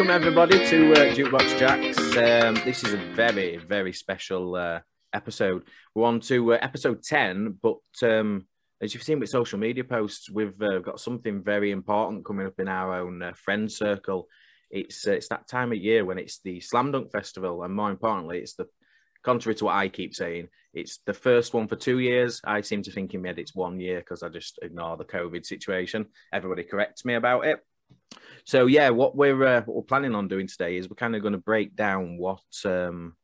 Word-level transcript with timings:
welcome 0.00 0.16
everybody 0.16 0.66
to 0.66 0.92
uh, 0.92 1.14
Jukebox 1.14 1.58
Jacks. 1.58 1.98
Um, 2.16 2.54
this 2.64 2.82
is 2.84 2.94
a 2.94 2.96
very, 3.12 3.58
very 3.58 3.92
special 3.92 4.56
uh, 4.56 4.80
episode. 5.12 5.64
We're 5.94 6.06
on 6.06 6.20
to 6.20 6.54
uh, 6.54 6.58
episode 6.62 7.02
10, 7.02 7.58
but 7.62 7.76
um, 8.02 8.46
as 8.80 8.94
you've 8.94 9.02
seen 9.02 9.20
with 9.20 9.28
social 9.28 9.58
media 9.58 9.84
posts, 9.84 10.30
we've 10.30 10.58
uh, 10.62 10.78
got 10.78 11.00
something 11.00 11.42
very 11.42 11.70
important 11.70 12.24
coming 12.24 12.46
up 12.46 12.58
in 12.58 12.66
our 12.66 12.94
own 12.94 13.22
uh, 13.22 13.34
friend 13.34 13.70
circle. 13.70 14.26
It's, 14.70 15.06
uh, 15.06 15.12
it's 15.12 15.28
that 15.28 15.46
time 15.46 15.70
of 15.70 15.76
year 15.76 16.06
when 16.06 16.18
it's 16.18 16.40
the 16.42 16.60
Slam 16.60 16.92
Dunk 16.92 17.12
Festival, 17.12 17.62
and 17.62 17.74
more 17.74 17.90
importantly, 17.90 18.38
it's 18.38 18.54
the 18.54 18.68
contrary 19.22 19.54
to 19.56 19.66
what 19.66 19.76
I 19.76 19.90
keep 19.90 20.14
saying, 20.14 20.48
it's 20.72 21.00
the 21.04 21.12
first 21.12 21.52
one 21.52 21.68
for 21.68 21.76
two 21.76 21.98
years. 21.98 22.40
I 22.42 22.62
seem 22.62 22.82
to 22.84 22.90
think 22.90 23.12
in 23.12 23.20
my 23.20 23.28
head 23.28 23.38
it's 23.38 23.54
one 23.54 23.78
year 23.78 23.98
because 23.98 24.22
I 24.22 24.30
just 24.30 24.58
ignore 24.62 24.96
the 24.96 25.04
COVID 25.04 25.44
situation. 25.44 26.06
Everybody 26.32 26.62
corrects 26.62 27.04
me 27.04 27.14
about 27.14 27.44
it. 27.44 27.60
So 28.44 28.66
yeah, 28.66 28.90
what 28.90 29.16
we're 29.16 29.44
uh, 29.44 29.62
what 29.62 29.76
we're 29.76 29.82
planning 29.82 30.14
on 30.14 30.28
doing 30.28 30.46
today 30.46 30.76
is 30.76 30.88
we're 30.88 30.96
kind 30.96 31.14
of 31.14 31.22
going 31.22 31.32
to 31.32 31.38
break 31.38 31.76
down 31.76 32.18
what 32.18 32.42
um, 32.64 33.14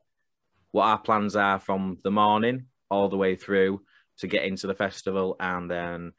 what 0.71 0.85
our 0.85 0.99
plans 0.99 1.37
are 1.37 1.59
from 1.59 1.99
the 2.05 2.11
morning 2.11 2.67
all 2.91 3.09
the 3.09 3.17
way 3.17 3.35
through 3.35 3.83
to 4.19 4.27
get 4.27 4.45
into 4.45 4.67
the 4.67 4.75
festival, 4.75 5.37
and 5.41 5.71
then 5.71 6.13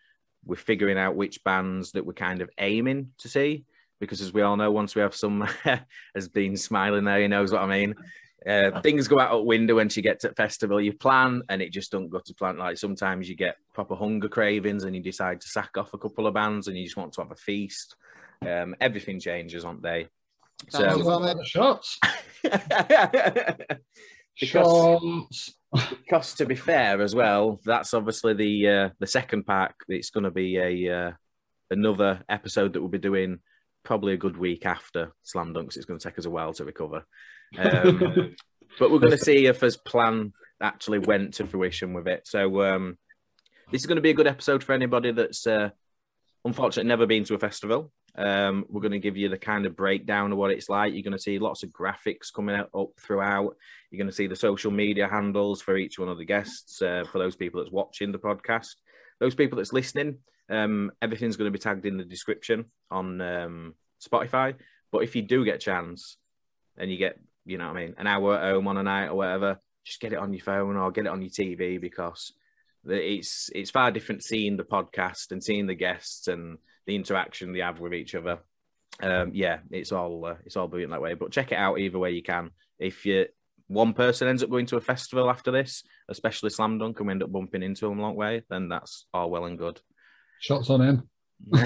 we're 0.46 0.56
figuring 0.56 0.98
out 0.98 1.16
which 1.16 1.44
bands 1.44 1.92
that 1.92 2.06
we're 2.06 2.14
kind 2.14 2.42
of 2.42 2.50
aiming 2.58 3.12
to 3.20 3.30
see. 3.30 3.66
Because 4.00 4.22
as 4.22 4.34
we 4.34 4.42
all 4.42 4.58
know, 4.58 4.72
once 4.72 4.94
we 4.94 5.02
have 5.02 5.16
some 5.16 5.48
has 6.16 6.28
been 6.28 6.56
smiling 6.56 7.06
there, 7.06 7.22
he 7.22 7.28
knows 7.28 7.52
what 7.52 7.62
I 7.62 7.68
mean. 7.68 7.96
Uh, 8.48 8.82
things 8.82 9.08
go 9.08 9.20
out 9.20 9.32
of 9.32 9.46
window 9.46 9.76
once 9.76 9.98
you 9.98 10.04
get 10.04 10.20
to 10.22 10.34
festival. 10.34 10.80
You 10.80 10.94
plan, 10.94 11.42
and 11.50 11.62
it 11.62 11.72
just 11.72 11.92
don't 11.92 12.10
go 12.10 12.20
to 12.20 12.34
plan. 12.34 12.58
Like 12.58 12.78
sometimes 12.78 13.28
you 13.28 13.36
get 13.36 13.56
proper 13.74 13.96
hunger 13.96 14.30
cravings, 14.30 14.84
and 14.84 14.96
you 14.96 15.02
decide 15.02 15.42
to 15.42 15.48
sack 15.48 15.78
off 15.78 15.94
a 15.94 15.98
couple 15.98 16.28
of 16.28 16.34
bands, 16.34 16.68
and 16.68 16.78
you 16.78 16.84
just 16.84 16.98
want 16.98 17.14
to 17.14 17.22
have 17.22 17.32
a 17.32 17.36
feast. 17.36 17.96
Um, 18.46 18.76
everything 18.80 19.20
changes 19.20 19.66
on 19.66 19.82
day. 19.82 20.08
So 20.70 21.42
shots. 21.44 22.00
because, 24.40 25.56
because 25.72 26.34
to 26.36 26.46
be 26.46 26.56
fair 26.56 27.02
as 27.02 27.16
well, 27.16 27.60
that's 27.64 27.94
obviously 27.94 28.34
the 28.34 28.68
uh, 28.68 28.90
the 29.00 29.08
second 29.08 29.46
pack. 29.46 29.76
It's 29.88 30.10
going 30.10 30.24
to 30.24 30.32
be 30.32 30.58
a 30.58 30.98
uh, 30.98 31.12
another 31.70 32.24
episode 32.30 32.74
that 32.74 32.82
we'll 32.82 32.90
be 32.90 32.98
doing 32.98 33.40
probably 33.84 34.14
a 34.14 34.18
good 34.18 34.38
week 34.38 34.66
after 34.66 35.14
Slam 35.24 35.54
Dunks. 35.54 35.78
It's 35.78 35.86
going 35.86 36.00
to 36.00 36.10
take 36.10 36.20
us 36.20 36.26
a 36.26 36.32
while 36.32 36.54
to 36.54 36.66
recover, 36.66 37.06
um, 37.58 38.36
but 38.80 38.92
we're 38.92 39.00
going 39.00 39.12
to 39.12 39.18
see 39.18 39.46
if 39.46 39.62
his 39.62 39.78
plan 39.78 40.34
actually 40.62 41.00
went 41.00 41.36
to 41.36 41.48
fruition 41.48 41.94
with 41.94 42.08
it. 42.08 42.28
So 42.28 42.64
um, 42.64 42.98
this 43.72 43.82
is 43.82 43.86
going 43.88 43.98
to 43.98 44.02
be 44.02 44.10
a 44.10 44.16
good 44.16 44.28
episode 44.28 44.64
for 44.64 44.74
anybody 44.74 45.12
that's 45.12 45.46
uh, 45.46 45.70
unfortunately 46.46 46.88
never 46.88 47.06
been 47.06 47.24
to 47.26 47.36
a 47.36 47.40
festival. 47.40 47.92
Um, 48.18 48.66
we're 48.70 48.82
going 48.82 48.94
to 48.94 49.00
give 49.00 49.16
you 49.16 49.30
the 49.30 49.38
kind 49.38 49.66
of 49.66 49.76
breakdown 49.76 50.32
of 50.32 50.38
what 50.38 50.52
it's 50.52 50.70
like. 50.70 50.94
You're 50.94 51.04
going 51.04 51.12
to 51.12 51.20
see 51.20 51.38
lots 51.38 51.64
of 51.64 51.70
graphics 51.70 52.34
coming 52.34 52.56
out, 52.56 52.70
up 52.74 52.90
throughout. 53.00 53.56
You're 53.92 54.00
going 54.00 54.10
to 54.10 54.16
see 54.16 54.28
the 54.28 54.36
social 54.36 54.72
media 54.72 55.08
handles 55.08 55.62
for 55.62 55.78
each 55.78 56.00
one 56.00 56.10
of 56.10 56.18
the 56.18 56.26
guests. 56.26 56.82
Uh, 56.82 57.04
for 57.12 57.20
those 57.20 57.36
people 57.36 57.62
that's 57.62 57.72
watching 57.72 58.12
the 58.12 58.18
podcast, 58.18 58.76
those 59.20 59.36
people 59.36 59.58
that's 59.58 59.74
listening, 59.74 60.18
um, 60.50 60.92
everything's 61.02 61.38
going 61.38 61.52
to 61.52 61.58
be 61.58 61.62
tagged 61.62 61.86
in 61.86 61.98
the 61.98 62.04
description 62.04 62.66
on 62.90 63.22
um, 63.22 63.76
Spotify. 64.04 64.56
But 64.92 65.04
if 65.04 65.16
you 65.16 65.22
do 65.22 65.46
get 65.46 65.56
a 65.56 65.60
chance 65.60 66.18
and 66.78 66.90
you 66.90 66.98
get, 66.98 67.20
you 67.46 67.58
know 67.58 67.68
what 67.68 67.78
I 67.78 67.86
mean, 67.86 67.96
an 67.98 68.08
hour 68.08 68.36
at 68.36 68.52
home 68.52 68.68
on 68.68 68.78
a 68.78 68.84
night 68.84 69.08
or 69.08 69.16
whatever, 69.16 69.60
just 69.86 70.02
get 70.02 70.14
it 70.14 70.20
on 70.20 70.34
your 70.34 70.44
phone 70.44 70.76
or 70.76 70.92
get 70.92 71.06
it 71.06 71.12
on 71.12 71.22
your 71.22 71.30
TV 71.30 71.80
because 71.80 72.34
it's 72.86 73.50
it's 73.54 73.72
far 73.72 73.92
different 73.92 74.24
seeing 74.24 74.58
the 74.58 74.64
podcast 74.64 75.32
and 75.32 75.44
seeing 75.44 75.68
the 75.68 75.76
guests 75.76 76.28
and 76.28 76.58
the 76.88 76.96
interaction 76.96 77.54
they 77.54 77.60
have 77.60 77.80
with 77.80 77.94
each 77.94 78.16
other. 78.16 78.40
Um, 79.00 79.32
yeah, 79.34 79.60
it's 79.70 79.92
all 79.92 80.26
uh, 80.26 80.36
it's 80.46 80.56
all 80.58 80.68
brilliant 80.68 80.92
that 80.92 81.02
way. 81.02 81.14
But 81.14 81.32
check 81.32 81.52
it 81.52 81.58
out 81.58 81.78
either 81.78 82.00
way 82.00 82.12
you 82.12 82.24
can. 82.24 82.50
If 82.80 83.06
you 83.06 83.28
one 83.68 83.94
person 83.94 84.28
ends 84.28 84.42
up 84.42 84.50
going 84.50 84.66
to 84.68 84.78
a 84.78 84.82
festival 84.82 85.30
after 85.30 85.52
this, 85.52 85.84
especially 86.10 86.50
Slam 86.50 86.80
Dunk, 86.80 87.00
and 87.00 87.08
we 87.08 87.12
end 87.12 87.22
up 87.22 87.32
bumping 87.32 87.62
into 87.62 87.88
them 87.88 88.00
a 88.00 88.02
long 88.02 88.16
way, 88.16 88.42
then 88.50 88.70
that's 88.70 89.06
all 89.14 89.30
well 89.30 89.46
and 89.46 89.58
good. 89.58 89.80
Shots 90.40 90.70
on 90.70 90.82
him. 90.82 91.10
you 91.52 91.62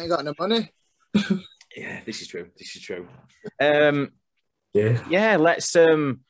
ain't 0.00 0.08
got 0.08 0.24
no 0.24 0.32
money. 0.38 0.70
yeah, 1.76 2.00
this 2.06 2.22
is 2.22 2.28
true. 2.28 2.48
This 2.56 2.76
is 2.76 2.82
true. 2.82 3.08
Um, 3.60 4.12
yeah, 4.72 5.02
yeah. 5.10 5.36
Let's 5.36 5.74
um, 5.76 6.20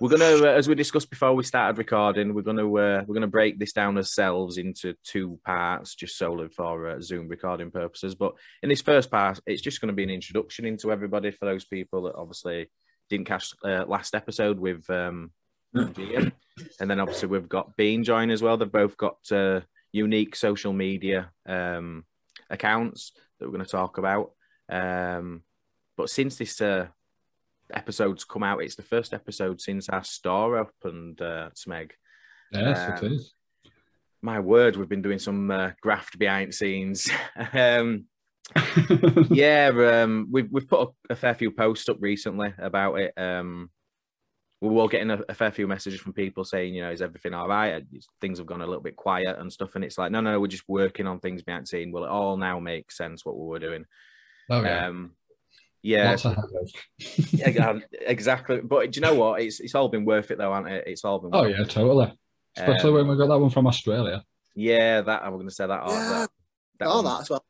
we're 0.00 0.10
gonna, 0.10 0.46
uh, 0.46 0.52
as 0.52 0.68
we 0.68 0.74
discussed 0.74 1.10
before 1.10 1.34
we 1.34 1.42
started 1.42 1.78
recording, 1.78 2.34
we're 2.34 2.42
gonna 2.42 2.66
uh, 2.66 3.04
we're 3.06 3.14
gonna 3.14 3.26
break 3.26 3.58
this 3.58 3.72
down 3.72 3.96
ourselves 3.96 4.58
into 4.58 4.94
two 5.04 5.38
parts, 5.44 5.94
just 5.94 6.18
solely 6.18 6.48
for 6.48 6.88
uh, 6.88 7.00
Zoom 7.00 7.28
recording 7.28 7.70
purposes. 7.70 8.14
But 8.14 8.34
in 8.62 8.68
this 8.68 8.82
first 8.82 9.10
part, 9.10 9.40
it's 9.46 9.62
just 9.62 9.80
going 9.80 9.88
to 9.88 9.94
be 9.94 10.02
an 10.02 10.10
introduction 10.10 10.66
into 10.66 10.92
everybody 10.92 11.30
for 11.30 11.46
those 11.46 11.64
people 11.64 12.02
that 12.02 12.14
obviously 12.14 12.70
didn't 13.08 13.26
catch 13.26 13.52
uh, 13.64 13.84
last 13.86 14.14
episode 14.14 14.58
with 14.58 14.88
um, 14.90 15.30
Gian. 15.74 16.32
and 16.80 16.90
then 16.90 17.00
obviously 17.00 17.28
we've 17.28 17.48
got 17.48 17.76
Bean 17.76 18.04
join 18.04 18.30
as 18.30 18.42
well. 18.42 18.56
They've 18.56 18.70
both 18.70 18.96
got 18.96 19.18
uh, 19.30 19.60
unique 19.92 20.36
social 20.36 20.72
media 20.72 21.30
um, 21.46 22.04
accounts 22.50 23.12
that 23.38 23.46
we're 23.46 23.52
going 23.52 23.64
to 23.64 23.70
talk 23.70 23.98
about. 23.98 24.32
Um, 24.68 25.42
but 25.96 26.10
since 26.10 26.36
this 26.36 26.60
uh, 26.60 26.88
episodes 27.72 28.24
come 28.24 28.42
out. 28.42 28.62
It's 28.62 28.76
the 28.76 28.82
first 28.82 29.12
episode 29.14 29.60
since 29.60 29.88
our 29.88 30.04
store 30.04 30.58
opened, 30.58 31.20
uh, 31.20 31.50
Smeg. 31.54 31.92
Yes, 32.52 32.78
um, 32.78 33.06
it 33.06 33.12
is. 33.12 33.34
My 34.22 34.40
word, 34.40 34.76
we've 34.76 34.88
been 34.88 35.02
doing 35.02 35.18
some 35.18 35.50
uh, 35.50 35.70
graft 35.80 36.18
behind 36.18 36.54
scenes. 36.54 37.08
um, 37.52 38.06
yeah, 39.30 39.70
um, 40.02 40.28
we've 40.30 40.48
we've 40.50 40.68
put 40.68 40.88
a, 40.88 41.12
a, 41.12 41.16
fair 41.16 41.34
few 41.34 41.50
posts 41.50 41.88
up 41.88 41.96
recently 42.00 42.54
about 42.58 42.94
it. 42.94 43.12
Um, 43.16 43.70
we 44.60 44.68
were 44.68 44.88
getting 44.88 45.10
a, 45.10 45.20
a, 45.28 45.34
fair 45.34 45.50
few 45.50 45.66
messages 45.66 46.00
from 46.00 46.12
people 46.12 46.44
saying, 46.44 46.74
you 46.74 46.82
know, 46.82 46.90
is 46.90 47.02
everything 47.02 47.34
all 47.34 47.48
right? 47.48 47.84
Things 48.20 48.38
have 48.38 48.46
gone 48.46 48.62
a 48.62 48.66
little 48.66 48.82
bit 48.82 48.96
quiet 48.96 49.38
and 49.38 49.52
stuff. 49.52 49.74
And 49.74 49.84
it's 49.84 49.98
like, 49.98 50.10
no, 50.10 50.20
no, 50.20 50.40
we're 50.40 50.46
just 50.46 50.68
working 50.68 51.06
on 51.06 51.20
things 51.20 51.42
behind 51.42 51.64
the 51.64 51.68
scene. 51.68 51.92
Will 51.92 52.04
it 52.04 52.10
all 52.10 52.36
now 52.36 52.58
make 52.58 52.90
sense 52.90 53.24
what 53.24 53.36
we 53.36 53.46
were 53.46 53.58
doing? 53.58 53.84
Oh, 54.48 54.62
yeah. 54.62 54.86
Um, 54.86 55.12
yeah, 55.86 56.16
exactly. 58.00 58.60
But 58.60 58.90
do 58.90 58.98
you 58.98 59.02
know 59.02 59.14
what? 59.14 59.40
It's 59.40 59.60
it's 59.60 59.76
all 59.76 59.88
been 59.88 60.04
worth 60.04 60.32
it 60.32 60.38
though, 60.38 60.52
hasn't 60.52 60.74
it? 60.74 60.84
It's 60.88 61.04
all 61.04 61.20
been. 61.20 61.30
Oh 61.32 61.44
yeah, 61.44 61.62
totally. 61.62 62.12
Especially 62.56 62.90
um, 62.90 62.94
when 62.94 63.08
we 63.08 63.16
got 63.16 63.28
that 63.28 63.38
one 63.38 63.50
from 63.50 63.68
Australia. 63.68 64.24
Yeah, 64.56 65.02
that 65.02 65.22
I'm 65.22 65.34
going 65.34 65.48
to 65.48 65.54
say 65.54 65.66
that. 65.66 65.82
Yeah. 65.86 65.94
that, 65.94 66.30
that 66.80 66.88
oh, 66.88 67.02
that 67.02 67.20
as 67.20 67.30
well. 67.30 67.44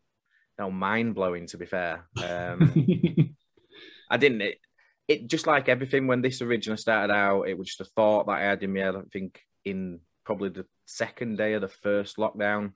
That 0.58 0.70
mind 0.70 1.14
blowing. 1.14 1.46
To 1.46 1.56
be 1.56 1.64
fair, 1.64 2.06
um, 2.22 3.34
I 4.10 4.18
didn't. 4.18 4.42
It, 4.42 4.58
it 5.08 5.26
just 5.28 5.46
like 5.46 5.70
everything 5.70 6.06
when 6.06 6.20
this 6.20 6.42
originally 6.42 6.76
started 6.76 7.14
out, 7.14 7.48
it 7.48 7.56
was 7.56 7.68
just 7.68 7.80
a 7.80 7.90
thought 7.96 8.26
that 8.26 8.32
I 8.32 8.42
had 8.42 8.62
in 8.62 8.74
my 8.74 8.80
head. 8.80 8.96
I 8.96 9.00
think 9.10 9.40
in 9.64 10.00
probably 10.26 10.50
the 10.50 10.66
second 10.84 11.38
day 11.38 11.54
of 11.54 11.62
the 11.62 11.68
first 11.68 12.18
lockdown, 12.18 12.72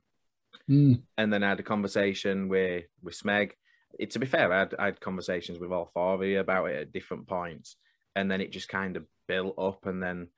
mm. 0.71 1.03
and 1.19 1.33
then 1.33 1.43
I 1.43 1.51
had 1.51 1.61
a 1.61 1.65
conversation 1.65 2.49
with 2.49 2.85
with 3.03 3.19
Smeg, 3.19 3.51
it, 3.99 4.11
to 4.13 4.19
be 4.19 4.27
fair, 4.27 4.53
I 4.53 4.59
had, 4.61 4.75
I 4.79 4.85
had 4.87 5.01
conversations 5.01 5.59
with 5.59 5.73
all 5.73 5.91
four 5.93 6.15
of 6.15 6.25
you 6.25 6.41
about 6.41 6.67
it 6.67 6.77
at 6.77 6.93
different 6.93 7.27
points, 7.27 7.77
and 8.15 8.31
then 8.31 8.41
it 8.41 8.53
just 8.53 8.69
kind 8.69 8.97
of 8.97 9.05
built 9.29 9.59
up, 9.59 9.87
and 9.87 10.03
then 10.03 10.29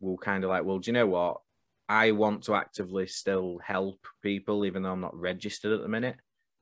we'll 0.00 0.16
kind 0.18 0.44
of 0.44 0.50
like, 0.50 0.64
well, 0.64 0.78
do 0.78 0.88
you 0.88 0.92
know 0.92 1.06
what? 1.06 1.40
I 1.88 2.12
want 2.12 2.44
to 2.44 2.54
actively 2.54 3.06
still 3.06 3.60
help 3.64 4.06
people, 4.22 4.66
even 4.66 4.82
though 4.82 4.92
I'm 4.92 5.00
not 5.00 5.16
registered 5.16 5.72
at 5.72 5.82
the 5.82 5.88
minute. 5.88 6.16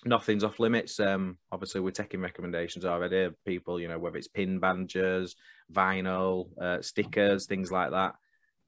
nothing's 0.04 0.44
off 0.44 0.60
limits. 0.60 1.00
Um, 1.00 1.38
obviously, 1.50 1.80
we're 1.80 1.90
taking 1.90 2.20
recommendations 2.20 2.84
already. 2.84 3.30
People, 3.44 3.80
you 3.80 3.88
know, 3.88 3.98
whether 3.98 4.16
it's 4.16 4.28
pin 4.28 4.58
badges, 4.58 5.36
vinyl, 5.72 6.48
uh, 6.60 6.80
stickers, 6.82 7.46
things 7.46 7.70
like 7.70 7.90
that. 7.90 8.14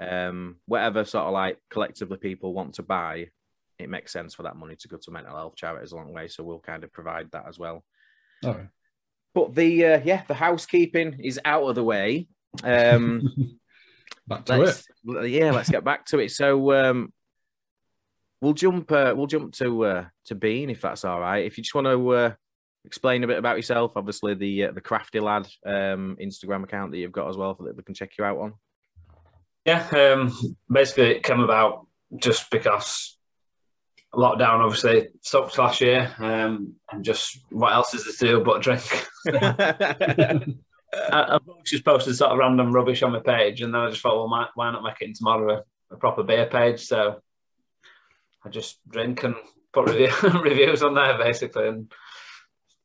Um, 0.01 0.57
whatever 0.67 1.05
sort 1.05 1.27
of 1.27 1.33
like 1.33 1.59
collectively 1.71 2.19
people 2.19 2.53
want 2.53 2.75
to 2.75 2.83
buy, 2.83 3.29
it 3.79 3.89
makes 3.89 4.13
sense 4.13 4.35
for 4.35 4.43
that 4.43 4.57
money 4.57 4.77
to 4.77 4.89
go 4.89 4.97
to 4.97 5.11
mental 5.11 5.37
health 5.37 5.57
charities 5.57 5.93
a 5.93 5.97
long 5.97 6.13
way. 6.13 6.29
So 6.29 6.43
we'll 6.43 6.59
kind 6.59 6.83
of 6.85 6.93
provide 6.93 7.31
that 7.33 7.47
as 7.49 7.59
well. 7.59 7.85
All 8.45 8.55
right. 8.55 8.69
But 9.35 9.55
the 9.55 9.85
uh, 9.87 10.01
yeah, 10.05 10.25
the 10.27 10.35
housekeeping 10.35 11.21
is 11.23 11.41
out 11.45 11.63
of 11.63 11.75
the 11.75 11.85
way. 11.85 12.29
Um, 12.63 13.59
Back 14.27 14.45
to 14.47 14.57
let's, 14.57 14.87
yeah, 15.05 15.51
let's 15.51 15.71
get 15.71 15.85
back 15.85 16.07
to 16.07 16.19
it. 16.19 16.31
So 16.31 16.73
um, 16.73 17.13
we'll 18.41 18.53
jump. 18.53 18.91
Uh, 18.93 19.15
we'll 19.17 19.27
jump 19.27 19.53
to 19.55 19.85
uh, 19.85 20.05
to 20.27 20.35
Bean 20.35 20.71
if 20.71 20.83
that's 20.83 21.05
all 21.05 21.21
right. 21.21 21.45
If 21.45 21.57
you 21.57 21.65
just 21.65 21.75
want 21.75 21.87
to 21.87 22.11
uh, 22.11 22.35
explain 22.85 23.25
a 23.25 23.27
bit 23.27 23.39
about 23.39 23.57
yourself, 23.57 23.93
obviously 23.97 24.35
the 24.35 24.65
uh, 24.65 24.73
the 24.73 24.81
Crafty 24.81 25.21
Lad 25.21 25.49
um, 25.65 26.17
Instagram 26.21 26.65
account 26.65 26.93
that 26.93 26.99
you've 26.99 27.13
got 27.13 27.29
as 27.29 27.37
well, 27.37 27.55
that 27.55 27.77
we 27.77 27.83
can 27.83 27.95
check 27.95 28.13
you 28.19 28.25
out 28.25 28.39
on. 28.39 28.55
Yeah, 29.65 29.87
um, 29.93 30.37
basically 30.71 31.13
it 31.13 31.23
came 31.23 31.41
about 31.41 31.87
just 32.17 32.51
because 32.51 33.17
lockdown 34.13 34.61
obviously 34.61 35.09
stopped 35.23 35.57
last 35.57 35.81
year, 35.81 36.15
um, 36.19 36.75
and 36.91 37.05
just 37.05 37.41
what 37.51 37.73
else 37.73 37.95
is 37.95 38.05
there 38.05 38.29
to 38.29 38.39
do 38.39 38.45
but 38.45 38.63
drink? 38.63 39.09
I, 40.93 41.37
I've 41.37 41.65
just 41.65 41.85
posted 41.85 42.17
sort 42.17 42.33
of 42.33 42.39
random 42.39 42.73
rubbish 42.73 43.03
on 43.03 43.13
my 43.13 43.21
page, 43.21 43.63
and 43.63 43.75
then 43.75 43.81
I 43.81 43.91
just 43.91 44.03
thought, 44.03 44.17
well, 44.17 44.29
why, 44.29 44.47
why 44.55 44.71
not 44.71 44.83
make 44.83 45.01
it 45.01 45.09
into 45.09 45.25
more 45.25 45.49
of 45.49 45.59
a, 45.91 45.95
a 45.95 45.97
proper 45.97 46.23
beer 46.23 46.47
page? 46.47 46.81
So 46.81 47.21
I 48.45 48.49
just 48.49 48.79
drink 48.89 49.23
and 49.25 49.35
put 49.73 49.89
review, 49.89 50.13
reviews 50.43 50.83
on 50.83 50.95
there 50.95 51.17
basically, 51.19 51.69
and 51.69 51.93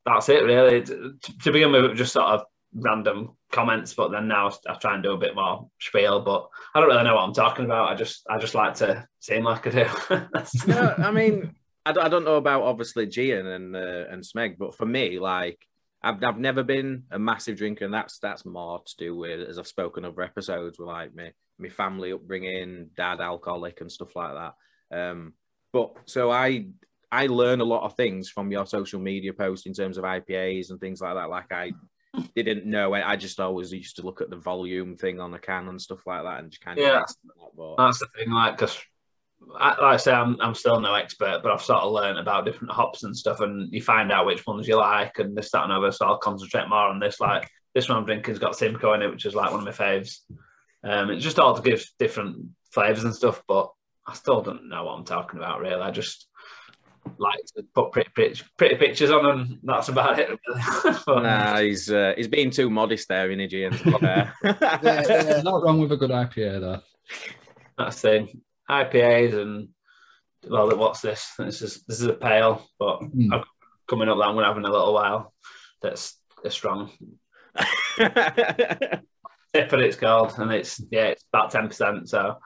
that's 0.06 0.30
it 0.30 0.44
really. 0.44 0.84
To, 0.84 1.16
to 1.44 1.52
begin 1.52 1.72
with, 1.72 1.86
it 1.86 1.90
was 1.90 1.98
just 1.98 2.14
sort 2.14 2.28
of 2.28 2.44
random 2.74 3.36
comments, 3.52 3.94
but 3.94 4.10
then 4.12 4.28
now 4.28 4.52
I 4.68 4.74
try 4.76 4.94
and 4.94 5.04
do 5.04 5.12
a 5.12 5.18
bit 5.18 5.36
more 5.36 5.70
spiel. 5.80 6.22
But 6.22 6.48
I 6.74 6.80
don't 6.80 6.90
really 6.90 7.04
know 7.04 7.16
what 7.16 7.24
I'm 7.24 7.34
talking 7.34 7.66
about. 7.66 7.90
I 7.90 7.96
just 7.96 8.26
I 8.30 8.38
just 8.38 8.56
like 8.56 8.76
to 8.76 9.08
seem 9.20 9.44
like 9.44 9.68
I 9.68 9.72
do. 9.72 10.68
no, 10.68 10.96
I 10.98 11.12
mean, 11.12 11.56
I 11.86 11.92
don't, 11.92 12.06
I 12.06 12.10
don't 12.10 12.26
know 12.26 12.36
about 12.36 12.64
obviously 12.64 13.08
Gian 13.08 13.48
and 13.48 13.76
uh, 13.76 14.06
and 14.10 14.24
Smeg, 14.24 14.58
but 14.58 14.76
for 14.76 14.86
me, 14.86 15.20
like 15.20 15.60
I've 16.08 16.24
I've 16.24 16.40
never 16.40 16.64
been 16.64 17.04
a 17.12 17.20
massive 17.20 17.58
drinker, 17.58 17.86
and 17.86 17.94
that's 17.94 18.20
that's 18.20 18.46
more 18.46 18.82
to 18.86 18.96
do 18.98 19.16
with 19.16 19.48
as 19.48 19.60
I've 19.60 19.68
spoken 19.68 20.06
over 20.06 20.22
episodes 20.22 20.80
with 20.80 20.88
like 20.88 21.14
me 21.14 21.32
my 21.60 21.70
family 21.70 22.14
upbringing, 22.14 22.90
dad 22.96 23.20
alcoholic 23.20 23.82
and 23.82 23.92
stuff 23.92 24.16
like 24.16 24.34
that. 24.34 24.54
Um, 24.98 25.34
but 25.74 25.94
so 26.06 26.32
I 26.32 26.68
I 27.12 27.28
learn 27.28 27.62
a 27.62 27.66
lot 27.66 27.84
of 27.84 27.96
things 27.96 28.30
from 28.30 28.52
your 28.52 28.66
social 28.66 29.00
media 29.00 29.34
posts 29.34 29.66
in 29.66 29.74
terms 29.74 29.98
of 29.98 30.04
IPAs 30.04 30.70
and 30.70 30.80
things 30.80 31.02
like 31.02 31.16
that. 31.16 31.30
Like 31.30 31.52
I 31.52 31.74
didn't 32.36 32.66
know. 32.66 32.94
I 32.94 33.16
just 33.16 33.40
always 33.40 33.74
used 33.74 33.98
to 33.98 34.04
look 34.04 34.22
at 34.22 34.30
the 34.30 34.38
volume 34.38 34.96
thing 34.96 35.20
on 35.20 35.32
the 35.32 35.40
can 35.40 35.68
and 35.68 35.82
stuff 35.82 36.06
like 36.06 36.24
that, 36.24 36.40
and 36.40 36.52
just 36.52 36.64
kind 36.64 36.80
of 36.80 36.86
yeah. 36.86 37.04
That's 37.78 38.00
the 38.00 38.08
thing, 38.16 38.32
like 38.32 38.58
because. 38.58 38.80
Like 39.40 39.80
I 39.80 39.98
say, 39.98 40.12
I'm, 40.12 40.38
I'm 40.42 40.56
still 40.56 40.80
no 40.80 40.94
expert, 40.94 41.42
but 41.44 41.52
I've 41.52 41.62
sort 41.62 41.84
of 41.84 41.92
learned 41.92 42.20
about 42.20 42.46
different 42.46 42.74
hops 42.74 43.04
and 43.04 43.16
stuff, 43.16 43.40
and 43.40 43.72
you 43.72 43.82
find 43.82 44.12
out 44.12 44.26
which 44.26 44.46
ones 44.46 44.68
you 44.68 44.78
like, 44.78 45.20
and 45.20 45.38
this, 45.38 45.52
that, 45.52 45.64
and 45.64 45.72
other. 45.72 45.92
So 45.92 46.06
I'll 46.06 46.18
concentrate 46.18 46.68
more 46.68 46.88
on 46.88 47.00
this. 47.00 47.20
Like 47.20 47.50
this 47.74 47.88
one 47.88 47.98
I'm 47.98 48.06
drinking's 48.06 48.40
got 48.40 48.56
Simcoe 48.56 48.94
in 48.94 49.02
it, 49.02 49.12
which 49.12 49.26
is 49.26 49.36
like 49.36 49.52
one 49.52 49.60
of 49.60 49.66
my 49.66 49.72
faves. 49.72 50.20
Um, 50.84 51.12
it's 51.12 51.24
just 51.24 51.40
all 51.40 51.56
to 51.56 51.62
give 51.62 51.86
different 52.00 52.48
flavors 52.72 53.04
and 53.04 53.16
stuff, 53.16 53.42
but 53.48 53.72
I 54.06 54.14
still 54.14 54.42
don't 54.42 54.70
know 54.70 54.86
what 54.86 54.94
I'm 54.94 55.06
talking 55.06 55.40
about 55.40 55.60
really. 55.60 55.82
I 55.82 55.92
just 55.92 56.28
like 57.18 57.40
to 57.56 57.64
put 57.74 57.92
pretty, 57.92 58.10
pretty, 58.14 58.42
pretty 58.58 58.76
pictures 58.76 59.12
on, 59.12 59.26
and 59.26 59.60
that's 59.64 59.90
about 59.90 60.20
it. 60.20 60.30
but, 61.06 61.24
nah, 61.24 61.60
he's 61.60 61.92
uh, 61.92 62.14
he's 62.16 62.28
being 62.28 62.52
too 62.52 62.70
modest 62.70 63.08
there, 63.08 63.30
isn't 63.30 63.40
he, 63.40 63.48
Gian? 63.48 63.80
yeah, 64.02 64.32
yeah. 64.44 65.42
Not 65.44 65.64
wrong 65.64 65.80
with 65.80 65.92
a 65.92 65.98
good 65.98 66.12
IPA 66.12 66.60
though. 66.62 66.82
That's 67.78 68.02
the 68.02 68.10
thing. 68.10 68.42
IPAs 68.70 69.34
and 69.34 69.70
well, 70.48 70.76
what's 70.78 71.02
this? 71.02 71.34
This 71.38 71.62
is 71.62 71.84
this 71.88 72.02
is 72.02 72.08
a 72.08 72.14
pale, 72.14 72.66
but 72.80 73.02
mm. 73.02 73.44
coming 73.88 74.10
up 74.10 74.18
that 74.18 74.24
I'm 74.24 74.36
gonna 74.36 74.48
have 74.48 74.58
in 74.58 74.66
a 74.66 74.72
little 74.72 74.94
while. 74.94 75.34
That's 75.82 76.18
a 76.44 76.52
strong. 76.52 76.92
Tipper 79.54 79.80
it's 79.80 79.96
called, 79.98 80.34
and 80.38 80.52
it's 80.52 80.82
yeah, 80.92 81.06
it's 81.06 81.24
about 81.34 81.52
ten 81.52 81.68
percent. 81.68 82.10
So 82.10 82.38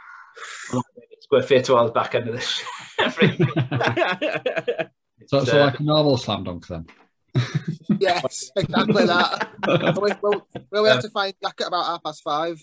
square 1.19 1.43
feet 1.43 1.65
towards 1.65 1.89
the 1.89 1.93
back 1.93 2.15
end 2.15 2.29
of 2.29 2.35
this. 2.35 2.61
so 5.27 5.39
it's 5.39 5.53
uh, 5.53 5.65
like 5.65 5.79
a 5.79 5.83
normal 5.83 6.17
slam 6.17 6.43
dunk 6.43 6.67
then. 6.67 6.85
yes, 7.99 8.51
exactly 8.55 9.05
that. 9.05 9.49
we'll, 9.65 10.17
we'll, 10.21 10.47
we'll 10.71 10.85
have 10.85 11.01
to 11.01 11.09
find 11.09 11.33
Jack 11.41 11.61
at 11.61 11.67
about 11.67 11.85
half 11.85 12.03
past 12.03 12.21
five. 12.23 12.61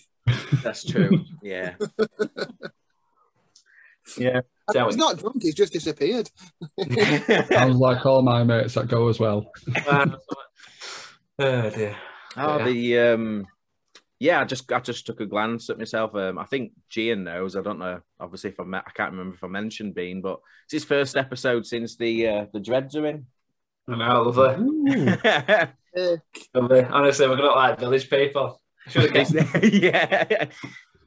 That's 0.63 0.83
true. 0.83 1.25
Yeah. 1.41 1.75
Yeah. 4.19 4.41
He's 4.73 4.97
not 4.97 5.17
drunk, 5.17 5.41
he's 5.41 5.55
just 5.55 5.73
disappeared. 5.73 6.29
Sounds 7.49 7.77
like 7.77 8.05
all 8.05 8.21
my 8.21 8.43
mates 8.43 8.75
that 8.75 8.87
go 8.87 9.07
as 9.07 9.19
well. 9.19 9.51
oh 9.87 10.19
dear. 11.39 11.95
Oh, 12.37 12.57
yeah. 12.57 12.63
the 12.65 12.99
um 12.99 13.47
yeah, 14.19 14.41
I 14.41 14.43
just 14.43 14.69
I 14.71 14.79
just 14.79 15.05
took 15.05 15.21
a 15.21 15.25
glance 15.25 15.69
at 15.69 15.77
myself. 15.77 16.13
Um, 16.13 16.37
I 16.37 16.43
think 16.43 16.73
Gian 16.89 17.23
knows. 17.23 17.55
I 17.55 17.61
don't 17.61 17.79
know. 17.79 18.01
Obviously, 18.19 18.49
if 18.49 18.59
I 18.59 18.65
met, 18.65 18.83
I 18.85 18.91
can't 18.91 19.11
remember 19.11 19.35
if 19.35 19.43
I 19.43 19.47
mentioned 19.47 19.95
Bean, 19.95 20.21
but 20.21 20.39
it's 20.65 20.73
his 20.73 20.83
first 20.83 21.15
episode 21.15 21.65
since 21.65 21.95
the 21.95 22.27
uh, 22.27 22.45
the 22.51 22.59
dreads 22.59 22.97
are 22.97 23.05
in. 23.05 23.25
I 23.87 23.95
know, 23.95 24.23
lovely. 24.23 25.69
lovely. 26.53 26.83
Honestly, 26.83 27.27
we're 27.27 27.37
gonna 27.37 27.47
like 27.47 27.79
village 27.79 28.09
people. 28.09 28.61
yeah, 28.93 30.45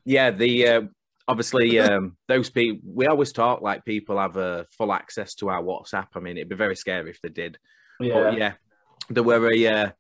yeah. 0.07 0.31
The 0.31 0.69
uh, 0.69 0.83
obviously 1.29 1.79
um, 1.81 2.17
those 2.29 2.51
people. 2.51 2.81
We 2.85 3.07
always 3.07 3.33
talk 3.33 3.63
like 3.63 3.85
people 3.85 4.19
have 4.19 4.37
uh, 4.37 4.65
full 4.77 4.93
access 4.93 5.35
to 5.37 5.49
our 5.49 5.63
WhatsApp. 5.63 6.09
I 6.15 6.21
mean, 6.21 6.37
it'd 6.37 6.49
be 6.49 6.57
very 6.57 6.77
scary 6.77 7.11
if 7.11 7.21
they 7.21 7.29
did. 7.29 7.59
Yeah, 8.01 8.15
but 8.15 8.39
yeah. 8.39 8.53
There 9.09 9.23
were 9.23 9.53
a 9.53 9.67
uh, 9.67 9.91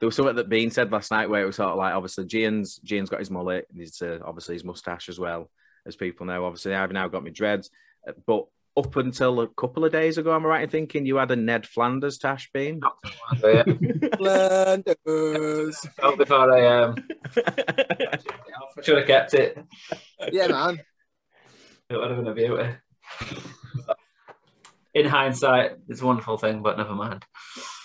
there 0.00 0.06
was 0.06 0.16
something 0.16 0.36
that 0.36 0.48
Bean 0.48 0.70
said 0.70 0.92
last 0.92 1.10
night 1.10 1.28
where 1.28 1.42
it 1.42 1.46
was 1.46 1.56
sort 1.56 1.70
of 1.70 1.76
like 1.76 1.94
obviously 1.94 2.26
Gian's 2.26 2.76
Gian's 2.78 3.10
got 3.10 3.20
his 3.20 3.30
mullet, 3.30 3.66
he's 3.74 4.00
uh, 4.00 4.18
obviously 4.24 4.54
his 4.54 4.64
mustache 4.64 5.08
as 5.08 5.18
well, 5.18 5.50
as 5.86 5.96
people 5.96 6.26
know. 6.26 6.44
Obviously, 6.44 6.74
I've 6.74 6.92
now 6.92 7.08
got 7.08 7.24
my 7.24 7.30
dreads, 7.30 7.70
uh, 8.06 8.12
but 8.26 8.46
up 8.78 8.96
until 8.96 9.40
a 9.40 9.48
couple 9.48 9.84
of 9.84 9.92
days 9.92 10.18
ago, 10.18 10.34
am 10.34 10.46
I 10.46 10.48
right 10.48 10.62
in 10.62 10.70
thinking 10.70 11.04
you 11.04 11.16
had 11.16 11.30
a 11.30 11.36
Ned 11.36 11.66
Flanders 11.66 12.18
tash, 12.18 12.50
Bean? 12.52 12.80
Flanders. 14.16 14.94
before 16.16 16.52
I 16.52 16.82
um, 16.82 16.94
I 17.36 18.18
should 18.82 18.98
have 18.98 19.06
kept 19.06 19.34
it. 19.34 19.58
Yeah, 20.32 20.46
man. 20.48 20.80
It 21.90 21.96
would 21.96 22.10
have 22.10 22.18
been 22.18 22.28
a 22.28 22.34
beauty. 22.34 22.68
In 24.94 25.06
hindsight, 25.06 25.72
it's 25.88 26.00
a 26.00 26.06
wonderful 26.06 26.38
thing, 26.38 26.62
but 26.62 26.76
never 26.78 26.94
mind. 26.94 27.24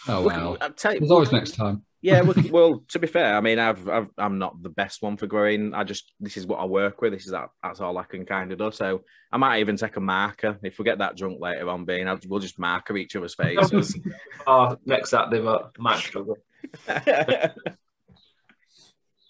Oh 0.07 0.21
wow! 0.21 0.57
There's 0.81 1.11
always 1.11 1.31
next 1.31 1.55
time. 1.55 1.83
Yeah, 2.03 2.21
well, 2.21 2.35
well, 2.51 2.83
to 2.89 2.99
be 2.99 3.07
fair, 3.07 3.35
I 3.35 3.39
mean, 3.39 3.57
I've, 3.59 3.87
I've 3.87 4.09
I'm 4.17 4.37
not 4.37 4.61
the 4.61 4.69
best 4.69 5.01
one 5.01 5.15
for 5.15 5.25
growing. 5.25 5.73
I 5.73 5.85
just 5.85 6.11
this 6.19 6.35
is 6.35 6.45
what 6.45 6.59
I 6.59 6.65
work 6.65 7.01
with. 7.01 7.13
This 7.13 7.25
is 7.25 7.31
that 7.31 7.47
that's 7.63 7.79
all 7.79 7.97
I 7.97 8.03
can 8.03 8.25
kind 8.25 8.51
of 8.51 8.59
do. 8.59 8.71
So 8.71 9.03
I 9.31 9.37
might 9.37 9.61
even 9.61 9.77
take 9.77 9.95
a 9.95 10.01
marker 10.01 10.59
if 10.63 10.77
we 10.77 10.85
get 10.85 10.97
that 10.97 11.15
drunk 11.15 11.39
later 11.39 11.69
on. 11.69 11.85
Being, 11.85 12.09
I'll, 12.09 12.19
we'll 12.27 12.41
just 12.41 12.59
marker 12.59 12.97
each 12.97 13.15
other's 13.15 13.35
faces. 13.35 13.97
oh, 14.47 14.77
next 14.85 15.11
Saturday, 15.11 15.41
but 15.41 15.79
might 15.79 15.99
struggle. 15.99 16.37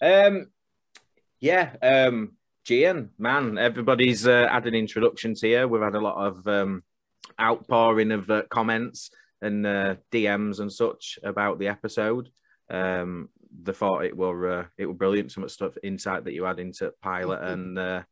um, 0.02 0.46
yeah, 1.38 1.76
um, 1.80 2.32
Gian, 2.64 3.10
man, 3.18 3.56
everybody's 3.56 4.26
uh, 4.26 4.48
adding 4.50 4.74
introductions 4.74 5.40
here. 5.40 5.68
We've 5.68 5.80
had 5.80 5.94
a 5.94 6.00
lot 6.00 6.26
of 6.26 6.44
um, 6.48 6.82
outpouring 7.40 8.10
of 8.10 8.28
uh, 8.28 8.42
comments 8.50 9.10
and 9.40 9.64
uh, 9.64 9.94
DMs 10.10 10.58
and 10.58 10.72
such 10.72 11.20
about 11.22 11.60
the 11.60 11.68
episode. 11.68 12.30
Um, 12.70 13.28
they 13.62 13.72
thought 13.72 14.04
it 14.04 14.16
were 14.16 14.60
uh, 14.60 14.64
it 14.76 14.86
were 14.86 14.94
brilliant. 14.94 15.32
Some 15.32 15.48
stuff 15.48 15.74
insight 15.82 16.24
that 16.24 16.32
you 16.32 16.44
had 16.44 16.58
into 16.58 16.92
pilot, 17.02 17.40
mm-hmm. 17.40 17.52
and 17.52 17.78
uh, 17.78 18.02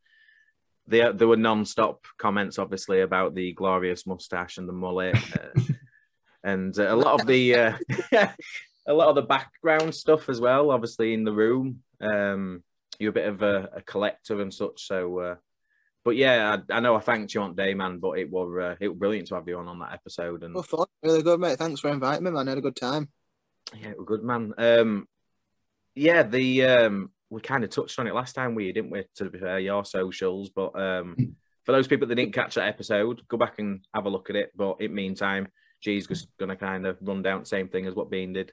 there 0.87 1.13
there 1.13 1.29
were 1.29 1.37
non-stop 1.37 2.07
comments, 2.19 2.59
obviously, 2.59 3.01
about 3.01 3.35
the 3.35 3.53
glorious 3.53 4.07
mustache 4.07 4.59
and 4.59 4.69
the 4.69 4.73
mullet, 4.73 5.17
uh, 5.17 5.61
and 6.45 6.79
uh, 6.79 6.95
a 6.95 6.97
lot 6.97 7.21
of 7.21 7.27
the 7.27 7.55
uh, 7.55 7.79
a 8.87 8.93
lot 8.93 9.09
of 9.09 9.15
the 9.15 9.23
background 9.23 9.95
stuff 9.95 10.29
as 10.29 10.41
well. 10.41 10.71
Obviously, 10.71 11.15
in 11.15 11.25
the 11.25 11.33
room, 11.33 11.83
um, 12.01 12.63
you're 12.99 13.11
a 13.11 13.15
bit 13.15 13.29
of 13.29 13.43
a, 13.43 13.71
a 13.77 13.83
collector 13.83 14.41
and 14.41 14.53
such. 14.53 14.87
So, 14.87 15.19
uh, 15.19 15.35
but 16.05 16.17
yeah, 16.17 16.57
I, 16.71 16.75
I, 16.77 16.81
know 16.81 16.97
I 16.97 17.01
thanked 17.01 17.35
you 17.35 17.43
on 17.43 17.55
day, 17.55 17.75
man, 17.75 17.99
but 17.99 18.19
it 18.19 18.29
uh, 18.33 18.77
it 18.81 18.89
was 18.89 18.99
brilliant 18.99 19.29
to 19.29 19.37
have 19.37 19.49
you 19.49 19.59
on 19.59 19.69
on 19.69 19.79
that 19.81 19.93
episode. 19.93 20.43
And 20.43 20.55
well, 20.55 20.65
fun, 20.65 20.87
really 21.03 21.23
good, 21.23 21.41
mate. 21.41 21.59
Thanks 21.59 21.81
for 21.81 21.91
inviting 21.91 22.25
me, 22.25 22.31
man. 22.31 22.49
I 22.49 22.53
had 22.53 22.59
a 22.59 22.63
good 22.63 22.77
time. 22.77 23.09
Yeah, 23.81 23.93
we're 23.97 24.05
good, 24.05 24.23
man. 24.23 24.53
Um, 24.59 25.09
yeah, 25.95 26.23
the 26.23 26.65
um, 26.65 27.11
we 27.31 27.41
kind 27.41 27.65
of 27.65 27.71
touched 27.71 27.99
on 27.99 28.07
it 28.07 28.15
last 28.15 28.35
time, 28.35 28.55
we 28.55 28.73
didn't 28.73 28.91
we? 28.91 29.05
To 29.17 29.31
be 29.31 29.39
fair, 29.39 29.59
your 29.59 29.85
socials, 29.85 30.51
but 30.51 30.79
um, 30.79 31.17
for 31.65 31.73
those 31.73 31.89
people 31.89 32.07
that 32.09 32.15
didn't 32.15 32.35
catch 32.35 32.55
that 32.57 32.69
episode, 32.69 33.23
go 33.29 33.37
back 33.37 33.59
and 33.59 33.87
have 33.95 34.07
a 34.07 34.11
look 34.11 34.31
at 34.31 34.37
it. 34.37 34.53
But 34.55 34.81
in 34.81 34.95
meantime, 34.95 35.49
G's 35.81 36.07
just 36.07 36.29
gonna 36.39 36.57
kind 36.57 36.87
of 36.87 36.99
run 37.01 37.23
down 37.23 37.41
the 37.41 37.47
same 37.47 37.69
thing 37.69 37.87
as 37.87 37.95
what 37.95 38.11
Bean 38.11 38.33
did. 38.33 38.53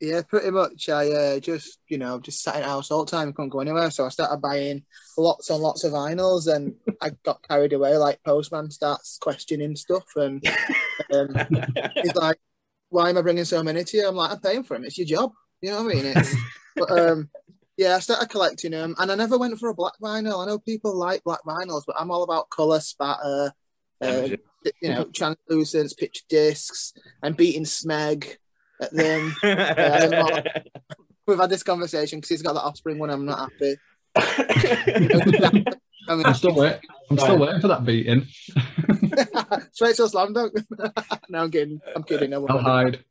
Yeah, 0.00 0.22
pretty 0.22 0.50
much. 0.50 0.88
I 0.88 1.10
uh, 1.10 1.40
just, 1.40 1.80
you 1.88 1.98
know, 1.98 2.20
just 2.20 2.42
sat 2.42 2.56
in 2.56 2.62
house 2.62 2.90
all 2.90 3.04
the 3.04 3.10
time, 3.10 3.32
couldn't 3.32 3.48
go 3.48 3.58
anywhere. 3.58 3.90
So 3.90 4.06
I 4.06 4.10
started 4.10 4.40
buying 4.40 4.84
lots 5.16 5.50
and 5.50 5.60
lots 5.60 5.82
of 5.82 5.92
vinyls, 5.92 6.52
and 6.52 6.74
I 7.02 7.10
got 7.24 7.42
carried 7.42 7.72
away. 7.72 7.96
Like 7.96 8.22
Postman 8.22 8.70
starts 8.70 9.18
questioning 9.20 9.74
stuff, 9.74 10.06
and 10.14 10.44
um, 11.12 11.34
he's 11.96 12.14
like, 12.14 12.38
"Why 12.90 13.10
am 13.10 13.18
I 13.18 13.22
bringing 13.22 13.44
so 13.44 13.62
many 13.62 13.84
to 13.84 13.96
you?" 13.96 14.08
I'm 14.08 14.16
like, 14.16 14.30
"I'm 14.30 14.40
paying 14.40 14.64
for 14.64 14.74
them. 14.74 14.84
It's 14.84 14.98
your 14.98 15.06
job." 15.06 15.32
You 15.60 15.70
know 15.70 15.82
what 15.82 15.92
I 15.92 15.94
mean? 15.94 16.12
It's, 16.16 16.34
but 16.76 16.90
um, 16.90 17.30
yeah, 17.76 17.96
I 17.96 18.00
started 18.00 18.28
collecting 18.28 18.72
them, 18.72 18.94
and 18.98 19.10
I 19.10 19.14
never 19.14 19.38
went 19.38 19.58
for 19.58 19.68
a 19.68 19.74
black 19.74 19.94
vinyl. 20.02 20.42
I 20.42 20.46
know 20.46 20.58
people 20.58 20.96
like 20.96 21.24
black 21.24 21.40
vinyls, 21.46 21.82
but 21.86 21.96
I'm 21.98 22.10
all 22.10 22.22
about 22.22 22.50
color, 22.50 22.80
spatter, 22.80 23.52
uh, 24.00 24.28
you 24.82 24.88
know, 24.88 25.04
translucents, 25.06 25.96
picture 25.96 26.24
discs, 26.28 26.92
and 27.22 27.36
beating 27.36 27.64
Smeg 27.64 28.36
at 28.80 28.92
them. 28.92 29.34
Uh, 29.44 30.42
We've 31.26 31.38
had 31.38 31.50
this 31.50 31.62
conversation 31.62 32.18
because 32.18 32.30
he's 32.30 32.40
got 32.40 32.54
the 32.54 32.62
offspring 32.62 32.98
one. 32.98 33.10
I'm 33.10 33.26
not 33.26 33.50
happy. 33.50 33.76
I 36.08 36.14
mean, 36.14 36.26
I'm 36.26 36.34
still 36.34 36.54
waiting. 36.54 36.80
I'm 37.10 37.18
still 37.18 37.38
waiting 37.38 37.60
for 37.60 37.68
that 37.68 37.84
beating. 37.84 38.26
straight 39.72 39.96
to 39.96 40.04
a 40.04 40.08
slam 40.08 40.32
dunk. 40.32 40.52
no, 41.28 41.42
I'm 41.42 41.50
kidding. 41.50 41.80
I'm 41.94 42.02
kidding. 42.02 42.32
I 42.32 42.36
I'll 42.36 42.42
won't. 42.46 42.62
hide. 42.62 43.04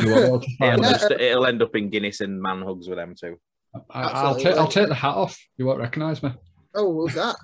You 0.00 0.10
won't 0.10 0.20
be 0.22 0.26
able 0.26 0.40
to 0.40 0.46
find 0.58 0.72
it'll, 0.80 0.84
it. 0.84 0.98
just- 0.98 1.10
it'll 1.10 1.46
end 1.46 1.62
up 1.62 1.74
in 1.76 1.90
Guinness 1.90 2.20
and 2.20 2.40
man 2.40 2.62
hugs 2.62 2.88
with 2.88 2.98
them 2.98 3.14
too. 3.18 3.38
I, 3.90 4.02
I'll 4.02 4.34
take. 4.36 4.56
I'll 4.56 4.68
take 4.68 4.88
the 4.88 4.94
hat 4.94 5.14
off. 5.14 5.38
You 5.56 5.66
won't 5.66 5.78
recognise 5.80 6.22
me. 6.22 6.32
Oh, 6.74 6.92
who's 6.92 7.14
that? 7.14 7.36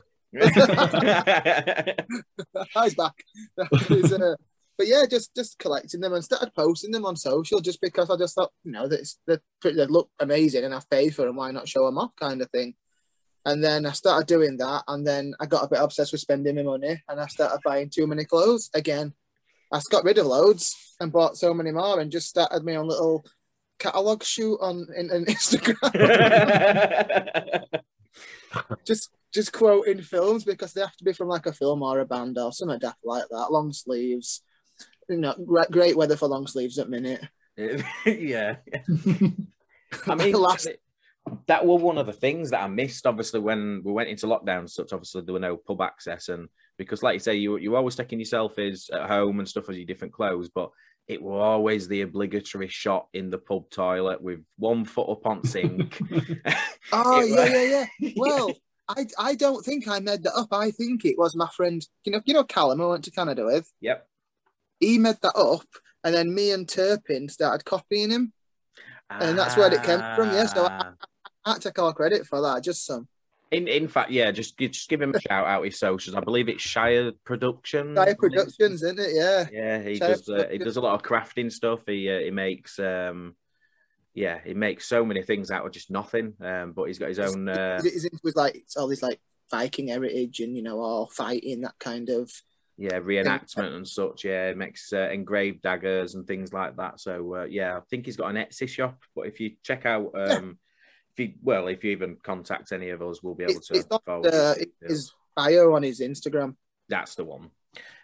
Eyes 2.77 2.95
back. 2.95 3.15
He's, 3.89 4.13
uh, 4.13 4.35
but 4.77 4.87
yeah, 4.87 5.05
just 5.09 5.35
just 5.35 5.59
collecting 5.59 6.01
them 6.01 6.13
and 6.13 6.25
started 6.25 6.53
posting 6.55 6.91
them 6.91 7.07
on 7.07 7.17
social 7.17 7.61
just 7.61 7.81
because 7.81 8.11
I 8.11 8.17
just 8.17 8.35
thought, 8.35 8.53
you 8.65 8.73
know, 8.73 8.89
that 8.89 9.09
they're 9.27 9.41
they 9.63 9.87
look 9.87 10.11
amazing 10.21 10.65
and 10.65 10.75
I've 10.75 10.91
paid 10.91 11.15
for 11.15 11.25
them. 11.25 11.37
Why 11.37 11.51
not 11.51 11.69
show 11.69 11.87
them 11.87 11.99
off, 11.99 12.11
kind 12.17 12.43
of 12.43 12.51
thing. 12.51 12.75
And 13.47 13.63
then 13.63 13.87
I 13.87 13.93
started 13.93 14.27
doing 14.27 14.57
that, 14.57 14.83
and 14.89 15.07
then 15.07 15.33
I 15.39 15.47
got 15.47 15.63
a 15.63 15.69
bit 15.69 15.79
obsessed 15.81 16.11
with 16.11 16.21
spending 16.21 16.57
my 16.57 16.65
money, 16.65 17.01
and 17.09 17.21
I 17.21 17.29
started 17.29 17.61
buying 17.65 17.89
too 17.89 18.09
many 18.09 18.25
clothes 18.25 18.71
again. 18.75 19.15
I 19.73 19.81
got 19.89 20.03
rid 20.03 20.19
of 20.19 20.27
loads 20.27 20.97
and 20.99 21.13
bought 21.13 21.37
so 21.37 21.55
many 21.55 21.71
more, 21.71 22.01
and 22.01 22.11
just 22.11 22.29
started 22.29 22.65
my 22.65 22.75
own 22.75 22.89
little 22.89 23.25
catalog 23.79 24.25
shoot 24.25 24.59
on 24.61 24.89
in, 24.97 25.13
in 25.13 25.27
Instagram. 25.27 25.79
just 28.85 29.11
just 29.33 29.53
quoting 29.53 30.03
films 30.03 30.43
because 30.43 30.73
they 30.73 30.81
have 30.81 30.97
to 30.97 31.05
be 31.05 31.13
from 31.13 31.29
like 31.29 31.47
a 31.47 31.53
film 31.53 31.83
or 31.83 32.01
a 32.01 32.05
band 32.05 32.37
or 32.39 32.53
something 32.53 32.81
daft 32.81 32.99
like 33.05 33.29
that. 33.31 33.53
Long 33.53 33.73
sleeves, 33.73 34.43
you 35.09 35.19
know, 35.19 35.37
great, 35.47 35.71
great 35.71 35.97
weather 35.97 36.17
for 36.17 36.27
long 36.27 36.49
sleeves 36.49 36.81
at 36.81 36.91
minute. 36.91 37.23
yeah. 37.57 38.57
I 40.09 40.15
mean, 40.17 40.33
Last- 40.35 40.69
that 41.47 41.65
were 41.67 41.77
one 41.77 41.99
of 41.99 42.07
the 42.07 42.13
things 42.13 42.51
that 42.51 42.63
I 42.63 42.67
missed. 42.69 43.07
Obviously, 43.07 43.41
when 43.41 43.83
we 43.85 43.93
went 43.93 44.09
into 44.09 44.27
lockdown, 44.27 44.69
such 44.69 44.93
obviously 44.93 45.23
there 45.23 45.33
were 45.35 45.41
no 45.41 45.57
pub 45.57 45.81
access, 45.81 46.29
and 46.29 46.49
because, 46.79 47.03
like 47.03 47.15
you 47.15 47.21
say, 47.21 47.35
you 47.37 47.57
you 47.59 47.75
always 47.77 47.97
taking 47.97 48.19
your 48.21 48.27
selfies 48.27 48.93
at 48.93 49.09
home 49.09 49.39
and 49.39 49.49
stuff 49.49 49.69
as 49.69 49.77
your 49.77 49.87
different 49.87 50.13
clothes, 50.15 50.49
but 50.49 50.71
it 51.09 51.23
were 51.23 51.41
always 51.41 51.87
the 51.87 52.01
obligatory 52.03 52.69
shot 52.69 53.07
in 53.15 53.31
the 53.31 53.39
pub 53.39 53.71
toilet 53.71 54.21
with 54.21 54.41
one 54.59 54.85
foot 54.85 55.09
up 55.09 55.27
on 55.27 55.45
sink. 55.45 55.99
Oh 56.93 57.21
It 57.21 57.31
yeah, 57.31 57.37
wa- 57.37 57.45
yeah, 57.45 57.87
yeah. 58.01 58.13
Well, 58.17 58.53
I 58.89 59.07
I 59.19 59.35
don't 59.35 59.65
think 59.65 59.89
I 59.89 59.99
made 59.99 60.23
that 60.23 60.37
up. 60.37 60.49
I 60.53 60.71
think 60.71 61.05
it 61.05 61.19
was 61.19 61.35
my 61.35 61.49
friend, 61.57 61.85
you 62.05 62.13
know, 62.13 62.21
you 62.25 62.35
know 62.35 62.45
Callum, 62.45 62.81
I 62.81 62.87
went 62.87 63.05
to 63.05 63.11
Canada 63.11 63.45
with. 63.45 63.73
yep. 63.81 64.07
He 64.79 64.99
made 64.99 65.17
that 65.23 65.37
up, 65.37 65.67
and 66.05 66.15
then 66.15 66.35
me 66.35 66.53
and 66.53 66.69
Turpin 66.69 67.29
started 67.29 67.65
copying 67.65 68.11
him. 68.11 68.33
And 69.09 69.39
that's 69.39 69.57
where 69.57 69.73
it 69.73 69.83
came 69.85 70.01
from, 70.17 70.31
yeah, 70.33 70.47
so 70.47 70.67
Ah. 70.69 70.93
I 71.01 71.07
can't 71.47 71.63
take 71.63 71.79
all 71.79 71.93
credit 71.93 72.27
for 72.27 72.41
that. 72.43 72.63
Just 72.63 72.85
some 72.85 73.09
In 73.53 73.69
in 73.69 73.87
fact, 73.89 74.11
yeah, 74.11 74.31
just 74.33 74.59
just 74.59 74.89
give 74.89 75.01
him 75.01 75.15
a 75.15 75.21
shout 75.21 75.47
out 75.47 75.65
his 75.65 75.79
socials. 75.79 76.17
I 76.17 76.21
believe 76.21 76.49
it's 76.49 76.63
Shire 76.63 77.13
Productions. 77.25 77.97
Shire 77.97 78.17
Productions, 78.17 78.83
isn't 78.83 78.99
it? 78.99 79.11
Yeah. 79.15 79.47
Yeah, 79.53 79.83
he 79.83 79.97
Shire 79.97 80.09
does. 80.09 80.29
Uh, 80.29 80.49
he 80.51 80.59
does 80.59 80.77
a 80.77 80.81
lot 80.81 80.95
of 80.95 81.03
crafting 81.03 81.51
stuff. 81.53 81.81
He 81.87 82.11
uh, 82.11 82.19
he 82.19 82.31
makes 82.31 82.79
um, 82.79 83.37
yeah, 84.15 84.41
he 84.45 84.55
makes 84.55 84.89
so 84.89 85.05
many 85.05 85.23
things 85.23 85.51
out 85.51 85.65
of 85.65 85.73
just 85.73 85.91
nothing. 85.91 86.35
Um, 86.41 86.73
but 86.73 86.85
he's 86.85 86.99
got 86.99 87.11
his 87.11 87.19
own. 87.21 87.49
Uh, 87.49 87.81
He's 87.83 88.05
into 88.05 88.19
with 88.25 88.35
like 88.35 88.57
it's 88.57 88.77
all 88.77 88.89
these 88.89 89.03
like 89.03 89.21
Viking 89.51 89.89
heritage 89.89 90.41
and 90.41 90.57
you 90.57 90.63
know 90.63 90.81
all 90.81 91.09
fighting 91.09 91.61
that 91.61 91.79
kind 91.79 92.09
of. 92.09 92.33
yeah, 92.79 92.99
reenactment 92.99 93.77
and 93.77 93.87
such. 93.87 94.25
Yeah, 94.25 94.49
he 94.49 94.55
makes 94.55 94.93
uh, 94.93 95.09
engraved 95.13 95.63
daggers 95.63 96.15
and 96.17 96.27
things 96.27 96.53
like 96.53 96.77
that. 96.79 96.99
So 96.99 97.37
uh, 97.37 97.45
yeah, 97.45 97.77
I 97.77 97.81
think 97.89 98.07
he's 98.07 98.17
got 98.17 98.35
an 98.35 98.37
Etsy 98.45 98.69
shop. 98.69 98.99
But 99.15 99.29
if 99.29 99.39
you 99.39 99.53
check 99.63 99.87
out, 99.87 100.11
um, 100.15 100.59
you 101.19 101.33
well, 101.43 101.69
if 101.69 101.83
you 101.85 101.91
even 101.93 102.17
contact 102.23 102.73
any 102.73 102.91
of 102.91 103.03
us, 103.03 103.23
we'll 103.23 103.35
be 103.35 103.45
able 103.45 103.55
It's, 103.57 103.69
to. 103.69 103.75
it's 103.75 103.91
not 103.91 104.03
uh, 104.09 104.55
his 104.55 104.67
his 104.89 105.13
bio 105.35 105.75
on 105.75 105.83
his 105.83 106.01
Instagram. 106.01 106.57
That's 106.89 107.15
the 107.15 107.25
one. 107.25 107.51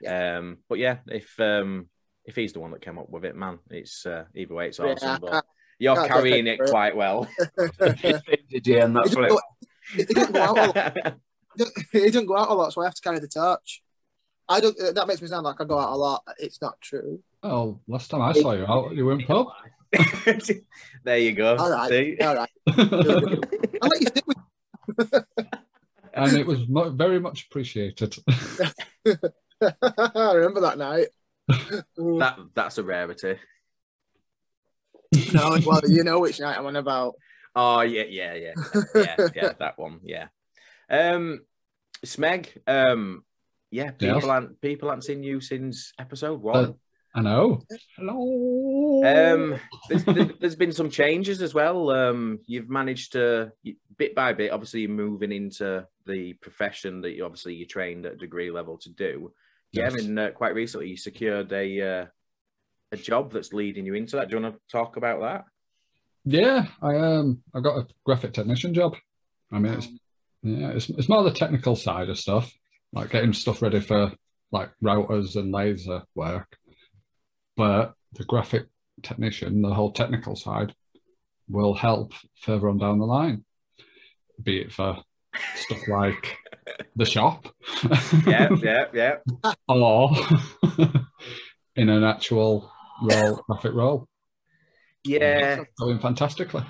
Um, 0.06 0.58
but 0.68 0.78
yeah, 0.78 0.98
if 1.08 1.38
um, 1.40 1.88
if 2.24 2.36
he's 2.36 2.52
the 2.52 2.60
one 2.60 2.70
that 2.72 2.82
came 2.82 2.98
up 2.98 3.08
with 3.10 3.24
it, 3.24 3.34
man, 3.36 3.58
it's 3.70 4.04
uh, 4.06 4.24
either 4.34 4.54
way, 4.54 4.68
it's 4.68 4.80
awesome. 4.80 5.08
I 5.08 5.18
but 5.18 5.30
can't- 5.32 5.44
you're 5.78 6.06
carrying 6.06 6.46
it 6.46 6.58
for 6.58 6.64
it. 6.64 6.70
quite 6.70 6.94
well. 6.96 7.26
Vintage, 7.78 8.68
yeah, 8.68 8.84
and 8.84 8.94
that's 8.96 9.16
what 9.16 9.28
doesn't, 9.28 9.40
it, 9.96 10.14
go, 10.14 10.14
he 10.14 10.14
doesn't 10.14 10.32
go 10.32 10.42
out 10.42 10.58
a 10.58 10.62
lot. 10.62 11.14
He 11.92 12.00
doesn't 12.06 12.26
go 12.26 12.36
out 12.38 12.48
a 12.50 12.54
lot, 12.54 12.72
so 12.72 12.80
I 12.80 12.84
have 12.84 12.94
to 12.94 13.02
carry 13.02 13.18
the 13.18 13.28
torch. 13.28 13.82
I 14.48 14.60
don't. 14.60 14.78
uh, 14.80 14.92
That 14.92 15.06
makes 15.06 15.20
me 15.20 15.28
sound 15.28 15.44
like 15.44 15.60
I 15.60 15.64
go 15.64 15.78
out 15.78 15.92
a 15.92 15.96
lot. 15.96 16.22
It's 16.38 16.62
not 16.62 16.80
true. 16.80 17.20
Oh, 17.42 17.78
last 17.88 18.10
time 18.10 18.22
I 18.22 18.32
saw 18.32 18.52
you 18.52 18.64
out, 18.66 18.94
you 18.94 19.04
were 19.04 19.12
in 19.12 19.22
pub. 19.22 19.48
there 21.04 21.18
you 21.18 21.32
go. 21.32 21.56
All 21.56 21.70
right, 21.70 21.88
See? 21.88 22.16
all 22.20 22.34
right. 22.34 22.50
I'll 22.68 23.88
let 23.88 24.00
you 24.00 24.06
stick 24.06 24.24
with. 24.26 24.38
and 26.14 26.36
it 26.36 26.46
was 26.46 26.66
mu- 26.68 26.90
very 26.90 27.20
much 27.20 27.46
appreciated. 27.46 28.16
I 29.06 30.32
remember 30.34 30.60
that 30.62 30.78
night. 30.78 31.08
That 31.48 32.38
that's 32.54 32.78
a 32.78 32.82
rarity. 32.82 33.36
no, 35.34 35.58
well, 35.66 35.80
you 35.86 36.04
know 36.04 36.20
which 36.20 36.40
night 36.40 36.56
I'm 36.58 36.66
on 36.66 36.76
about. 36.76 37.14
Oh 37.54 37.82
yeah, 37.82 38.04
yeah, 38.08 38.34
yeah, 38.34 38.52
yeah, 38.94 39.28
yeah. 39.34 39.52
That 39.58 39.78
one, 39.78 40.00
yeah. 40.04 40.28
Um, 40.88 41.40
Smeg. 42.04 42.48
Um, 42.66 43.24
yeah. 43.70 43.90
People 43.90 44.16
Yes. 44.16 44.24
aren't 44.24 44.60
people 44.60 44.88
aren't 44.90 45.04
seen 45.04 45.22
you 45.22 45.40
since 45.40 45.92
episode 45.98 46.40
one. 46.40 46.74
I 47.14 47.20
know. 47.20 47.62
Hello. 47.96 49.02
Um, 49.04 49.60
there's, 49.88 50.04
there- 50.04 50.30
there's 50.40 50.56
been 50.56 50.72
some 50.72 50.90
changes 50.90 51.42
as 51.42 51.52
well. 51.52 51.90
Um, 51.90 52.40
you've 52.46 52.70
managed 52.70 53.12
to 53.12 53.52
bit 53.98 54.14
by 54.14 54.32
bit. 54.32 54.50
Obviously, 54.52 54.80
you're 54.82 54.90
moving 54.90 55.30
into 55.32 55.86
the 56.06 56.32
profession 56.34 57.02
that 57.02 57.10
you 57.12 57.24
obviously 57.24 57.54
you 57.54 57.66
trained 57.66 58.06
at 58.06 58.18
degree 58.18 58.50
level 58.50 58.78
to 58.78 58.88
do. 58.90 59.32
Yeah, 59.72 59.84
Yes. 59.84 59.92
I 59.92 59.96
mean, 59.96 60.18
uh, 60.18 60.30
quite 60.30 60.54
recently 60.54 60.88
you 60.88 60.96
secured 60.96 61.52
a 61.52 61.80
uh, 61.80 62.06
a 62.92 62.96
job 62.96 63.32
that's 63.32 63.52
leading 63.52 63.84
you 63.86 63.94
into 63.94 64.16
that. 64.16 64.28
Do 64.28 64.36
you 64.36 64.42
want 64.42 64.54
to 64.54 64.60
talk 64.70 64.96
about 64.96 65.20
that? 65.20 65.44
Yeah, 66.24 66.66
I 66.80 66.96
um, 66.96 67.42
I 67.54 67.60
got 67.60 67.78
a 67.78 67.86
graphic 68.06 68.32
technician 68.32 68.72
job. 68.74 68.96
I 69.50 69.58
mean, 69.58 69.74
it's 69.74 69.88
yeah, 70.42 70.68
it's, 70.70 70.88
it's 70.88 71.08
more 71.08 71.22
the 71.22 71.30
technical 71.30 71.76
side 71.76 72.08
of 72.08 72.18
stuff, 72.18 72.50
like 72.92 73.10
getting 73.10 73.32
stuff 73.34 73.60
ready 73.60 73.80
for 73.80 74.12
like 74.50 74.70
routers 74.82 75.36
and 75.36 75.52
laser 75.52 76.02
work. 76.14 76.56
But 77.56 77.94
the 78.14 78.24
graphic 78.24 78.66
technician, 79.02 79.62
the 79.62 79.74
whole 79.74 79.92
technical 79.92 80.36
side, 80.36 80.74
will 81.48 81.74
help 81.74 82.12
further 82.40 82.68
on 82.68 82.78
down 82.78 82.98
the 82.98 83.04
line, 83.04 83.44
be 84.42 84.60
it 84.60 84.72
for 84.72 85.02
stuff 85.56 85.88
like 85.88 86.38
the 86.96 87.04
shop, 87.04 87.48
Yeah, 88.26 88.48
yeah, 88.62 88.84
yeah. 88.92 89.16
or 89.68 90.10
in 91.76 91.88
an 91.88 92.04
actual 92.04 92.70
role, 93.02 93.42
graphic 93.48 93.72
role, 93.74 94.06
Yeah, 95.04 95.64
going 95.78 95.98
fantastically. 95.98 96.64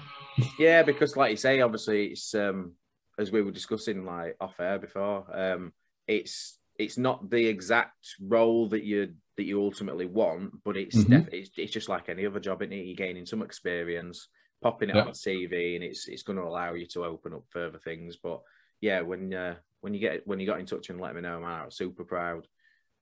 yeah, 0.58 0.82
because 0.82 1.16
like 1.16 1.30
you 1.32 1.36
say, 1.36 1.60
obviously 1.60 2.06
it's 2.06 2.34
um 2.34 2.72
as 3.18 3.30
we 3.30 3.42
were 3.42 3.50
discussing 3.50 4.04
like 4.04 4.36
off 4.40 4.58
air 4.58 4.78
before, 4.78 5.26
um 5.32 5.72
it's 6.06 6.58
it's 6.78 6.98
not 6.98 7.30
the 7.30 7.46
exact 7.46 8.16
role 8.20 8.68
that 8.68 8.84
you 8.84 9.14
that 9.36 9.44
you 9.44 9.62
ultimately 9.62 10.06
want, 10.06 10.52
but 10.64 10.76
it's 10.76 11.04
Mhm. 11.04 11.08
def- 11.10 11.32
it's, 11.34 11.50
it's 11.56 11.72
just 11.72 11.88
like 11.88 12.08
any 12.08 12.26
other 12.26 12.40
job, 12.40 12.62
isn't 12.62 12.72
it? 12.72 12.84
You're 12.84 12.96
gaining 12.96 13.24
some 13.24 13.42
experience, 13.42 14.28
popping 14.60 14.90
it 14.90 14.96
Yeah. 14.96 15.02
on 15.02 15.08
a 15.08 15.12
CV, 15.12 15.74
and 15.76 15.84
it's 15.84 16.06
it's 16.08 16.22
going 16.22 16.36
to 16.38 16.44
allow 16.44 16.74
you 16.74 16.86
to 16.88 17.04
open 17.04 17.32
up 17.32 17.44
further 17.48 17.78
things. 17.78 18.16
But 18.16 18.42
yeah, 18.80 19.00
when 19.00 19.32
uh, 19.32 19.56
when 19.80 19.94
you 19.94 20.00
get 20.00 20.26
when 20.26 20.38
you 20.40 20.46
got 20.46 20.60
in 20.60 20.66
touch 20.66 20.90
and 20.90 21.00
let 21.00 21.14
me 21.14 21.20
know, 21.22 21.40
man, 21.40 21.60
I 21.62 21.64
was 21.64 21.76
super 21.76 22.04
proud. 22.04 22.46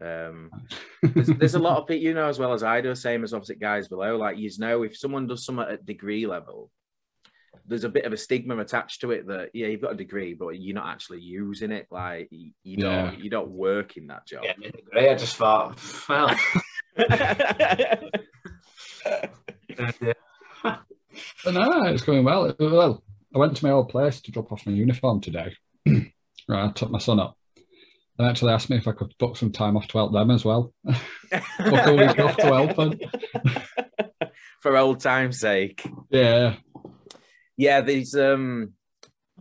Um, 0.00 0.50
there's, 1.02 1.28
there's 1.38 1.54
a 1.54 1.58
lot 1.58 1.78
of 1.78 1.86
people, 1.88 2.02
you 2.02 2.14
know, 2.14 2.28
as 2.28 2.38
well 2.38 2.52
as 2.52 2.62
I 2.62 2.80
do, 2.80 2.94
same 2.94 3.24
as 3.24 3.34
opposite 3.34 3.60
guys 3.60 3.88
below. 3.88 4.16
Like 4.16 4.38
you 4.38 4.50
know, 4.58 4.82
if 4.82 4.96
someone 4.96 5.26
does 5.26 5.44
something 5.44 5.66
at 5.68 5.84
degree 5.84 6.26
level, 6.26 6.70
there's 7.70 7.84
a 7.84 7.88
bit 7.88 8.04
of 8.04 8.12
a 8.12 8.16
stigma 8.16 8.58
attached 8.58 9.00
to 9.00 9.12
it 9.12 9.28
that 9.28 9.50
yeah, 9.54 9.68
you've 9.68 9.80
got 9.80 9.92
a 9.92 9.96
degree, 9.96 10.34
but 10.34 10.58
you're 10.58 10.74
not 10.74 10.88
actually 10.88 11.20
using 11.20 11.70
it. 11.70 11.86
Like 11.90 12.26
you, 12.32 12.50
you 12.64 12.76
don't 12.78 13.18
you 13.20 13.30
don't 13.30 13.50
work 13.50 13.96
in 13.96 14.08
that 14.08 14.26
job. 14.26 14.44
yeah, 14.44 14.70
I. 14.94 15.08
I 15.10 15.14
just 15.14 15.36
thought, 15.36 15.78
well, 16.08 16.28
yeah. 16.98 17.94
no, 21.46 21.82
it's 21.84 22.02
going 22.02 22.24
well. 22.24 22.54
Well, 22.58 23.04
I 23.34 23.38
went 23.38 23.56
to 23.56 23.64
my 23.64 23.70
old 23.70 23.88
place 23.88 24.20
to 24.22 24.32
drop 24.32 24.50
off 24.50 24.66
my 24.66 24.72
uniform 24.72 25.20
today. 25.20 25.54
right, 25.86 26.12
I 26.48 26.72
took 26.72 26.90
my 26.90 26.98
son 26.98 27.20
up. 27.20 27.36
They 28.18 28.24
actually 28.24 28.52
asked 28.52 28.68
me 28.68 28.78
if 28.78 28.88
I 28.88 28.92
could 28.92 29.14
book 29.18 29.36
some 29.36 29.52
time 29.52 29.76
off 29.76 29.86
to 29.88 29.98
help 29.98 30.12
them 30.12 30.32
as 30.32 30.44
well. 30.44 30.74
book 30.84 30.96
a 31.60 31.94
week 31.94 32.18
off 32.18 32.36
to 32.36 32.46
help 32.46 32.76
them. 32.76 32.98
For 34.60 34.76
old 34.76 35.00
time's 35.00 35.38
sake. 35.38 35.88
Yeah. 36.10 36.56
Yeah, 37.60 37.82
these 37.82 38.16
um 38.16 38.72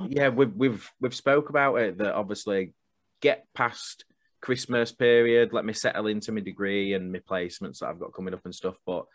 yeah, 0.09 0.27
we've 0.27 0.53
we've 0.53 0.91
we've 0.99 1.15
spoke 1.15 1.49
about 1.49 1.75
it 1.75 1.99
that 1.99 2.13
obviously 2.13 2.73
get 3.21 3.47
past 3.53 4.03
Christmas 4.41 4.91
period, 4.91 5.53
let 5.53 5.63
me 5.63 5.71
settle 5.71 6.07
into 6.07 6.33
my 6.33 6.41
degree 6.41 6.93
and 6.93 7.13
my 7.13 7.19
placements 7.19 7.79
that 7.79 7.87
I've 7.87 7.99
got 7.99 8.13
coming 8.13 8.33
up 8.33 8.43
and 8.43 8.53
stuff. 8.53 8.75
But 8.85 9.05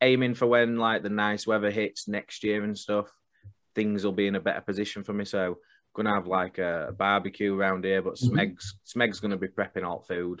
aiming 0.00 0.32
for 0.32 0.46
when 0.46 0.78
like 0.78 1.02
the 1.02 1.10
nice 1.10 1.46
weather 1.46 1.70
hits 1.70 2.08
next 2.08 2.42
year 2.42 2.64
and 2.64 2.78
stuff, 2.78 3.10
things 3.74 4.02
will 4.02 4.12
be 4.12 4.28
in 4.28 4.34
a 4.34 4.40
better 4.40 4.62
position 4.62 5.04
for 5.04 5.12
me. 5.12 5.26
So 5.26 5.58
gonna 5.94 6.14
have 6.14 6.26
like 6.26 6.56
a 6.56 6.94
barbecue 6.96 7.54
around 7.54 7.84
here, 7.84 8.00
but 8.00 8.14
Mhm. 8.14 8.30
Smeg's 8.30 8.78
Smeg's 8.86 9.20
gonna 9.20 9.36
be 9.36 9.48
prepping 9.48 9.84
all 9.84 10.00
food. 10.00 10.40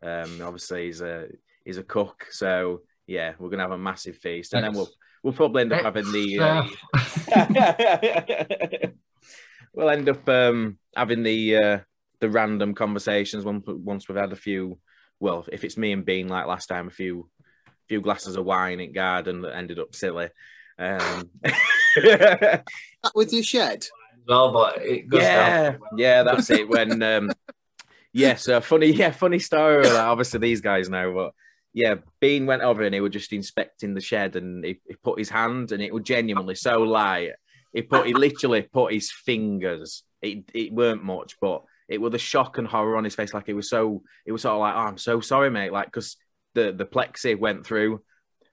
Um, 0.00 0.40
obviously 0.42 0.86
he's 0.86 1.00
a 1.00 1.26
he's 1.64 1.78
a 1.78 1.82
cook, 1.82 2.26
so 2.30 2.82
yeah, 3.08 3.34
we're 3.40 3.50
gonna 3.50 3.64
have 3.64 3.72
a 3.72 3.78
massive 3.78 4.18
feast, 4.18 4.54
and 4.54 4.62
then 4.62 4.74
we'll 4.74 4.92
we'll 5.24 5.32
probably 5.32 5.62
end 5.62 5.72
up 5.72 5.82
having 5.82 6.12
the. 6.12 6.38
Uh, 6.38 6.62
we'll 9.74 9.90
end 9.90 10.08
up 10.08 10.28
um, 10.28 10.78
having 10.94 11.24
the 11.24 11.56
uh, 11.56 11.78
the 12.20 12.30
random 12.30 12.74
conversations 12.74 13.44
once 13.44 13.64
once 13.66 14.08
we've 14.08 14.18
had 14.18 14.32
a 14.32 14.36
few. 14.36 14.78
Well, 15.18 15.46
if 15.50 15.64
it's 15.64 15.76
me 15.78 15.90
and 15.92 16.04
Bean 16.04 16.28
like 16.28 16.46
last 16.46 16.66
time, 16.66 16.86
a 16.86 16.92
few 16.92 17.28
few 17.88 18.00
glasses 18.00 18.36
of 18.36 18.44
wine 18.44 18.80
in 18.80 18.92
garden 18.92 19.42
that 19.42 19.56
ended 19.56 19.80
up 19.80 19.94
silly. 19.94 20.28
Um, 20.78 21.30
That 21.96 22.64
with 23.14 23.32
your 23.32 23.42
shed. 23.42 23.86
well, 24.26 24.52
but 24.52 24.82
it 24.82 25.08
goes 25.08 25.22
yeah, 25.22 25.70
down. 25.70 25.80
yeah, 25.96 26.22
that's 26.22 26.50
it. 26.50 26.68
When 26.68 27.02
um, 27.02 27.30
yeah, 28.12 28.34
so 28.34 28.60
funny, 28.60 28.86
yeah, 28.92 29.10
funny 29.10 29.38
story. 29.38 29.78
with. 29.78 29.92
Obviously, 29.92 30.40
these 30.40 30.60
guys 30.60 30.88
know, 30.88 31.12
but 31.14 31.32
yeah, 31.74 31.96
Bean 32.20 32.46
went 32.46 32.62
over 32.62 32.84
and 32.84 32.94
he 32.94 33.00
was 33.00 33.12
just 33.12 33.32
inspecting 33.32 33.94
the 33.94 34.00
shed, 34.00 34.36
and 34.36 34.64
he, 34.64 34.80
he 34.86 34.94
put 35.02 35.18
his 35.18 35.28
hand, 35.28 35.72
and 35.72 35.82
it 35.82 35.92
was 35.92 36.04
genuinely 36.04 36.54
so 36.54 36.78
light. 36.82 37.32
He 37.72 37.82
put, 37.82 38.06
he 38.06 38.14
literally 38.14 38.62
put 38.62 38.94
his 38.94 39.10
fingers. 39.10 40.04
It 40.22 40.44
it 40.54 40.72
weren't 40.72 41.02
much, 41.02 41.34
but 41.40 41.62
it 41.88 42.00
was 42.00 42.12
the 42.12 42.18
shock 42.18 42.58
and 42.58 42.66
horror 42.66 42.96
on 42.96 43.02
his 43.02 43.16
face. 43.16 43.34
Like 43.34 43.48
it 43.48 43.54
was 43.54 43.68
so, 43.68 44.04
it 44.24 44.30
was 44.30 44.42
sort 44.42 44.54
of 44.54 44.60
like, 44.60 44.74
oh, 44.76 44.78
I'm 44.78 44.98
so 44.98 45.20
sorry, 45.20 45.50
mate. 45.50 45.72
Like 45.72 45.86
because 45.86 46.16
the 46.54 46.72
the 46.72 46.86
plexi 46.86 47.38
went 47.38 47.66
through. 47.66 48.00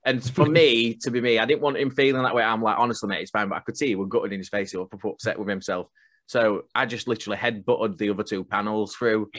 And 0.03 0.23
for 0.23 0.47
me, 0.47 0.95
to 1.03 1.11
be 1.11 1.21
me, 1.21 1.37
I 1.37 1.45
didn't 1.45 1.61
want 1.61 1.77
him 1.77 1.91
feeling 1.91 2.23
that 2.23 2.33
way. 2.33 2.41
I'm 2.41 2.63
like, 2.63 2.79
honestly, 2.79 3.07
mate, 3.07 3.21
it's 3.21 3.29
fine. 3.29 3.49
But 3.49 3.57
I 3.57 3.59
could 3.59 3.77
see 3.77 3.89
he 3.89 3.95
was 3.95 4.09
gutted 4.09 4.33
in 4.33 4.39
his 4.39 4.49
face. 4.49 4.71
He 4.71 4.77
was 4.77 4.87
upset 4.91 5.37
with 5.37 5.47
himself. 5.47 5.89
So 6.25 6.63
I 6.73 6.87
just 6.87 7.07
literally 7.07 7.37
head 7.37 7.63
butted 7.63 7.99
the 7.99 8.09
other 8.09 8.23
two 8.23 8.43
panels 8.43 8.95
through 8.95 9.29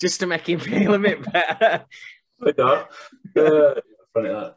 just 0.00 0.20
to 0.20 0.26
make 0.26 0.48
him 0.48 0.60
feel 0.60 0.94
a 0.94 0.98
bit 0.98 1.30
better. 1.30 1.84
We 2.40 2.52
go. 2.52 2.86
Uh, 3.36 3.74
funny 4.14 4.28
that. 4.28 4.56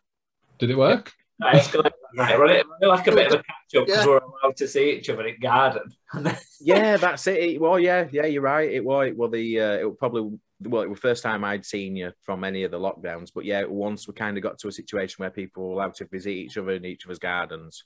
Did 0.60 0.70
it 0.72 0.78
work? 0.78 1.12
I 1.42 1.58
escalated 1.58 1.84
that 1.84 1.94
night. 2.14 2.40
Run 2.40 2.50
it 2.52 2.66
run 2.68 2.78
it 2.82 2.88
like 2.88 3.08
a 3.08 3.12
bit 3.12 3.28
of 3.28 3.40
a 3.40 3.44
catch 3.44 3.76
up 3.82 3.86
because 3.88 4.06
Yeah. 4.06 4.06
we're 4.06 4.18
allowed 4.18 4.58
to 4.58 4.68
see 4.68 4.92
each 4.92 5.10
other 5.10 5.26
in 5.26 5.40
garden. 5.40 5.84
yeah, 6.62 6.98
that's 6.98 7.26
it. 7.28 7.40
it. 7.40 7.62
Well, 7.62 7.80
yeah, 7.80 8.08
yeah, 8.12 8.26
you're 8.26 8.44
right. 8.44 8.70
It 8.72 8.86
was, 8.86 9.08
it 9.08 9.18
was 9.18 9.32
the, 9.32 9.60
uh, 9.60 9.78
it 9.80 9.86
was 9.86 9.96
probably, 9.98 10.38
well, 10.62 10.84
it 10.84 10.90
was 10.90 10.98
the 10.98 11.08
first 11.08 11.24
time 11.24 11.44
I'd 11.44 11.66
seen 11.66 11.96
you 11.96 12.12
from 12.22 12.44
any 12.44 12.64
of 12.64 12.72
the 12.72 12.80
lockdowns. 12.80 13.32
But 13.34 13.46
yeah, 13.46 13.64
once 13.66 14.08
we 14.08 14.14
kind 14.14 14.38
of 14.38 14.44
got 14.44 14.60
to 14.60 14.68
a 14.68 14.72
situation 14.72 15.16
where 15.18 15.32
people 15.32 15.68
were 15.68 15.74
allowed 15.74 15.96
to 15.96 16.06
visit 16.06 16.30
each 16.30 16.58
other 16.58 16.72
in 16.72 16.86
each 16.86 17.06
other's 17.06 17.18
gardens, 17.20 17.86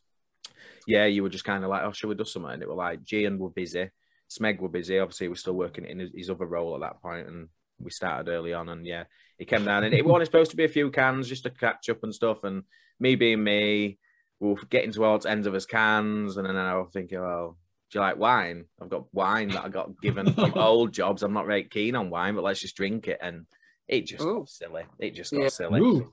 yeah, 0.86 1.06
you 1.06 1.24
were 1.24 1.30
just 1.30 1.46
kind 1.46 1.64
of 1.64 1.70
like, 1.70 1.84
oh, 1.84 1.94
should 1.94 2.10
we 2.10 2.16
do 2.16 2.26
something? 2.26 2.52
And 2.52 2.62
it 2.62 2.68
was 2.68 2.78
like, 2.78 3.04
Gian 3.04 3.40
were 3.40 3.50
busy, 3.50 3.90
Smeg 4.30 4.60
were 4.60 4.70
busy. 4.70 5.00
Obviously, 5.00 5.30
we're 5.30 5.36
still 5.36 5.54
working 5.54 5.86
in 5.86 6.00
his, 6.00 6.12
his 6.14 6.30
other 6.30 6.46
role 6.46 6.76
at 6.76 6.82
that 6.82 7.02
point, 7.02 7.28
and 7.28 7.48
we 7.80 7.90
started 7.92 8.30
early 8.30 8.54
on. 8.54 8.70
And 8.70 8.86
yeah, 8.86 9.06
he 9.38 9.46
came 9.46 9.66
down, 9.66 9.84
and 9.84 9.94
it 9.94 10.06
wasn't 10.06 10.28
supposed 10.28 10.52
to 10.52 10.58
be 10.58 10.66
a 10.66 10.70
few 10.70 10.92
cans 10.92 11.28
just 11.28 11.44
to 11.44 11.50
catch 11.50 11.90
up 11.90 12.04
and 12.04 12.14
stuff. 12.14 12.44
And 12.44 12.64
me 13.00 13.16
being 13.16 13.44
me, 13.44 13.98
we 14.40 14.50
were 14.50 14.56
getting 14.70 14.92
towards 14.92 15.26
ends 15.26 15.48
of 15.48 15.54
his 15.54 15.66
cans, 15.66 16.38
and 16.38 16.46
then 16.46 16.56
I 16.56 16.76
was 16.76 16.90
thinking, 16.94 17.20
well, 17.20 17.58
do 17.92 18.00
you 18.00 18.02
like 18.02 18.18
wine? 18.18 18.66
I've 18.82 18.90
got 18.90 19.14
wine 19.14 19.50
that 19.50 19.66
I 19.66 19.70
got 19.70 20.02
given 20.02 20.34
from 20.34 20.54
old 20.56 20.94
jobs. 20.94 21.24
I'm 21.24 21.34
not 21.34 21.46
very 21.48 21.64
keen 21.64 21.96
on 21.96 22.10
wine, 22.10 22.36
but 22.36 22.44
let's 22.44 22.60
just 22.60 22.76
drink 22.76 23.08
it. 23.08 23.20
And 23.22 23.46
it 23.88 24.06
just 24.06 24.24
Ooh. 24.24 24.40
got 24.40 24.50
silly. 24.50 24.84
It 25.00 25.12
just 25.16 25.32
got 25.32 25.44
Yeah. 25.44 25.48
silly. 25.50 25.82
Ooh, 25.82 26.12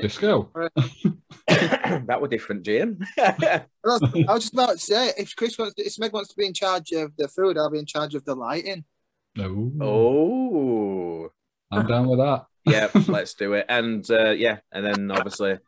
disco. 0.00 0.50
that 1.48 2.18
were 2.20 2.28
different, 2.28 2.64
Jim. 2.64 2.98
I 3.18 3.64
was, 3.84 4.00
just 4.14 4.52
about 4.52 4.70
to 4.72 4.78
say, 4.78 5.12
if 5.16 5.34
Chris 5.36 5.58
wants, 5.58 5.74
if 5.76 5.98
Meg 5.98 6.12
wants 6.12 6.30
to 6.30 6.36
be 6.36 6.46
in 6.46 6.54
charge 6.54 6.92
of 6.92 7.16
the 7.16 7.28
food, 7.28 7.56
I'll 7.56 7.70
be 7.70 7.78
in 7.78 7.86
charge 7.86 8.14
of 8.14 8.24
the 8.24 8.34
lighting. 8.34 8.84
No. 9.34 9.72
oh, 9.80 11.32
I'm 11.70 11.86
down 11.86 12.08
with 12.08 12.18
that. 12.18 12.44
Yeah, 12.66 12.88
let's 13.08 13.34
do 13.34 13.54
it. 13.54 13.66
And 13.68 14.08
uh, 14.10 14.30
yeah, 14.30 14.58
and 14.72 14.84
then 14.84 15.10
obviously, 15.10 15.58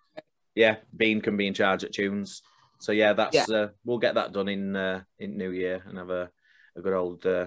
yeah, 0.54 0.76
Bean 0.96 1.20
can 1.20 1.36
be 1.36 1.46
in 1.46 1.54
charge 1.54 1.84
at 1.84 1.92
tunes. 1.92 2.42
So 2.80 2.92
yeah, 2.92 3.12
that's 3.14 3.50
uh, 3.50 3.68
we'll 3.84 3.98
get 3.98 4.14
that 4.16 4.32
done 4.32 4.48
in 4.48 4.76
uh, 4.76 5.02
in 5.18 5.36
New 5.38 5.50
Year 5.50 5.82
and 5.86 5.98
have 5.98 6.10
a, 6.10 6.30
a 6.76 6.80
good 6.80 6.92
old 6.92 7.24
uh, 7.26 7.46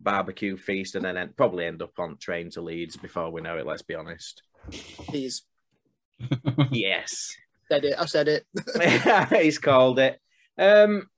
barbecue 0.00 0.56
feast, 0.56 0.94
and 0.94 1.04
then 1.04 1.16
end, 1.16 1.36
probably 1.36 1.64
end 1.66 1.82
up 1.82 1.98
on 1.98 2.16
train 2.18 2.50
to 2.50 2.60
Leeds 2.60 2.96
before 2.96 3.30
we 3.30 3.40
know 3.40 3.56
it. 3.56 3.66
Let's 3.66 3.82
be 3.82 3.94
honest. 3.94 4.42
He's 5.10 5.42
Yes. 6.70 7.34
said 7.68 7.84
it. 7.84 7.94
I 7.98 8.06
said 8.06 8.28
it. 8.28 8.46
he's 9.42 9.58
called 9.58 9.98
it. 9.98 10.20
Um, 10.58 11.08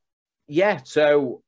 yeah, 0.47 0.81
so 0.85 1.43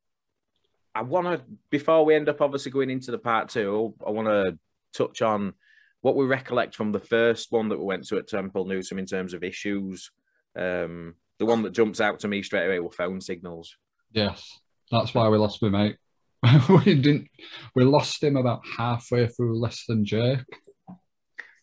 I 0.94 1.02
want 1.02 1.26
to, 1.26 1.44
before 1.70 2.04
we 2.04 2.14
end 2.14 2.28
up 2.28 2.40
obviously 2.40 2.72
going 2.72 2.90
into 2.90 3.10
the 3.10 3.18
part 3.18 3.48
two, 3.48 3.94
I 4.04 4.10
want 4.10 4.28
to 4.28 4.58
touch 4.92 5.22
on 5.22 5.54
what 6.00 6.16
we 6.16 6.26
recollect 6.26 6.74
from 6.74 6.92
the 6.92 7.00
first 7.00 7.48
one 7.50 7.68
that 7.68 7.78
we 7.78 7.84
went 7.84 8.06
to 8.08 8.18
at 8.18 8.28
Temple 8.28 8.66
Newsam 8.66 8.98
in 8.98 9.06
terms 9.06 9.34
of 9.34 9.42
issues. 9.42 10.10
Um, 10.56 11.14
the 11.38 11.46
one 11.46 11.62
that 11.62 11.72
jumps 11.72 12.00
out 12.00 12.20
to 12.20 12.28
me 12.28 12.42
straight 12.42 12.66
away 12.66 12.80
were 12.80 12.90
phone 12.90 13.20
signals. 13.20 13.76
Yes, 14.12 14.58
that's 14.90 15.14
why 15.14 15.28
we 15.28 15.38
lost 15.38 15.62
my 15.62 15.68
mate. 15.68 15.96
we 16.68 16.94
didn't. 16.94 17.28
We 17.74 17.84
lost 17.84 18.22
him 18.22 18.36
about 18.36 18.62
halfway 18.76 19.26
through 19.26 19.58
less 19.58 19.84
than 19.86 20.04
Jake, 20.04 20.40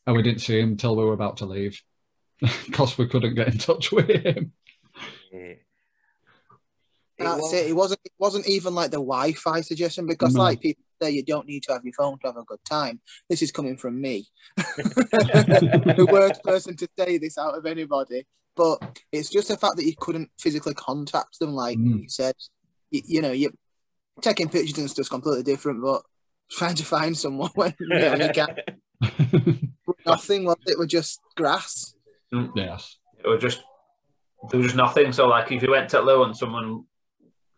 and 0.05 0.15
we 0.15 0.21
didn't 0.21 0.41
see 0.41 0.59
him 0.59 0.71
until 0.71 0.95
we 0.95 1.03
were 1.03 1.13
about 1.13 1.37
to 1.37 1.45
leave 1.45 1.81
because 2.65 2.97
we 2.97 3.07
couldn't 3.07 3.35
get 3.35 3.47
in 3.49 3.57
touch 3.57 3.91
with 3.91 4.09
him. 4.09 4.53
Yeah. 5.31 5.53
That's 7.17 7.53
it. 7.53 7.67
It 7.67 7.73
wasn't. 7.73 8.01
It 8.03 8.11
wasn't 8.19 8.47
even 8.47 8.75
like 8.75 8.91
the 8.91 8.97
Wi-Fi 8.97 9.61
suggestion 9.61 10.05
because, 10.05 10.35
No. 10.35 10.41
like 10.41 10.59
people 10.59 10.83
say, 11.01 11.11
you 11.11 11.23
don't 11.23 11.47
need 11.47 11.63
to 11.63 11.73
have 11.73 11.83
your 11.83 11.93
phone 11.93 12.17
to 12.19 12.27
have 12.27 12.37
a 12.37 12.43
good 12.43 12.63
time. 12.69 12.99
This 13.29 13.41
is 13.41 13.51
coming 13.51 13.77
from 13.77 13.99
me, 14.01 14.27
the 14.57 16.07
worst 16.11 16.43
person 16.43 16.75
to 16.77 16.87
say 16.97 17.17
this 17.17 17.37
out 17.37 17.57
of 17.57 17.65
anybody. 17.65 18.25
But 18.55 19.01
it's 19.11 19.29
just 19.29 19.49
the 19.49 19.57
fact 19.57 19.75
that 19.77 19.85
you 19.85 19.93
couldn't 19.99 20.29
physically 20.39 20.73
contact 20.73 21.39
them, 21.39 21.53
like 21.53 21.77
Mm. 21.77 22.03
you 22.03 22.09
said. 22.09 22.35
You, 22.91 23.01
you 23.05 23.21
know, 23.21 23.31
you 23.31 23.51
taking 24.21 24.47
pictures 24.49 24.77
and 24.77 24.89
stuff's 24.89 25.09
completely 25.09 25.43
different, 25.43 25.81
but 25.83 26.01
trying 26.51 26.75
to 26.75 26.85
find 26.85 27.17
someone 27.17 27.49
when 27.55 27.73
you, 27.79 27.87
know, 27.87 28.15
you 28.15 28.29
can't. 28.29 28.59
Nothing. 30.05 30.45
Was 30.45 30.57
it? 30.67 30.77
Were 30.79 30.87
just 30.87 31.19
grass. 31.35 31.95
yes. 32.55 32.97
It 33.23 33.27
was 33.27 33.41
just 33.41 33.61
there 34.49 34.59
was 34.59 34.67
just 34.67 34.77
nothing. 34.77 35.11
So 35.11 35.27
like 35.27 35.51
if 35.51 35.63
you 35.63 35.71
went 35.71 35.89
to 35.89 35.99
loo 36.01 36.23
and 36.23 36.37
someone 36.37 36.85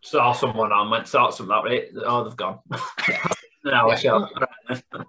saw 0.02 0.32
someone 0.32 0.72
on, 0.72 0.90
went 0.90 1.08
sort 1.08 1.34
something 1.34 1.54
that 1.54 1.64
right? 1.64 1.88
Oh, 2.04 2.24
they've 2.24 2.36
gone. 2.36 2.58
no, 3.64 3.90
I 3.90 3.94
shall. 3.96 4.30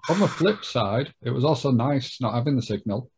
On 0.10 0.20
the 0.20 0.28
flip 0.28 0.64
side, 0.64 1.14
it 1.22 1.32
was 1.32 1.46
also 1.46 1.72
nice 1.72 2.20
not 2.22 2.34
having 2.34 2.56
the 2.56 2.62
signal. 2.62 3.10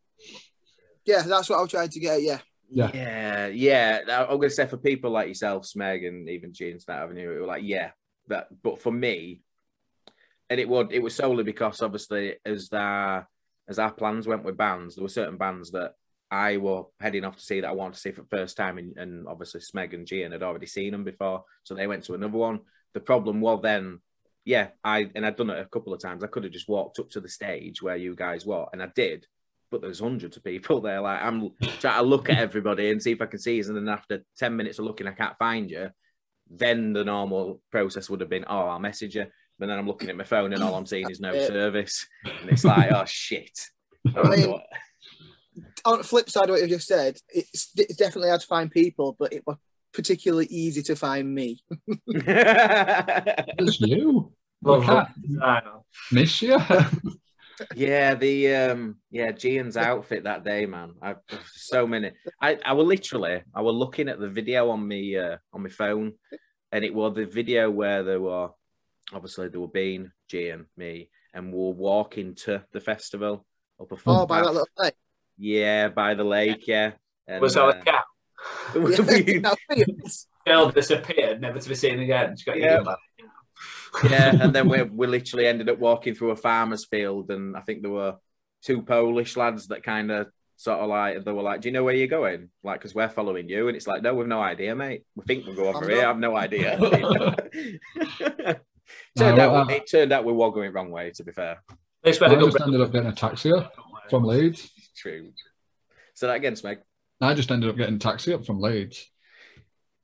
Yeah, 1.06 1.24
that's 1.24 1.50
what 1.50 1.60
I 1.60 1.62
was 1.62 1.72
trying 1.72 1.90
to 1.90 2.00
get. 2.00 2.22
Yeah. 2.22 2.40
Yeah. 2.70 2.92
Yeah, 2.94 3.48
yeah. 3.48 4.00
I'm 4.08 4.38
going 4.38 4.44
to 4.44 4.50
say 4.50 4.66
for 4.66 4.78
people 4.78 5.12
like 5.12 5.28
yourself, 5.28 5.66
Smeg, 5.66 6.08
and 6.08 6.30
even 6.30 6.54
Gene 6.54 6.80
Stat 6.80 7.04
Avenue, 7.04 7.36
it 7.36 7.40
was 7.40 7.48
like, 7.48 7.64
yeah, 7.66 7.92
that. 8.28 8.48
But 8.64 8.82
for 8.82 8.92
me, 8.92 9.42
and 10.50 10.60
it 10.60 10.70
would, 10.70 10.92
it 10.92 11.04
was 11.04 11.16
solely 11.16 11.44
because 11.44 11.82
obviously 11.82 12.36
as 12.46 12.70
our 12.72 13.28
as 13.68 13.80
our 13.80 13.92
plans 13.92 14.28
went 14.28 14.44
with 14.44 14.58
bands, 14.58 14.96
there 14.96 15.04
were 15.04 15.10
certain 15.10 15.38
bands 15.38 15.72
that 15.72 15.94
I 16.32 16.58
were 16.58 16.86
heading 17.00 17.26
off 17.26 17.36
to 17.36 17.44
see 17.44 17.60
that 17.60 17.68
I 17.68 17.74
wanted 17.74 17.96
to 17.96 18.00
see 18.00 18.12
for 18.12 18.22
the 18.22 18.28
first 18.36 18.56
time, 18.56 18.78
and, 18.78 18.98
and 18.98 19.28
obviously 19.28 19.60
Smeg 19.60 19.94
and 19.94 20.08
Gian 20.08 20.32
had 20.32 20.42
already 20.42 20.66
seen 20.66 20.94
them 20.94 21.04
before, 21.04 21.44
so 21.64 21.76
they 21.76 21.88
went 21.88 22.06
to 22.06 22.14
another 22.14 22.38
one. 22.38 22.62
The 22.94 23.02
problem 23.02 23.42
was 23.42 23.62
then, 23.62 24.00
yeah, 24.46 24.70
I 24.84 25.12
and 25.14 25.26
I'd 25.26 25.36
done 25.36 25.50
it 25.50 25.60
a 25.60 25.66
couple 25.66 25.94
of 25.94 26.02
times. 26.02 26.24
I 26.24 26.28
could 26.28 26.44
have 26.46 26.54
just 26.54 26.70
walked 26.70 27.00
up 27.00 27.10
to 27.12 27.20
the 27.20 27.30
stage 27.30 27.82
where 27.82 27.98
you 27.98 28.16
guys 28.16 28.46
were, 28.46 28.66
and 28.72 28.82
I 28.82 28.90
did, 28.96 29.28
but 29.70 29.82
there's 29.82 30.00
hundreds 30.00 30.38
of 30.38 30.44
people 30.44 30.82
there. 30.82 31.02
Like 31.02 31.22
I'm 31.22 31.52
trying 31.80 32.02
to 32.02 32.10
look 32.10 32.30
at 32.30 32.38
everybody 32.38 32.90
and 32.90 33.04
see 33.04 33.12
if 33.12 33.22
I 33.22 33.26
can 33.26 33.40
see 33.40 33.58
you, 33.58 33.68
and 33.68 33.76
then 33.76 33.90
after 33.90 34.24
ten 34.38 34.56
minutes 34.56 34.80
of 34.80 34.86
looking, 34.86 35.08
I 35.08 35.12
can't 35.12 35.38
find 35.38 35.70
you. 35.70 35.90
Then 36.50 36.94
the 36.94 37.04
normal 37.04 37.62
process 37.72 38.10
would 38.10 38.20
have 38.22 38.30
been, 38.30 38.46
oh, 38.48 38.68
I'll 38.68 38.80
message 38.80 39.16
you. 39.16 39.26
But 39.60 39.68
then 39.68 39.78
I'm 39.78 39.88
looking 39.88 40.10
at 40.10 40.18
my 40.18 40.24
phone 40.24 40.54
and 40.54 40.64
all 40.64 40.76
I'm 40.76 40.88
seeing 40.88 41.10
is 41.10 41.20
no 41.20 41.30
uh, 41.30 41.46
service, 41.46 42.08
and 42.26 42.50
it's 42.50 42.66
like, 42.66 42.92
oh 42.92 43.06
shit. 43.06 43.68
I 44.16 44.28
mean, 44.28 44.60
on 45.86 45.98
the 46.00 46.04
flip 46.04 46.30
side 46.30 46.46
of 46.46 46.52
what 46.52 46.62
you 46.62 46.68
just 46.68 46.88
said, 46.88 47.18
it's, 47.30 47.72
it's 47.76 47.96
definitely 47.96 48.30
hard 48.30 48.42
to 48.42 48.48
find 48.48 48.70
people, 48.72 49.16
but 49.20 49.34
it 49.34 49.44
was 49.46 49.58
particularly 49.94 50.46
easy 50.48 50.82
to 50.84 50.96
find 50.96 51.34
me. 51.34 51.62
It's 52.16 53.80
you. 53.82 54.32
Love 54.64 54.82
We 54.82 54.86
that 54.86 55.08
can't 55.08 55.22
design. 55.28 55.62
miss 56.12 56.42
you. 56.42 56.58
yeah, 57.76 58.14
the 58.16 58.54
um, 58.56 58.98
yeah, 59.10 59.32
Gian's 59.32 59.78
outfit 59.78 60.24
that 60.24 60.44
day, 60.44 60.66
man. 60.66 60.94
I 61.02 61.16
so 61.54 61.88
many. 61.88 62.12
I, 62.40 62.58
I 62.64 62.74
were 62.74 62.84
literally, 62.84 63.42
I 63.56 63.62
were 63.62 63.72
looking 63.72 64.08
at 64.08 64.20
the 64.20 64.30
video 64.30 64.70
on 64.70 64.88
me 64.88 65.18
uh, 65.18 65.38
on 65.54 65.64
my 65.64 65.70
phone, 65.70 66.14
and 66.72 66.86
it 66.86 66.94
was 66.94 67.16
the 67.16 67.26
video 67.26 67.70
where 67.72 68.04
there 68.04 68.22
were 68.22 68.50
obviously 69.14 69.48
there 69.50 69.60
were 69.60 69.68
Bean, 69.68 70.12
Gian, 70.28 70.68
me, 70.78 71.10
and 71.34 71.52
we 71.52 71.58
were 71.58 71.72
walking 71.72 72.36
to 72.36 72.64
the 72.72 72.80
festival 72.80 73.46
up 73.80 73.92
a 73.92 73.98
Oh, 74.06 74.26
by 74.26 74.42
that 74.42 74.54
little 74.54 74.68
thing. 74.80 74.92
Yeah, 75.44 75.88
by 75.90 76.14
the 76.14 76.24
lake. 76.24 76.68
Yeah. 76.68 76.92
And, 77.28 77.42
Was 77.42 77.56
that 77.56 77.64
uh, 77.64 77.70
a 77.70 77.74
cat? 77.84 78.04
Yeah, 78.76 79.40
that 79.40 79.58
was- 80.04 80.28
Girl 80.46 80.70
disappeared, 80.82 81.42
never 81.42 81.60
to 81.60 81.70
be 81.70 81.76
seen 81.76 82.00
again. 82.00 82.36
She 82.38 82.46
got 82.46 82.58
Yeah. 82.60 82.84
yeah, 84.10 84.36
and 84.44 84.54
then 84.54 84.70
we 84.70 84.82
we 85.00 85.08
literally 85.08 85.48
ended 85.48 85.70
up 85.70 85.80
walking 85.80 86.14
through 86.16 86.32
a 86.32 86.36
farmer's 86.36 86.86
field, 86.86 87.30
and 87.32 87.56
I 87.58 87.62
think 87.62 87.82
there 87.82 87.92
were 87.92 88.16
two 88.64 88.82
Polish 88.84 89.36
lads 89.38 89.68
that 89.70 89.84
kind 89.84 90.12
of 90.12 90.28
sort 90.58 90.80
of 90.80 90.90
like 90.90 91.24
they 91.26 91.32
were 91.32 91.42
like, 91.44 91.62
"Do 91.62 91.70
you 91.70 91.74
know 91.74 91.84
where 91.84 91.94
you're 91.96 92.08
going?" 92.08 92.50
Like, 92.64 92.80
because 92.80 92.94
we're 92.96 93.10
following 93.10 93.50
you, 93.50 93.68
and 93.68 93.76
it's 93.78 93.86
like, 93.88 94.02
"No, 94.02 94.14
we've 94.16 94.28
no 94.28 94.42
idea, 94.42 94.76
mate. 94.76 95.04
We 95.16 95.26
think 95.26 95.46
we'll 95.46 95.56
go 95.56 95.68
over 95.70 95.80
I'm 95.84 95.90
here. 95.90 96.02
not- 96.02 96.10
I've 96.10 96.20
no 96.20 96.36
idea." 96.36 96.78
turned 99.18 99.38
No, 99.38 99.44
out 99.50 99.52
well, 99.54 99.70
it 99.70 99.90
turned 99.90 100.12
out 100.12 100.26
we 100.26 100.34
were 100.34 100.52
going 100.52 100.70
the 100.70 100.74
wrong 100.74 100.90
way. 100.92 101.12
To 101.12 101.24
be 101.24 101.32
fair, 101.32 101.62
At 101.70 101.78
least 102.06 102.20
we 102.22 102.26
had 102.28 102.34
I 102.34 102.38
a 102.38 102.40
good 102.40 102.52
just 102.54 102.64
ended 102.64 102.82
up 102.82 102.92
getting 102.92 103.10
a 103.10 103.16
taxi 103.16 103.52
from 104.10 104.24
Leeds. 104.24 104.72
True. 105.02 105.32
So 106.14 106.28
that 106.28 106.36
again, 106.36 106.54
Smeg. 106.54 106.78
I 107.20 107.34
just 107.34 107.52
ended 107.52 107.70
up 107.70 107.78
getting 107.78 108.00
taxi 108.00 108.34
up 108.34 108.46
from 108.46 108.60
Leeds. 108.60 109.10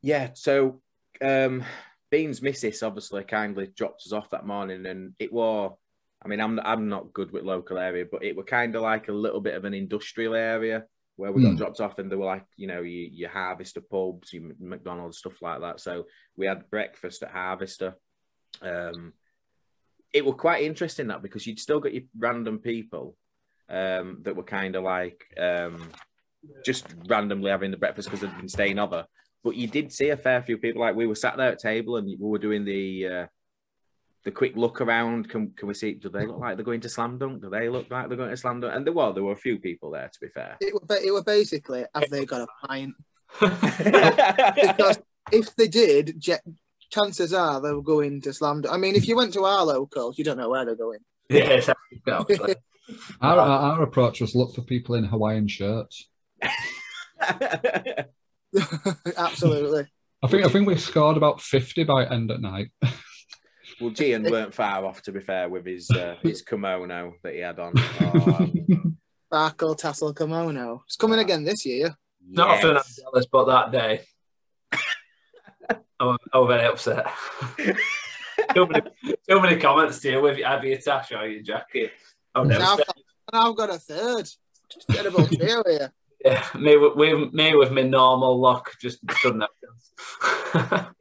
Yeah, 0.02 0.32
so 0.34 0.82
um 1.22 1.64
Bean's 2.12 2.42
missus 2.42 2.84
obviously 2.84 3.24
kindly 3.24 3.68
dropped 3.76 4.04
us 4.06 4.14
off 4.14 4.30
that 4.30 4.46
morning 4.46 4.86
and 4.86 5.14
it 5.20 5.34
was 5.34 5.76
I 6.24 6.28
mean 6.28 6.40
I'm 6.40 6.60
I'm 6.60 6.90
not 6.90 7.14
good 7.14 7.32
with 7.32 7.44
local 7.44 7.78
area, 7.78 8.06
but 8.10 8.24
it 8.24 8.36
were 8.36 8.44
kind 8.44 8.76
of 8.76 8.82
like 8.82 9.08
a 9.10 9.14
little 9.14 9.42
bit 9.42 9.56
of 9.56 9.66
an 9.66 9.74
industrial 9.74 10.36
area 10.36 10.86
where 11.16 11.32
we 11.32 11.42
got 11.42 11.52
Hmm. 11.52 11.56
dropped 11.58 11.82
off 11.82 11.98
and 11.98 12.12
they 12.12 12.16
were 12.16 12.26
like, 12.26 12.46
you 12.56 12.68
know, 12.68 12.82
you 12.82 13.10
you 13.12 13.28
Harvester 13.28 13.82
pubs, 13.82 14.32
you 14.34 14.54
McDonald's, 14.60 15.18
stuff 15.18 15.42
like 15.42 15.62
that. 15.62 15.80
So 15.80 16.06
we 16.36 16.46
had 16.46 16.70
breakfast 16.70 17.24
at 17.24 17.32
Harvester. 17.32 17.96
Um 18.62 19.14
it 20.14 20.26
were 20.26 20.34
quite 20.34 20.64
interesting 20.64 21.08
that 21.08 21.22
because 21.22 21.46
you'd 21.46 21.60
still 21.60 21.80
got 21.80 21.94
your 21.94 22.04
random 22.18 22.60
people 22.60 23.16
um 23.70 24.20
that 24.22 24.36
were 24.36 24.44
kind 24.44 24.76
of 24.76 24.84
like 24.84 25.26
um 25.38 25.90
just 26.66 26.86
randomly 27.08 27.52
having 27.52 27.72
the 27.72 27.78
breakfast 27.78 28.08
because 28.10 28.22
they'd 28.22 28.38
been 28.38 28.50
staying 28.50 28.80
over. 28.80 29.06
But 29.44 29.56
you 29.56 29.68
did 29.68 29.92
see 29.92 30.10
a 30.10 30.18
fair 30.18 30.42
few 30.42 30.58
people. 30.58 30.82
Like 30.82 30.96
we 30.96 31.08
were 31.08 31.16
sat 31.16 31.38
there 31.38 31.52
at 31.52 31.60
table 31.60 31.98
and 31.98 32.08
we 32.08 32.18
were 32.20 32.38
doing 32.38 32.66
the 32.66 33.08
uh, 33.08 33.26
the 34.24 34.32
quick 34.32 34.56
look 34.56 34.82
around. 34.82 35.30
Can 35.30 35.52
can 35.52 35.68
we 35.68 35.74
see? 35.74 35.94
Do 35.94 36.10
they 36.10 36.26
look 36.26 36.40
like 36.40 36.58
they're 36.58 36.66
going 36.66 36.82
to 36.82 36.90
slam 36.90 37.18
dunk? 37.18 37.42
Do 37.42 37.50
they 37.50 37.70
look 37.70 37.90
like 37.90 38.08
they're 38.08 38.18
going 38.18 38.32
to 38.32 38.38
slam 38.38 38.60
dunk? 38.60 38.76
And 38.76 38.86
there 38.86 38.94
were 38.94 39.14
there 39.14 39.24
were 39.24 39.34
a 39.34 39.38
few 39.38 39.60
people 39.60 39.92
there. 39.92 40.10
To 40.12 40.20
be 40.20 40.28
fair, 40.28 40.58
it, 40.60 40.74
were, 40.74 40.96
it 40.98 41.12
were 41.12 41.24
basically, 41.24 41.86
have 41.94 42.10
they 42.10 42.26
got 42.26 42.42
a 42.42 42.68
pint? 42.68 42.94
Because 43.40 45.00
if 45.32 45.56
they 45.56 45.68
did, 45.68 46.20
je- 46.20 46.36
chances 46.90 47.34
are 47.34 47.62
they 47.62 47.72
were 47.72 47.82
going 47.82 48.22
to 48.22 48.34
slam. 48.34 48.62
Dunk. 48.62 48.74
I 48.74 48.78
mean, 48.78 48.96
if 48.96 49.08
you 49.08 49.16
went 49.16 49.34
to 49.34 49.46
our 49.46 49.66
locals, 49.66 50.18
you 50.18 50.24
don't 50.24 50.38
know 50.38 50.50
where 50.50 50.66
they're 50.66 50.76
going. 50.76 51.00
Yeah, 51.30 51.50
exactly. 51.50 52.56
Obviously. 52.90 53.18
Our, 53.22 53.40
our, 53.40 53.72
our 53.74 53.84
approach 53.84 54.22
was 54.22 54.36
look 54.36 54.54
for 54.56 54.62
people 54.62 54.96
in 54.96 55.04
Hawaiian 55.04 55.48
shirts. 55.48 56.08
Absolutely. 59.18 59.88
I 60.24 60.28
think 60.28 60.46
I 60.46 60.50
think 60.50 60.68
we 60.68 60.78
scored 60.78 61.18
about 61.18 61.42
fifty 61.42 61.84
by 61.84 62.06
end 62.06 62.32
at 62.32 62.42
night. 62.42 62.72
well, 63.82 63.92
Gian 63.92 64.24
weren't 64.24 64.54
far 64.54 64.86
off. 64.86 65.02
To 65.04 65.12
be 65.12 65.20
fair, 65.20 65.50
with 65.50 65.66
his 65.66 65.90
uh, 65.92 66.16
his 66.22 66.42
kimono 66.42 67.14
that 67.24 67.34
he 67.34 67.40
had 67.40 67.60
on. 67.60 67.74
Oh, 69.30 69.50
Sparkle 69.50 69.76
tassel 69.76 70.14
kimono. 70.14 70.84
It's 70.86 70.96
coming 70.96 71.20
again 71.20 71.44
this 71.44 71.66
year. 71.66 71.94
Not 72.30 72.48
often 72.48 72.78
I'm 72.78 72.84
jealous, 72.98 73.26
but 73.30 73.46
that 73.46 73.72
day, 73.74 74.06
I 76.00 76.06
was, 76.06 76.18
I 76.34 76.38
was 76.40 76.48
very 76.48 76.66
upset. 76.66 77.08
too, 78.56 78.68
many, 78.68 78.90
too 79.30 79.42
many 79.42 79.58
comments 79.58 80.00
to 80.00 80.12
you 80.12 80.22
with 80.22 80.38
your 80.38 80.48
heavy 80.48 80.72
attach 80.72 81.12
or 81.12 81.28
your 81.28 81.44
jacket. 81.44 81.92
Oh, 82.38 82.42
I've 82.42 82.48
never 82.48 82.60
Now 82.64 82.72
I've, 82.74 82.78
got, 82.78 82.98
now 83.34 83.50
I've 83.50 83.58
got 83.58 83.70
a 83.70 83.80
third. 83.80 84.30
Just 84.72 84.88
terrible 84.90 85.28
trio 85.28 85.64
here. 85.68 85.92
yeah, 86.26 86.46
me, 86.56 86.78
with- 86.78 86.96
with 86.96 87.34
me 87.34 87.56
with 87.56 87.72
my 87.72 87.82
normal 87.82 88.40
luck, 88.40 88.72
just 88.82 89.00
stood 89.18 89.42
there. 90.54 90.88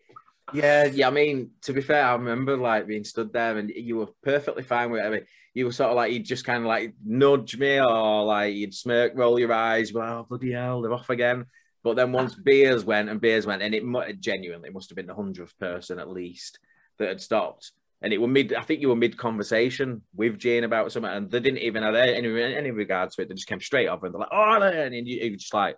Yeah, 0.55 0.85
yeah. 0.85 1.09
I 1.09 1.11
mean, 1.11 1.51
to 1.63 1.73
be 1.73 1.81
fair, 1.81 2.05
I 2.05 2.13
remember 2.13 2.57
like 2.57 2.87
being 2.87 3.03
stood 3.05 3.33
there, 3.33 3.59
and 3.59 3.69
you 3.69 3.97
were 3.97 4.07
perfectly 4.23 4.63
fine 4.63 4.91
with 4.91 5.03
it. 5.03 5.05
I 5.05 5.11
mean, 5.11 5.27
you 5.55 5.65
were 5.65 5.73
sort 5.73 5.91
of 5.91 5.97
like 5.97 6.13
you'd 6.13 6.25
just 6.25 6.45
kind 6.45 6.63
of 6.63 6.69
like 6.69 6.95
nudge 7.05 7.57
me, 7.59 7.81
or 7.81 8.25
like 8.25 8.55
you'd 8.55 8.73
smirk, 8.73 9.13
roll 9.17 9.41
your 9.41 9.53
eyes, 9.53 9.93
well, 9.93 10.21
oh, 10.21 10.27
bloody 10.29 10.53
hell, 10.53 10.83
they're 10.83 10.93
off 10.93 11.11
again. 11.11 11.47
But 11.83 11.97
then 11.97 12.13
once 12.13 12.37
beers 12.37 12.85
went 12.85 13.09
and 13.09 13.21
beers 13.21 13.45
went, 13.45 13.61
and 13.63 13.75
it 13.75 13.85
mu- 13.85 14.13
genuinely 14.13 14.71
must 14.71 14.89
have 14.91 14.97
been 14.97 15.07
the 15.09 15.15
hundredth 15.15 15.59
person 15.59 15.99
at 15.99 16.09
least 16.11 16.61
that 16.99 17.09
had 17.09 17.21
stopped. 17.21 17.73
And 18.03 18.13
it 18.13 18.21
were 18.21 18.29
mid. 18.29 18.53
I 18.55 18.61
think 18.63 18.81
you 18.83 18.89
were 18.91 18.97
mid 18.97 19.17
conversation 19.17 20.03
with 20.15 20.39
Jane 20.39 20.65
about 20.65 20.93
something, 20.93 21.11
and 21.11 21.31
they 21.31 21.41
didn't 21.41 21.61
even 21.61 21.83
have 21.83 21.95
any 21.95 22.43
any 22.55 22.71
regard 22.71 23.11
to 23.13 23.23
it. 23.23 23.29
They 23.29 23.35
just 23.35 23.47
came 23.49 23.61
straight 23.61 23.89
over, 23.89 24.05
and 24.07 24.15
they're 24.15 24.21
like, 24.21 24.29
"Oh," 24.33 24.63
and 24.63 24.95
you, 24.95 25.25
you 25.25 25.31
were 25.31 25.37
just 25.39 25.55
like, 25.55 25.77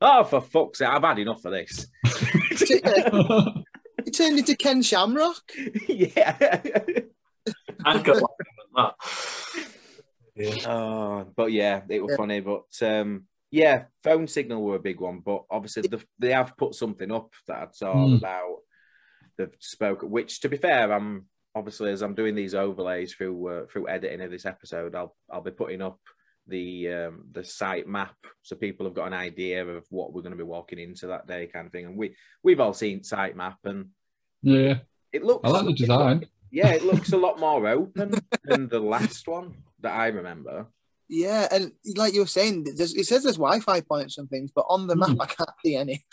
"Oh, 0.00 0.24
for 0.24 0.40
fuck's 0.40 0.80
sake, 0.80 0.88
I've 0.88 1.02
had 1.02 1.18
enough 1.20 1.44
of 1.44 1.52
this." 1.52 1.86
It 4.06 4.14
turned 4.14 4.38
into 4.38 4.56
Ken 4.56 4.80
Shamrock. 4.80 5.42
yeah. 5.88 6.36
I 7.84 7.98
could 7.98 8.14
laugh 8.16 8.24
at 8.40 8.76
that. 8.76 8.94
Yeah. 10.34 10.70
Oh, 10.72 11.26
but 11.36 11.52
yeah, 11.52 11.82
it 11.88 12.00
was 12.00 12.12
Yeah. 12.12 12.16
funny. 12.16 12.40
But 12.40 12.64
um, 12.82 13.24
yeah, 13.50 13.84
phone 14.04 14.26
signal 14.28 14.62
were 14.62 14.76
a 14.76 14.80
big 14.80 15.00
one. 15.00 15.20
But 15.20 15.44
obviously, 15.50 15.82
the, 15.82 16.02
they 16.18 16.32
have 16.32 16.56
put 16.56 16.74
something 16.74 17.10
up 17.10 17.32
that 17.48 17.56
I 17.56 17.66
saw 17.72 18.06
Hmm. 18.06 18.14
about 18.14 18.58
the 19.38 19.50
spoke. 19.60 20.02
Which, 20.02 20.40
to 20.40 20.48
be 20.48 20.58
fair, 20.58 20.92
I'm 20.92 21.26
obviously 21.54 21.90
as 21.90 22.02
I'm 22.02 22.14
doing 22.14 22.34
these 22.34 22.54
overlays 22.54 23.14
through 23.14 23.48
uh, 23.48 23.66
through 23.66 23.88
editing 23.88 24.20
of 24.20 24.30
this 24.30 24.46
episode, 24.46 24.94
I'll 24.94 25.16
I'll 25.30 25.40
be 25.40 25.50
putting 25.50 25.80
up 25.80 25.98
the 26.46 26.92
um, 26.92 27.24
the 27.32 27.44
site 27.44 27.86
map 27.86 28.16
so 28.42 28.56
people 28.56 28.86
have 28.86 28.94
got 28.94 29.06
an 29.06 29.14
idea 29.14 29.64
of 29.64 29.84
what 29.90 30.12
we're 30.12 30.22
going 30.22 30.32
to 30.32 30.36
be 30.36 30.42
walking 30.42 30.78
into 30.78 31.06
that 31.08 31.26
day, 31.26 31.46
kind 31.46 31.66
of 31.66 31.72
thing. 31.72 31.86
And 31.86 31.96
we 31.96 32.14
we've 32.42 32.60
all 32.60 32.74
seen 32.74 33.02
site 33.04 33.36
map, 33.36 33.58
and 33.64 33.86
yeah, 34.42 34.78
it 35.12 35.24
looks. 35.24 35.48
I 35.48 35.52
like 35.52 35.66
the 35.66 35.72
design. 35.72 36.26
Yeah, 36.50 36.68
it 36.68 36.84
looks 36.84 37.12
a 37.12 37.18
lot 37.18 37.38
more 37.38 37.66
open 37.68 38.14
than 38.44 38.68
the 38.68 38.80
last 38.80 39.28
one 39.28 39.54
that 39.80 39.92
I 39.92 40.06
remember. 40.08 40.66
Yeah, 41.10 41.48
and 41.50 41.72
like 41.96 42.12
you 42.12 42.20
were 42.20 42.26
saying, 42.26 42.66
there's, 42.76 42.94
it 42.94 43.04
says 43.06 43.22
there's 43.22 43.36
Wi-Fi 43.38 43.80
points 43.82 44.18
and 44.18 44.28
things, 44.28 44.50
but 44.54 44.66
on 44.68 44.86
the 44.86 44.94
map 44.96 45.10
Hmm. 45.10 45.20
I 45.22 45.26
can't 45.26 45.50
see 45.64 45.74
any. 45.76 46.04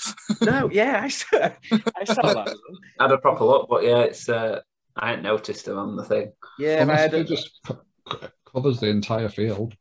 No, 0.41 0.69
yeah, 0.71 1.01
I 1.03 1.10
saw, 1.10 1.49
I 1.97 2.03
saw 2.05 2.21
that. 2.34 2.55
I 2.99 3.03
had 3.03 3.12
a 3.12 3.17
proper 3.17 3.43
look, 3.43 3.67
but 3.69 3.84
yeah, 3.84 3.99
it's 4.01 4.29
uh, 4.29 4.62
I 4.95 5.10
hadn't 5.10 5.23
noticed 5.23 5.65
them 5.65 5.77
on 5.77 5.95
the 5.97 6.03
thing. 6.05 6.31
Yeah, 6.60 6.86
but 6.86 6.93
I 6.93 6.95
Unless 6.95 7.01
had 7.01 7.13
it 7.15 7.19
a, 7.21 7.23
just 7.25 7.60
co- 7.65 7.81
co- 8.05 8.27
covers 8.53 8.79
the 8.79 8.88
entire 8.88 9.27
field. 9.27 9.75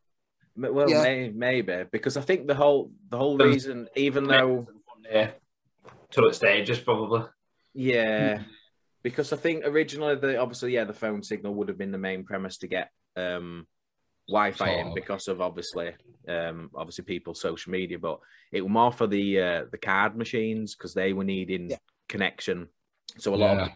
well, 0.57 0.91
Yeah. 0.91 1.03
may, 1.03 1.29
maybe 1.31 1.85
because 1.93 2.17
I 2.17 2.23
think 2.23 2.49
the 2.49 2.55
whole 2.57 2.91
the 3.11 3.17
whole 3.19 3.41
Um, 3.41 3.49
reason, 3.49 3.89
even 3.95 4.25
though 4.25 4.67
Yeah, 5.09 5.31
to 6.11 6.27
its 6.27 6.39
stages 6.39 6.81
probably. 6.81 7.23
yeah, 7.73 8.43
because 9.05 9.33
I 9.33 9.37
think 9.37 9.65
originally 9.65 10.17
the 10.17 10.39
obviously 10.39 10.73
yeah 10.75 10.85
the 10.85 10.93
phone 10.93 11.23
signal 11.23 11.55
would 11.55 11.69
have 11.69 11.79
been 11.79 11.93
the 11.93 11.99
main 11.99 12.25
premise 12.25 12.59
to 12.59 12.67
get 12.67 12.91
um 13.17 13.67
Wi-Fi 14.29 14.71
in 14.71 14.95
because 14.95 15.29
of 15.29 15.41
obviously 15.41 15.93
um 16.29 16.71
obviously 16.75 17.05
people's 17.05 17.41
social 17.41 17.73
media, 17.73 17.99
but 17.99 18.19
it 18.53 18.63
was 18.63 18.71
more 18.71 18.93
for 18.93 19.07
the 19.07 19.41
uh, 19.41 19.65
the 19.71 19.79
card 19.79 20.17
machines 20.17 20.75
because 20.75 20.95
they 20.95 21.13
were 21.13 21.25
needing 21.25 21.71
Yeah. 21.71 21.77
connection. 22.09 22.69
So 23.19 23.35
a 23.35 23.37
lot 23.37 23.59
of 23.59 23.71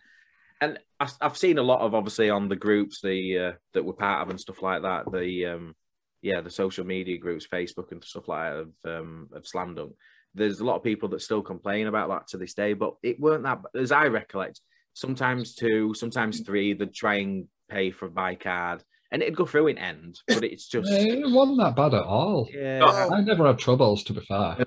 and 0.60 0.78
I've 1.20 1.36
seen 1.36 1.58
a 1.58 1.62
lot 1.62 1.80
of 1.82 1.94
obviously 1.94 2.30
on 2.30 2.48
the 2.48 2.56
groups 2.56 3.00
the 3.00 3.38
uh, 3.38 3.52
that 3.74 3.84
we're 3.84 3.92
part 3.92 4.22
of 4.22 4.30
and 4.30 4.40
stuff 4.40 4.62
like 4.62 4.82
that. 4.82 5.04
The 5.12 5.46
um, 5.46 5.74
yeah, 6.22 6.40
the 6.40 6.50
social 6.50 6.84
media 6.84 7.18
groups, 7.18 7.46
Facebook 7.46 7.92
and 7.92 8.02
stuff 8.02 8.26
like 8.26 8.52
that 8.52 8.56
of 8.58 8.72
um, 8.84 9.28
of 9.32 9.46
Slam 9.46 9.74
Dunk. 9.74 9.92
There's 10.34 10.60
a 10.60 10.64
lot 10.64 10.76
of 10.76 10.82
people 10.82 11.08
that 11.10 11.22
still 11.22 11.42
complain 11.42 11.86
about 11.86 12.08
that 12.08 12.28
to 12.28 12.38
this 12.38 12.54
day, 12.54 12.72
but 12.72 12.94
it 13.02 13.20
weren't 13.20 13.44
that. 13.44 13.60
As 13.74 13.92
I 13.92 14.06
recollect, 14.06 14.60
sometimes 14.94 15.54
two, 15.54 15.94
sometimes 15.94 16.40
three. 16.40 16.72
They'd 16.72 16.92
try 16.92 17.16
and 17.16 17.46
pay 17.68 17.90
for 17.92 18.08
by 18.08 18.34
card, 18.34 18.82
and 19.10 19.22
it'd 19.22 19.36
go 19.36 19.46
through 19.46 19.68
in 19.68 19.78
end. 19.78 20.20
But 20.26 20.44
it's 20.44 20.66
just 20.74 20.90
Yeah, 20.90 20.98
It 20.98 21.30
wasn't 21.30 21.58
that 21.58 21.76
bad 21.76 21.94
at 21.94 22.04
all. 22.04 22.48
yeah. 22.52 23.08
I 23.12 23.20
never 23.20 23.46
had 23.46 23.58
troubles, 23.58 24.02
to 24.04 24.12
be 24.12 24.20
fair. 24.20 24.64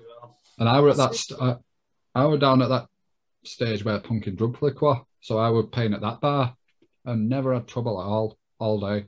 And 0.59 0.69
I 0.69 0.79
were 0.79 0.89
at 0.89 0.97
that. 0.97 1.15
St- 1.15 1.39
uh, 1.41 1.55
I 2.13 2.25
were 2.25 2.37
down 2.37 2.61
at 2.61 2.69
that 2.69 2.87
stage 3.43 3.83
where 3.85 3.99
Punk 3.99 4.27
in 4.27 4.35
Drublic 4.35 4.81
were, 4.81 4.99
so 5.21 5.37
I 5.37 5.49
were 5.49 5.65
paying 5.65 5.93
at 5.93 6.01
that 6.01 6.21
bar, 6.21 6.55
and 7.05 7.29
never 7.29 7.53
had 7.53 7.67
trouble 7.67 7.99
at 8.01 8.05
all 8.05 8.37
all 8.59 8.79
day. 8.79 9.05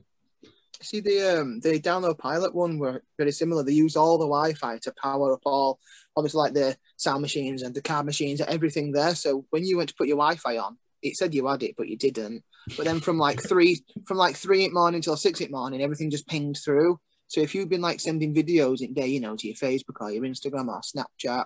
See 0.82 1.00
the 1.00 1.40
um 1.40 1.60
the 1.60 1.78
download 1.80 2.18
pilot 2.18 2.54
one 2.54 2.78
were 2.78 3.02
very 3.16 3.30
similar. 3.32 3.62
They 3.62 3.72
used 3.72 3.96
all 3.96 4.18
the 4.18 4.26
Wi-Fi 4.26 4.78
to 4.78 4.92
power 5.00 5.32
up 5.34 5.40
all, 5.46 5.78
obviously 6.16 6.38
like 6.40 6.52
the 6.54 6.76
sound 6.96 7.22
machines 7.22 7.62
and 7.62 7.74
the 7.74 7.80
card 7.82 8.04
machines 8.06 8.40
and 8.40 8.50
everything 8.50 8.90
there. 8.92 9.14
So 9.14 9.46
when 9.50 9.64
you 9.64 9.76
went 9.76 9.90
to 9.90 9.94
put 9.94 10.08
your 10.08 10.16
Wi-Fi 10.16 10.58
on, 10.58 10.76
it 11.02 11.16
said 11.16 11.32
you 11.34 11.46
had 11.46 11.62
it, 11.62 11.74
but 11.76 11.88
you 11.88 11.96
didn't. 11.96 12.42
But 12.76 12.84
then 12.84 13.00
from 13.00 13.18
like 13.18 13.42
three 13.42 13.84
from 14.06 14.16
like 14.16 14.36
three 14.36 14.64
in 14.64 14.70
the 14.70 14.80
morning 14.80 15.00
till 15.00 15.16
six 15.16 15.40
in 15.40 15.48
the 15.48 15.56
morning, 15.56 15.82
everything 15.82 16.10
just 16.10 16.26
pinged 16.26 16.58
through. 16.64 16.98
So 17.26 17.40
if 17.40 17.54
you've 17.54 17.68
been 17.68 17.80
like 17.80 18.00
sending 18.00 18.34
videos 18.34 18.80
in 18.80 18.94
day, 18.94 19.08
you 19.08 19.20
know, 19.20 19.36
to 19.36 19.46
your 19.46 19.56
Facebook 19.56 20.00
or 20.00 20.10
your 20.10 20.24
Instagram 20.24 20.68
or 20.68 20.80
Snapchat, 20.80 21.44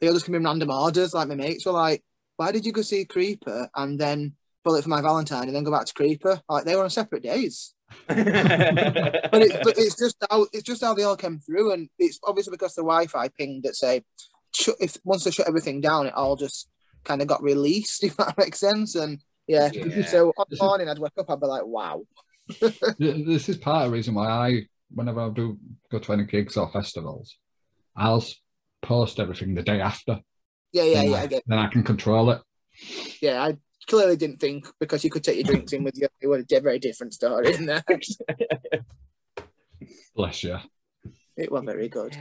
they 0.00 0.08
all 0.08 0.14
just 0.14 0.26
come 0.26 0.34
in 0.34 0.44
random 0.44 0.70
orders. 0.70 1.14
Like 1.14 1.28
my 1.28 1.34
mates 1.34 1.66
were 1.66 1.72
like, 1.72 2.02
"Why 2.36 2.52
did 2.52 2.66
you 2.66 2.72
go 2.72 2.82
see 2.82 3.04
Creeper 3.04 3.68
and 3.74 3.98
then 3.98 4.34
bullet 4.64 4.82
for 4.82 4.90
my 4.90 5.00
Valentine 5.00 5.44
and 5.44 5.56
then 5.56 5.64
go 5.64 5.70
back 5.70 5.86
to 5.86 5.94
Creeper?" 5.94 6.40
Like 6.48 6.64
they 6.64 6.76
were 6.76 6.84
on 6.84 6.90
separate 6.90 7.22
days. 7.22 7.74
But, 9.32 9.42
it, 9.42 9.60
but 9.64 9.78
it's 9.78 9.98
just 9.98 10.16
how 10.30 10.46
it's 10.52 10.62
just 10.62 10.82
how 10.82 10.94
they 10.94 11.04
all 11.04 11.16
came 11.16 11.38
through, 11.38 11.72
and 11.72 11.88
it's 11.98 12.18
obviously 12.22 12.50
because 12.50 12.74
the 12.74 12.82
Wi-Fi 12.82 13.28
pinged 13.28 13.62
that 13.62 13.76
say, 13.76 14.02
if 14.80 14.98
once 15.04 15.24
they 15.24 15.30
shut 15.30 15.48
everything 15.48 15.80
down, 15.80 16.06
it 16.06 16.14
all 16.14 16.36
just 16.36 16.68
kind 17.04 17.22
of 17.22 17.28
got 17.28 17.42
released. 17.42 18.04
If 18.04 18.16
that 18.18 18.36
makes 18.36 18.60
sense, 18.60 18.94
and 18.94 19.22
yeah. 19.52 19.70
Yeah. 19.72 20.06
So 20.06 20.32
on 20.36 20.46
the 20.50 20.56
morning, 20.60 20.88
I'd 20.88 20.98
wake 20.98 21.12
up, 21.18 21.30
I'd 21.30 21.40
be 21.40 21.46
like, 21.46 21.66
"Wow." 21.66 22.02
This 22.98 23.48
is 23.48 23.56
part 23.56 23.84
of 23.84 23.90
the 23.90 23.96
reason 23.96 24.14
why 24.14 24.28
I, 24.28 24.62
whenever 24.90 25.20
I 25.20 25.30
do 25.30 25.58
go 25.90 25.98
to 25.98 26.12
any 26.12 26.24
gigs 26.24 26.56
or 26.56 26.70
festivals, 26.70 27.36
I'll 27.96 28.24
post 28.82 29.20
everything 29.20 29.54
the 29.54 29.62
day 29.62 29.80
after. 29.80 30.20
Yeah, 30.72 30.84
yeah, 30.84 30.94
Then 31.02 31.10
yeah. 31.10 31.16
I- 31.16 31.22
I. 31.22 31.40
Then 31.46 31.58
I 31.58 31.68
can 31.68 31.82
control 31.82 32.30
it. 32.30 32.40
Yeah, 33.20 33.42
I 33.42 33.56
clearly 33.86 34.16
didn't 34.16 34.38
think 34.40 34.66
because 34.80 35.04
you 35.04 35.10
could 35.10 35.24
take 35.24 35.36
your 35.36 35.44
drinks 35.44 35.72
in 35.72 35.84
with 35.84 35.96
you. 35.96 36.08
It 36.20 36.26
was 36.26 36.44
a 36.50 36.60
very 36.60 36.78
different 36.78 37.14
story, 37.14 37.50
isn't 37.50 37.68
it? 37.68 37.84
Bless 40.16 40.44
you. 40.44 40.58
It 41.36 41.50
was 41.50 41.62
very 41.64 41.88
good. 41.88 42.16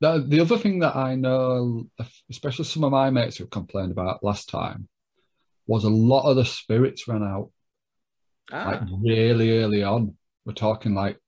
The, 0.00 0.24
the 0.28 0.40
other 0.40 0.58
thing 0.58 0.78
that 0.80 0.96
I 0.96 1.14
know, 1.14 1.86
especially 2.30 2.64
some 2.64 2.84
of 2.84 2.92
my 2.92 3.10
mates 3.10 3.36
who 3.36 3.46
complained 3.46 3.92
about 3.92 4.24
last 4.24 4.48
time, 4.48 4.88
was 5.66 5.84
a 5.84 5.90
lot 5.90 6.28
of 6.28 6.36
the 6.36 6.44
spirits 6.44 7.08
ran 7.08 7.22
out 7.22 7.50
like 8.52 8.80
ah, 8.82 8.86
really 9.00 9.58
early 9.58 9.82
on. 9.82 10.16
We're 10.44 10.52
talking 10.52 10.94
like 10.94 11.18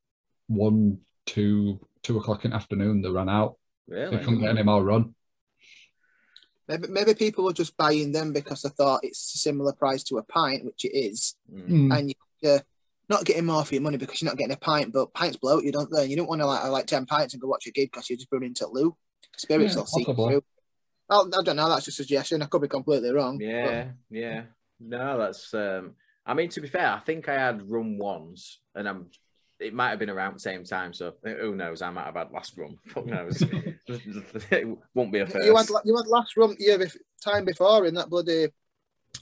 one, 0.46 0.98
two, 1.26 1.80
two 2.02 2.18
o'clock 2.18 2.44
in 2.44 2.52
the 2.52 2.56
afternoon. 2.56 3.02
They 3.02 3.10
ran 3.10 3.28
out. 3.28 3.56
They 3.88 4.18
couldn't 4.18 4.40
get 4.40 4.50
any 4.50 4.62
more 4.62 4.84
run. 4.84 5.14
Maybe, 6.68 6.88
maybe 6.88 7.14
people 7.14 7.44
were 7.44 7.52
just 7.52 7.76
buying 7.76 8.12
them 8.12 8.32
because 8.32 8.62
they 8.62 8.68
thought 8.68 9.00
it's 9.02 9.34
a 9.34 9.38
similar 9.38 9.72
price 9.72 10.04
to 10.04 10.18
a 10.18 10.22
pint, 10.22 10.64
which 10.64 10.84
it 10.84 10.96
is, 10.96 11.34
Mm. 11.52 11.96
And 11.98 12.14
you're 12.40 12.60
not 13.08 13.24
getting 13.24 13.46
more 13.46 13.64
for 13.64 13.74
your 13.74 13.82
money 13.82 13.96
because 13.96 14.20
you're 14.20 14.30
not 14.30 14.36
getting 14.36 14.54
a 14.54 14.58
pint. 14.58 14.92
But 14.92 15.14
pints 15.14 15.38
bloat 15.38 15.64
you, 15.64 15.72
don't 15.72 15.90
they? 15.90 16.06
You 16.06 16.14
don't 16.16 16.28
want 16.28 16.42
to 16.42 16.46
like 16.46 16.62
have 16.62 16.70
like 16.70 16.86
ten 16.86 17.06
pints 17.06 17.32
and 17.34 17.40
go 17.40 17.48
watch 17.48 17.66
a 17.66 17.72
gig 17.72 17.90
because 17.90 18.08
you're 18.08 18.18
just 18.18 18.28
running 18.30 18.48
into 18.48 18.68
loo. 18.68 18.94
Spirits 19.36 19.74
Yeah, 19.74 19.80
will 19.80 19.86
see 19.86 20.04
possibly. 20.04 20.28
through. 20.34 20.44
I, 21.10 21.16
I 21.20 21.42
don't 21.44 21.56
know. 21.56 21.68
That's 21.68 21.88
a 21.88 21.92
suggestion. 21.92 22.42
I 22.42 22.46
could 22.46 22.62
be 22.62 22.68
completely 22.68 23.10
wrong. 23.12 23.38
but- 23.38 23.46
Yeah, 23.46 23.88
yeah. 24.10 24.42
No, 24.80 25.18
that's. 25.18 25.52
um 25.54 25.94
I 26.26 26.34
mean, 26.34 26.50
to 26.50 26.60
be 26.60 26.68
fair, 26.68 26.88
I 26.92 26.98
think 27.00 27.28
I 27.28 27.34
had 27.34 27.70
rum 27.70 27.98
once, 27.98 28.60
and 28.74 28.88
I'm. 28.88 29.06
It 29.58 29.74
might 29.74 29.88
have 29.90 29.98
been 29.98 30.10
around 30.10 30.34
the 30.36 30.40
same 30.40 30.62
time, 30.62 30.92
so 30.92 31.14
who 31.24 31.56
knows? 31.56 31.82
I 31.82 31.90
might 31.90 32.04
have 32.04 32.14
had 32.14 32.30
last 32.30 32.56
rum. 32.56 32.78
Fuck 32.86 33.06
knows. 33.06 33.42
it 33.42 34.68
won't 34.94 35.10
be 35.12 35.18
a 35.20 35.26
first. 35.26 35.44
You 35.46 35.56
had 35.56 35.66
you 35.84 35.96
had 35.96 36.06
last 36.06 36.36
rum 36.36 36.54
year 36.60 36.78
time 37.24 37.44
before 37.44 37.86
in 37.86 37.94
that 37.94 38.08
bloody 38.10 38.48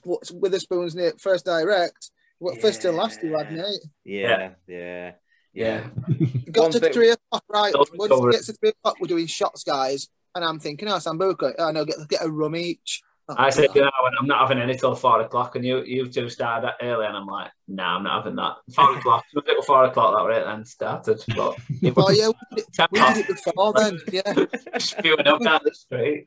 what's 0.04 0.30
Wetherspoon's 0.32 0.94
near 0.94 1.12
first 1.18 1.46
direct. 1.46 2.10
What 2.38 2.60
first 2.60 2.84
and 2.84 2.96
last 2.98 3.22
you 3.22 3.34
had, 3.38 3.50
mate? 3.50 3.80
yeah, 4.04 4.50
yeah, 4.66 5.12
yeah. 5.54 5.86
It 6.08 6.52
got 6.52 6.64
One 6.64 6.72
to 6.72 6.80
thing- 6.80 6.92
three 6.92 7.10
o'clock, 7.12 7.44
right? 7.48 7.72
Once 7.74 8.10
it 8.12 8.28
it. 8.28 8.32
gets 8.32 8.46
to 8.46 8.52
three 8.52 8.68
o'clock, 8.70 8.96
we're 9.00 9.06
doing 9.06 9.26
shots, 9.26 9.64
guys. 9.64 10.08
And 10.36 10.44
I'm 10.44 10.60
thinking, 10.60 10.86
oh, 10.88 10.96
Sambuca, 10.96 11.54
oh 11.58 11.70
no, 11.70 11.86
get 11.86 11.96
get 12.08 12.22
a 12.22 12.30
rum 12.30 12.56
each. 12.56 13.02
Oh, 13.26 13.34
I 13.38 13.48
said, 13.48 13.68
God. 13.68 13.76
you 13.76 13.82
know, 13.82 13.90
I'm 14.20 14.26
not 14.26 14.46
having 14.46 14.62
any 14.62 14.76
till 14.76 14.94
four 14.94 15.22
o'clock, 15.22 15.56
and 15.56 15.64
you 15.64 15.82
you 15.82 16.06
two 16.06 16.28
started 16.28 16.66
that 16.68 16.84
early, 16.86 17.06
and 17.06 17.16
I'm 17.16 17.26
like, 17.26 17.50
no, 17.66 17.82
I'm 17.84 18.02
not 18.02 18.22
having 18.22 18.36
that. 18.36 18.56
Four 18.74 18.92
o'clock, 18.98 19.24
it 19.34 19.56
was 19.56 19.64
four 19.64 19.84
o'clock 19.84 20.14
that 20.14 20.28
right 20.28 20.44
then 20.44 20.66
started, 20.66 21.24
but 21.34 21.56
it 21.82 21.94
Oh 21.96 22.10
yeah, 22.10 22.28
we 22.28 22.34
did, 22.54 22.66
it, 22.68 22.86
we 22.90 23.00
did 23.00 23.16
it 23.16 23.26
before 23.28 23.72
then. 23.72 23.98
Yeah, 24.12 24.34
spewing 24.78 25.26
up 25.26 25.42
down 25.42 25.60
the 25.64 25.74
street. 25.74 26.26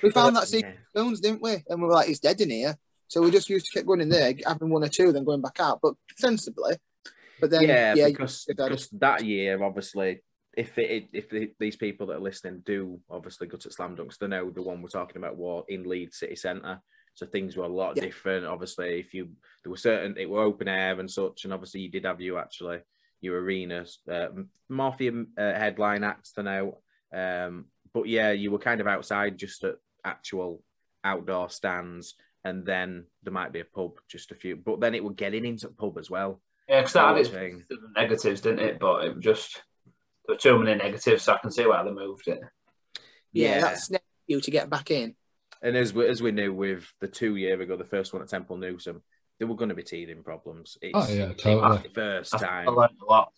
we 0.00 0.10
found 0.10 0.36
that 0.36 0.46
secret 0.46 0.76
Yeah. 0.94 1.00
spoons, 1.02 1.18
didn't 1.18 1.42
we? 1.42 1.56
And 1.68 1.82
we 1.82 1.88
were 1.88 1.94
like, 1.94 2.08
it's 2.08 2.20
dead 2.20 2.40
in 2.40 2.50
here. 2.50 2.78
So 3.08 3.20
we 3.20 3.32
just 3.32 3.50
used 3.50 3.66
to 3.66 3.76
keep 3.76 3.86
going 3.86 4.00
in 4.00 4.10
there, 4.10 4.32
having 4.46 4.70
one 4.70 4.84
or 4.84 4.88
two, 4.88 5.10
then 5.10 5.24
going 5.24 5.42
back 5.42 5.58
out, 5.58 5.80
but 5.82 5.94
sensibly. 6.16 6.76
But 7.40 7.50
then, 7.50 7.64
yeah, 7.64 7.94
yeah, 7.96 8.06
because, 8.06 8.44
because 8.46 8.88
that 8.90 9.24
year, 9.24 9.60
obviously, 9.60 10.20
if 10.60 10.78
it 10.78 11.08
if 11.12 11.30
the, 11.30 11.50
these 11.58 11.76
people 11.76 12.06
that 12.08 12.16
are 12.16 12.20
listening 12.20 12.62
do 12.64 13.00
obviously 13.10 13.46
go 13.46 13.56
to 13.56 13.70
Slam 13.70 13.96
Dunks, 13.96 14.18
they 14.18 14.26
know 14.26 14.50
the 14.50 14.62
one 14.62 14.82
we're 14.82 14.88
talking 14.88 15.16
about 15.16 15.36
was 15.36 15.64
in 15.68 15.88
Leeds 15.88 16.18
City 16.18 16.36
Centre. 16.36 16.80
So 17.14 17.26
things 17.26 17.56
were 17.56 17.64
a 17.64 17.68
lot 17.68 17.96
Yeah. 17.96 18.04
different. 18.04 18.46
Obviously, 18.46 19.00
if 19.00 19.14
you 19.14 19.30
there 19.62 19.70
were 19.70 19.76
certain 19.76 20.16
it 20.18 20.28
were 20.28 20.42
open 20.42 20.68
air 20.68 20.98
and 21.00 21.10
such, 21.10 21.44
and 21.44 21.52
obviously 21.52 21.80
you 21.80 21.90
did 21.90 22.04
have 22.04 22.20
you 22.20 22.38
actually 22.38 22.80
your 23.22 23.40
arenas, 23.40 23.98
uh, 24.10 24.28
more 24.68 24.92
for 24.92 25.02
your 25.02 25.24
uh, 25.36 25.52
headline 25.54 26.04
acts 26.04 26.32
than 26.32 26.46
out. 26.48 26.76
Um, 27.12 27.66
but 27.92 28.06
yeah, 28.06 28.30
you 28.30 28.50
were 28.50 28.58
kind 28.58 28.80
of 28.80 28.86
outside 28.86 29.36
just 29.36 29.64
at 29.64 29.76
actual 30.04 30.62
outdoor 31.04 31.50
stands, 31.50 32.14
and 32.44 32.64
then 32.64 33.06
there 33.22 33.32
might 33.32 33.52
be 33.52 33.60
a 33.60 33.64
pub, 33.64 33.92
just 34.08 34.30
a 34.30 34.34
few. 34.34 34.56
But 34.56 34.80
then 34.80 34.94
it 34.94 35.02
would 35.04 35.16
getting 35.16 35.44
into 35.44 35.66
the 35.68 35.74
pub 35.74 35.98
as 35.98 36.08
well. 36.10 36.40
Yeah, 36.68 36.80
because 36.80 36.92
that 36.94 37.08
had 37.08 37.18
its 37.18 37.28
Thing. 37.30 37.52
positives 37.68 37.84
and 37.84 37.94
negatives, 37.94 38.40
didn't 38.40 38.60
it? 38.60 38.78
But 38.78 39.04
it 39.04 39.20
just 39.20 39.62
there 40.38 40.52
were 40.52 40.58
too 40.58 40.62
many 40.64 40.76
negatives, 40.78 41.24
so 41.24 41.34
I 41.34 41.38
can 41.38 41.50
see 41.50 41.66
why 41.66 41.82
they 41.82 41.90
moved 41.90 42.28
it. 42.28 42.40
yeah, 43.32 43.60
that's 43.60 43.90
next 43.90 44.04
you 44.26 44.40
to 44.40 44.50
get 44.50 44.70
back 44.70 44.90
in. 44.90 45.14
And 45.62 45.76
as 45.76 45.92
we, 45.92 46.06
as 46.08 46.22
we 46.22 46.30
knew 46.32 46.54
with 46.54 46.86
the 47.00 47.08
two 47.08 47.36
year 47.36 47.60
ago, 47.60 47.76
the 47.76 47.84
first 47.84 48.12
one 48.12 48.22
at 48.22 48.28
Temple 48.28 48.56
Newsam, 48.56 49.02
there 49.38 49.48
were 49.48 49.56
going 49.56 49.68
to 49.70 49.74
be 49.74 49.82
teething 49.82 50.22
problems. 50.22 50.78
It's, 50.80 50.92
Oh, 50.94 51.12
yeah, 51.12 51.30
it's 51.30 51.42
totally. 51.42 51.78
the 51.82 51.88
first 51.94 52.32
time. 52.38 52.68
I 52.68 52.72
learned 52.72 52.96
a 53.02 53.10
lot. 53.10 53.32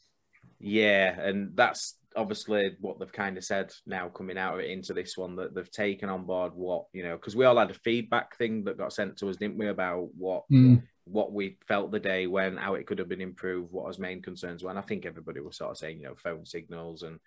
Yeah, 0.61 1.19
and 1.19 1.57
that's 1.57 1.99
obviously 2.15 2.77
what 2.81 2.99
they've 2.99 3.11
kind 3.13 3.39
of 3.39 3.45
said 3.45 3.73
now 3.87 4.09
coming 4.09 4.37
out 4.37 4.55
of 4.55 4.61
it 4.61 4.71
into 4.71 4.93
this 4.93 5.17
one 5.17 5.37
that 5.37 5.55
they've 5.55 5.71
taken 5.71 6.11
on 6.11 6.27
board 6.27 6.53
what 6.55 6.85
you 6.93 7.03
know 7.03 7.17
because 7.17 7.35
we 7.35 7.47
all 7.47 7.57
had 7.57 7.71
a 7.71 7.75
feedback 7.75 8.37
thing 8.37 8.65
that 8.65 8.77
got 8.77 8.93
sent 8.93 9.17
to 9.17 9.31
us, 9.31 9.37
didn't 9.37 9.57
we, 9.57 9.69
about 9.69 10.09
what 10.17 10.45
Mm. 10.53 10.83
What 11.05 11.33
we 11.33 11.57
felt 11.67 11.91
the 11.91 11.99
day 12.01 12.27
when 12.27 12.57
how 12.57 12.75
it 12.75 12.87
could 12.87 12.99
have 12.99 13.09
been 13.09 13.21
improved, 13.21 13.73
what 13.73 13.87
our 13.87 14.01
main 14.01 14.23
concerns 14.23 14.63
were. 14.63 14.71
And 14.71 14.79
I 14.79 14.83
think 14.83 15.05
everybody 15.05 15.41
was 15.41 15.57
sort 15.57 15.71
of 15.73 15.79
saying 15.79 15.99
you 15.99 16.05
know 16.05 16.15
phone 16.17 16.45
signals 16.47 17.03
and 17.03 17.19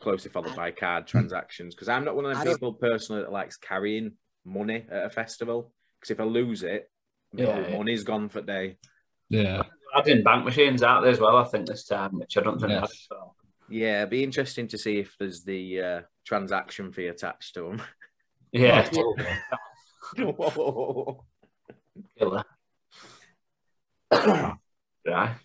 closely 0.00 0.30
followed 0.30 0.56
by 0.56 0.70
card 0.70 1.06
transactions 1.06 1.74
because 1.74 1.88
I'm 1.88 2.04
not 2.04 2.16
one 2.16 2.24
of 2.26 2.36
the 2.38 2.44
people 2.50 2.72
personally 2.74 3.22
that 3.22 3.32
likes 3.32 3.56
carrying 3.56 4.12
money 4.44 4.84
at 4.90 5.06
a 5.06 5.10
festival 5.10 5.72
because 6.00 6.10
if 6.10 6.20
I 6.20 6.24
lose 6.24 6.62
it, 6.62 6.90
Yeah, 7.32 7.46
all 7.46 7.62
yeah. 7.62 7.76
money's 7.78 8.04
gone 8.04 8.28
for 8.28 8.40
the 8.40 8.46
day. 8.46 8.76
Yeah. 9.28 9.62
Adding 9.96 10.22
bank 10.24 10.44
machines 10.44 10.82
out 10.82 11.02
there 11.02 11.12
as 11.12 11.20
well, 11.20 11.36
I 11.36 11.44
think 11.44 11.66
this 11.66 11.84
time, 11.86 12.18
which 12.18 12.36
I 12.36 12.40
don't 12.42 12.58
think. 12.58 12.72
Yes. 12.72 13.06
I. 13.12 13.16
Yeah, 13.70 13.98
it'd 14.00 14.10
be 14.10 14.22
interesting 14.24 14.68
to 14.68 14.78
see 14.78 14.98
if 14.98 15.14
there's 15.18 15.42
the 15.44 15.80
uh, 15.80 16.00
transaction 16.26 16.92
fee 16.92 17.06
attached 17.06 17.54
to 17.54 17.62
them. 17.62 17.82
Yeah, 18.52 18.86
Whoa. 20.18 21.24
killer. 22.18 22.44
right. 25.06 25.36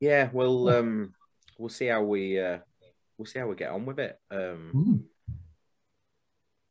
yeah, 0.00 0.28
we'll 0.32 0.68
um, 0.68 1.14
we'll 1.58 1.68
see 1.68 1.86
how 1.86 2.02
we 2.02 2.38
uh, 2.40 2.58
we'll 3.18 3.26
see 3.26 3.38
how 3.38 3.46
we 3.46 3.56
get 3.56 3.70
on 3.70 3.86
with 3.86 3.98
it. 3.98 4.18
Um, 4.30 4.72
Mm. 4.74 5.02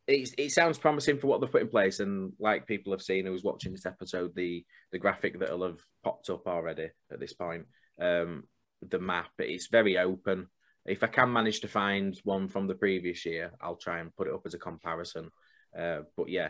it, 0.08 0.30
it 0.38 0.52
sounds 0.52 0.78
promising 0.80 1.18
for 1.20 1.28
what 1.28 1.42
they've 1.42 1.52
put 1.52 1.62
in 1.62 1.68
place, 1.68 2.00
and 2.00 2.34
like 2.40 2.68
people 2.68 2.92
have 2.94 3.02
seen 3.02 3.26
who's 3.26 3.44
watching 3.44 3.72
this 3.72 3.86
episode, 3.86 4.34
the 4.36 4.66
the 4.92 5.00
graphic 5.00 5.40
that'll 5.40 5.64
have 5.66 5.80
popped 6.04 6.30
up 6.30 6.48
already 6.48 6.90
at 7.12 7.20
this 7.20 7.34
point, 7.34 7.66
um, 8.02 8.44
the 8.90 9.00
map 9.00 9.30
it's 9.40 9.68
very 9.68 9.98
open. 9.98 10.48
If 10.86 11.04
I 11.04 11.08
can 11.08 11.32
manage 11.32 11.60
to 11.62 11.68
find 11.68 12.20
one 12.24 12.48
from 12.48 12.66
the 12.66 12.74
previous 12.74 13.26
year, 13.26 13.52
I'll 13.62 13.76
try 13.76 14.00
and 14.00 14.16
put 14.16 14.28
it 14.28 14.34
up 14.34 14.42
as 14.46 14.54
a 14.56 14.60
comparison. 14.60 15.30
Uh, 15.78 16.00
but 16.18 16.30
yeah, 16.30 16.50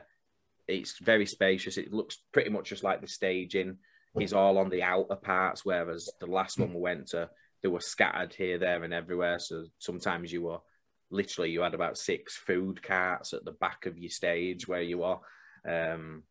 it's 0.68 0.98
very 1.00 1.26
spacious. 1.26 1.78
It 1.78 1.92
looks 1.92 2.20
pretty 2.32 2.50
much 2.52 2.70
just 2.70 2.84
like 2.84 3.02
the 3.02 3.08
staging 3.08 3.80
is 4.20 4.34
all 4.34 4.58
on 4.58 4.70
the 4.70 4.84
outer 4.84 5.16
parts, 5.16 5.64
whereas 5.66 6.10
the 6.20 6.26
last 6.26 6.60
one 6.60 6.74
we 6.74 6.80
went 6.80 7.08
to, 7.10 7.30
they 7.62 7.70
were 7.70 7.80
scattered 7.80 8.34
here, 8.34 8.58
there, 8.58 8.84
and 8.84 8.94
everywhere. 8.94 9.40
So 9.40 9.66
sometimes 9.80 10.32
you 10.32 10.44
were 10.44 10.60
literally 11.12 11.52
you 11.52 11.62
had 11.62 11.74
about 11.74 11.98
six 11.98 12.36
food 12.38 12.82
carts 12.84 13.34
at 13.34 13.44
the 13.46 13.52
back 13.52 13.86
of 13.86 13.98
your 13.98 14.10
stage 14.12 14.68
where 14.68 14.82
you 14.82 15.04
are. 15.04 15.20
Um, 15.68 16.24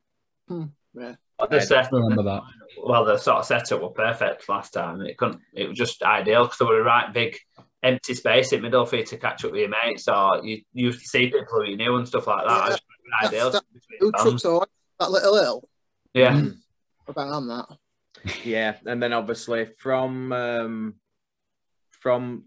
Yeah. 0.94 1.14
But 1.38 1.50
the 1.50 1.60
set, 1.60 1.92
Remember 1.92 2.22
that. 2.24 2.42
well, 2.82 3.04
the 3.04 3.16
sort 3.18 3.38
of 3.38 3.44
setup 3.44 3.80
were 3.80 3.90
perfect 3.90 4.48
last 4.48 4.72
time. 4.72 5.00
It 5.02 5.16
couldn't. 5.16 5.40
It 5.54 5.68
was 5.68 5.78
just 5.78 6.02
ideal 6.02 6.44
because 6.44 6.58
there 6.58 6.66
were 6.66 6.80
a 6.80 6.84
right 6.84 7.12
big 7.12 7.36
empty 7.84 8.14
space 8.14 8.52
in 8.52 8.58
the 8.58 8.62
middle 8.64 8.84
for 8.84 8.96
you 8.96 9.04
to 9.04 9.16
catch 9.18 9.44
up 9.44 9.52
with 9.52 9.60
your 9.60 9.68
mates, 9.68 10.08
or 10.08 10.40
you 10.44 10.62
you 10.72 10.86
used 10.86 11.00
to 11.00 11.06
see 11.06 11.26
people 11.26 11.44
who 11.48 11.64
you 11.64 11.76
knew 11.76 11.96
and 11.96 12.08
stuff 12.08 12.26
like 12.26 12.44
that. 12.44 12.54
Yeah, 12.56 12.64
that's- 12.70 12.80
ideal. 13.32 13.50
that- 13.50 13.64
between 13.72 13.98
Two 14.00 14.10
bands. 14.12 14.22
trucks 14.42 14.44
or 14.46 14.66
that 14.98 15.10
little 15.12 15.36
hill. 15.36 15.68
Yeah, 16.14 16.32
Mm. 16.32 16.56
Bang 17.14 17.30
on 17.30 17.48
that. 17.48 17.66
yeah, 18.44 18.76
and 18.86 19.02
then 19.02 19.12
obviously 19.12 19.66
from 19.78 20.32
um, 20.32 20.94
from 21.90 22.44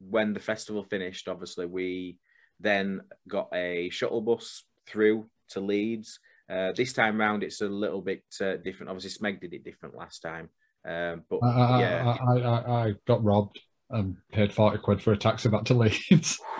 when 0.00 0.32
the 0.32 0.40
festival 0.40 0.84
finished, 0.84 1.28
obviously 1.28 1.66
we 1.66 2.18
then 2.60 3.02
got 3.28 3.48
a 3.54 3.88
shuttle 3.90 4.20
bus 4.20 4.64
through 4.86 5.28
to 5.50 5.60
Leeds. 5.60 6.18
Uh, 6.50 6.72
this 6.72 6.92
time 6.92 7.18
round, 7.18 7.42
it's 7.42 7.60
a 7.60 7.68
little 7.68 8.00
bit 8.00 8.24
uh, 8.40 8.56
different. 8.56 8.90
Obviously, 8.90 9.10
Smeg 9.10 9.40
did 9.40 9.54
it 9.54 9.64
different 9.64 9.96
last 9.96 10.20
time, 10.20 10.48
um, 10.86 11.22
but 11.30 11.38
I, 11.42 11.48
I, 11.48 11.80
yeah, 11.80 12.16
I, 12.28 12.38
I, 12.38 12.86
I 12.88 12.94
got 13.06 13.24
robbed 13.24 13.60
and 13.90 14.16
paid 14.32 14.52
40 14.52 14.78
quid 14.78 15.02
for 15.02 15.12
a 15.12 15.16
taxi 15.16 15.48
back 15.48 15.64
to 15.64 15.74
Leeds. 15.74 16.40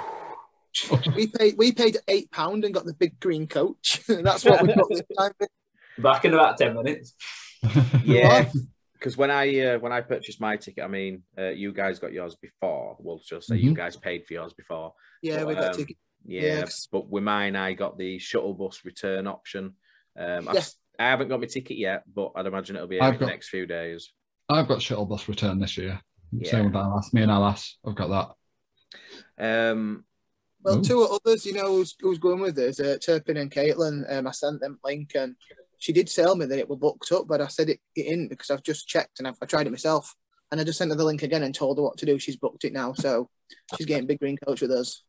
We 1.15 1.27
paid 1.27 1.55
we 1.59 1.73
paid 1.73 1.99
eight 2.09 2.31
pound 2.31 2.65
and 2.65 2.73
got 2.73 2.87
the 2.87 2.95
big 2.95 3.21
green 3.21 3.47
coach. 3.47 4.01
That's 4.09 4.43
what 4.43 4.63
we 4.63 4.69
got 4.69 4.89
this 4.89 5.03
time. 5.19 5.33
Back 5.99 6.25
in 6.25 6.33
about 6.33 6.57
10 6.57 6.75
minutes. 6.75 7.15
yeah. 8.05 8.51
Because 8.95 9.17
when 9.17 9.31
I 9.31 9.59
uh, 9.61 9.79
when 9.81 9.93
I 9.93 10.01
purchased 10.01 10.41
my 10.41 10.57
ticket, 10.57 10.85
I 10.85 10.89
mean, 10.89 11.23
uh, 11.37 11.49
you 11.51 11.73
guys 11.73 11.99
got 11.99 12.13
yours 12.13 12.37
before. 12.37 12.97
We'll 13.01 13.21
just 13.27 13.49
say 13.49 13.57
you 13.57 13.73
Mhm. 13.73 13.77
guys 13.77 13.97
paid 13.97 14.25
for 14.27 14.35
yours 14.35 14.53
before. 14.53 14.95
Yeah, 15.23 15.45
we 15.45 15.55
got 15.55 15.73
Um, 15.73 15.77
tickets. 15.77 15.99
Yeah, 16.25 16.43
Yes. 16.43 16.87
but 16.91 17.09
with 17.09 17.25
mine, 17.25 17.57
I 17.57 17.73
got 17.73 17.99
the 17.99 18.19
shuttle 18.21 18.55
bus 18.55 18.85
return 18.85 19.27
option. 19.27 19.75
Um, 20.17 20.47
I've, 20.49 20.55
Yeah. 20.55 20.61
s- 20.61 20.77
I 21.01 21.09
haven't 21.11 21.29
got 21.29 21.41
my 21.41 21.47
ticket 21.47 21.77
yet, 21.79 22.05
but 22.13 22.31
I'd 22.37 22.47
imagine 22.47 22.77
it'll 22.77 22.87
be 22.87 23.01
I've 23.01 23.09
out 23.09 23.15
in 23.15 23.21
the 23.21 23.27
next 23.27 23.49
few 23.49 23.67
days. 23.67 24.13
I've 24.49 24.69
got 24.69 24.81
shuttle 24.81 25.07
bus 25.07 25.29
return 25.29 25.59
this 25.59 25.77
year. 25.77 26.01
Yeah. 26.31 26.51
Same 26.51 26.67
with 26.67 26.77
Alice. 26.77 27.13
Me 27.13 27.23
and 27.23 27.31
Alice, 27.31 27.79
I've 27.85 27.97
got 27.97 28.37
that. 29.39 29.73
Um, 29.73 30.05
Well, 30.65 30.79
Ooh. 30.79 30.85
two 30.85 31.03
others, 31.03 31.45
you 31.45 31.55
know, 31.55 31.67
who's, 31.75 31.97
who's 31.99 32.19
going 32.21 32.41
with 32.41 32.57
us, 32.59 32.79
uh, 32.79 32.97
Turpin 33.05 33.37
and 33.37 33.51
Caitlin. 33.51 34.05
Um, 34.09 34.29
I 34.29 34.31
sent 34.31 34.61
them 34.61 34.79
link 34.85 35.11
and 35.17 35.35
she 35.83 35.93
did 35.93 36.07
tell 36.07 36.37
me 36.37 36.47
that 36.47 36.61
it 36.61 36.71
were 36.71 36.77
booked 36.77 37.11
up, 37.11 37.27
but 37.27 37.41
I 37.41 37.49
said 37.49 37.69
it, 37.69 37.81
it 37.97 38.07
in 38.07 38.29
because 38.29 38.51
I've 38.51 38.63
just 38.63 38.87
checked 38.87 39.19
and 39.19 39.27
I've, 39.27 39.35
I 39.43 39.47
tried 39.47 39.67
it 39.67 39.71
myself. 39.71 40.15
And 40.53 40.61
I 40.61 40.65
just 40.65 40.79
sent 40.79 40.93
her 40.93 40.97
the 40.97 41.05
link 41.05 41.25
again 41.25 41.43
and 41.43 41.53
told 41.53 41.77
her 41.77 41.83
what 41.83 41.99
to 41.99 42.07
do. 42.07 42.21
She's 42.21 42.37
booked 42.37 42.63
it 42.63 42.73
now, 42.73 42.93
so 42.93 43.29
she's 43.77 43.87
getting 43.87 44.07
big 44.07 44.21
green 44.21 44.39
coach 44.47 44.61
with 44.61 44.71
us. 44.71 45.03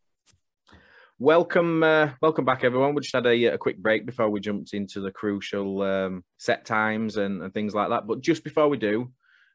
welcome, 1.20 1.84
uh, 1.84 2.14
welcome 2.24 2.44
back, 2.44 2.64
everyone. 2.64 2.96
We 2.96 3.02
just 3.02 3.14
had 3.14 3.28
a, 3.28 3.54
a 3.54 3.58
quick 3.60 3.78
break 3.78 4.08
before 4.08 4.32
we 4.32 4.40
jumped 4.40 4.74
into 4.74 5.00
the 5.00 5.12
crucial 5.12 5.84
um, 5.84 6.24
set 6.40 6.66
times 6.66 7.18
and, 7.18 7.44
and 7.44 7.54
things 7.54 7.76
like 7.76 7.90
that. 7.90 8.08
But 8.08 8.22
just 8.22 8.44
before 8.44 8.68
we 8.68 8.78
do, 8.78 9.12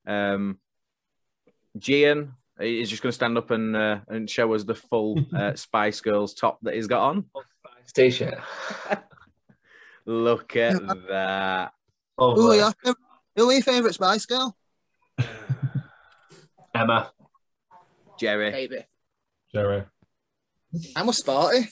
um, 0.07 0.61
Gian 1.77 2.35
is 2.61 2.91
just 2.91 3.03
going 3.03 3.11
to 3.11 3.17
stand 3.17 3.37
up 3.37 3.51
and 3.51 3.75
uh, 3.75 3.99
and 4.07 4.31
show 4.31 4.55
us 4.55 4.63
the 4.63 4.77
full 4.77 5.19
uh, 5.35 5.53
Spice 5.57 6.01
Girls 6.01 6.35
top 6.35 6.61
that 6.63 6.75
he's 6.75 6.87
got 6.87 7.09
on. 7.09 7.25
T 7.93 8.09
shirt. 8.11 8.39
Look 10.09 10.57
at 10.57 10.81
that. 11.09 11.73
Who 12.17 12.51
are 12.53 12.57
your, 12.57 12.73
who 13.37 13.51
are 13.51 13.53
your 13.53 13.63
favourite 13.63 13.93
Spice 13.93 14.25
Girl? 14.25 14.57
Emma. 16.75 17.13
Geri. 18.19 18.51
Baby. 18.51 18.87
Geri. 19.53 19.83
I'm 20.97 21.11
a 21.11 21.13
Sporty. 21.13 21.69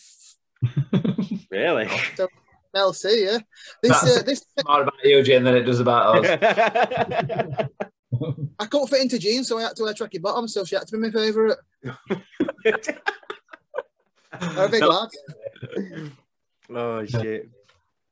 Really? 1.51 1.89
Mel 2.75 2.93
C, 2.93 3.25
yeah. 3.25 3.39
This, 3.83 4.03
uh, 4.03 4.23
this, 4.23 4.45
More 4.67 4.83
about 4.83 4.93
Eugene 5.03 5.45
than 5.45 5.55
it 5.57 5.63
does 5.63 5.81
about 5.81 6.27
us. 6.27 7.69
I 8.59 8.67
couldn't 8.67 8.89
fit 8.89 9.01
into 9.01 9.19
jeans, 9.19 9.49
so 9.49 9.59
I 9.59 9.63
had 9.63 9.77
to 9.77 9.85
wear 9.85 9.95
tracky 9.95 10.21
bottoms, 10.21 10.53
so 10.53 10.65
she 10.65 10.75
had 10.75 10.87
to 10.89 10.93
be 10.93 10.99
my 10.99 11.11
favourite. 11.11 11.57
I'm 14.33 14.59
a 14.59 14.69
big 14.69 14.81
No, 14.83 14.89
lad. 14.89 15.09
oh 16.75 17.07
shit. 17.07 17.49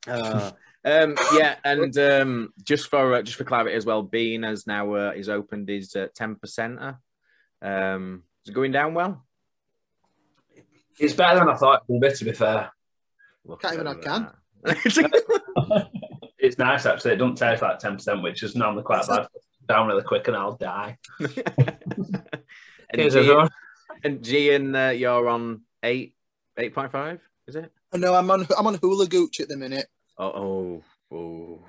Uh, 0.06 0.52
um, 0.84 1.16
yeah, 1.34 1.56
and 1.64 1.96
um, 1.98 2.52
just 2.62 2.88
for 2.88 3.14
uh, 3.14 3.22
just 3.22 3.38
for 3.38 3.44
clarity 3.44 3.74
as 3.74 3.86
well, 3.86 4.02
Bean 4.02 4.42
has 4.42 4.66
now 4.66 4.92
uh, 4.92 5.12
he's 5.12 5.28
opened 5.28 5.68
his 5.68 5.96
ten 6.14 6.36
percenter. 6.36 6.98
Um, 7.62 8.24
is 8.44 8.50
it 8.50 8.54
going 8.54 8.72
down 8.72 8.94
well? 8.94 9.24
It's 10.98 11.14
better 11.14 11.38
than 11.38 11.48
I 11.48 11.56
thought 11.56 11.82
it 11.88 11.92
would 11.92 12.00
be, 12.00 12.14
to 12.14 12.24
be 12.24 12.32
fair. 12.32 12.70
Look 13.44 13.62
Can't 13.62 13.74
even 13.74 13.86
at 13.86 14.04
have 14.04 14.32
can. 14.64 15.90
It's 16.44 16.58
nice, 16.58 16.84
actually. 16.84 17.12
It 17.12 17.16
doesn't 17.16 17.36
taste 17.36 17.62
like 17.62 17.78
10%, 17.78 18.22
which 18.22 18.42
is 18.42 18.54
normally 18.54 18.82
quite 18.82 19.06
bad. 19.06 19.28
Down 19.66 19.86
really 19.86 20.02
quick 20.02 20.28
and 20.28 20.36
I'll 20.36 20.56
die. 20.56 20.98
and, 21.18 21.30
Here's 22.92 23.14
Gian, 23.14 23.22
everyone. 23.22 23.48
and 24.02 24.22
Gian, 24.22 24.76
uh, 24.76 24.90
you're 24.90 25.26
on 25.26 25.62
eight 25.82 26.14
eight 26.58 26.74
point 26.74 26.92
five, 26.92 27.20
is 27.46 27.56
it? 27.56 27.72
Oh, 27.94 27.96
no, 27.96 28.14
I'm 28.14 28.30
on 28.30 28.46
I'm 28.58 28.66
on 28.66 28.74
Hula 28.74 29.06
Hooch 29.06 29.40
at 29.40 29.48
the 29.48 29.56
minute. 29.56 29.86
Oh, 30.18 30.24
oh, 30.26 30.82
oh, 31.12 31.60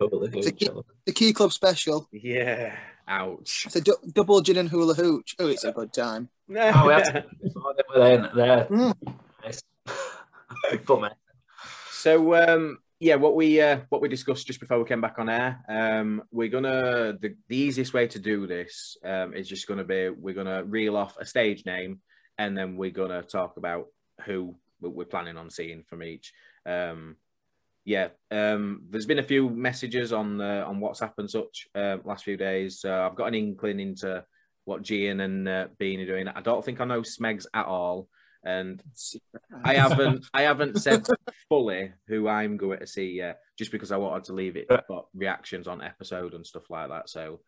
Totally 0.00 0.28
good. 0.28 0.38
It's 0.38 0.46
a 0.46 0.52
key- 0.52 0.70
The 1.06 1.12
Key 1.12 1.32
Club 1.32 1.52
special. 1.52 2.08
yeah. 2.12 2.76
Ouch. 3.10 3.64
It's 3.66 3.76
a 3.76 3.80
du- 3.80 3.96
double 4.12 4.40
gin 4.42 4.58
and 4.58 4.68
hula 4.68 4.94
hooch. 4.94 5.34
Oh, 5.38 5.46
it's 5.48 5.64
a 5.64 5.72
good 5.72 5.92
time. 5.92 6.28
Oh, 6.50 6.54
we 6.86 6.92
have 6.92 7.04
to- 7.04 7.24
They're, 7.94 8.30
they're 8.34 8.64
Mm. 8.66 8.94
nice. 9.42 9.62
So 11.90 12.34
um, 12.34 12.78
yeah, 13.00 13.16
what 13.16 13.34
we 13.34 13.60
uh, 13.60 13.80
what 13.88 14.00
we 14.00 14.08
discussed 14.08 14.46
just 14.46 14.60
before 14.60 14.78
we 14.78 14.84
came 14.88 15.00
back 15.00 15.18
on 15.18 15.28
air, 15.28 15.58
um, 15.68 16.22
we're 16.30 16.48
gonna 16.48 17.16
the, 17.20 17.34
the 17.48 17.56
easiest 17.56 17.92
way 17.92 18.06
to 18.08 18.18
do 18.18 18.46
this 18.46 18.96
um, 19.04 19.34
is 19.34 19.48
just 19.48 19.66
gonna 19.66 19.84
be 19.84 20.08
we're 20.10 20.34
gonna 20.34 20.64
reel 20.64 20.96
off 20.96 21.16
a 21.18 21.24
stage 21.26 21.64
name 21.66 22.00
and 22.38 22.56
then 22.56 22.76
we're 22.76 22.90
gonna 22.90 23.22
talk 23.22 23.56
about 23.56 23.86
who 24.24 24.54
we- 24.80 24.88
we're 24.90 25.04
planning 25.04 25.36
on 25.36 25.50
seeing 25.50 25.82
from 25.82 26.02
each. 26.02 26.32
Um, 26.66 27.16
yeah, 27.88 28.08
um, 28.30 28.82
there's 28.90 29.06
been 29.06 29.18
a 29.18 29.22
few 29.22 29.48
messages 29.48 30.12
on 30.12 30.42
uh, 30.42 30.62
on 30.68 30.78
WhatsApp 30.78 31.14
and 31.16 31.30
such 31.30 31.66
uh, 31.74 31.96
last 32.04 32.22
few 32.22 32.36
days. 32.36 32.80
So 32.80 32.92
I've 33.02 33.14
got 33.14 33.28
an 33.28 33.34
inkling 33.34 33.80
into 33.80 34.22
what 34.66 34.82
Gian 34.82 35.20
and 35.20 35.48
uh, 35.48 35.68
Bean 35.78 35.98
are 36.00 36.06
doing. 36.06 36.28
I 36.28 36.42
don't 36.42 36.62
think 36.62 36.82
I 36.82 36.84
know 36.84 37.00
Smegs 37.00 37.46
at 37.54 37.64
all, 37.64 38.06
and 38.44 38.82
I 39.64 39.72
haven't 39.76 40.26
I 40.34 40.42
haven't 40.42 40.82
said 40.82 41.06
fully 41.48 41.92
who 42.08 42.28
I'm 42.28 42.58
going 42.58 42.80
to 42.80 42.86
see 42.86 43.12
yet, 43.12 43.40
just 43.56 43.72
because 43.72 43.90
I 43.90 43.96
wanted 43.96 44.24
to 44.24 44.34
leave 44.34 44.56
it 44.58 44.66
for 44.86 45.06
reactions 45.14 45.66
on 45.66 45.80
episode 45.80 46.34
and 46.34 46.46
stuff 46.46 46.68
like 46.68 46.90
that. 46.90 47.08
So 47.08 47.40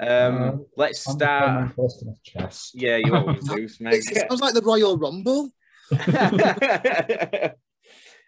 um, 0.00 0.42
Uh, 0.42 0.52
let's 0.78 1.00
start. 1.00 1.74
close 1.74 1.98
to 1.98 2.06
my 2.06 2.14
chest. 2.22 2.70
Yeah, 2.74 2.96
you 2.96 3.14
always 3.14 3.46
do, 3.48 3.68
It 3.80 4.28
sounds 4.30 4.40
like 4.40 4.54
the 4.54 4.62
Royal 4.62 4.96
Rumble. 4.96 5.50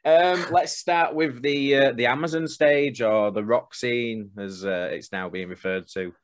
um, 0.06 0.46
let's 0.52 0.78
start 0.78 1.14
with 1.14 1.42
the 1.42 1.74
uh, 1.76 1.92
the 1.92 2.06
Amazon 2.06 2.46
stage 2.46 3.02
or 3.02 3.30
the 3.32 3.44
rock 3.44 3.74
scene, 3.74 4.30
as 4.38 4.64
uh, 4.64 4.88
it's 4.92 5.10
now 5.10 5.28
being 5.28 5.48
referred 5.48 5.88
to. 5.88 6.14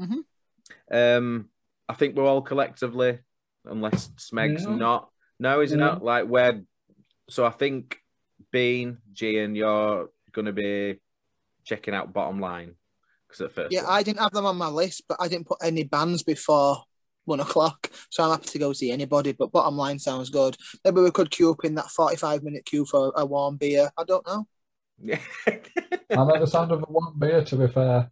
Mhm. 0.00 0.24
Um, 0.90 1.48
I 1.88 1.94
think 1.94 2.14
we're 2.14 2.24
all 2.26 2.42
collectively, 2.42 3.18
unless 3.64 4.08
Smeg's 4.16 4.64
Yeah. 4.64 4.76
not. 4.76 5.10
No, 5.40 5.60
is 5.60 5.72
it 5.72 5.78
Yeah. 5.78 5.86
not? 5.86 6.04
Like 6.04 6.26
we're. 6.26 6.62
So 7.28 7.44
I 7.44 7.50
think 7.50 7.98
Bean, 8.52 8.98
Gian, 9.12 9.54
you're 9.56 10.10
going 10.32 10.46
to 10.46 10.52
be 10.52 11.00
checking 11.64 11.94
out 11.94 12.12
Bottom 12.12 12.38
Line 12.38 12.76
because 13.26 13.40
at 13.40 13.52
first, 13.52 13.72
Yeah, 13.72 13.88
I 13.88 14.02
didn't 14.04 14.20
have 14.20 14.32
them 14.32 14.46
on 14.46 14.56
my 14.56 14.68
list, 14.68 15.02
but 15.08 15.16
I 15.20 15.26
didn't 15.28 15.46
put 15.48 15.58
any 15.62 15.82
bands 15.82 16.22
before 16.22 16.84
one 17.24 17.40
o'clock. 17.40 17.90
So 18.10 18.24
I'm 18.24 18.30
happy 18.30 18.48
to 18.48 18.58
go 18.58 18.72
see 18.72 18.90
anybody. 18.90 19.32
But 19.32 19.52
bottom 19.52 19.76
line 19.76 19.98
sounds 19.98 20.30
good. 20.30 20.56
Maybe 20.84 21.00
we 21.00 21.10
could 21.10 21.30
queue 21.30 21.50
up 21.50 21.64
in 21.64 21.74
that 21.76 21.90
45 21.90 22.42
minute 22.42 22.64
queue 22.64 22.84
for 22.84 23.12
a 23.16 23.24
warm 23.24 23.56
beer. 23.56 23.90
I 23.96 24.04
don't 24.04 24.26
know. 24.26 24.46
Yeah. 25.02 25.20
I 25.46 26.22
like 26.22 26.40
the 26.40 26.46
sound 26.46 26.72
of 26.72 26.82
a 26.82 26.92
warm 26.92 27.18
beer, 27.18 27.44
to 27.44 27.56
be 27.56 27.68
fair. 27.68 28.10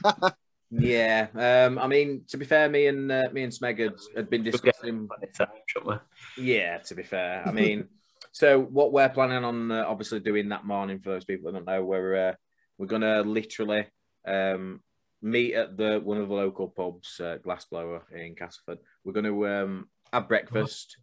yeah. 0.70 1.28
Um, 1.34 1.78
I 1.78 1.86
mean, 1.86 2.22
to 2.28 2.36
be 2.36 2.44
fair, 2.44 2.68
me 2.68 2.86
and 2.86 3.10
uh, 3.10 3.28
me 3.32 3.44
and 3.44 3.52
Smeg 3.52 3.78
had, 3.78 3.94
had 4.16 4.30
been 4.30 4.42
discussing. 4.42 5.08
time. 5.36 6.00
Yeah, 6.36 6.78
to 6.78 6.94
be 6.94 7.02
fair, 7.02 7.42
I 7.46 7.52
mean, 7.52 7.88
so 8.32 8.60
what 8.60 8.92
we're 8.92 9.08
planning 9.08 9.44
on 9.44 9.70
uh, 9.70 9.84
obviously 9.86 10.20
doing 10.20 10.48
that 10.50 10.64
morning 10.64 11.00
for 11.00 11.10
those 11.10 11.24
people 11.24 11.50
that 11.50 11.58
don't 11.58 11.66
know, 11.66 11.84
we're 11.84 12.30
uh, 12.30 12.34
we're 12.76 12.86
gonna 12.86 13.22
literally 13.22 13.86
um, 14.26 14.80
meet 15.22 15.54
at 15.54 15.76
the 15.76 16.00
one 16.02 16.18
of 16.18 16.28
the 16.28 16.34
local 16.34 16.68
pubs, 16.68 17.20
uh, 17.20 17.38
Glassblower 17.44 18.02
in 18.14 18.34
Castleford. 18.34 18.78
We're 19.04 19.12
gonna 19.12 19.64
um, 19.64 19.88
have 20.12 20.28
breakfast, 20.28 20.96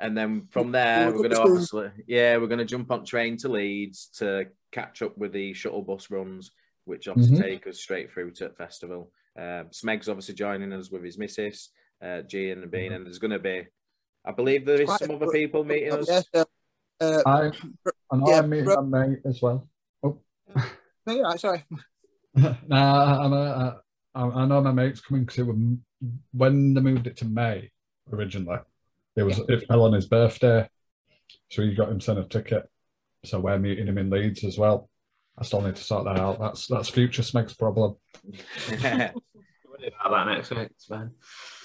and 0.00 0.16
then 0.16 0.46
from 0.50 0.72
there 0.72 1.12
we're 1.12 1.28
gonna 1.28 1.40
obviously 1.40 1.90
yeah 2.06 2.36
we're 2.36 2.46
gonna 2.48 2.64
jump 2.64 2.90
on 2.90 3.04
train 3.04 3.36
to 3.38 3.48
Leeds 3.48 4.08
to 4.18 4.46
catch 4.72 5.02
up 5.02 5.16
with 5.16 5.32
the 5.32 5.52
shuttle 5.54 5.82
bus 5.82 6.10
runs, 6.10 6.50
which 6.84 7.06
obviously 7.08 7.36
Mhm. 7.38 7.42
take 7.42 7.66
us 7.66 7.78
straight 7.80 8.10
through 8.10 8.32
to 8.32 8.48
the 8.48 8.54
festival. 8.54 9.12
Um, 9.36 9.68
Smeg's 9.72 10.08
obviously 10.08 10.34
joining 10.34 10.72
us 10.72 10.90
with 10.90 11.02
his 11.04 11.18
missus, 11.18 11.70
uh, 12.02 12.22
Gian 12.22 12.62
and 12.62 12.70
Bean, 12.70 12.92
and 12.92 13.06
there's 13.06 13.18
gonna 13.18 13.38
be. 13.38 13.66
I 14.24 14.32
believe 14.32 14.64
there 14.64 14.80
is 14.80 14.86
Quite 14.86 15.00
some 15.00 15.10
other 15.10 15.26
people 15.30 15.64
meeting 15.64 15.92
us. 15.92 16.08
Yeah, 16.32 16.44
uh, 17.00 17.22
I, 17.26 17.52
I 18.10 18.16
know 18.16 18.28
Yeah, 18.28 18.38
I'm 18.38 18.48
meeting 18.48 18.64
bro- 18.64 18.82
mate 18.82 19.18
as 19.26 19.42
well. 19.42 19.68
Oh. 20.02 20.18
no, 21.06 21.14
you're 21.14 21.24
right, 21.24 21.38
sorry. 21.38 21.64
nah, 22.66 23.24
I'm 23.24 23.32
a, 23.32 23.80
I, 24.14 24.22
I 24.22 24.46
know 24.46 24.60
my 24.60 24.72
mate's 24.72 25.00
coming 25.00 25.24
because 25.24 25.38
it 25.38 25.46
was 25.46 25.56
when 26.32 26.74
they 26.74 26.80
moved 26.80 27.06
it 27.06 27.16
to 27.18 27.24
May 27.24 27.70
originally. 28.12 28.58
It 29.16 29.22
was 29.22 29.40
it 29.48 29.66
fell 29.68 29.82
on 29.82 29.92
his 29.92 30.06
birthday, 30.06 30.68
so 31.50 31.62
he 31.62 31.74
got 31.74 31.90
him 31.90 32.00
sent 32.00 32.18
a 32.18 32.24
ticket. 32.24 32.68
So 33.24 33.40
we're 33.40 33.58
meeting 33.58 33.86
him 33.86 33.98
in 33.98 34.10
Leeds 34.10 34.44
as 34.44 34.58
well. 34.58 34.90
I 35.38 35.44
still 35.44 35.62
need 35.62 35.76
to 35.76 35.82
sort 35.82 36.04
that 36.04 36.18
out. 36.18 36.40
That's 36.40 36.66
that's 36.66 36.88
future 36.88 37.22
Smeg's 37.22 37.54
problem. 37.54 37.96
About 40.04 40.26
next 40.28 40.50
week. 40.50 40.68
It's 40.70 40.86
fine. 40.86 41.10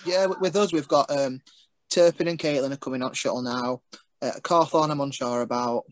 Yeah, 0.05 0.25
with, 0.25 0.41
with 0.41 0.55
us, 0.55 0.73
we've 0.73 0.87
got 0.87 1.09
um, 1.09 1.41
Turpin 1.89 2.27
and 2.27 2.39
Caitlin 2.39 2.71
are 2.71 2.77
coming 2.77 3.01
on 3.01 3.13
shuttle 3.13 3.41
now. 3.41 3.81
Uh, 4.21 4.31
Carthorne, 4.43 4.91
I'm 4.91 5.01
unsure 5.01 5.41
about. 5.41 5.85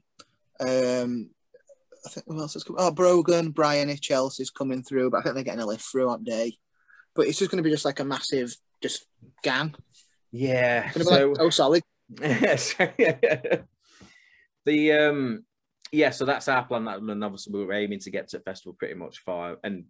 Um, 0.60 1.30
I 2.08 2.14
think 2.14 2.26
who 2.28 2.40
else 2.40 2.56
is 2.56 2.64
coming? 2.64 2.82
Oh, 2.82 2.92
Brogan, 2.92 3.52
Brian, 3.52 3.90
if 3.90 4.02
Chelsea's 4.02 4.50
coming 4.50 4.84
through, 4.84 5.12
but 5.12 5.18
I 5.20 5.22
think 5.24 5.36
they're 5.36 5.44
getting 5.44 5.60
a 5.62 5.66
lift 5.66 5.84
through 5.84 6.10
on 6.10 6.24
day. 6.24 6.58
But 7.16 7.28
it's 7.28 7.38
just 7.40 7.52
going 7.52 7.58
to 7.58 7.64
be 7.64 7.72
just 7.72 7.86
like 7.86 8.00
a 8.00 8.06
massive, 8.06 8.56
just 8.82 9.06
gang. 9.44 9.76
yeah. 10.32 10.86
It's 10.88 10.98
going 10.98 11.06
to 11.06 11.12
be 11.12 11.18
So, 11.18 11.28
like, 11.30 11.42
oh, 11.42 11.50
solid. 11.50 11.84
Yes. 12.22 12.74
the 14.66 14.92
um 14.94 15.44
yeah, 15.92 16.10
so 16.10 16.26
that's 16.26 16.48
our 16.48 16.64
plan. 16.66 16.86
That 16.86 17.00
and 17.00 17.24
obviously 17.24 17.54
we 17.54 17.66
were 17.66 17.74
aiming 17.74 18.00
to 18.00 18.12
get 18.12 18.28
to 18.30 18.38
the 18.38 18.44
festival 18.44 18.74
pretty 18.78 18.94
much 18.96 19.20
for 19.20 19.58
and 19.64 19.86